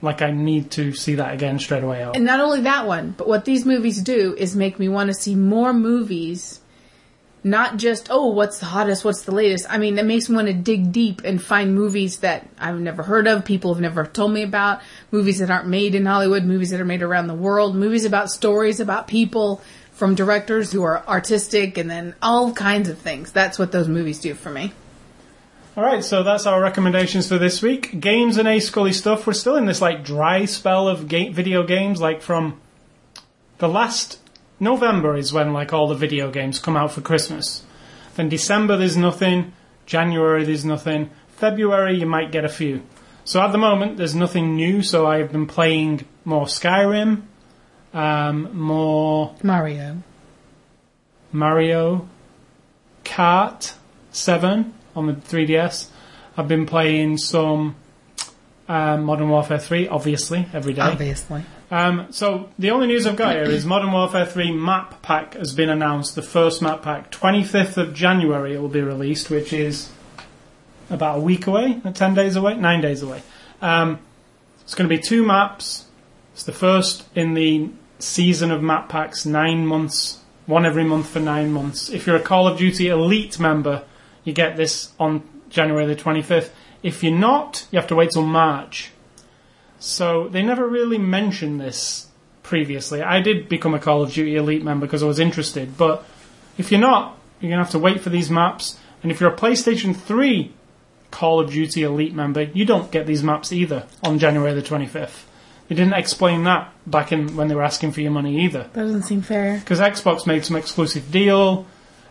like, 0.00 0.22
I 0.22 0.30
need 0.30 0.70
to 0.72 0.92
see 0.92 1.16
that 1.16 1.34
again 1.34 1.58
straight 1.58 1.82
away. 1.82 2.02
And 2.14 2.24
not 2.24 2.40
only 2.40 2.62
that 2.62 2.86
one, 2.86 3.14
but 3.16 3.26
what 3.26 3.44
these 3.44 3.64
movies 3.64 4.00
do 4.00 4.34
is 4.36 4.54
make 4.54 4.78
me 4.78 4.88
want 4.88 5.08
to 5.08 5.14
see 5.14 5.34
more 5.34 5.72
movies. 5.72 6.60
Not 7.44 7.76
just, 7.76 8.08
oh, 8.10 8.28
what's 8.28 8.58
the 8.58 8.66
hottest, 8.66 9.04
what's 9.04 9.22
the 9.22 9.32
latest. 9.32 9.66
I 9.68 9.78
mean, 9.78 9.98
it 9.98 10.04
makes 10.04 10.28
me 10.28 10.36
want 10.36 10.48
to 10.48 10.54
dig 10.54 10.92
deep 10.92 11.22
and 11.24 11.42
find 11.42 11.74
movies 11.74 12.18
that 12.18 12.48
I've 12.58 12.80
never 12.80 13.02
heard 13.02 13.26
of, 13.28 13.44
people 13.44 13.72
have 13.72 13.80
never 13.80 14.04
told 14.04 14.32
me 14.32 14.42
about, 14.42 14.80
movies 15.10 15.38
that 15.38 15.50
aren't 15.50 15.68
made 15.68 15.94
in 15.94 16.04
Hollywood, 16.04 16.44
movies 16.44 16.70
that 16.70 16.80
are 16.80 16.84
made 16.84 17.02
around 17.02 17.28
the 17.28 17.34
world, 17.34 17.74
movies 17.76 18.04
about 18.04 18.30
stories 18.30 18.80
about 18.80 19.06
people 19.06 19.62
from 19.92 20.14
directors 20.14 20.70
who 20.72 20.82
are 20.82 21.04
artistic 21.08 21.78
and 21.78 21.90
then 21.90 22.14
all 22.22 22.52
kinds 22.52 22.88
of 22.88 22.98
things. 22.98 23.32
That's 23.32 23.58
what 23.58 23.72
those 23.72 23.88
movies 23.88 24.20
do 24.20 24.34
for 24.34 24.50
me. 24.50 24.72
All 25.78 25.84
right, 25.84 26.02
so 26.02 26.24
that's 26.24 26.44
our 26.44 26.60
recommendations 26.60 27.28
for 27.28 27.38
this 27.38 27.62
week. 27.62 28.00
Games 28.00 28.36
and 28.36 28.48
ascully 28.48 28.92
stuff. 28.92 29.28
We're 29.28 29.32
still 29.32 29.54
in 29.54 29.66
this 29.66 29.80
like 29.80 30.04
dry 30.04 30.44
spell 30.44 30.88
of 30.88 31.06
ga- 31.06 31.28
video 31.30 31.62
games. 31.62 32.00
Like 32.00 32.20
from 32.20 32.60
the 33.58 33.68
last 33.68 34.18
November 34.58 35.16
is 35.16 35.32
when 35.32 35.52
like 35.52 35.72
all 35.72 35.86
the 35.86 35.94
video 35.94 36.32
games 36.32 36.58
come 36.58 36.76
out 36.76 36.90
for 36.90 37.00
Christmas. 37.00 37.62
Then 38.16 38.28
December 38.28 38.76
there's 38.76 38.96
nothing. 38.96 39.52
January 39.86 40.42
there's 40.44 40.64
nothing. 40.64 41.10
February 41.28 41.96
you 41.96 42.06
might 42.06 42.32
get 42.32 42.44
a 42.44 42.48
few. 42.48 42.82
So 43.24 43.40
at 43.40 43.52
the 43.52 43.58
moment 43.58 43.98
there's 43.98 44.16
nothing 44.16 44.56
new. 44.56 44.82
So 44.82 45.06
I've 45.06 45.30
been 45.30 45.46
playing 45.46 46.06
more 46.24 46.46
Skyrim, 46.46 47.22
um, 47.94 48.50
more 48.52 49.36
Mario. 49.44 50.02
Mario 51.30 52.08
Kart 53.04 53.74
7 54.10 54.74
on 54.98 55.06
the 55.06 55.14
3DS. 55.14 55.88
I've 56.36 56.48
been 56.48 56.66
playing 56.66 57.18
some 57.18 57.76
um, 58.68 59.04
Modern 59.04 59.28
Warfare 59.28 59.58
3, 59.58 59.88
obviously, 59.88 60.46
every 60.52 60.74
day. 60.74 60.82
Obviously. 60.82 61.44
Um, 61.70 62.08
so 62.10 62.48
the 62.58 62.70
only 62.70 62.86
news 62.86 63.06
I've 63.06 63.16
got 63.16 63.34
here 63.34 63.44
is 63.44 63.64
Modern 63.64 63.92
Warfare 63.92 64.26
3 64.26 64.52
map 64.52 65.02
pack 65.02 65.34
has 65.34 65.54
been 65.54 65.68
announced. 65.68 66.14
The 66.14 66.22
first 66.22 66.62
map 66.62 66.82
pack, 66.82 67.10
25th 67.10 67.76
of 67.76 67.94
January, 67.94 68.54
it 68.54 68.60
will 68.60 68.68
be 68.68 68.80
released, 68.80 69.30
which 69.30 69.52
is 69.52 69.90
about 70.90 71.18
a 71.18 71.20
week 71.20 71.46
away, 71.46 71.80
uh, 71.84 71.92
10 71.92 72.14
days 72.14 72.36
away, 72.36 72.56
9 72.56 72.80
days 72.80 73.02
away. 73.02 73.22
Um, 73.60 73.98
it's 74.62 74.74
going 74.74 74.88
to 74.88 74.94
be 74.94 75.00
two 75.00 75.24
maps. 75.24 75.86
It's 76.34 76.44
the 76.44 76.52
first 76.52 77.04
in 77.14 77.34
the 77.34 77.70
season 77.98 78.50
of 78.50 78.62
map 78.62 78.88
packs, 78.88 79.26
nine 79.26 79.66
months, 79.66 80.18
one 80.46 80.64
every 80.64 80.84
month 80.84 81.08
for 81.08 81.20
nine 81.20 81.52
months. 81.52 81.90
If 81.90 82.06
you're 82.06 82.16
a 82.16 82.22
Call 82.22 82.46
of 82.46 82.58
Duty 82.58 82.88
Elite 82.88 83.40
member, 83.40 83.84
you 84.28 84.34
get 84.34 84.56
this 84.56 84.92
on 85.00 85.22
January 85.48 85.86
the 85.86 85.96
25th. 85.96 86.50
If 86.82 87.02
you're 87.02 87.18
not, 87.18 87.66
you 87.70 87.78
have 87.78 87.88
to 87.88 87.96
wait 87.96 88.10
till 88.10 88.22
March. 88.22 88.90
So 89.80 90.28
they 90.28 90.42
never 90.42 90.68
really 90.68 90.98
mentioned 90.98 91.60
this 91.60 92.08
previously. 92.42 93.02
I 93.02 93.20
did 93.20 93.48
become 93.48 93.74
a 93.74 93.78
Call 93.78 94.02
of 94.02 94.12
Duty 94.12 94.36
Elite 94.36 94.62
member 94.62 94.86
because 94.86 95.02
I 95.02 95.06
was 95.06 95.18
interested, 95.18 95.76
but 95.78 96.04
if 96.58 96.70
you're 96.70 96.80
not, 96.80 97.18
you're 97.40 97.50
going 97.50 97.58
to 97.58 97.64
have 97.64 97.72
to 97.72 97.78
wait 97.78 98.00
for 98.00 98.10
these 98.10 98.30
maps. 98.30 98.78
And 99.02 99.10
if 99.10 99.20
you're 99.20 99.32
a 99.32 99.36
PlayStation 99.36 99.96
3 99.96 100.52
Call 101.10 101.40
of 101.40 101.50
Duty 101.50 101.82
Elite 101.82 102.14
member, 102.14 102.42
you 102.42 102.64
don't 102.64 102.90
get 102.90 103.06
these 103.06 103.22
maps 103.22 103.52
either 103.52 103.86
on 104.02 104.18
January 104.18 104.52
the 104.52 104.62
25th. 104.62 105.24
They 105.68 105.74
didn't 105.74 105.94
explain 105.94 106.44
that 106.44 106.72
back 106.86 107.12
in 107.12 107.36
when 107.36 107.48
they 107.48 107.54
were 107.54 107.62
asking 107.62 107.92
for 107.92 108.00
your 108.02 108.10
money 108.10 108.44
either. 108.44 108.64
That 108.72 108.82
doesn't 108.82 109.02
seem 109.02 109.22
fair. 109.22 109.58
Because 109.58 109.80
Xbox 109.80 110.26
made 110.26 110.44
some 110.44 110.56
exclusive 110.56 111.10
deal. 111.10 111.66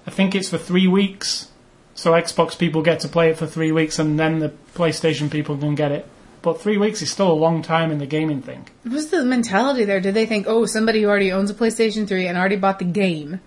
I 0.05 0.11
think 0.11 0.33
it's 0.33 0.49
for 0.49 0.57
three 0.57 0.87
weeks. 0.87 1.49
So 1.97 2.11
Xbox 2.11 2.55
people 2.55 2.83
get 2.83 2.99
to 3.01 3.07
play 3.07 3.31
it 3.31 3.37
for 3.37 3.47
three 3.47 3.71
weeks 3.71 3.97
and 3.97 4.19
then 4.19 4.37
the 4.37 4.53
PlayStation 4.75 5.31
people 5.31 5.57
can 5.57 5.73
get 5.73 5.91
it. 5.91 6.07
But 6.43 6.61
three 6.61 6.77
weeks 6.77 7.01
is 7.01 7.11
still 7.11 7.31
a 7.31 7.33
long 7.33 7.63
time 7.63 7.91
in 7.91 7.97
the 7.97 8.05
gaming 8.05 8.43
thing. 8.43 8.67
What's 8.83 9.07
the 9.07 9.25
mentality 9.25 9.83
there? 9.83 9.99
Did 9.99 10.13
they 10.13 10.27
think, 10.27 10.45
oh, 10.47 10.67
somebody 10.67 11.01
who 11.01 11.07
already 11.09 11.31
owns 11.31 11.49
a 11.49 11.55
PlayStation 11.55 12.07
3 12.07 12.27
and 12.27 12.37
already 12.37 12.55
bought 12.55 12.77
the 12.77 12.85
game 12.85 13.39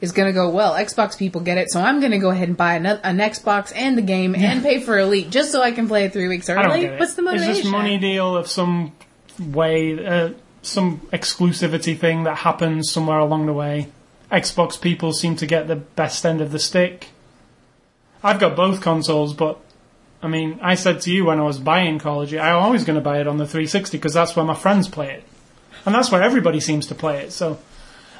is 0.00 0.10
going 0.10 0.26
to 0.26 0.32
go, 0.32 0.50
well, 0.50 0.74
Xbox 0.74 1.16
people 1.16 1.40
get 1.42 1.58
it, 1.58 1.70
so 1.70 1.80
I'm 1.80 2.00
going 2.00 2.10
to 2.10 2.18
go 2.18 2.30
ahead 2.30 2.48
and 2.48 2.56
buy 2.56 2.74
an, 2.74 2.86
an 2.86 3.18
Xbox 3.18 3.72
and 3.72 3.96
the 3.96 4.02
game 4.02 4.34
and 4.34 4.64
pay 4.64 4.80
for 4.80 4.98
Elite 4.98 5.30
just 5.30 5.52
so 5.52 5.62
I 5.62 5.70
can 5.70 5.86
play 5.86 6.04
it 6.04 6.12
three 6.12 6.26
weeks 6.26 6.48
don't 6.48 6.58
early? 6.58 6.90
What's 6.90 7.14
the 7.14 7.22
motivation? 7.22 7.50
It's 7.52 7.60
just 7.60 7.70
money 7.70 7.98
deal 7.98 8.36
of 8.36 8.48
some 8.48 8.92
way, 9.38 10.04
uh, 10.04 10.30
some 10.62 10.98
exclusivity 11.12 11.96
thing 11.96 12.24
that 12.24 12.38
happens 12.38 12.90
somewhere 12.90 13.20
along 13.20 13.46
the 13.46 13.52
way. 13.52 13.86
Xbox 14.32 14.80
people 14.80 15.12
seem 15.12 15.36
to 15.36 15.46
get 15.46 15.68
the 15.68 15.76
best 15.76 16.26
end 16.26 16.40
of 16.40 16.50
the 16.50 16.58
stick. 16.58 17.06
I've 18.22 18.38
got 18.40 18.56
both 18.56 18.80
consoles, 18.80 19.34
but 19.34 19.58
I 20.22 20.28
mean, 20.28 20.60
I 20.62 20.74
said 20.76 21.00
to 21.02 21.10
you 21.12 21.24
when 21.24 21.40
I 21.40 21.42
was 21.42 21.58
buying 21.58 21.98
Call 21.98 22.22
of 22.22 22.28
Duty, 22.28 22.40
I'm 22.40 22.62
always 22.62 22.84
going 22.84 22.94
to 22.96 23.00
buy 23.02 23.20
it 23.20 23.26
on 23.26 23.38
the 23.38 23.46
360 23.46 23.96
because 23.98 24.14
that's 24.14 24.36
where 24.36 24.44
my 24.44 24.54
friends 24.54 24.88
play 24.88 25.10
it, 25.12 25.24
and 25.84 25.94
that's 25.94 26.10
where 26.12 26.22
everybody 26.22 26.60
seems 26.60 26.86
to 26.88 26.94
play 26.94 27.22
it. 27.24 27.32
So, 27.32 27.58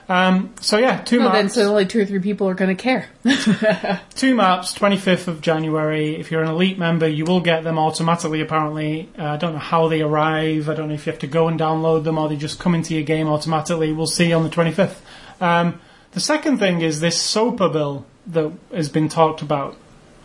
um, 0.09 0.53
so 0.61 0.78
yeah, 0.78 1.00
two 1.03 1.20
Well, 1.20 1.30
then, 1.32 1.44
maps. 1.44 1.55
so 1.55 1.70
only 1.70 1.86
two 1.86 2.00
or 2.00 2.05
three 2.05 2.18
people 2.18 2.48
are 2.48 2.55
going 2.55 2.76
to 2.76 2.82
care. 2.82 3.09
Two 4.16 4.34
maps, 4.34 4.74
25th 4.76 5.28
of 5.28 5.40
January. 5.40 6.16
If 6.16 6.30
you're 6.32 6.42
an 6.42 6.48
elite 6.48 6.76
member, 6.76 7.07
you 7.07 7.24
will 7.24 7.40
get 7.40 7.62
them 7.62 7.78
automatically, 7.78 8.40
apparently. 8.40 9.09
Uh, 9.16 9.24
I 9.26 9.36
don't 9.36 9.53
know 9.53 9.59
how 9.61 9.86
they 9.88 10.03
arrive. 10.03 10.68
I 10.68 10.74
don't 10.74 10.88
know 10.88 10.94
if 10.94 11.07
you 11.07 11.12
have 11.12 11.20
to 11.20 11.28
go 11.28 11.46
and 11.46 11.59
download 11.59 12.03
them 12.03 12.18
or 12.18 12.28
they 12.28 12.36
just 12.36 12.59
come 12.59 12.74
into 12.74 12.94
your 12.94 13.05
game 13.05 13.28
automatically. 13.28 13.92
We'll 13.92 14.07
see 14.09 14.32
on 14.32 14.42
the 14.42 14.50
25th. 14.50 14.96
Um, 15.40 15.80
the 16.12 16.20
second 16.20 16.59
thing 16.59 16.82
is 16.82 16.98
this 17.00 17.16
SOPA 17.22 17.68
bill 17.72 18.05
that 18.26 18.53
has 18.74 18.88
been 18.88 19.09
talked 19.09 19.40
about, 19.40 19.76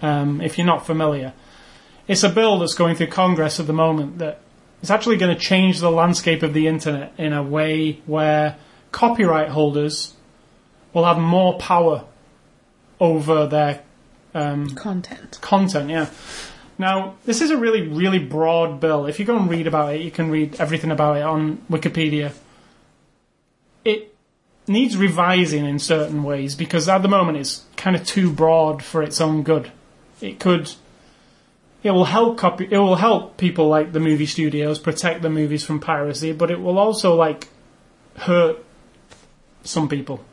um, 0.01 0.41
if 0.41 0.57
you're 0.57 0.67
not 0.67 0.85
familiar. 0.85 1.33
It's 2.07 2.23
a 2.23 2.29
bill 2.29 2.59
that's 2.59 2.73
going 2.73 2.95
through 2.95 3.07
Congress 3.07 3.59
at 3.59 3.67
the 3.67 3.73
moment 3.73 4.19
that 4.19 4.39
is 4.81 4.91
actually 4.91 5.17
going 5.17 5.35
to 5.35 5.41
change 5.41 5.79
the 5.79 5.91
landscape 5.91 6.43
of 6.43 6.53
the 6.53 6.67
internet 6.67 7.13
in 7.17 7.33
a 7.33 7.43
way 7.43 8.01
where 8.05 8.57
copyright 8.91 9.49
holders 9.49 10.13
will 10.93 11.05
have 11.05 11.17
more 11.17 11.57
power 11.57 12.05
over 12.99 13.47
their 13.47 13.83
um, 14.33 14.69
Content. 14.69 15.39
content. 15.41 15.89
Yeah. 15.89 16.09
Now, 16.77 17.15
this 17.25 17.41
is 17.41 17.49
a 17.49 17.57
really, 17.57 17.87
really 17.87 18.19
broad 18.19 18.79
bill. 18.79 19.07
If 19.07 19.19
you 19.19 19.25
go 19.25 19.37
and 19.37 19.49
read 19.49 19.67
about 19.67 19.95
it, 19.95 20.01
you 20.01 20.11
can 20.11 20.29
read 20.29 20.59
everything 20.59 20.91
about 20.91 21.17
it 21.17 21.23
on 21.23 21.57
Wikipedia. 21.69 22.33
It 23.83 24.13
needs 24.67 24.95
revising 24.95 25.65
in 25.65 25.79
certain 25.79 26.23
ways 26.23 26.55
because 26.55 26.87
at 26.87 27.01
the 27.01 27.07
moment 27.07 27.37
it's 27.37 27.63
kind 27.77 27.95
of 27.95 28.05
too 28.05 28.31
broad 28.31 28.83
for 28.83 29.01
its 29.01 29.19
own 29.19 29.43
good. 29.43 29.71
It 30.21 30.39
could. 30.39 30.71
It 31.83 31.91
will 31.91 32.05
help 32.05 32.37
copy. 32.37 32.67
It 32.69 32.77
will 32.77 32.95
help 32.95 33.37
people 33.37 33.67
like 33.67 33.93
the 33.93 33.99
movie 33.99 34.25
studios 34.25 34.79
protect 34.79 35.21
the 35.21 35.29
movies 35.29 35.63
from 35.63 35.79
piracy, 35.79 36.31
but 36.31 36.51
it 36.51 36.59
will 36.59 36.77
also 36.77 37.15
like 37.15 37.47
hurt 38.15 38.63
some 39.63 39.87
people. 39.87 40.23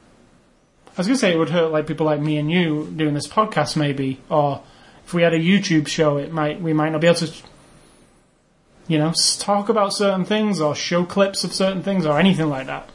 I 0.87 0.99
was 0.99 1.07
going 1.09 1.17
to 1.17 1.21
say 1.21 1.33
it 1.33 1.39
would 1.39 1.51
hurt 1.51 1.73
like 1.73 1.87
people 1.87 2.07
like 2.07 2.21
me 2.21 2.39
and 2.39 2.51
you 2.51 2.91
doing 2.97 3.15
this 3.15 3.27
podcast, 3.27 3.77
maybe, 3.77 4.21
or 4.31 4.63
if 5.05 5.13
we 5.13 5.23
had 5.23 5.35
a 5.35 5.39
YouTube 5.39 5.89
show, 5.89 6.19
it 6.19 6.33
might 6.33 6.61
we 6.61 6.73
might 6.73 6.91
not 6.91 7.01
be 7.01 7.09
able 7.09 7.19
to, 7.19 7.33
you 8.87 8.99
know, 8.99 9.13
talk 9.39 9.69
about 9.69 9.93
certain 9.93 10.25
things 10.25 10.61
or 10.61 10.75
show 10.75 11.05
clips 11.05 11.43
of 11.43 11.53
certain 11.53 11.83
things 11.83 12.07
or 12.07 12.19
anything 12.19 12.49
like 12.49 12.69
that. 12.69 12.89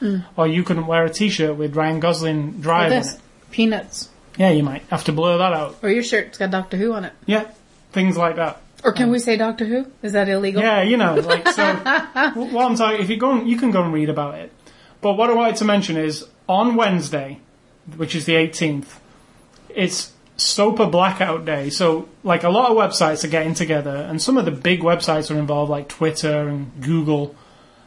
Hmm. 0.00 0.18
Or 0.36 0.46
you 0.46 0.62
couldn't 0.62 0.86
wear 0.86 1.04
a 1.04 1.10
T-shirt 1.10 1.56
with 1.56 1.74
Ryan 1.74 1.98
Gosling 1.98 2.60
driving 2.60 2.98
it. 2.98 3.20
Peanuts. 3.50 4.09
Yeah, 4.36 4.50
you 4.50 4.62
might 4.62 4.82
have 4.90 5.04
to 5.04 5.12
blur 5.12 5.38
that 5.38 5.52
out. 5.52 5.78
Or 5.82 5.90
your 5.90 6.02
shirt's 6.02 6.38
got 6.38 6.50
Doctor 6.50 6.76
Who 6.76 6.92
on 6.92 7.04
it. 7.04 7.12
Yeah, 7.26 7.50
things 7.92 8.16
like 8.16 8.36
that. 8.36 8.60
Or 8.82 8.92
can 8.92 9.10
we 9.10 9.18
say 9.18 9.36
Doctor 9.36 9.66
Who? 9.66 9.86
Is 10.02 10.12
that 10.12 10.28
illegal? 10.28 10.62
Yeah, 10.62 10.82
you 10.82 10.96
know, 10.96 11.14
like 11.16 11.46
so. 11.48 11.74
wh- 11.74 12.52
what 12.52 12.64
I'm 12.64 12.76
talking, 12.76 13.00
if 13.00 13.10
you 13.10 13.16
go, 13.16 13.32
and, 13.32 13.48
you 13.48 13.56
can 13.56 13.70
go 13.70 13.82
and 13.82 13.92
read 13.92 14.08
about 14.08 14.36
it. 14.36 14.52
But 15.00 15.14
what 15.14 15.30
I 15.30 15.34
wanted 15.34 15.56
to 15.56 15.64
mention 15.64 15.96
is 15.96 16.26
on 16.48 16.76
Wednesday, 16.76 17.40
which 17.96 18.14
is 18.14 18.24
the 18.24 18.34
18th, 18.34 18.86
it's 19.68 20.12
SOPA 20.36 20.90
Blackout 20.90 21.44
Day. 21.44 21.70
So, 21.70 22.08
like 22.24 22.42
a 22.42 22.48
lot 22.48 22.70
of 22.70 22.76
websites 22.76 23.24
are 23.24 23.28
getting 23.28 23.54
together, 23.54 23.94
and 23.94 24.20
some 24.20 24.38
of 24.38 24.44
the 24.44 24.50
big 24.50 24.80
websites 24.80 25.34
are 25.34 25.38
involved, 25.38 25.70
like 25.70 25.88
Twitter 25.88 26.48
and 26.48 26.72
Google, 26.82 27.34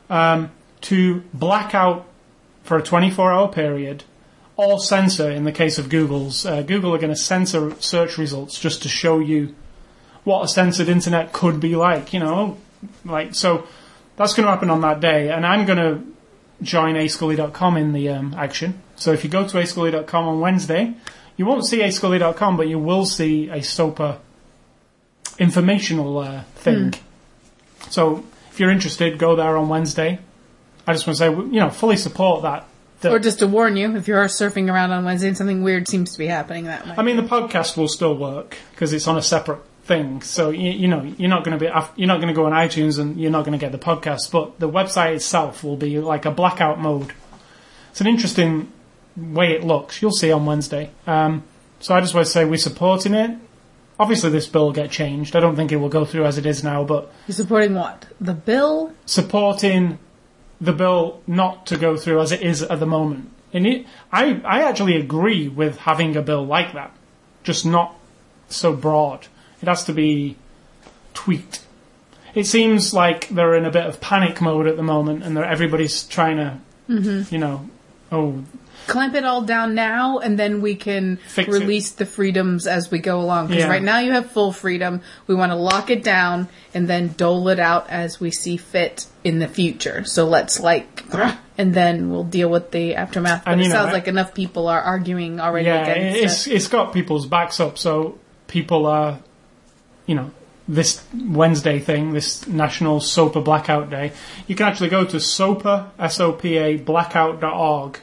um, 0.09 0.51
to 0.81 1.21
black 1.33 1.73
out 1.73 2.05
for 2.63 2.77
a 2.77 2.83
24-hour 2.83 3.49
period. 3.49 4.03
Or 4.55 4.79
censor, 4.79 5.31
in 5.31 5.45
the 5.45 5.51
case 5.51 5.79
of 5.79 5.89
Google's, 5.89 6.45
uh, 6.45 6.61
Google 6.61 6.93
are 6.93 6.99
going 6.99 7.13
to 7.13 7.15
censor 7.15 7.73
search 7.79 8.17
results 8.17 8.59
just 8.59 8.83
to 8.83 8.89
show 8.89 9.19
you 9.19 9.55
what 10.23 10.43
a 10.43 10.47
censored 10.47 10.89
internet 10.89 11.33
could 11.33 11.59
be 11.59 11.75
like, 11.75 12.13
you 12.13 12.19
know, 12.19 12.57
like 13.03 13.35
so. 13.35 13.67
That's 14.15 14.35
going 14.35 14.45
to 14.45 14.51
happen 14.51 14.69
on 14.69 14.81
that 14.81 14.99
day, 14.99 15.31
and 15.31 15.43
I'm 15.43 15.65
going 15.65 15.79
to 15.79 16.13
join 16.63 16.93
ascully.com 16.93 17.77
in 17.77 17.93
the 17.93 18.09
um, 18.09 18.35
action. 18.37 18.81
So 18.95 19.11
if 19.11 19.23
you 19.23 19.29
go 19.29 19.47
to 19.47 19.57
ascully.com 19.57 20.27
on 20.27 20.39
Wednesday, 20.39 20.93
you 21.35 21.47
won't 21.47 21.65
see 21.65 21.79
ascully.com, 21.79 22.57
but 22.57 22.67
you 22.67 22.77
will 22.77 23.05
see 23.05 23.49
a 23.49 23.63
SOPA 23.63 24.19
informational 25.39 26.19
uh, 26.19 26.43
thing. 26.55 26.93
So 27.89 28.23
if 28.51 28.59
you're 28.59 28.71
interested, 28.71 29.17
go 29.17 29.35
there 29.35 29.57
on 29.57 29.67
Wednesday. 29.67 30.19
I 30.85 30.93
just 30.93 31.07
want 31.07 31.17
to 31.17 31.25
say, 31.25 31.31
you 31.31 31.59
know, 31.59 31.69
fully 31.69 31.97
support 31.97 32.43
that. 32.43 32.67
That 33.03 33.11
Or 33.11 33.19
just 33.19 33.39
to 33.39 33.47
warn 33.47 33.77
you, 33.77 33.95
if 33.95 34.07
you're 34.07 34.25
surfing 34.25 34.71
around 34.71 34.91
on 34.91 35.05
Wednesday 35.05 35.27
and 35.27 35.37
something 35.37 35.63
weird 35.63 35.87
seems 35.87 36.11
to 36.13 36.17
be 36.17 36.27
happening 36.27 36.65
that 36.65 36.85
way. 36.85 36.95
I 36.97 37.03
mean, 37.03 37.15
the 37.17 37.23
podcast 37.23 37.77
will 37.77 37.87
still 37.87 38.17
work 38.17 38.57
because 38.71 38.91
it's 38.91 39.07
on 39.07 39.17
a 39.17 39.21
separate 39.21 39.61
thing. 39.83 40.21
So 40.21 40.49
you, 40.49 40.71
you 40.71 40.87
know, 40.87 41.03
you're 41.03 41.29
not 41.29 41.43
going 41.43 41.57
to 41.57 41.63
be 41.63 41.71
you're 41.95 42.07
not 42.07 42.17
going 42.17 42.29
to 42.29 42.33
go 42.33 42.45
on 42.45 42.51
iTunes 42.51 42.99
and 42.99 43.19
you're 43.19 43.31
not 43.31 43.45
going 43.45 43.57
to 43.57 43.63
get 43.63 43.71
the 43.71 43.77
podcast. 43.77 44.31
But 44.31 44.59
the 44.59 44.69
website 44.69 45.15
itself 45.15 45.63
will 45.63 45.77
be 45.77 45.99
like 45.99 46.25
a 46.25 46.31
blackout 46.31 46.79
mode. 46.79 47.13
It's 47.91 48.01
an 48.01 48.07
interesting 48.07 48.71
way 49.15 49.51
it 49.51 49.63
looks. 49.63 50.01
You'll 50.01 50.11
see 50.11 50.31
on 50.31 50.45
Wednesday. 50.45 50.89
Um, 51.05 51.43
so 51.79 51.93
I 51.93 52.01
just 52.01 52.13
want 52.13 52.25
to 52.25 52.31
say 52.31 52.45
we're 52.45 52.57
supporting 52.57 53.13
it. 53.13 53.37
Obviously, 53.99 54.31
this 54.31 54.47
bill 54.47 54.65
will 54.65 54.71
get 54.73 54.89
changed. 54.89 55.35
I 55.35 55.39
don't 55.39 55.55
think 55.55 55.71
it 55.71 55.75
will 55.75 55.89
go 55.89 56.03
through 56.03 56.25
as 56.25 56.37
it 56.39 56.45
is 56.47 56.63
now, 56.63 56.83
but 56.83 57.11
You're 57.27 57.35
supporting 57.35 57.75
what? 57.75 58.07
The 58.19 58.33
bill? 58.33 58.91
supporting 59.05 59.99
the 60.63 60.73
bill 60.73 61.21
not 61.27 61.65
to 61.67 61.77
go 61.77 61.97
through 61.97 62.21
as 62.21 62.31
it 62.31 62.41
is 62.41 62.63
at 62.63 62.79
the 62.79 62.85
moment. 62.85 63.29
And 63.51 63.67
it, 63.67 63.85
I, 64.11 64.41
I 64.45 64.63
actually 64.63 64.95
agree 64.95 65.47
with 65.47 65.77
having 65.79 66.15
a 66.15 66.21
bill 66.21 66.45
like 66.45 66.73
that, 66.73 66.91
just 67.43 67.65
not 67.65 67.95
so 68.47 68.73
broad. 68.73 69.27
It 69.61 69.67
has 69.67 69.83
to 69.85 69.93
be 69.93 70.37
tweaked. 71.13 71.65
It 72.33 72.45
seems 72.45 72.93
like 72.93 73.27
they're 73.27 73.55
in 73.55 73.65
a 73.65 73.71
bit 73.71 73.85
of 73.85 73.99
panic 73.99 74.41
mode 74.41 74.65
at 74.67 74.77
the 74.77 74.83
moment, 74.83 75.23
and 75.23 75.37
everybody's 75.37 76.03
trying 76.03 76.37
to, 76.37 76.59
mm-hmm. 76.89 77.33
you 77.33 77.39
know, 77.39 77.69
oh, 78.11 78.43
Clamp 78.87 79.15
it 79.15 79.23
all 79.25 79.41
down 79.41 79.75
now, 79.75 80.19
and 80.19 80.37
then 80.37 80.61
we 80.61 80.75
can 80.75 81.17
Fix 81.27 81.47
it. 81.47 81.51
release 81.51 81.91
the 81.91 82.05
freedoms 82.05 82.67
as 82.67 82.91
we 82.91 82.99
go 82.99 83.19
along. 83.21 83.47
Because 83.47 83.63
Yeah. 83.63 83.69
right 83.69 83.81
now 83.83 83.99
you 83.99 84.11
have 84.11 84.31
full 84.31 84.51
freedom. 84.51 85.01
We 85.27 85.35
want 85.35 85.51
to 85.51 85.55
lock 85.55 85.89
it 85.89 86.03
down 86.03 86.47
and 86.73 86.87
then 86.87 87.13
dole 87.17 87.47
it 87.49 87.59
out 87.59 87.89
as 87.89 88.19
we 88.19 88.31
see 88.31 88.57
fit 88.57 89.05
in 89.23 89.39
the 89.39 89.47
future. 89.47 90.03
So 90.05 90.25
let's 90.25 90.59
like, 90.59 91.03
and 91.57 91.73
then 91.73 92.09
we'll 92.09 92.23
deal 92.25 92.49
with 92.49 92.71
the 92.71 92.95
aftermath. 92.95 93.45
But 93.45 93.51
And, 93.53 93.61
it 93.61 93.65
know, 93.69 93.73
sounds 93.73 93.93
like 93.93 94.07
enough 94.07 94.33
people 94.33 94.67
are 94.67 94.81
arguing 94.81 95.39
already 95.39 95.67
yeah, 95.67 95.85
against 95.87 96.19
it's 96.21 96.47
it. 96.47 96.53
it's 96.55 96.67
got 96.67 96.93
people's 96.93 97.25
backs 97.25 97.59
up, 97.59 97.77
so 97.77 98.17
people 98.47 98.85
are, 98.85 99.19
you 100.05 100.15
know, 100.15 100.31
this 100.67 101.01
Wednesday 101.13 101.77
thing, 101.79 102.13
this 102.13 102.47
National 102.47 102.99
SOPA 103.01 103.41
Blackout 103.43 103.89
Day. 103.89 104.13
You 104.47 104.55
can 104.55 104.67
actually 104.67 104.89
go 104.89 105.03
to 105.03 105.17
SOPA 105.19 105.91
S 105.99 106.19
O 106.21 106.31
P 106.31 106.57
A 106.57 106.77
blackout.org, 106.77 107.99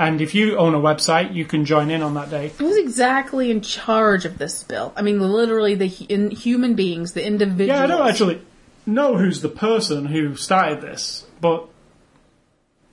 and 0.00 0.22
if 0.22 0.34
you 0.34 0.56
own 0.56 0.74
a 0.74 0.80
website, 0.80 1.34
you 1.34 1.44
can 1.44 1.66
join 1.66 1.90
in 1.90 2.00
on 2.00 2.14
that 2.14 2.30
day. 2.30 2.52
Who's 2.56 2.78
exactly 2.78 3.50
in 3.50 3.60
charge 3.60 4.24
of 4.24 4.38
this 4.38 4.62
bill? 4.64 4.94
I 4.96 5.02
mean, 5.02 5.20
literally 5.20 5.74
the 5.74 5.88
in, 6.08 6.30
human 6.30 6.74
beings, 6.74 7.12
the 7.12 7.22
individuals. 7.22 7.78
Yeah, 7.78 7.84
I 7.84 7.86
don't 7.86 8.08
actually 8.08 8.40
know 8.86 9.18
who's 9.18 9.42
the 9.42 9.50
person 9.50 10.06
who 10.06 10.36
started 10.36 10.80
this, 10.80 11.26
but 11.42 11.68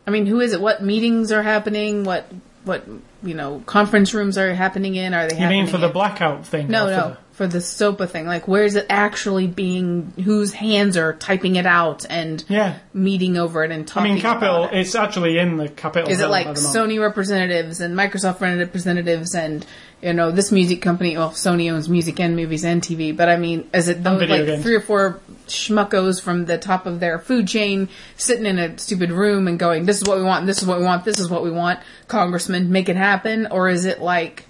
I 0.06 0.12
mean, 0.12 0.26
who 0.26 0.42
is 0.42 0.52
it? 0.52 0.60
What 0.60 0.84
meetings 0.84 1.32
are 1.32 1.44
happening? 1.44 2.04
What 2.04 2.30
what 2.66 2.86
you 3.24 3.36
know 3.36 3.64
conference 3.66 4.14
rooms 4.14 4.38
are 4.38 4.54
happening 4.54 4.96
in? 4.96 5.14
Are 5.14 5.30
they? 5.30 5.40
you 5.40 5.48
mean 5.48 5.68
for 5.68 5.78
the 5.78 5.88
blackout 5.88 6.46
thing? 6.46 6.68
No, 6.68 6.88
no, 6.88 7.18
for 7.38 7.46
the 7.46 7.62
SOPA 7.62 8.08
thing. 8.10 8.26
Like, 8.26 8.48
where 8.48 8.64
is 8.64 8.76
it 8.76 8.88
actually 8.90 9.46
being? 9.46 10.12
Whose 10.26 10.54
hands 10.54 10.98
are 10.98 11.14
typing 11.14 11.56
it 11.56 11.68
out 11.68 12.04
and 12.10 12.44
Yeah. 12.50 12.78
meeting 12.96 13.38
over 13.38 13.64
it 13.64 13.70
and 13.72 13.88
talking? 13.88 14.12
I 14.12 14.14
mean, 14.16 14.22
Capitol. 14.24 14.64
about 14.64 14.74
it? 14.74 14.80
It's 14.80 14.96
actually 14.96 15.38
in 15.38 15.58
the 15.58 15.70
Capitol. 15.70 16.10
Is 16.10 16.20
it 16.20 16.30
like 16.32 16.48
at 16.48 16.56
the 16.56 16.62
moment. 16.64 16.92
Sony 16.92 17.00
representatives 17.00 17.80
and 17.80 17.96
Microsoft 17.96 18.42
representatives 18.42 19.36
and 19.36 19.64
you 20.02 20.14
know 20.14 20.32
this 20.32 20.52
music 20.52 20.82
company? 20.82 21.16
Well, 21.16 21.30
Sony 21.30 21.72
owns 21.72 21.88
music 21.88 22.20
and 22.20 22.36
movies 22.36 22.66
and 22.66 22.82
TV, 22.82 23.16
but 23.16 23.30
I 23.30 23.38
mean, 23.38 23.70
is 23.72 23.88
it 23.88 24.04
those 24.04 24.20
like 24.22 24.46
games. 24.46 24.64
three 24.64 24.74
or 24.76 24.82
four 24.82 25.20
schmuckos 25.48 26.20
from 26.20 26.46
the 26.46 26.58
top 26.58 26.88
of 26.88 27.00
their 27.00 27.20
food 27.20 27.48
chain 27.48 27.88
sitting 28.18 28.48
in 28.48 28.58
a 28.58 28.78
stupid 28.80 29.12
room 29.12 29.48
and 29.48 29.60
going, 29.60 29.86
"This 29.86 29.98
is 30.02 30.04
what 30.08 30.18
we 30.18 30.24
want. 30.24 30.48
This 30.48 30.58
is 30.60 30.66
what 30.68 30.80
we 30.80 30.86
want. 30.86 31.06
This 31.06 31.20
is 31.20 31.30
what 31.30 31.44
we 31.44 31.52
want." 31.52 31.80
Congressman, 32.08 32.72
make 32.72 32.90
it 32.90 32.96
happen, 32.96 33.48
or 33.52 33.70
is 33.70 33.86
it 33.86 34.02
like? 34.02 34.46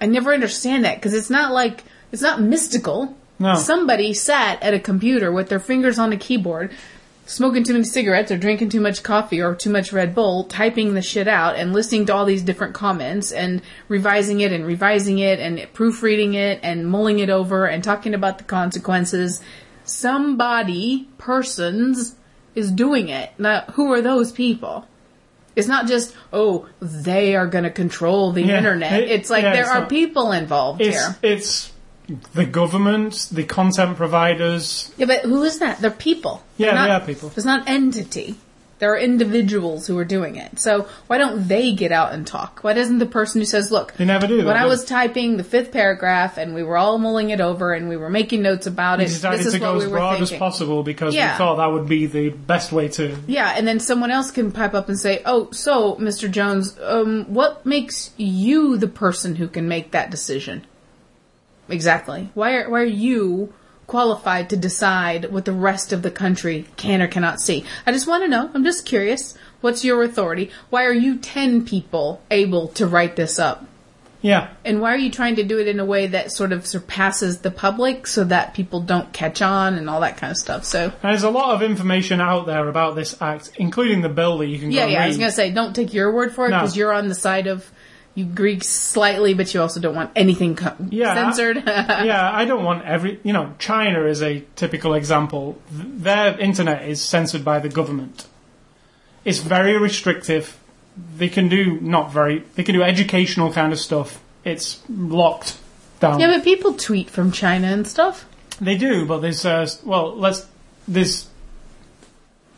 I 0.00 0.06
never 0.06 0.32
understand 0.32 0.84
that 0.84 0.96
because 0.96 1.14
it's 1.14 1.30
not 1.30 1.52
like 1.52 1.82
it's 2.14 2.22
not 2.22 2.40
mystical. 2.40 3.14
No. 3.38 3.56
Somebody 3.56 4.14
sat 4.14 4.62
at 4.62 4.72
a 4.72 4.78
computer 4.78 5.30
with 5.32 5.48
their 5.48 5.58
fingers 5.60 5.98
on 5.98 6.12
a 6.12 6.16
keyboard, 6.16 6.70
smoking 7.26 7.64
too 7.64 7.72
many 7.72 7.84
cigarettes 7.84 8.30
or 8.30 8.38
drinking 8.38 8.68
too 8.68 8.80
much 8.80 9.02
coffee 9.02 9.42
or 9.42 9.54
too 9.56 9.70
much 9.70 9.92
Red 9.92 10.14
Bull, 10.14 10.44
typing 10.44 10.94
the 10.94 11.02
shit 11.02 11.26
out 11.26 11.56
and 11.56 11.72
listening 11.72 12.06
to 12.06 12.14
all 12.14 12.24
these 12.24 12.42
different 12.42 12.74
comments 12.74 13.32
and 13.32 13.60
revising 13.88 14.40
it 14.40 14.52
and 14.52 14.64
revising 14.64 15.18
it 15.18 15.40
and 15.40 15.66
proofreading 15.72 16.34
it 16.34 16.60
and 16.62 16.86
mulling 16.88 17.18
it 17.18 17.28
over 17.30 17.66
and 17.66 17.82
talking 17.82 18.14
about 18.14 18.38
the 18.38 18.44
consequences. 18.44 19.40
Somebody, 19.84 21.08
persons, 21.18 22.14
is 22.54 22.70
doing 22.70 23.08
it. 23.08 23.30
Now, 23.38 23.62
who 23.72 23.92
are 23.92 24.00
those 24.02 24.30
people? 24.30 24.86
It's 25.56 25.66
not 25.68 25.86
just, 25.86 26.14
oh, 26.32 26.68
they 26.80 27.34
are 27.36 27.46
going 27.46 27.64
to 27.64 27.70
control 27.70 28.32
the 28.32 28.42
Yeah. 28.42 28.58
internet. 28.58 29.02
It- 29.02 29.10
it's 29.10 29.30
like 29.30 29.42
yeah, 29.44 29.52
there 29.52 29.62
it's 29.62 29.70
are 29.70 29.80
not- 29.80 29.88
people 29.88 30.32
involved 30.32 30.80
It's 30.80 30.96
here. 30.96 31.16
it's 31.22 31.70
the 32.34 32.44
government, 32.44 33.28
the 33.32 33.44
content 33.44 33.96
providers. 33.96 34.90
Yeah, 34.96 35.06
but 35.06 35.20
who 35.22 35.42
is 35.42 35.58
that? 35.60 35.80
They're 35.80 35.90
people. 35.90 36.42
Yeah, 36.56 36.66
They're 36.66 36.74
not- 36.74 36.86
they 36.86 36.92
are 36.92 37.00
people. 37.14 37.32
It's 37.36 37.46
not 37.46 37.68
entity. 37.68 38.36
There 38.80 38.92
are 38.92 38.98
individuals 38.98 39.86
who 39.86 39.96
are 39.98 40.04
doing 40.04 40.34
it. 40.36 40.58
So 40.58 40.86
why 41.06 41.16
don't 41.16 41.46
they 41.48 41.72
get 41.72 41.92
out 41.92 42.12
and 42.12 42.26
talk? 42.26 42.58
Why 42.62 42.74
doesn't 42.74 42.98
the 42.98 43.06
person 43.06 43.40
who 43.40 43.44
says, 43.46 43.70
"Look, 43.70 43.94
They 43.96 44.04
never 44.04 44.26
do 44.26 44.44
When 44.44 44.56
I 44.56 44.64
do 44.64 44.68
was 44.68 44.84
typing 44.84 45.36
the 45.36 45.44
fifth 45.44 45.70
paragraph 45.70 46.36
and 46.36 46.54
we 46.54 46.62
were 46.64 46.76
all 46.76 46.98
mulling 46.98 47.30
it 47.30 47.40
over 47.40 47.72
and 47.72 47.88
we 47.88 47.96
were 47.96 48.10
making 48.10 48.42
notes 48.42 48.66
about 48.66 48.98
We 48.98 49.04
it, 49.04 49.08
decided 49.08 49.38
this 49.40 49.46
is 49.46 49.54
to 49.54 49.60
what 49.60 49.66
go 49.74 49.78
we 49.78 49.84
as 49.84 49.90
broad 49.90 50.18
thinking." 50.18 50.34
as 50.34 50.38
possible 50.38 50.82
because 50.82 51.14
Yeah. 51.14 51.32
we 51.32 51.38
thought 51.38 51.56
that 51.58 51.72
would 51.72 51.88
be 51.88 52.06
the 52.06 52.30
best 52.30 52.72
way 52.72 52.88
to. 52.88 53.16
Yeah, 53.28 53.54
and 53.56 53.66
then 53.66 53.78
someone 53.80 54.10
else 54.10 54.30
can 54.32 54.50
pipe 54.50 54.74
up 54.74 54.88
and 54.88 54.98
say, 54.98 55.22
"Oh, 55.24 55.48
so 55.52 55.94
Mr. 56.00 56.28
Jones, 56.30 56.74
um, 56.84 57.26
what 57.28 57.64
makes 57.64 58.10
you 58.18 58.76
the 58.76 58.88
person 58.88 59.36
who 59.36 59.46
can 59.46 59.68
make 59.68 59.92
that 59.92 60.10
decision?" 60.10 60.62
Exactly. 61.68 62.30
Why 62.34 62.56
are 62.56 62.70
why 62.70 62.80
are 62.80 62.84
you 62.84 63.52
qualified 63.86 64.48
to 64.50 64.56
decide 64.56 65.30
what 65.30 65.44
the 65.44 65.52
rest 65.52 65.92
of 65.92 66.02
the 66.02 66.10
country 66.10 66.66
can 66.76 67.02
or 67.02 67.06
cannot 67.08 67.40
see? 67.40 67.64
I 67.86 67.92
just 67.92 68.06
want 68.06 68.24
to 68.24 68.28
know. 68.28 68.50
I'm 68.54 68.64
just 68.64 68.86
curious. 68.86 69.34
What's 69.60 69.84
your 69.84 70.02
authority? 70.02 70.50
Why 70.70 70.84
are 70.84 70.92
you 70.92 71.16
ten 71.18 71.64
people 71.64 72.20
able 72.30 72.68
to 72.68 72.86
write 72.86 73.16
this 73.16 73.38
up? 73.38 73.66
Yeah, 74.20 74.48
And 74.64 74.80
why 74.80 74.94
are 74.94 74.96
you 74.96 75.10
trying 75.10 75.36
to 75.36 75.42
do 75.42 75.58
it 75.58 75.68
in 75.68 75.78
a 75.80 75.84
way 75.84 76.06
that 76.06 76.32
sort 76.32 76.52
of 76.52 76.64
surpasses 76.66 77.40
the 77.40 77.50
public 77.50 78.06
so 78.06 78.24
that 78.24 78.54
people 78.54 78.80
don't 78.80 79.12
catch 79.12 79.42
on 79.42 79.74
and 79.74 79.90
all 79.90 80.00
that 80.00 80.16
kind 80.16 80.30
of 80.30 80.38
stuff? 80.38 80.64
So 80.64 80.90
there's 81.02 81.24
a 81.24 81.28
lot 81.30 81.54
of 81.54 81.60
information 81.62 82.22
out 82.22 82.46
there 82.46 82.66
about 82.68 82.94
this 82.96 83.20
act, 83.20 83.50
including 83.56 84.00
the 84.00 84.08
bill 84.08 84.38
that 84.38 84.46
you 84.46 84.58
can 84.58 84.70
go 84.70 84.76
Yeah, 84.76 84.86
yeah. 84.86 85.04
I 85.04 85.08
was 85.08 85.18
gonna 85.18 85.30
say, 85.30 85.50
don't 85.50 85.76
take 85.76 85.92
your 85.92 86.10
word 86.10 86.34
for 86.34 86.46
it 86.46 86.52
No. 86.52 86.60
because 86.60 86.74
you're 86.74 86.94
on 86.94 87.08
the 87.08 87.14
side 87.14 87.46
of 87.46 87.70
you 88.14 88.24
Greek 88.24 88.62
slightly, 88.62 89.34
but 89.34 89.52
you 89.52 89.60
also 89.60 89.80
don't 89.80 89.94
want 89.96 90.10
anything 90.14 90.54
co- 90.56 90.76
Yeah, 90.88 91.14
censored. 91.14 91.56
yeah, 91.66 92.30
I 92.32 92.44
don't 92.44 92.64
want 92.64 92.84
every. 92.84 93.18
You 93.24 93.32
know, 93.32 93.54
China 93.58 94.04
is 94.04 94.22
a 94.22 94.44
typical 94.56 94.94
example. 94.94 95.60
Th- 95.70 95.88
Their 95.96 96.38
internet 96.38 96.88
is 96.88 97.00
censored 97.02 97.44
by 97.44 97.58
the 97.58 97.68
government. 97.68 98.26
It's 99.24 99.38
very 99.40 99.76
restrictive. 99.78 100.56
They 101.16 101.28
can 101.28 101.48
do 101.48 101.80
not 101.80 102.12
very. 102.12 102.44
They 102.54 102.62
can 102.62 102.74
do 102.74 102.82
educational 102.82 103.52
kind 103.52 103.72
of 103.72 103.80
stuff. 103.80 104.20
It's 104.44 104.80
locked 104.88 105.58
down. 106.00 106.20
yeah, 106.20 106.28
but 106.28 106.44
people 106.44 106.74
tweet 106.74 107.10
from 107.10 107.32
China 107.32 107.66
and 107.68 107.86
stuff. 107.86 108.26
They 108.60 108.76
do, 108.76 109.04
but 109.06 109.18
there's 109.18 109.44
uh, 109.44 109.66
well, 109.84 110.14
let's 110.14 110.46
there's 110.86 111.28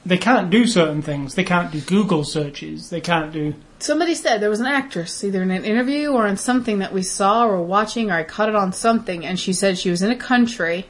they 0.05 0.19
can't 0.19 0.51
do 0.51 0.67
certain 0.67 1.01
things. 1.03 1.35
They 1.35 1.45
can't 1.45 1.73
do 1.73 1.81
Google 1.81 2.25
searches. 2.25 2.91
They 2.91 3.01
can't 3.01 3.33
do 3.33 3.55
somebody 3.79 4.15
said 4.15 4.41
there 4.41 4.51
was 4.51 4.61
an 4.61 4.67
actress, 4.67 5.23
either 5.23 5.43
in 5.43 5.51
an 5.51 5.65
interview 5.65 6.11
or 6.11 6.27
in 6.27 6.37
something 6.37 6.79
that 6.79 6.93
we 6.93 7.03
saw 7.03 7.47
or 7.47 7.63
watching, 7.63 8.11
or 8.11 8.15
I 8.15 8.25
caught 8.25 8.49
it 8.49 8.55
on 8.55 8.73
something, 8.73 9.25
and 9.25 9.39
she 9.39 9.53
said 9.53 9.79
she 9.79 9.91
was 9.91 10.03
in 10.03 10.11
a 10.11 10.17
country. 10.17 10.87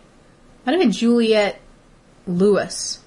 Might 0.65 0.73
have 0.73 0.81
been 0.81 0.93
Juliette 0.93 1.61
Lewis. 2.27 3.01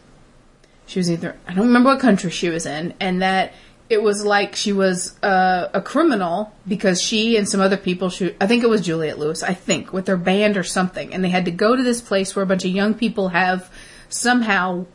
She 0.85 0.99
was 0.99 1.11
either 1.11 1.35
I 1.47 1.53
don't 1.53 1.67
remember 1.67 1.91
what 1.91 1.99
country 1.99 2.31
she 2.31 2.49
was 2.49 2.65
in, 2.65 2.93
and 2.99 3.21
that 3.21 3.53
it 3.89 4.01
was 4.01 4.23
like 4.23 4.55
she 4.55 4.71
was 4.71 5.21
uh, 5.23 5.69
a 5.73 5.81
criminal 5.81 6.53
because 6.67 7.01
she 7.01 7.37
and 7.37 7.47
some 7.47 7.61
other 7.61 7.77
people. 7.77 8.09
She, 8.09 8.35
I 8.39 8.47
think 8.47 8.63
it 8.63 8.69
was 8.69 8.81
Juliette 8.81 9.19
Lewis. 9.19 9.43
I 9.43 9.53
think 9.53 9.93
with 9.93 10.05
their 10.05 10.17
band 10.17 10.57
or 10.57 10.63
something, 10.63 11.13
and 11.13 11.23
they 11.23 11.29
had 11.29 11.45
to 11.45 11.51
go 11.51 11.75
to 11.75 11.83
this 11.83 12.01
place 12.01 12.35
where 12.35 12.43
a 12.43 12.47
bunch 12.47 12.65
of 12.65 12.71
young 12.71 12.93
people 12.93 13.29
have 13.29 13.69
somehow 14.09 14.85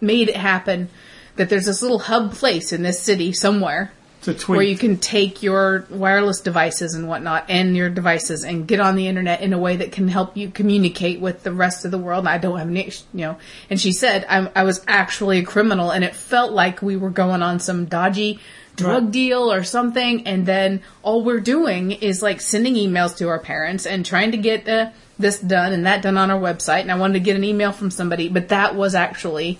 made 0.00 0.28
it 0.28 0.36
happen. 0.36 0.88
That 1.36 1.50
there's 1.50 1.66
this 1.66 1.82
little 1.82 2.00
hub 2.00 2.32
place 2.32 2.72
in 2.72 2.82
this 2.82 3.00
city 3.00 3.32
somewhere 3.32 3.92
To 4.22 4.34
tweet. 4.34 4.56
where 4.56 4.66
you 4.66 4.76
can 4.76 4.96
take 4.98 5.42
your 5.42 5.86
wireless 5.90 6.40
devices 6.40 6.94
and 6.94 7.08
whatnot 7.08 7.46
and 7.48 7.76
your 7.76 7.88
devices 7.88 8.42
and 8.44 8.66
get 8.66 8.80
on 8.80 8.96
the 8.96 9.06
internet 9.06 9.40
in 9.42 9.52
a 9.52 9.58
way 9.58 9.76
that 9.76 9.92
can 9.92 10.08
help 10.08 10.36
you 10.36 10.50
communicate 10.50 11.20
with 11.20 11.42
the 11.44 11.52
rest 11.52 11.84
of 11.84 11.90
the 11.90 11.98
world. 11.98 12.26
I 12.26 12.38
don't 12.38 12.58
have 12.58 12.68
any, 12.68 12.84
you 13.14 13.20
know. 13.20 13.38
And 13.70 13.80
she 13.80 13.92
said 13.92 14.26
I'm, 14.28 14.48
I 14.56 14.64
was 14.64 14.84
actually 14.88 15.38
a 15.38 15.44
criminal, 15.44 15.90
and 15.90 16.02
it 16.04 16.16
felt 16.16 16.52
like 16.52 16.82
we 16.82 16.96
were 16.96 17.10
going 17.10 17.42
on 17.42 17.60
some 17.60 17.84
dodgy 17.86 18.40
drug 18.76 19.04
Right. 19.04 19.12
deal 19.12 19.52
or 19.52 19.64
something. 19.64 20.26
And 20.26 20.46
then 20.46 20.82
all 21.02 21.24
we're 21.24 21.40
doing 21.40 21.92
is 21.92 22.22
like 22.22 22.40
sending 22.40 22.74
emails 22.74 23.16
to 23.18 23.28
our 23.28 23.40
parents 23.40 23.86
and 23.86 24.06
trying 24.06 24.30
to 24.32 24.36
get 24.36 24.68
uh, 24.68 24.90
this 25.18 25.38
done 25.40 25.72
and 25.72 25.86
that 25.86 26.02
done 26.02 26.16
on 26.16 26.30
our 26.30 26.40
website. 26.40 26.82
And 26.82 26.92
I 26.92 26.96
wanted 26.96 27.14
to 27.14 27.20
get 27.20 27.34
an 27.34 27.42
email 27.44 27.72
from 27.72 27.90
somebody, 27.90 28.28
but 28.28 28.48
that 28.48 28.74
was 28.74 28.94
actually. 28.94 29.58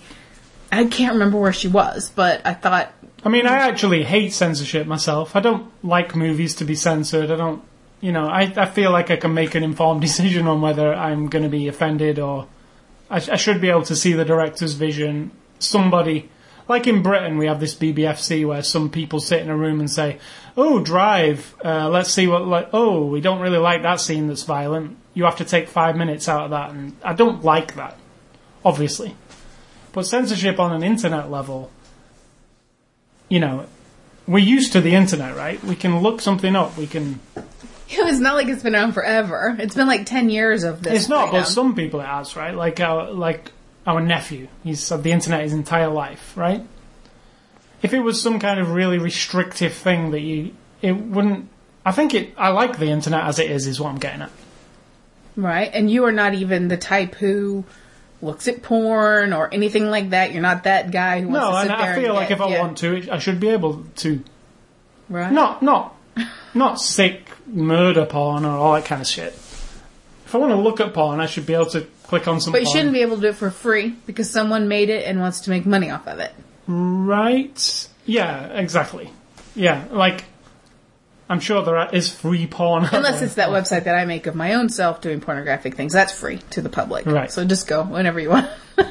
I 0.71 0.85
can't 0.85 1.13
remember 1.13 1.39
where 1.39 1.51
she 1.51 1.67
was, 1.67 2.11
but 2.15 2.45
I 2.45 2.53
thought 2.53 2.93
I 3.23 3.29
mean, 3.29 3.45
I 3.45 3.57
actually 3.67 4.03
hate 4.03 4.33
censorship 4.33 4.87
myself. 4.87 5.35
I 5.35 5.41
don't 5.41 5.71
like 5.83 6.15
movies 6.15 6.55
to 6.55 6.65
be 6.65 6.75
censored. 6.75 7.31
I 7.31 7.35
don't, 7.35 7.63
you 7.99 8.11
know, 8.11 8.27
I, 8.27 8.53
I 8.55 8.65
feel 8.65 8.91
like 8.91 9.11
I 9.11 9.17
can 9.17 9.33
make 9.33 9.55
an 9.55 9.63
informed 9.63 10.01
decision 10.09 10.47
on 10.47 10.61
whether 10.61 10.93
I'm 10.93 11.27
going 11.27 11.43
to 11.43 11.49
be 11.49 11.67
offended 11.67 12.19
or 12.19 12.47
I, 13.09 13.17
I 13.17 13.35
should 13.35 13.59
be 13.59 13.69
able 13.69 13.83
to 13.83 13.95
see 13.95 14.13
the 14.13 14.25
director's 14.25 14.73
vision. 14.73 15.31
Somebody, 15.57 16.29
like 16.69 16.87
in 16.87 17.01
Britain, 17.01 17.37
we 17.37 17.47
have 17.47 17.59
this 17.59 17.75
BBFC 17.75 18.47
where 18.47 18.63
some 18.63 18.89
people 18.89 19.19
sit 19.19 19.41
in 19.41 19.49
a 19.49 19.57
room 19.57 19.79
and 19.79 19.89
say, 19.89 20.19
"Oh, 20.55 20.79
Drive, 20.79 21.55
uh, 21.65 21.89
let's 21.89 22.11
see 22.11 22.27
what." 22.27 22.47
Like, 22.47 22.69
oh, 22.71 23.05
we 23.05 23.19
don't 23.19 23.41
really 23.41 23.57
like 23.57 23.81
that 23.81 23.99
scene 23.99 24.27
that's 24.27 24.43
violent. 24.43 24.97
You 25.13 25.25
have 25.25 25.37
to 25.37 25.45
take 25.45 25.67
five 25.67 25.97
minutes 25.97 26.29
out 26.29 26.45
of 26.45 26.51
that, 26.51 26.69
and 26.69 26.95
I 27.03 27.13
don't 27.13 27.43
like 27.43 27.75
that, 27.75 27.97
obviously. 28.63 29.15
But 29.91 30.05
censorship 30.05 30.59
on 30.59 30.71
an 30.71 30.83
internet 30.83 31.29
level, 31.29 31.71
you 33.29 33.39
know, 33.39 33.65
we're 34.27 34.39
used 34.39 34.73
to 34.73 34.81
the 34.81 34.93
internet, 34.95 35.35
right? 35.35 35.63
We 35.63 35.75
can 35.75 35.99
look 36.01 36.21
something 36.21 36.55
up. 36.55 36.77
We 36.77 36.87
can. 36.87 37.19
It's 37.91 38.19
not 38.19 38.35
like 38.35 38.47
it's 38.47 38.61
been 38.61 38.75
around 38.75 38.93
forever. 38.93 39.55
It's 39.57 39.73
been 39.73 39.87
like 39.87 40.05
ten 40.05 40.29
years 40.29 40.63
of 40.63 40.83
this. 40.83 40.93
It's 40.93 41.09
not, 41.09 41.31
but 41.31 41.45
some 41.45 41.73
people 41.73 41.99
it 42.01 42.05
has, 42.05 42.35
right? 42.35 42.53
Like 42.53 42.79
our 42.79 43.09
like 43.09 43.51
our 43.87 43.99
nephew. 43.99 44.47
He's 44.63 44.87
had 44.89 45.01
the 45.01 45.11
internet 45.11 45.41
his 45.41 45.53
entire 45.53 45.87
life, 45.87 46.37
right? 46.37 46.63
If 47.81 47.91
it 47.95 48.01
was 48.01 48.21
some 48.21 48.39
kind 48.39 48.59
of 48.59 48.69
really 48.69 48.99
restrictive 48.99 49.73
thing 49.73 50.11
that 50.11 50.19
you, 50.19 50.53
it 50.83 50.91
wouldn't. 50.91 51.49
I 51.83 51.91
think 51.91 52.13
it. 52.13 52.33
I 52.37 52.49
like 52.49 52.77
the 52.77 52.91
internet 52.91 53.23
as 53.23 53.39
it 53.39 53.49
is. 53.49 53.65
Is 53.65 53.79
what 53.79 53.89
I'm 53.89 53.97
getting 53.97 54.21
at. 54.21 54.31
right? 55.35 55.71
And 55.73 55.89
you 55.89 56.05
are 56.05 56.11
not 56.11 56.35
even 56.35 56.67
the 56.67 56.77
type 56.77 57.15
who 57.15 57.63
looks 58.21 58.47
at 58.47 58.61
porn 58.63 59.33
or 59.33 59.53
anything 59.53 59.89
like 59.89 60.09
that. 60.11 60.33
You're 60.33 60.41
not 60.41 60.63
that 60.65 60.91
guy 60.91 61.21
who 61.21 61.29
wants 61.29 61.39
No, 61.45 61.51
to 61.51 61.57
and 61.57 61.69
sit 61.69 61.77
there 61.77 61.93
I 61.93 61.95
feel 61.95 62.05
and 62.07 62.15
like 62.15 62.27
get- 62.29 62.35
if 62.37 62.41
I 62.41 62.49
yeah. 62.49 62.59
want 62.61 62.77
to, 62.79 63.09
I 63.11 63.19
should 63.19 63.39
be 63.39 63.49
able 63.49 63.85
to. 63.97 64.23
right? 65.09 65.31
Not 65.31 65.61
not 65.61 65.95
not 66.53 66.79
sick 66.81 67.29
murder 67.47 68.05
porn 68.05 68.45
or 68.45 68.57
all 68.57 68.73
that 68.73 68.85
kind 68.85 69.01
of 69.01 69.07
shit. 69.07 69.33
If 69.33 70.35
I 70.35 70.37
want 70.37 70.51
to 70.51 70.57
look 70.57 70.79
at 70.79 70.93
porn, 70.93 71.19
I 71.19 71.25
should 71.25 71.45
be 71.45 71.53
able 71.55 71.67
to 71.67 71.87
click 72.03 72.27
on 72.27 72.39
some. 72.41 72.51
but 72.51 72.61
you 72.61 72.65
porn. 72.65 72.75
shouldn't 72.77 72.93
be 72.93 73.01
able 73.01 73.15
to 73.15 73.21
do 73.21 73.27
it 73.29 73.35
for 73.35 73.49
free 73.49 73.95
because 74.05 74.29
someone 74.29 74.67
made 74.67 74.89
it 74.89 75.05
and 75.07 75.19
wants 75.19 75.41
to 75.41 75.49
make 75.49 75.65
money 75.65 75.89
off 75.89 76.07
of 76.07 76.19
it. 76.19 76.33
Right? 76.67 77.87
Yeah, 78.05 78.47
exactly. 78.47 79.09
Yeah, 79.55 79.85
like 79.91 80.25
I'm 81.29 81.39
sure 81.39 81.63
there 81.63 81.87
is 81.93 82.11
free 82.11 82.47
porn. 82.47 82.85
Unless 82.91 83.21
it's 83.21 83.35
that 83.35 83.49
website 83.49 83.83
that 83.83 83.95
I 83.95 84.05
make 84.05 84.25
of 84.25 84.33
my 84.35 84.55
own 84.55 84.67
self 84.69 84.99
doing 84.99 85.21
pornographic 85.21 85.75
things. 85.75 85.93
That's 85.93 86.11
free 86.11 86.39
to 86.51 86.61
the 86.61 86.69
public. 86.69 87.05
Right. 87.05 87.31
So 87.31 87.45
just 87.45 87.67
go 87.67 87.83
whenever 87.83 88.19
you 88.19 88.29
want. 88.29 88.49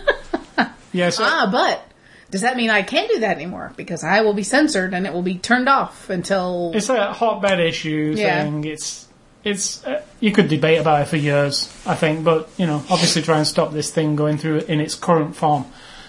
Yeah, 0.93 1.11
so 1.11 1.23
ah, 1.25 1.49
but 1.53 1.83
does 2.31 2.41
that 2.43 2.57
mean 2.57 2.71
I 2.71 2.83
can't 2.83 3.11
do 3.11 3.21
that 3.21 3.37
anymore? 3.37 3.73
Because 3.77 4.05
I 4.05 4.23
will 4.23 4.33
be 4.35 4.43
censored 4.43 4.95
and 4.95 5.07
it 5.07 5.13
will 5.13 5.23
be 5.23 5.37
turned 5.39 5.69
off 5.69 6.09
until 6.11 6.73
it's 6.75 6.89
a 6.89 7.13
hotbed 7.13 7.61
issue 7.61 8.15
Yeah. 8.17 8.43
thing. 8.45 8.65
It's 8.65 9.07
it's 9.45 9.85
uh, 9.85 10.03
you 10.21 10.33
could 10.33 10.49
debate 10.49 10.81
about 10.81 11.03
it 11.03 11.09
for 11.09 11.17
years, 11.17 11.73
I 11.87 11.95
think, 11.95 12.25
but 12.25 12.49
you 12.57 12.67
know, 12.67 12.83
obviously 12.91 13.23
try 13.23 13.37
and 13.39 13.47
stop 13.47 13.73
this 13.73 13.91
thing 13.91 14.17
going 14.17 14.39
through 14.39 14.61
in 14.61 14.81
its 14.81 14.95
current 14.95 15.37
form. 15.37 15.67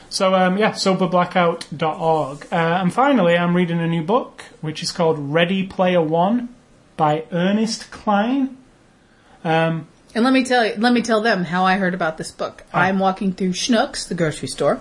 So 0.09 0.33
um, 0.33 0.57
yeah, 0.57 0.71
sopablackout.org. 0.71 2.47
Uh, 2.51 2.55
and 2.55 2.93
finally, 2.93 3.37
I'm 3.37 3.55
reading 3.55 3.79
a 3.79 3.87
new 3.87 4.03
book 4.03 4.43
which 4.61 4.81
is 4.83 4.91
called 4.91 5.17
Ready 5.19 5.65
Player 5.65 6.01
One 6.01 6.49
by 6.97 7.25
Ernest 7.31 7.91
Cline. 7.91 8.57
Um, 9.43 9.87
And 10.15 10.23
let 10.23 10.33
me 10.33 10.43
tell 10.43 10.65
you, 10.65 10.73
let 10.77 10.91
me 10.93 11.01
tell 11.01 11.21
them 11.21 11.43
how 11.45 11.63
I 11.63 11.77
heard 11.77 11.93
about 11.93 12.17
this 12.17 12.31
book. 12.31 12.63
Ah. 12.73 12.81
I'm 12.81 12.99
walking 12.99 13.33
through 13.33 13.53
Schnucks, 13.53 14.07
the 14.07 14.15
grocery 14.15 14.47
store. 14.47 14.79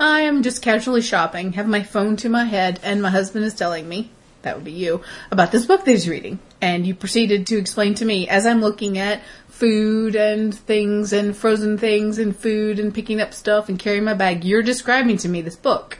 I 0.00 0.22
am 0.22 0.42
just 0.42 0.62
casually 0.62 1.02
shopping, 1.02 1.52
have 1.52 1.68
my 1.68 1.82
phone 1.82 2.16
to 2.16 2.28
my 2.28 2.44
head, 2.44 2.80
and 2.82 3.00
my 3.00 3.10
husband 3.10 3.44
is 3.44 3.54
telling 3.54 3.88
me, 3.88 4.10
that 4.44 4.56
would 4.56 4.64
be 4.64 4.72
you, 4.72 5.02
about 5.30 5.52
this 5.52 5.66
book 5.66 5.84
that 5.84 5.90
he's 5.90 6.08
reading. 6.08 6.38
And 6.60 6.86
you 6.86 6.94
proceeded 6.94 7.46
to 7.48 7.58
explain 7.58 7.94
to 7.96 8.04
me 8.04 8.28
as 8.28 8.46
I'm 8.46 8.60
looking 8.60 8.98
at 8.98 9.20
food 9.48 10.16
and 10.16 10.54
things 10.54 11.12
and 11.12 11.36
frozen 11.36 11.78
things 11.78 12.18
and 12.18 12.36
food 12.36 12.78
and 12.78 12.92
picking 12.92 13.20
up 13.20 13.32
stuff 13.32 13.68
and 13.68 13.78
carrying 13.78 14.04
my 14.04 14.14
bag, 14.14 14.44
you're 14.44 14.62
describing 14.62 15.16
to 15.18 15.28
me 15.28 15.42
this 15.42 15.56
book 15.56 15.98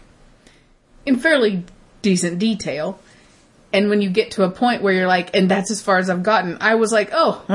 in 1.06 1.16
fairly 1.16 1.64
decent 2.02 2.38
detail. 2.38 2.98
And 3.72 3.88
when 3.88 4.00
you 4.00 4.08
get 4.08 4.32
to 4.32 4.44
a 4.44 4.50
point 4.50 4.82
where 4.82 4.92
you're 4.92 5.08
like, 5.08 5.36
and 5.36 5.50
that's 5.50 5.70
as 5.70 5.82
far 5.82 5.98
as 5.98 6.08
I've 6.08 6.22
gotten, 6.22 6.58
I 6.60 6.76
was 6.76 6.92
like, 6.92 7.10
oh, 7.12 7.44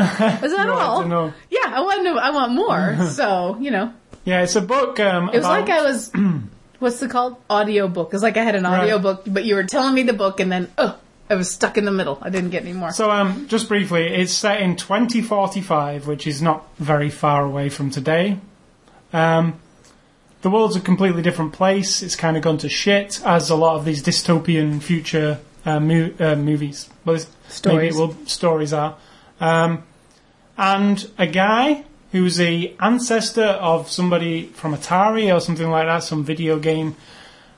is 0.43 0.51
that 0.51 0.69
all? 0.69 1.03
to 1.03 1.07
know. 1.07 1.33
Yeah, 1.49 1.65
I 1.65 1.81
want 1.81 2.05
to. 2.05 2.11
I 2.11 2.31
want 2.31 2.53
more. 2.53 3.07
so 3.09 3.57
you 3.59 3.71
know, 3.71 3.93
yeah, 4.25 4.43
it's 4.43 4.57
a 4.57 4.61
book. 4.61 4.99
Um, 4.99 5.29
it 5.29 5.37
was 5.37 5.45
about, 5.45 5.61
like 5.61 5.69
I 5.69 5.81
was. 5.81 6.11
what's 6.79 7.01
it 7.01 7.09
called? 7.11 7.35
Audio 7.49 7.87
book. 7.87 8.13
It's 8.13 8.23
like 8.23 8.37
I 8.37 8.43
had 8.43 8.55
an 8.55 8.65
audio 8.65 8.95
Right. 8.95 9.01
book, 9.03 9.23
but 9.27 9.45
you 9.45 9.55
were 9.55 9.63
telling 9.63 9.93
me 9.93 10.03
the 10.03 10.13
book, 10.13 10.39
and 10.39 10.51
then 10.51 10.69
oh, 10.77 10.97
I 11.29 11.35
was 11.35 11.51
stuck 11.51 11.77
in 11.77 11.85
the 11.85 11.91
middle. 11.91 12.17
I 12.21 12.29
didn't 12.29 12.49
get 12.49 12.63
any 12.63 12.73
more. 12.73 12.91
So, 12.91 13.11
um, 13.11 13.47
just 13.47 13.67
briefly, 13.67 14.07
it's 14.07 14.33
set 14.33 14.61
in 14.61 14.75
2045, 14.75 16.07
which 16.07 16.25
is 16.25 16.41
not 16.41 16.65
very 16.77 17.09
far 17.09 17.43
away 17.45 17.69
from 17.69 17.89
today. 17.91 18.39
Um, 19.13 19.59
the 20.41 20.49
world's 20.49 20.75
a 20.75 20.79
completely 20.79 21.21
different 21.21 21.53
place. 21.53 22.01
It's 22.01 22.15
kind 22.15 22.37
of 22.37 22.43
gone 22.43 22.57
to 22.59 22.69
shit, 22.69 23.21
as 23.25 23.49
a 23.49 23.55
lot 23.55 23.75
of 23.75 23.85
these 23.85 24.01
dystopian 24.01 24.81
future 24.81 25.39
uh, 25.65 25.79
mo- 25.79 26.11
uh, 26.19 26.35
movies, 26.35 26.89
well, 27.05 27.15
it's- 27.17 27.29
maybe 27.65 27.89
Stories. 27.91 27.95
it 27.95 27.99
will, 27.99 28.15
stories 28.25 28.73
are. 28.73 28.95
Um, 29.41 29.83
and 30.57 31.09
a 31.17 31.25
guy 31.27 31.83
who's 32.11 32.37
the 32.37 32.75
ancestor 32.79 33.43
of 33.43 33.89
somebody 33.89 34.47
from 34.47 34.75
Atari 34.75 35.33
or 35.33 35.39
something 35.39 35.69
like 35.69 35.85
that, 35.85 36.03
some 36.03 36.23
video 36.23 36.59
game 36.59 36.95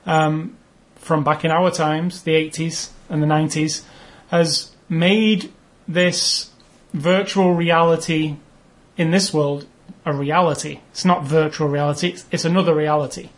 um, 0.06 0.56
from 0.96 1.24
back 1.24 1.44
in 1.44 1.50
our 1.50 1.70
times, 1.70 2.22
the 2.22 2.32
80s 2.32 2.90
and 3.08 3.22
the 3.22 3.26
90s, 3.26 3.84
has 4.30 4.70
made 4.88 5.52
this 5.88 6.50
virtual 6.92 7.54
reality 7.54 8.36
in 8.96 9.10
this 9.10 9.32
world 9.32 9.66
a 10.04 10.12
reality. 10.12 10.80
It's 10.90 11.04
not 11.04 11.24
virtual 11.24 11.68
reality, 11.68 12.10
it's, 12.10 12.24
it's 12.30 12.44
another 12.44 12.74
reality. 12.74 13.30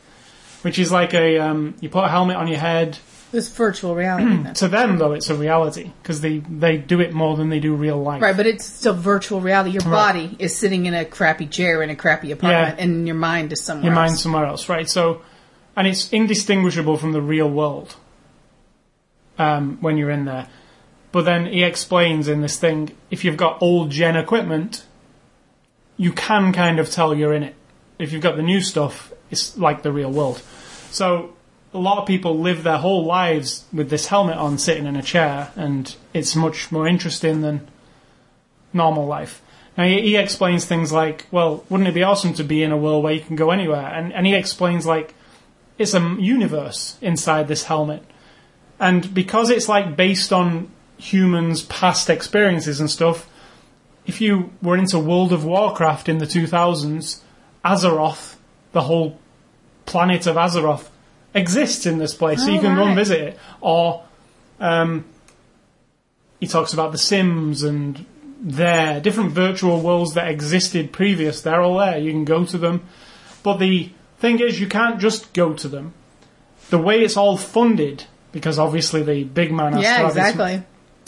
Which 0.62 0.78
is 0.78 0.90
like 0.90 1.12
a, 1.12 1.38
um, 1.38 1.74
you 1.80 1.90
put 1.90 2.04
a 2.04 2.08
helmet 2.08 2.36
on 2.36 2.48
your 2.48 2.58
head. 2.58 2.98
This 3.35 3.48
virtual 3.51 3.94
reality. 3.94 4.24
then. 4.43 4.55
To 4.55 4.69
them, 4.69 4.97
though, 4.98 5.12
it's 5.12 5.28
a 5.28 5.35
reality 5.35 5.90
because 6.02 6.20
they, 6.23 6.39
they 6.39 6.78
do 6.78 7.01
it 7.01 7.12
more 7.12 7.36
than 7.36 7.51
they 7.51 7.61
do 7.61 7.74
real 7.74 8.01
life. 8.02 8.23
Right, 8.23 8.36
but 8.36 8.47
it's 8.47 8.65
still 8.65 8.94
virtual 8.94 9.40
reality. 9.40 9.70
Your 9.70 9.82
body 9.82 10.35
is 10.39 10.56
sitting 10.56 10.86
in 10.86 10.94
a 10.94 11.05
crappy 11.05 11.47
chair 11.47 11.82
in 11.82 11.90
a 11.90 11.97
crappy 11.97 12.32
apartment, 12.32 12.78
Yeah. 12.78 12.85
and 12.85 13.06
your 13.06 13.16
mind 13.16 13.52
is 13.52 13.61
somewhere. 13.61 13.85
your 13.85 13.93
else. 13.93 14.11
mind 14.11 14.19
somewhere 14.19 14.47
else, 14.47 14.69
right? 14.69 14.89
So, 14.89 15.23
and 15.77 15.86
it's 15.86 16.11
indistinguishable 16.11 16.97
from 16.97 17.12
the 17.12 17.20
real 17.20 17.51
world 17.51 17.97
um, 19.39 19.78
when 19.81 19.97
you're 19.97 20.11
in 20.11 20.24
there. 20.24 20.48
But 21.12 21.24
then 21.27 21.47
he 21.47 21.62
explains 21.62 22.27
in 22.28 22.40
this 22.40 22.59
thing, 22.59 22.90
if 23.11 23.24
you've 23.24 23.36
got 23.36 23.62
old 23.62 23.90
gen 23.90 24.16
equipment, 24.16 24.85
you 25.97 26.12
can 26.12 26.52
kind 26.52 26.78
of 26.81 26.90
tell 26.90 27.15
you're 27.15 27.35
in 27.35 27.43
it. 27.43 27.55
If 27.98 28.12
you've 28.12 28.23
got 28.23 28.36
the 28.36 28.43
new 28.43 28.61
stuff, 28.61 29.12
it's 29.31 29.56
like 29.56 29.82
the 29.82 29.93
real 29.93 30.11
world. 30.11 30.43
So 30.90 31.34
a 31.74 31.78
lot 31.78 31.98
of 31.98 32.06
people 32.06 32.38
live 32.38 32.62
their 32.62 32.78
whole 32.78 33.05
lives 33.05 33.64
with 33.72 33.90
this 33.90 34.06
helmet 34.06 34.36
on, 34.36 34.59
sitting 34.59 34.86
in 34.86 34.96
a 34.96 35.02
chair, 35.02 35.51
and 35.56 35.94
it's 36.14 36.36
much 36.36 36.70
more 36.70 36.86
interesting 36.86 37.40
than 37.40 37.68
normal 38.72 39.06
life. 39.06 39.42
Now 39.76 39.84
he, 39.84 40.01
he 40.02 40.16
explains 40.16 40.64
things 40.64 40.92
like, 40.92 41.26
well, 41.32 41.64
wouldn't 41.68 41.88
it 41.88 41.94
be 41.94 42.05
awesome 42.05 42.32
to 42.34 42.44
be 42.44 42.62
in 42.62 42.70
a 42.70 42.76
world 42.76 43.02
where 43.02 43.12
you 43.12 43.20
can 43.20 43.36
go 43.36 43.51
anywhere? 43.51 43.86
And 43.86 44.12
and 44.12 44.26
he 44.26 44.34
explains 44.34 44.86
like 44.86 45.14
it's 45.76 45.94
a 45.94 46.16
universe 46.20 46.96
inside 47.01 47.48
this 47.48 47.64
helmet, 47.64 48.05
And 48.78 49.12
because 49.12 49.51
it's 49.51 49.68
like 49.68 49.96
based 49.96 50.32
on 50.32 50.70
humans' 50.98 51.62
past 51.62 52.09
experiences 52.09 52.78
and 52.78 52.88
stuff, 52.88 53.28
if 54.06 54.20
you 54.20 54.52
were 54.62 54.76
into 54.76 54.98
World 54.98 55.32
of 55.32 55.44
Warcraft 55.44 56.09
in 56.09 56.18
the 56.18 56.26
2000s, 56.26 57.20
Azeroth, 57.64 58.36
the 58.72 58.82
whole 58.82 59.18
planet 59.86 60.26
of 60.26 60.36
Azeroth, 60.36 60.88
exists 61.35 61.86
in 61.86 61.98
this 61.98 62.15
place, 62.15 62.44
so 62.44 62.51
you 62.51 62.61
can 62.61 62.77
go 62.77 62.86
and 62.86 62.94
visit 62.94 63.20
it. 63.20 63.39
Or 63.61 64.05
um, 64.61 65.05
he 66.40 66.47
talks 66.47 66.73
about 66.73 66.93
The 66.93 66.98
Sims 66.98 67.62
and 67.62 68.06
their 68.40 69.01
different 69.01 69.32
virtual 69.32 69.81
worlds 69.81 70.15
that 70.15 70.28
existed 70.28 70.93
previous. 70.93 71.40
They're 71.40 71.62
all 71.62 71.78
there. 71.78 71.98
You 71.98 72.12
can 72.12 72.24
go 72.24 72.44
to 72.44 72.59
them. 72.59 72.82
But 73.43 73.56
the 73.59 73.90
thing 74.19 74.40
is, 74.40 74.61
you 74.61 74.69
can't 74.69 75.01
just 75.01 75.32
go 75.32 75.55
to 75.55 75.69
them. 75.69 75.94
The 76.70 76.78
way 76.78 77.01
it's 77.02 77.16
all 77.16 77.36
funded, 77.36 78.05
because 78.32 78.59
obviously 78.59 79.02
the 79.02 79.24
big 79.24 79.52
man 79.52 79.73
has 79.73 79.82
to 79.82 79.82
Yeah, 79.82 79.97
have 79.97 80.06
his 80.06 80.16
exactly. 80.16 80.62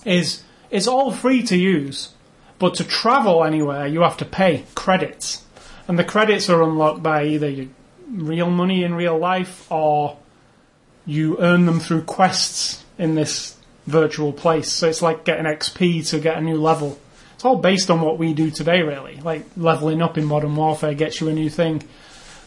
is 0.05 0.43
it's 0.71 0.87
all 0.87 1.13
free 1.13 1.43
to 1.45 1.57
use, 1.57 2.11
but 2.59 2.75
to 2.75 2.85
travel 2.85 3.45
anywhere 3.45 3.87
you 3.87 4.01
have 4.03 4.17
to 4.19 4.25
pay 4.25 4.65
credits, 4.75 5.45
and 5.89 5.99
the 5.99 6.05
credits 6.05 6.51
are 6.51 6.63
unlocked 6.63 7.03
by 7.03 7.25
either 7.25 7.49
your 7.49 7.67
real 8.11 8.51
money 8.51 8.85
in 8.85 8.95
real 8.95 9.19
life 9.19 9.71
or 9.71 10.17
you 11.05 11.39
earn 11.41 11.67
them 11.67 11.81
through 11.81 12.03
quests 12.03 12.85
in 12.99 13.15
this 13.15 13.57
virtual 13.87 14.33
place. 14.33 14.71
So 14.71 14.89
it's 14.89 15.03
like 15.03 15.25
getting 15.25 15.45
XP 15.45 16.09
to 16.11 16.21
get 16.21 16.37
a 16.37 16.41
new 16.41 16.61
level. 16.61 16.99
It's 17.35 17.45
all 17.45 17.57
based 17.57 17.91
on 17.91 18.01
what 18.01 18.19
we 18.19 18.35
do 18.35 18.51
today, 18.51 18.83
really. 18.83 19.17
Like 19.21 19.45
leveling 19.57 20.03
up 20.03 20.19
in 20.19 20.25
Modern 20.25 20.57
Warfare 20.57 20.95
gets 20.95 21.21
you 21.21 21.29
a 21.29 21.33
new 21.33 21.51
thing. 21.51 21.83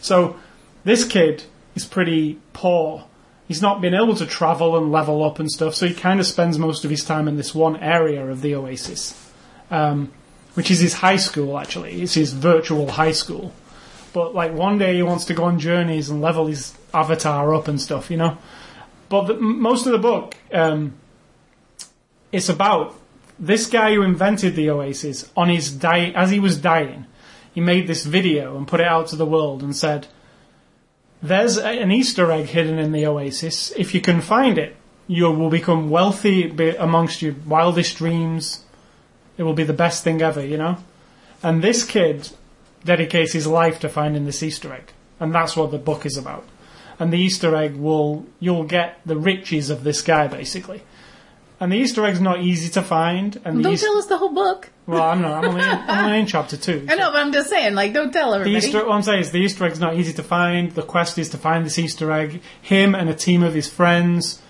So 0.00 0.36
this 0.84 1.04
kid 1.04 1.44
is 1.74 1.84
pretty 1.84 2.38
poor. 2.52 3.04
He's 3.48 3.62
not 3.62 3.80
been 3.80 3.94
able 3.94 4.14
to 4.16 4.26
travel 4.26 4.76
and 4.76 4.92
level 4.92 5.24
up 5.24 5.38
and 5.40 5.50
stuff, 5.50 5.74
so 5.74 5.86
he 5.86 5.94
kind 5.94 6.20
of 6.20 6.26
spends 6.26 6.58
most 6.58 6.84
of 6.84 6.90
his 6.90 7.04
time 7.04 7.26
in 7.26 7.36
this 7.36 7.54
one 7.54 7.76
area 7.76 8.24
of 8.24 8.42
the 8.42 8.54
Oasis, 8.54 9.30
um, 9.72 10.12
which 10.54 10.70
is 10.70 10.78
his 10.78 10.94
high 10.94 11.16
school. 11.16 11.58
Actually, 11.58 12.00
it's 12.00 12.14
his 12.14 12.32
virtual 12.32 12.92
high 12.92 13.10
school. 13.10 13.52
But 14.12 14.34
like 14.34 14.52
one 14.52 14.78
day 14.78 14.96
he 14.96 15.02
wants 15.02 15.24
to 15.26 15.34
go 15.34 15.44
on 15.44 15.58
journeys 15.58 16.10
and 16.10 16.20
level 16.20 16.46
his 16.46 16.74
avatar 16.92 17.54
up 17.54 17.68
and 17.68 17.80
stuff, 17.80 18.10
you 18.10 18.16
know. 18.16 18.38
But 19.08 19.26
the, 19.26 19.34
most 19.34 19.86
of 19.86 19.92
the 19.92 19.98
book, 19.98 20.36
um, 20.52 20.94
it's 22.32 22.48
about 22.48 22.94
this 23.38 23.66
guy 23.66 23.94
who 23.94 24.02
invented 24.02 24.54
the 24.54 24.70
Oasis 24.70 25.30
on 25.36 25.48
his 25.48 25.72
die 25.72 26.12
as 26.14 26.30
he 26.30 26.38
was 26.40 26.58
dying. 26.58 27.06
He 27.52 27.60
made 27.60 27.86
this 27.86 28.04
video 28.04 28.56
and 28.56 28.68
put 28.68 28.80
it 28.80 28.86
out 28.86 29.08
to 29.08 29.16
the 29.16 29.26
world 29.26 29.62
and 29.62 29.74
said, 29.74 30.06
"There's 31.22 31.56
a, 31.56 31.68
an 31.68 31.90
Easter 31.90 32.30
egg 32.30 32.46
hidden 32.46 32.78
in 32.78 32.92
the 32.92 33.06
Oasis. 33.06 33.72
If 33.76 33.94
you 33.94 34.00
can 34.00 34.20
find 34.20 34.58
it, 34.58 34.76
you 35.06 35.30
will 35.30 35.50
become 35.50 35.90
wealthy 35.90 36.48
amongst 36.76 37.22
your 37.22 37.34
wildest 37.46 37.96
dreams. 37.96 38.64
It 39.36 39.42
will 39.42 39.54
be 39.54 39.64
the 39.64 39.72
best 39.72 40.04
thing 40.04 40.22
ever, 40.22 40.44
you 40.44 40.58
know." 40.58 40.76
And 41.42 41.62
this 41.62 41.84
kid 41.84 42.30
dedicates 42.84 43.32
his 43.32 43.46
life 43.46 43.80
to 43.80 43.88
finding 43.88 44.24
this 44.24 44.42
Easter 44.42 44.72
egg, 44.72 44.92
and 45.18 45.34
that's 45.34 45.56
what 45.56 45.70
the 45.70 45.78
book 45.78 46.06
is 46.06 46.16
about. 46.16 46.46
And 46.98 47.12
the 47.12 47.18
Easter 47.18 47.54
egg 47.56 47.76
will 47.76 48.26
you'll 48.40 48.64
get 48.64 49.00
the 49.06 49.16
riches 49.16 49.70
of 49.70 49.84
this 49.84 50.02
guy 50.02 50.26
basically. 50.28 50.82
And 51.58 51.70
the 51.70 51.76
Easter 51.76 52.04
egg's 52.06 52.22
not 52.22 52.40
easy 52.40 52.70
to 52.70 52.80
find. 52.82 53.38
And 53.44 53.62
Don't 53.62 53.74
Easter, 53.74 53.86
tell 53.86 53.98
us 53.98 54.06
the 54.06 54.16
whole 54.16 54.32
book. 54.32 54.70
well, 54.86 55.02
I'm 55.02 55.20
not. 55.20 55.44
I'm 55.44 55.50
only, 55.50 55.62
in, 55.62 55.68
I'm 55.68 56.04
only 56.06 56.20
in 56.20 56.26
chapter 56.36 56.56
two. 56.56 56.86
I 56.88 56.94
know, 56.94 57.10
but 57.10 57.18
I'm 57.20 57.32
just 57.34 57.50
saying, 57.50 57.74
like, 57.74 57.92
don't 57.92 58.12
tell 58.12 58.32
everybody. 58.32 58.58
The. 58.60 58.66
Easter, 58.66 58.86
what 58.86 58.94
I'm 58.94 59.02
saying 59.02 59.20
is 59.20 59.30
the 59.30 59.40
Easter 59.40 59.66
egg's 59.66 59.78
not 59.78 59.94
easy 59.94 60.14
to 60.14 60.22
find. 60.22 60.72
The 60.72 60.82
quest 60.82 61.18
is 61.18 61.28
to 61.30 61.38
find 61.38 61.66
this 61.66 61.78
Easter 61.78 62.10
egg. 62.12 62.40
Him 62.62 62.94
and 62.94 63.10
a 63.10 63.14
team 63.14 63.42
of 63.42 63.52
his 63.52 63.68
friends 63.68 64.40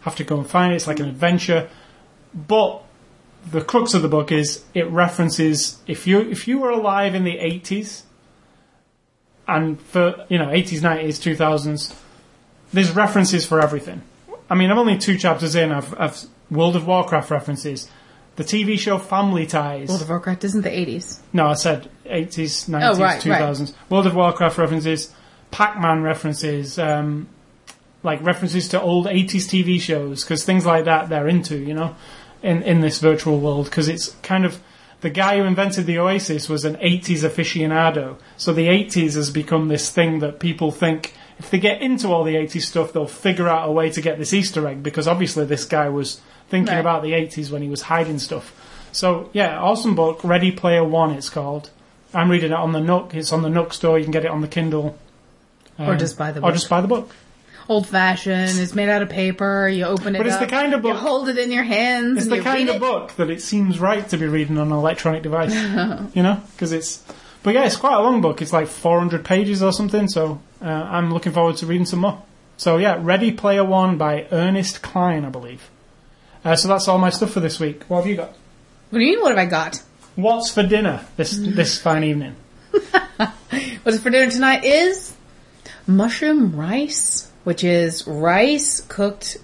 have 0.00 0.16
to 0.16 0.24
go 0.24 0.38
and 0.38 0.48
find 0.48 0.72
it. 0.72 0.76
It's 0.76 0.88
like 0.88 0.98
an 0.98 1.08
adventure. 1.08 1.68
But 2.34 2.82
the 3.50 3.60
crux 3.62 3.94
of 3.94 4.02
the 4.02 4.08
book 4.08 4.32
is 4.32 4.64
it 4.74 4.88
references 4.90 5.78
if 5.86 6.06
you 6.06 6.20
if 6.20 6.48
you 6.48 6.58
were 6.58 6.70
alive 6.70 7.14
in 7.14 7.24
the 7.24 7.36
80s 7.36 8.02
and 9.46 9.80
for 9.80 10.26
you 10.28 10.38
know 10.38 10.46
80s, 10.46 10.80
90s, 10.80 11.36
2000s, 11.36 11.94
there's 12.72 12.90
references 12.92 13.46
for 13.46 13.60
everything. 13.60 14.02
I 14.50 14.54
mean, 14.54 14.70
I'm 14.70 14.78
only 14.78 14.98
two 14.98 15.16
chapters 15.16 15.54
in. 15.54 15.72
I've, 15.72 15.94
I've 15.98 16.24
World 16.50 16.76
of 16.76 16.86
Warcraft 16.86 17.30
references. 17.30 17.88
The 18.36 18.44
TV 18.44 18.78
show 18.78 18.98
Family 18.98 19.46
Ties. 19.46 19.88
World 19.88 20.02
of 20.02 20.08
Warcraft 20.10 20.44
isn't 20.44 20.62
the 20.62 20.68
80s. 20.68 21.20
No, 21.32 21.46
I 21.46 21.54
said 21.54 21.88
80s, 22.04 22.68
90s, 22.68 22.94
Oh, 22.94 23.00
right, 23.00 23.20
2000s. 23.20 23.74
World 23.88 24.06
of 24.06 24.14
Warcraft 24.14 24.58
references, 24.58 25.12
Pac-Man 25.50 26.02
references, 26.02 26.78
um, 26.78 27.28
like 28.02 28.22
references 28.22 28.68
to 28.68 28.80
old 28.80 29.06
80s 29.06 29.48
TV 29.48 29.80
shows, 29.80 30.22
because 30.22 30.44
things 30.44 30.66
like 30.66 30.84
that 30.84 31.08
they're 31.08 31.28
into, 31.28 31.56
you 31.56 31.72
know, 31.72 31.96
in, 32.42 32.62
in 32.62 32.80
this 32.80 32.98
virtual 33.00 33.38
world, 33.40 33.66
because 33.66 33.88
it's 33.88 34.14
kind 34.22 34.44
of, 34.44 34.60
the 35.00 35.10
guy 35.10 35.38
who 35.38 35.44
invented 35.44 35.86
the 35.86 35.98
Oasis 35.98 36.48
was 36.48 36.64
an 36.64 36.76
80s 36.76 37.20
aficionado. 37.28 38.16
So 38.36 38.52
the 38.52 38.66
80s 38.68 39.14
has 39.14 39.30
become 39.30 39.68
this 39.68 39.90
thing 39.90 40.20
that 40.20 40.40
people 40.40 40.70
think, 40.70 41.14
if 41.38 41.50
they 41.50 41.58
get 41.58 41.82
into 41.82 42.08
all 42.08 42.24
the 42.24 42.34
80s 42.34 42.62
stuff, 42.62 42.92
they'll 42.92 43.06
figure 43.06 43.46
out 43.48 43.68
a 43.68 43.72
way 43.72 43.90
to 43.90 44.00
get 44.00 44.18
this 44.18 44.32
Easter 44.32 44.66
egg, 44.66 44.82
because 44.82 45.06
obviously 45.06 45.44
this 45.44 45.64
guy 45.66 45.88
was 45.88 46.20
thinking 46.48 46.72
Right. 46.72 46.80
about 46.80 47.02
the 47.02 47.12
80s 47.12 47.50
when 47.50 47.60
he 47.62 47.68
was 47.68 47.82
hiding 47.82 48.18
stuff. 48.18 48.54
So 48.92 49.28
yeah, 49.34 49.60
awesome 49.60 49.94
book. 49.94 50.24
Ready 50.24 50.50
Player 50.50 50.82
One, 50.84 51.10
it's 51.10 51.28
called. 51.28 51.68
I'm 52.14 52.30
reading 52.30 52.52
it 52.52 52.56
on 52.56 52.72
the 52.72 52.80
Nook. 52.80 53.14
It's 53.14 53.32
on 53.32 53.42
the 53.42 53.50
Nook 53.50 53.74
store. 53.74 53.98
You 53.98 54.04
can 54.04 54.12
get 54.12 54.24
it 54.24 54.30
on 54.30 54.40
the 54.40 54.48
Kindle. 54.48 54.96
Or 55.78 55.92
Um, 55.92 55.98
just 55.98 56.16
buy 56.16 56.32
the 56.32 56.40
Or 56.40 56.52
just 56.52 56.70
buy 56.70 56.80
the 56.80 56.88
book. 56.88 57.10
Old 57.68 57.88
fashioned, 57.88 58.58
it's 58.60 58.74
made 58.74 58.88
out 58.88 59.02
of 59.02 59.08
paper, 59.08 59.68
you 59.68 59.84
open 59.84 60.14
it 60.14 60.18
But 60.18 60.26
it's 60.26 60.36
up, 60.36 60.42
the 60.42 60.46
kind 60.46 60.72
of 60.72 60.82
book 60.82 60.92
you 60.94 60.98
hold 60.98 61.28
it 61.28 61.36
in 61.36 61.50
your 61.50 61.64
hands, 61.64 62.18
It's 62.18 62.28
the 62.28 62.40
kind 62.40 62.68
of 62.68 62.76
it. 62.76 62.80
book 62.80 63.12
that 63.16 63.28
it 63.28 63.42
seems 63.42 63.80
right 63.80 64.08
to 64.10 64.16
be 64.16 64.26
reading 64.26 64.56
on 64.58 64.68
an 64.68 64.72
electronic 64.72 65.22
device. 65.22 65.52
you 66.14 66.22
know, 66.22 66.40
because 66.52 66.72
it's. 66.72 67.02
But 67.42 67.54
yeah, 67.54 67.64
it's 67.64 67.76
quite 67.76 67.94
a 67.94 68.00
long 68.00 68.20
book. 68.20 68.40
It's 68.42 68.52
like 68.52 68.66
400 68.68 69.24
pages 69.24 69.62
or 69.62 69.72
something. 69.72 70.08
So 70.08 70.40
uh, 70.62 70.66
I'm 70.66 71.12
looking 71.12 71.32
forward 71.32 71.56
to 71.58 71.66
reading 71.66 71.86
some 71.86 72.00
more. 72.00 72.22
So 72.56 72.76
yeah, 72.78 72.98
Ready 73.00 73.32
Player 73.32 73.64
One 73.64 73.98
by 73.98 74.26
Ernest 74.32 74.82
Cline, 74.82 75.24
I 75.24 75.28
believe. 75.28 75.68
Uh, 76.44 76.54
so 76.56 76.68
that's 76.68 76.86
all 76.88 76.98
my 76.98 77.10
stuff 77.10 77.32
for 77.32 77.40
this 77.40 77.58
week. 77.60 77.82
What 77.88 77.98
have 77.98 78.06
you 78.06 78.16
got? 78.16 78.28
What 78.90 78.98
do 79.00 79.04
you 79.04 79.12
mean, 79.12 79.20
what 79.22 79.30
have 79.36 79.38
I 79.38 79.46
got? 79.50 79.82
What's 80.14 80.50
for 80.50 80.62
dinner 80.62 81.04
this 81.16 81.36
this 81.40 81.80
fine 81.80 82.04
evening? 82.04 82.36
What's 83.82 83.98
for 84.00 84.10
dinner 84.10 84.30
tonight 84.30 84.64
is 84.64 85.12
mushroom 85.86 86.56
rice, 86.56 87.30
which 87.46 87.62
is 87.62 88.06
rice 88.06 88.80
cooked 88.88 89.36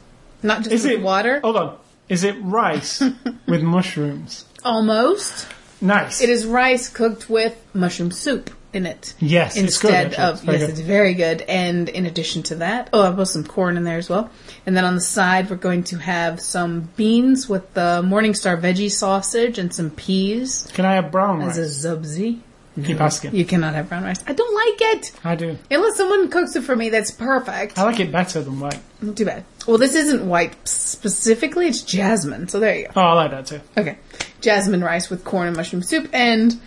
not 0.43 0.59
just 0.65 0.73
Is 0.73 0.83
with 0.83 0.93
it 0.95 1.03
water, 1.03 1.39
Hold 1.41 1.57
on. 1.57 1.79
Is 2.09 2.25
it 2.25 2.35
rice 2.43 3.01
with 3.47 3.63
mushrooms? 3.63 4.45
almost. 4.65 5.47
Nice. 5.81 6.21
It 6.21 6.29
is 6.29 6.45
rice 6.47 6.89
cooked 6.89 7.29
with 7.31 7.55
mushroom 7.75 8.11
soup 8.11 8.51
in 8.73 8.87
it. 8.87 9.15
Yes, 9.21 9.57
it's 9.57 9.79
good, 9.79 9.93
Instead 9.93 10.15
actually. 10.15 10.33
It's 10.33 10.45
yes, 10.45 10.61
good. 10.63 10.71
it's 10.71 10.81
very 10.81 11.15
good. 11.15 11.43
And 11.43 11.89
in 11.89 12.07
addition 12.07 12.43
to 12.45 12.55
that, 12.57 12.89
oh, 12.93 13.03
I 13.03 13.13
put 13.15 13.29
some 13.29 13.45
corn 13.45 13.77
in 13.77 13.85
there 13.85 13.99
as 13.99 14.09
well. 14.09 14.31
And 14.67 14.77
then 14.77 14.85
on 14.85 14.95
the 14.95 15.01
side, 15.01 15.51
we're 15.51 15.57
going 15.57 15.85
to 15.85 15.99
have 15.99 16.41
some 16.41 16.89
beans 16.97 17.49
with 17.49 17.73
the 17.75 18.03
Morningstar 18.05 18.61
veggie 18.61 18.91
sausage 18.91 19.59
and 19.59 19.73
some 19.75 19.91
peas 19.91 20.69
Can 20.75 20.85
I 20.87 20.95
have 20.95 21.11
brown 21.13 21.43
as 21.43 21.59
rice? 21.59 21.85
a 21.85 21.89
zubzi. 21.89 22.41
Keep 22.83 23.01
asking. 23.01 23.35
You 23.35 23.45
cannot 23.45 23.75
have 23.75 23.89
brown 23.91 24.03
rice. 24.05 24.23
I 24.27 24.33
don't 24.33 24.55
like 24.55 24.95
it 24.97 25.13
I 25.25 25.35
do. 25.37 25.59
unless 25.71 25.97
someone 25.97 26.31
cooks 26.31 26.57
it 26.57 26.63
for 26.65 26.75
me. 26.75 26.89
That's 26.89 27.11
perfect. 27.11 27.79
I 27.79 27.83
like 27.83 28.01
it 28.01 28.11
better 28.11 28.41
than 28.41 28.61
white. 28.61 28.81
Not 29.03 29.17
too 29.17 29.27
bad. 29.27 29.45
Well, 29.67 29.77
this 29.79 29.95
isn't 29.95 30.27
white 30.27 30.57
specifically. 30.67 31.67
It's 31.67 31.83
jasmine. 31.83 32.49
So 32.49 32.61
there 32.61 32.75
you 32.77 32.85
go. 32.87 32.93
Oh, 32.97 33.01
I 33.01 33.13
like 33.13 33.31
that 33.33 33.47
too. 33.47 33.61
Okay. 33.77 33.99
Jasmine 34.41 34.83
rice 34.83 35.11
with 35.11 35.23
corn 35.25 35.49
and 35.49 35.57
mushroom 35.57 35.83
soup. 35.83 36.09
And 36.15 36.59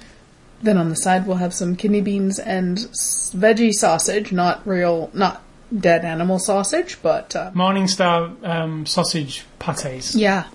then 0.62 0.78
on 0.78 0.90
the 0.90 0.96
side, 0.96 1.26
we'll 1.26 1.38
have 1.38 1.54
some 1.54 1.76
kidney 1.76 2.02
beans 2.02 2.38
and 2.40 2.78
veggie 2.78 3.74
sausage. 3.74 4.32
Not 4.32 4.66
real, 4.68 5.10
not 5.14 5.42
dead 5.78 6.06
animal 6.06 6.38
sausage, 6.40 7.00
but 7.02 7.36
uh, 7.36 7.52
Morningstar 7.56 8.48
um, 8.48 8.86
sausage 8.86 9.44
pates. 9.60 10.14
yeah. 10.16 10.46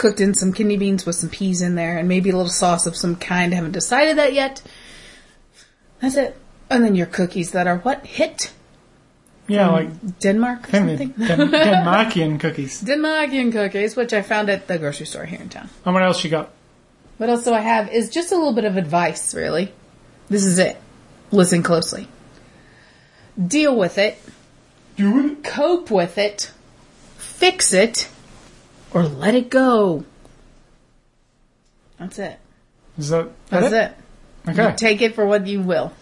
Cooked 0.00 0.20
in 0.20 0.32
some 0.32 0.54
kidney 0.54 0.78
beans 0.78 1.04
with 1.04 1.16
some 1.16 1.28
peas 1.28 1.60
in 1.60 1.74
there 1.74 1.98
and 1.98 2.08
maybe 2.08 2.30
a 2.30 2.36
little 2.36 2.50
sauce 2.50 2.86
of 2.86 2.96
some 2.96 3.16
kind. 3.16 3.52
haven't 3.52 3.72
decided 3.72 4.16
that 4.16 4.32
yet. 4.32 4.62
That's 6.00 6.16
it. 6.16 6.36
And 6.70 6.82
then 6.82 6.94
your 6.94 7.06
cookies 7.06 7.50
that 7.50 7.66
are 7.66 7.76
what? 7.78 8.06
Hit? 8.06 8.50
Yeah, 9.46 9.68
like 9.68 10.18
Denmark 10.20 10.68
or 10.68 10.70
something? 10.70 11.08
Den- 11.10 11.50
Denmarkian 11.50 12.40
cookies. 12.40 12.80
Denmarkian 12.80 13.52
cookies, 13.52 13.94
which 13.96 14.14
I 14.14 14.22
found 14.22 14.48
at 14.48 14.68
the 14.68 14.78
grocery 14.78 15.04
store 15.06 15.26
here 15.26 15.40
in 15.40 15.50
town. 15.50 15.68
And 15.84 15.92
what 15.92 16.02
else 16.02 16.24
you 16.24 16.30
got? 16.30 16.50
What 17.18 17.28
else 17.28 17.44
do 17.44 17.52
I 17.52 17.60
have 17.60 17.92
is 17.92 18.08
just 18.08 18.32
a 18.32 18.36
little 18.36 18.54
bit 18.54 18.64
of 18.64 18.76
advice, 18.78 19.34
really. 19.34 19.70
This 20.30 20.46
is 20.46 20.58
it. 20.58 20.78
Listen 21.30 21.62
closely. 21.62 22.08
Deal 23.36 23.76
with 23.76 23.98
it, 23.98 24.16
Do 24.96 25.32
it. 25.32 25.44
cope 25.44 25.90
with 25.90 26.16
it, 26.16 26.50
fix 27.18 27.72
it, 27.74 28.08
or 28.92 29.04
let 29.04 29.34
it 29.34 29.50
go. 29.50 30.04
That's 31.98 32.18
it. 32.18 32.38
Is 32.98 33.10
that, 33.10 33.28
That's 33.48 33.70
that 33.70 33.96
it. 34.46 34.50
Okay. 34.50 34.70
You 34.70 34.76
take 34.76 35.02
it 35.02 35.14
for 35.14 35.26
what 35.26 35.46
you 35.46 35.60
will. 35.60 35.92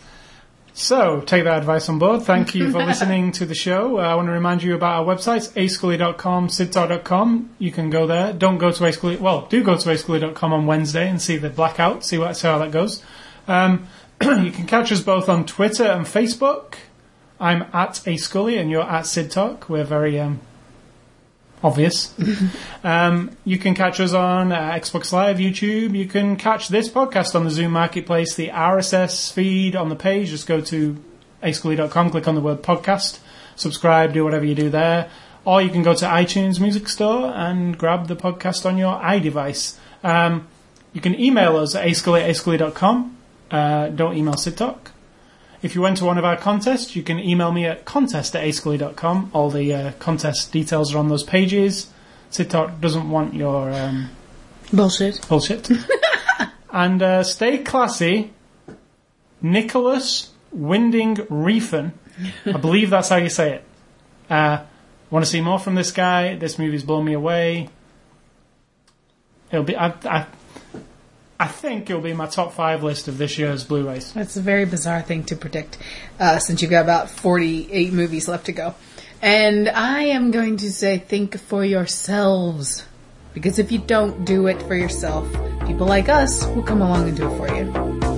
So, 0.75 1.21
take 1.23 1.43
that 1.43 1.59
advice 1.59 1.89
on 1.89 1.99
board. 1.99 2.23
Thank 2.23 2.55
you 2.55 2.71
for 2.71 2.79
listening 2.87 3.33
to 3.33 3.47
the 3.47 3.55
show. 3.55 3.99
Uh, 3.99 4.03
I 4.03 4.15
want 4.15 4.29
to 4.29 4.33
remind 4.33 4.63
you 4.63 4.77
about 4.77 5.01
our 5.01 5.17
websites, 5.17 5.51
ascully.com, 5.55 6.47
sidtalk.com. 6.47 7.51
You 7.59 7.73
can 7.73 7.91
go 7.91 8.07
there. 8.07 8.33
Don't 8.33 8.59
go 8.59 8.71
to 8.71 8.85
ascully, 8.85 9.19
well, 9.19 9.47
do 9.51 9.65
go 9.65 9.77
to 9.77 9.89
ascully.com 9.89 10.53
on 10.53 10.67
Wednesday 10.67 11.09
and 11.09 11.21
see 11.21 11.37
the 11.37 11.51
blackout, 11.51 12.05
see, 12.05 12.17
what, 12.17 12.37
see 12.37 12.47
how 12.47 12.59
that 12.59 12.71
goes. 12.71 13.03
Um, 13.49 13.89
you 14.23 14.53
can 14.53 14.67
catch 14.67 14.93
us 14.93 15.01
both 15.01 15.29
on 15.29 15.47
Twitter 15.47 15.85
and 15.85 16.07
Facebook. 16.07 16.75
I'm 17.41 17.63
at 17.73 17.95
ascully 18.07 18.61
and 18.61 18.71
you're 18.71 18.83
at 18.83 19.05
sidtalk. 19.05 19.69
We're 19.69 19.83
very 19.83 20.21
um, 20.21 20.41
obvious. 21.63 22.15
um, 22.85 23.31
you 23.45 23.59
can 23.59 23.75
catch 23.75 24.01
us 24.01 24.13
on 24.13 24.53
uh, 24.53 24.73
Xbox 24.73 25.13
Live, 25.13 25.39
YouTube. 25.39 25.97
You 25.97 26.07
can 26.07 26.37
catch 26.37 26.69
this 26.69 26.89
podcast 26.89 27.35
on 27.35 27.45
the 27.45 27.51
Zune 27.51 27.71
Marketplace, 27.71 28.35
the 28.35 28.49
RSS 28.49 29.33
feed 29.33 29.77
on 29.77 29.89
the 29.89 29.97
page. 29.97 30.31
Just 30.31 30.47
go 30.47 30.61
to 30.61 30.97
ascully.com, 31.43 32.11
click 32.11 32.29
on 32.29 32.35
the 32.35 32.41
word 32.41 32.63
podcast, 32.63 33.21
subscribe, 33.57 34.13
do 34.13 34.25
whatever 34.25 34.45
you 34.45 34.55
do 34.55 34.71
there. 34.71 35.11
Or 35.45 35.63
you 35.63 35.71
can 35.71 35.83
go 35.83 35.95
to 35.95 36.05
iTunes 36.05 36.61
Music 36.61 36.89
Store 36.89 37.33
and 37.35 37.77
grab 37.79 38.09
the 38.09 38.17
podcast 38.17 38.67
on 38.67 38.77
your 38.77 38.99
iDevice. 39.01 39.79
Um, 40.05 40.47
you 40.93 41.01
can 41.01 41.19
email 41.19 41.57
us 41.57 41.75
at 41.75 41.87
ascully 41.87 42.23
at 42.23 42.31
ascully.com. 42.31 43.17
Uh, 43.51 43.89
don't 43.89 44.17
email 44.17 44.35
SidTalk. 44.35 44.91
If 45.61 45.75
you 45.75 45.81
went 45.83 45.97
to 45.99 46.05
one 46.05 46.19
of 46.19 46.25
our 46.25 46.37
contests, 46.37 46.95
you 46.95 47.03
can 47.03 47.19
email 47.19 47.51
me 47.51 47.67
at 47.67 47.85
contest 47.85 48.37
at 48.37 48.45
ascully.com. 48.45 49.31
All 49.35 49.51
the 49.51 49.75
uh, 49.75 49.93
contest 49.99 50.53
details 50.53 50.95
are 50.95 50.99
on 50.99 51.09
those 51.09 51.25
pages. 51.25 51.91
SidTalk 52.31 52.81
doesn't 52.81 53.11
want 53.11 53.35
your 53.35 53.71
um, 53.73 54.11
Bullshit. 54.73 55.27
bullshit. 55.29 55.69
and 56.73 57.03
uh, 57.03 57.23
stay 57.25 57.59
classy. 57.59 58.33
Nicholas 59.41 60.31
Winding 60.53 61.17
Reefen. 61.17 61.93
I 62.47 62.53
believe 62.53 62.91
that's 62.91 63.09
how 63.09 63.17
you 63.17 63.29
say 63.31 63.55
it. 63.55 63.65
Uh, 64.29 64.65
want 65.11 65.25
to 65.25 65.31
see 65.31 65.41
more 65.41 65.59
from 65.59 65.75
this 65.75 65.91
guy? 65.91 66.37
This 66.37 66.59
movie's 66.59 66.83
blown 66.83 67.05
me 67.05 67.15
away. 67.15 67.69
It'll 69.51 69.65
be. 69.65 69.77
I, 69.77 69.95
I, 70.05 70.27
I 71.41 71.47
think 71.47 71.89
it'll 71.89 72.03
be 72.03 72.15
my 72.15 72.27
top 72.27 72.53
five 72.53 72.83
list 72.83 73.07
of 73.07 73.17
this 73.17 73.39
year's 73.39 73.63
Blu-rays. 73.63 74.13
That's 74.13 74.37
a 74.37 74.41
very 74.41 74.65
bizarre 74.65 75.03
thing 75.03 75.23
to 75.25 75.37
predict, 75.37 75.79
uh, 76.19 76.41
since 76.41 76.63
you've 76.63 76.71
got 76.73 76.83
about 76.83 77.11
48 77.11 77.93
movies 77.93 78.27
left 78.27 78.47
to 78.47 78.53
go. 78.53 78.75
And 79.23 79.69
I 79.69 80.03
am 80.05 80.33
going 80.33 80.57
to 80.59 80.73
say, 80.73 80.99
think 80.99 81.39
for 81.39 81.65
yourselves. 81.65 82.85
Because 83.35 83.61
if 83.61 83.71
you 83.71 83.79
don't 83.79 84.25
do 84.25 84.49
it 84.49 84.61
for 84.63 84.75
yourself, 84.75 85.31
people 85.67 85.87
like 85.87 86.09
us 86.09 86.45
will 86.47 86.63
come 86.65 86.83
along 86.83 87.09
and 87.09 87.17
do 87.17 87.31
it 87.31 87.37
for 87.37 87.55
you. 87.55 88.18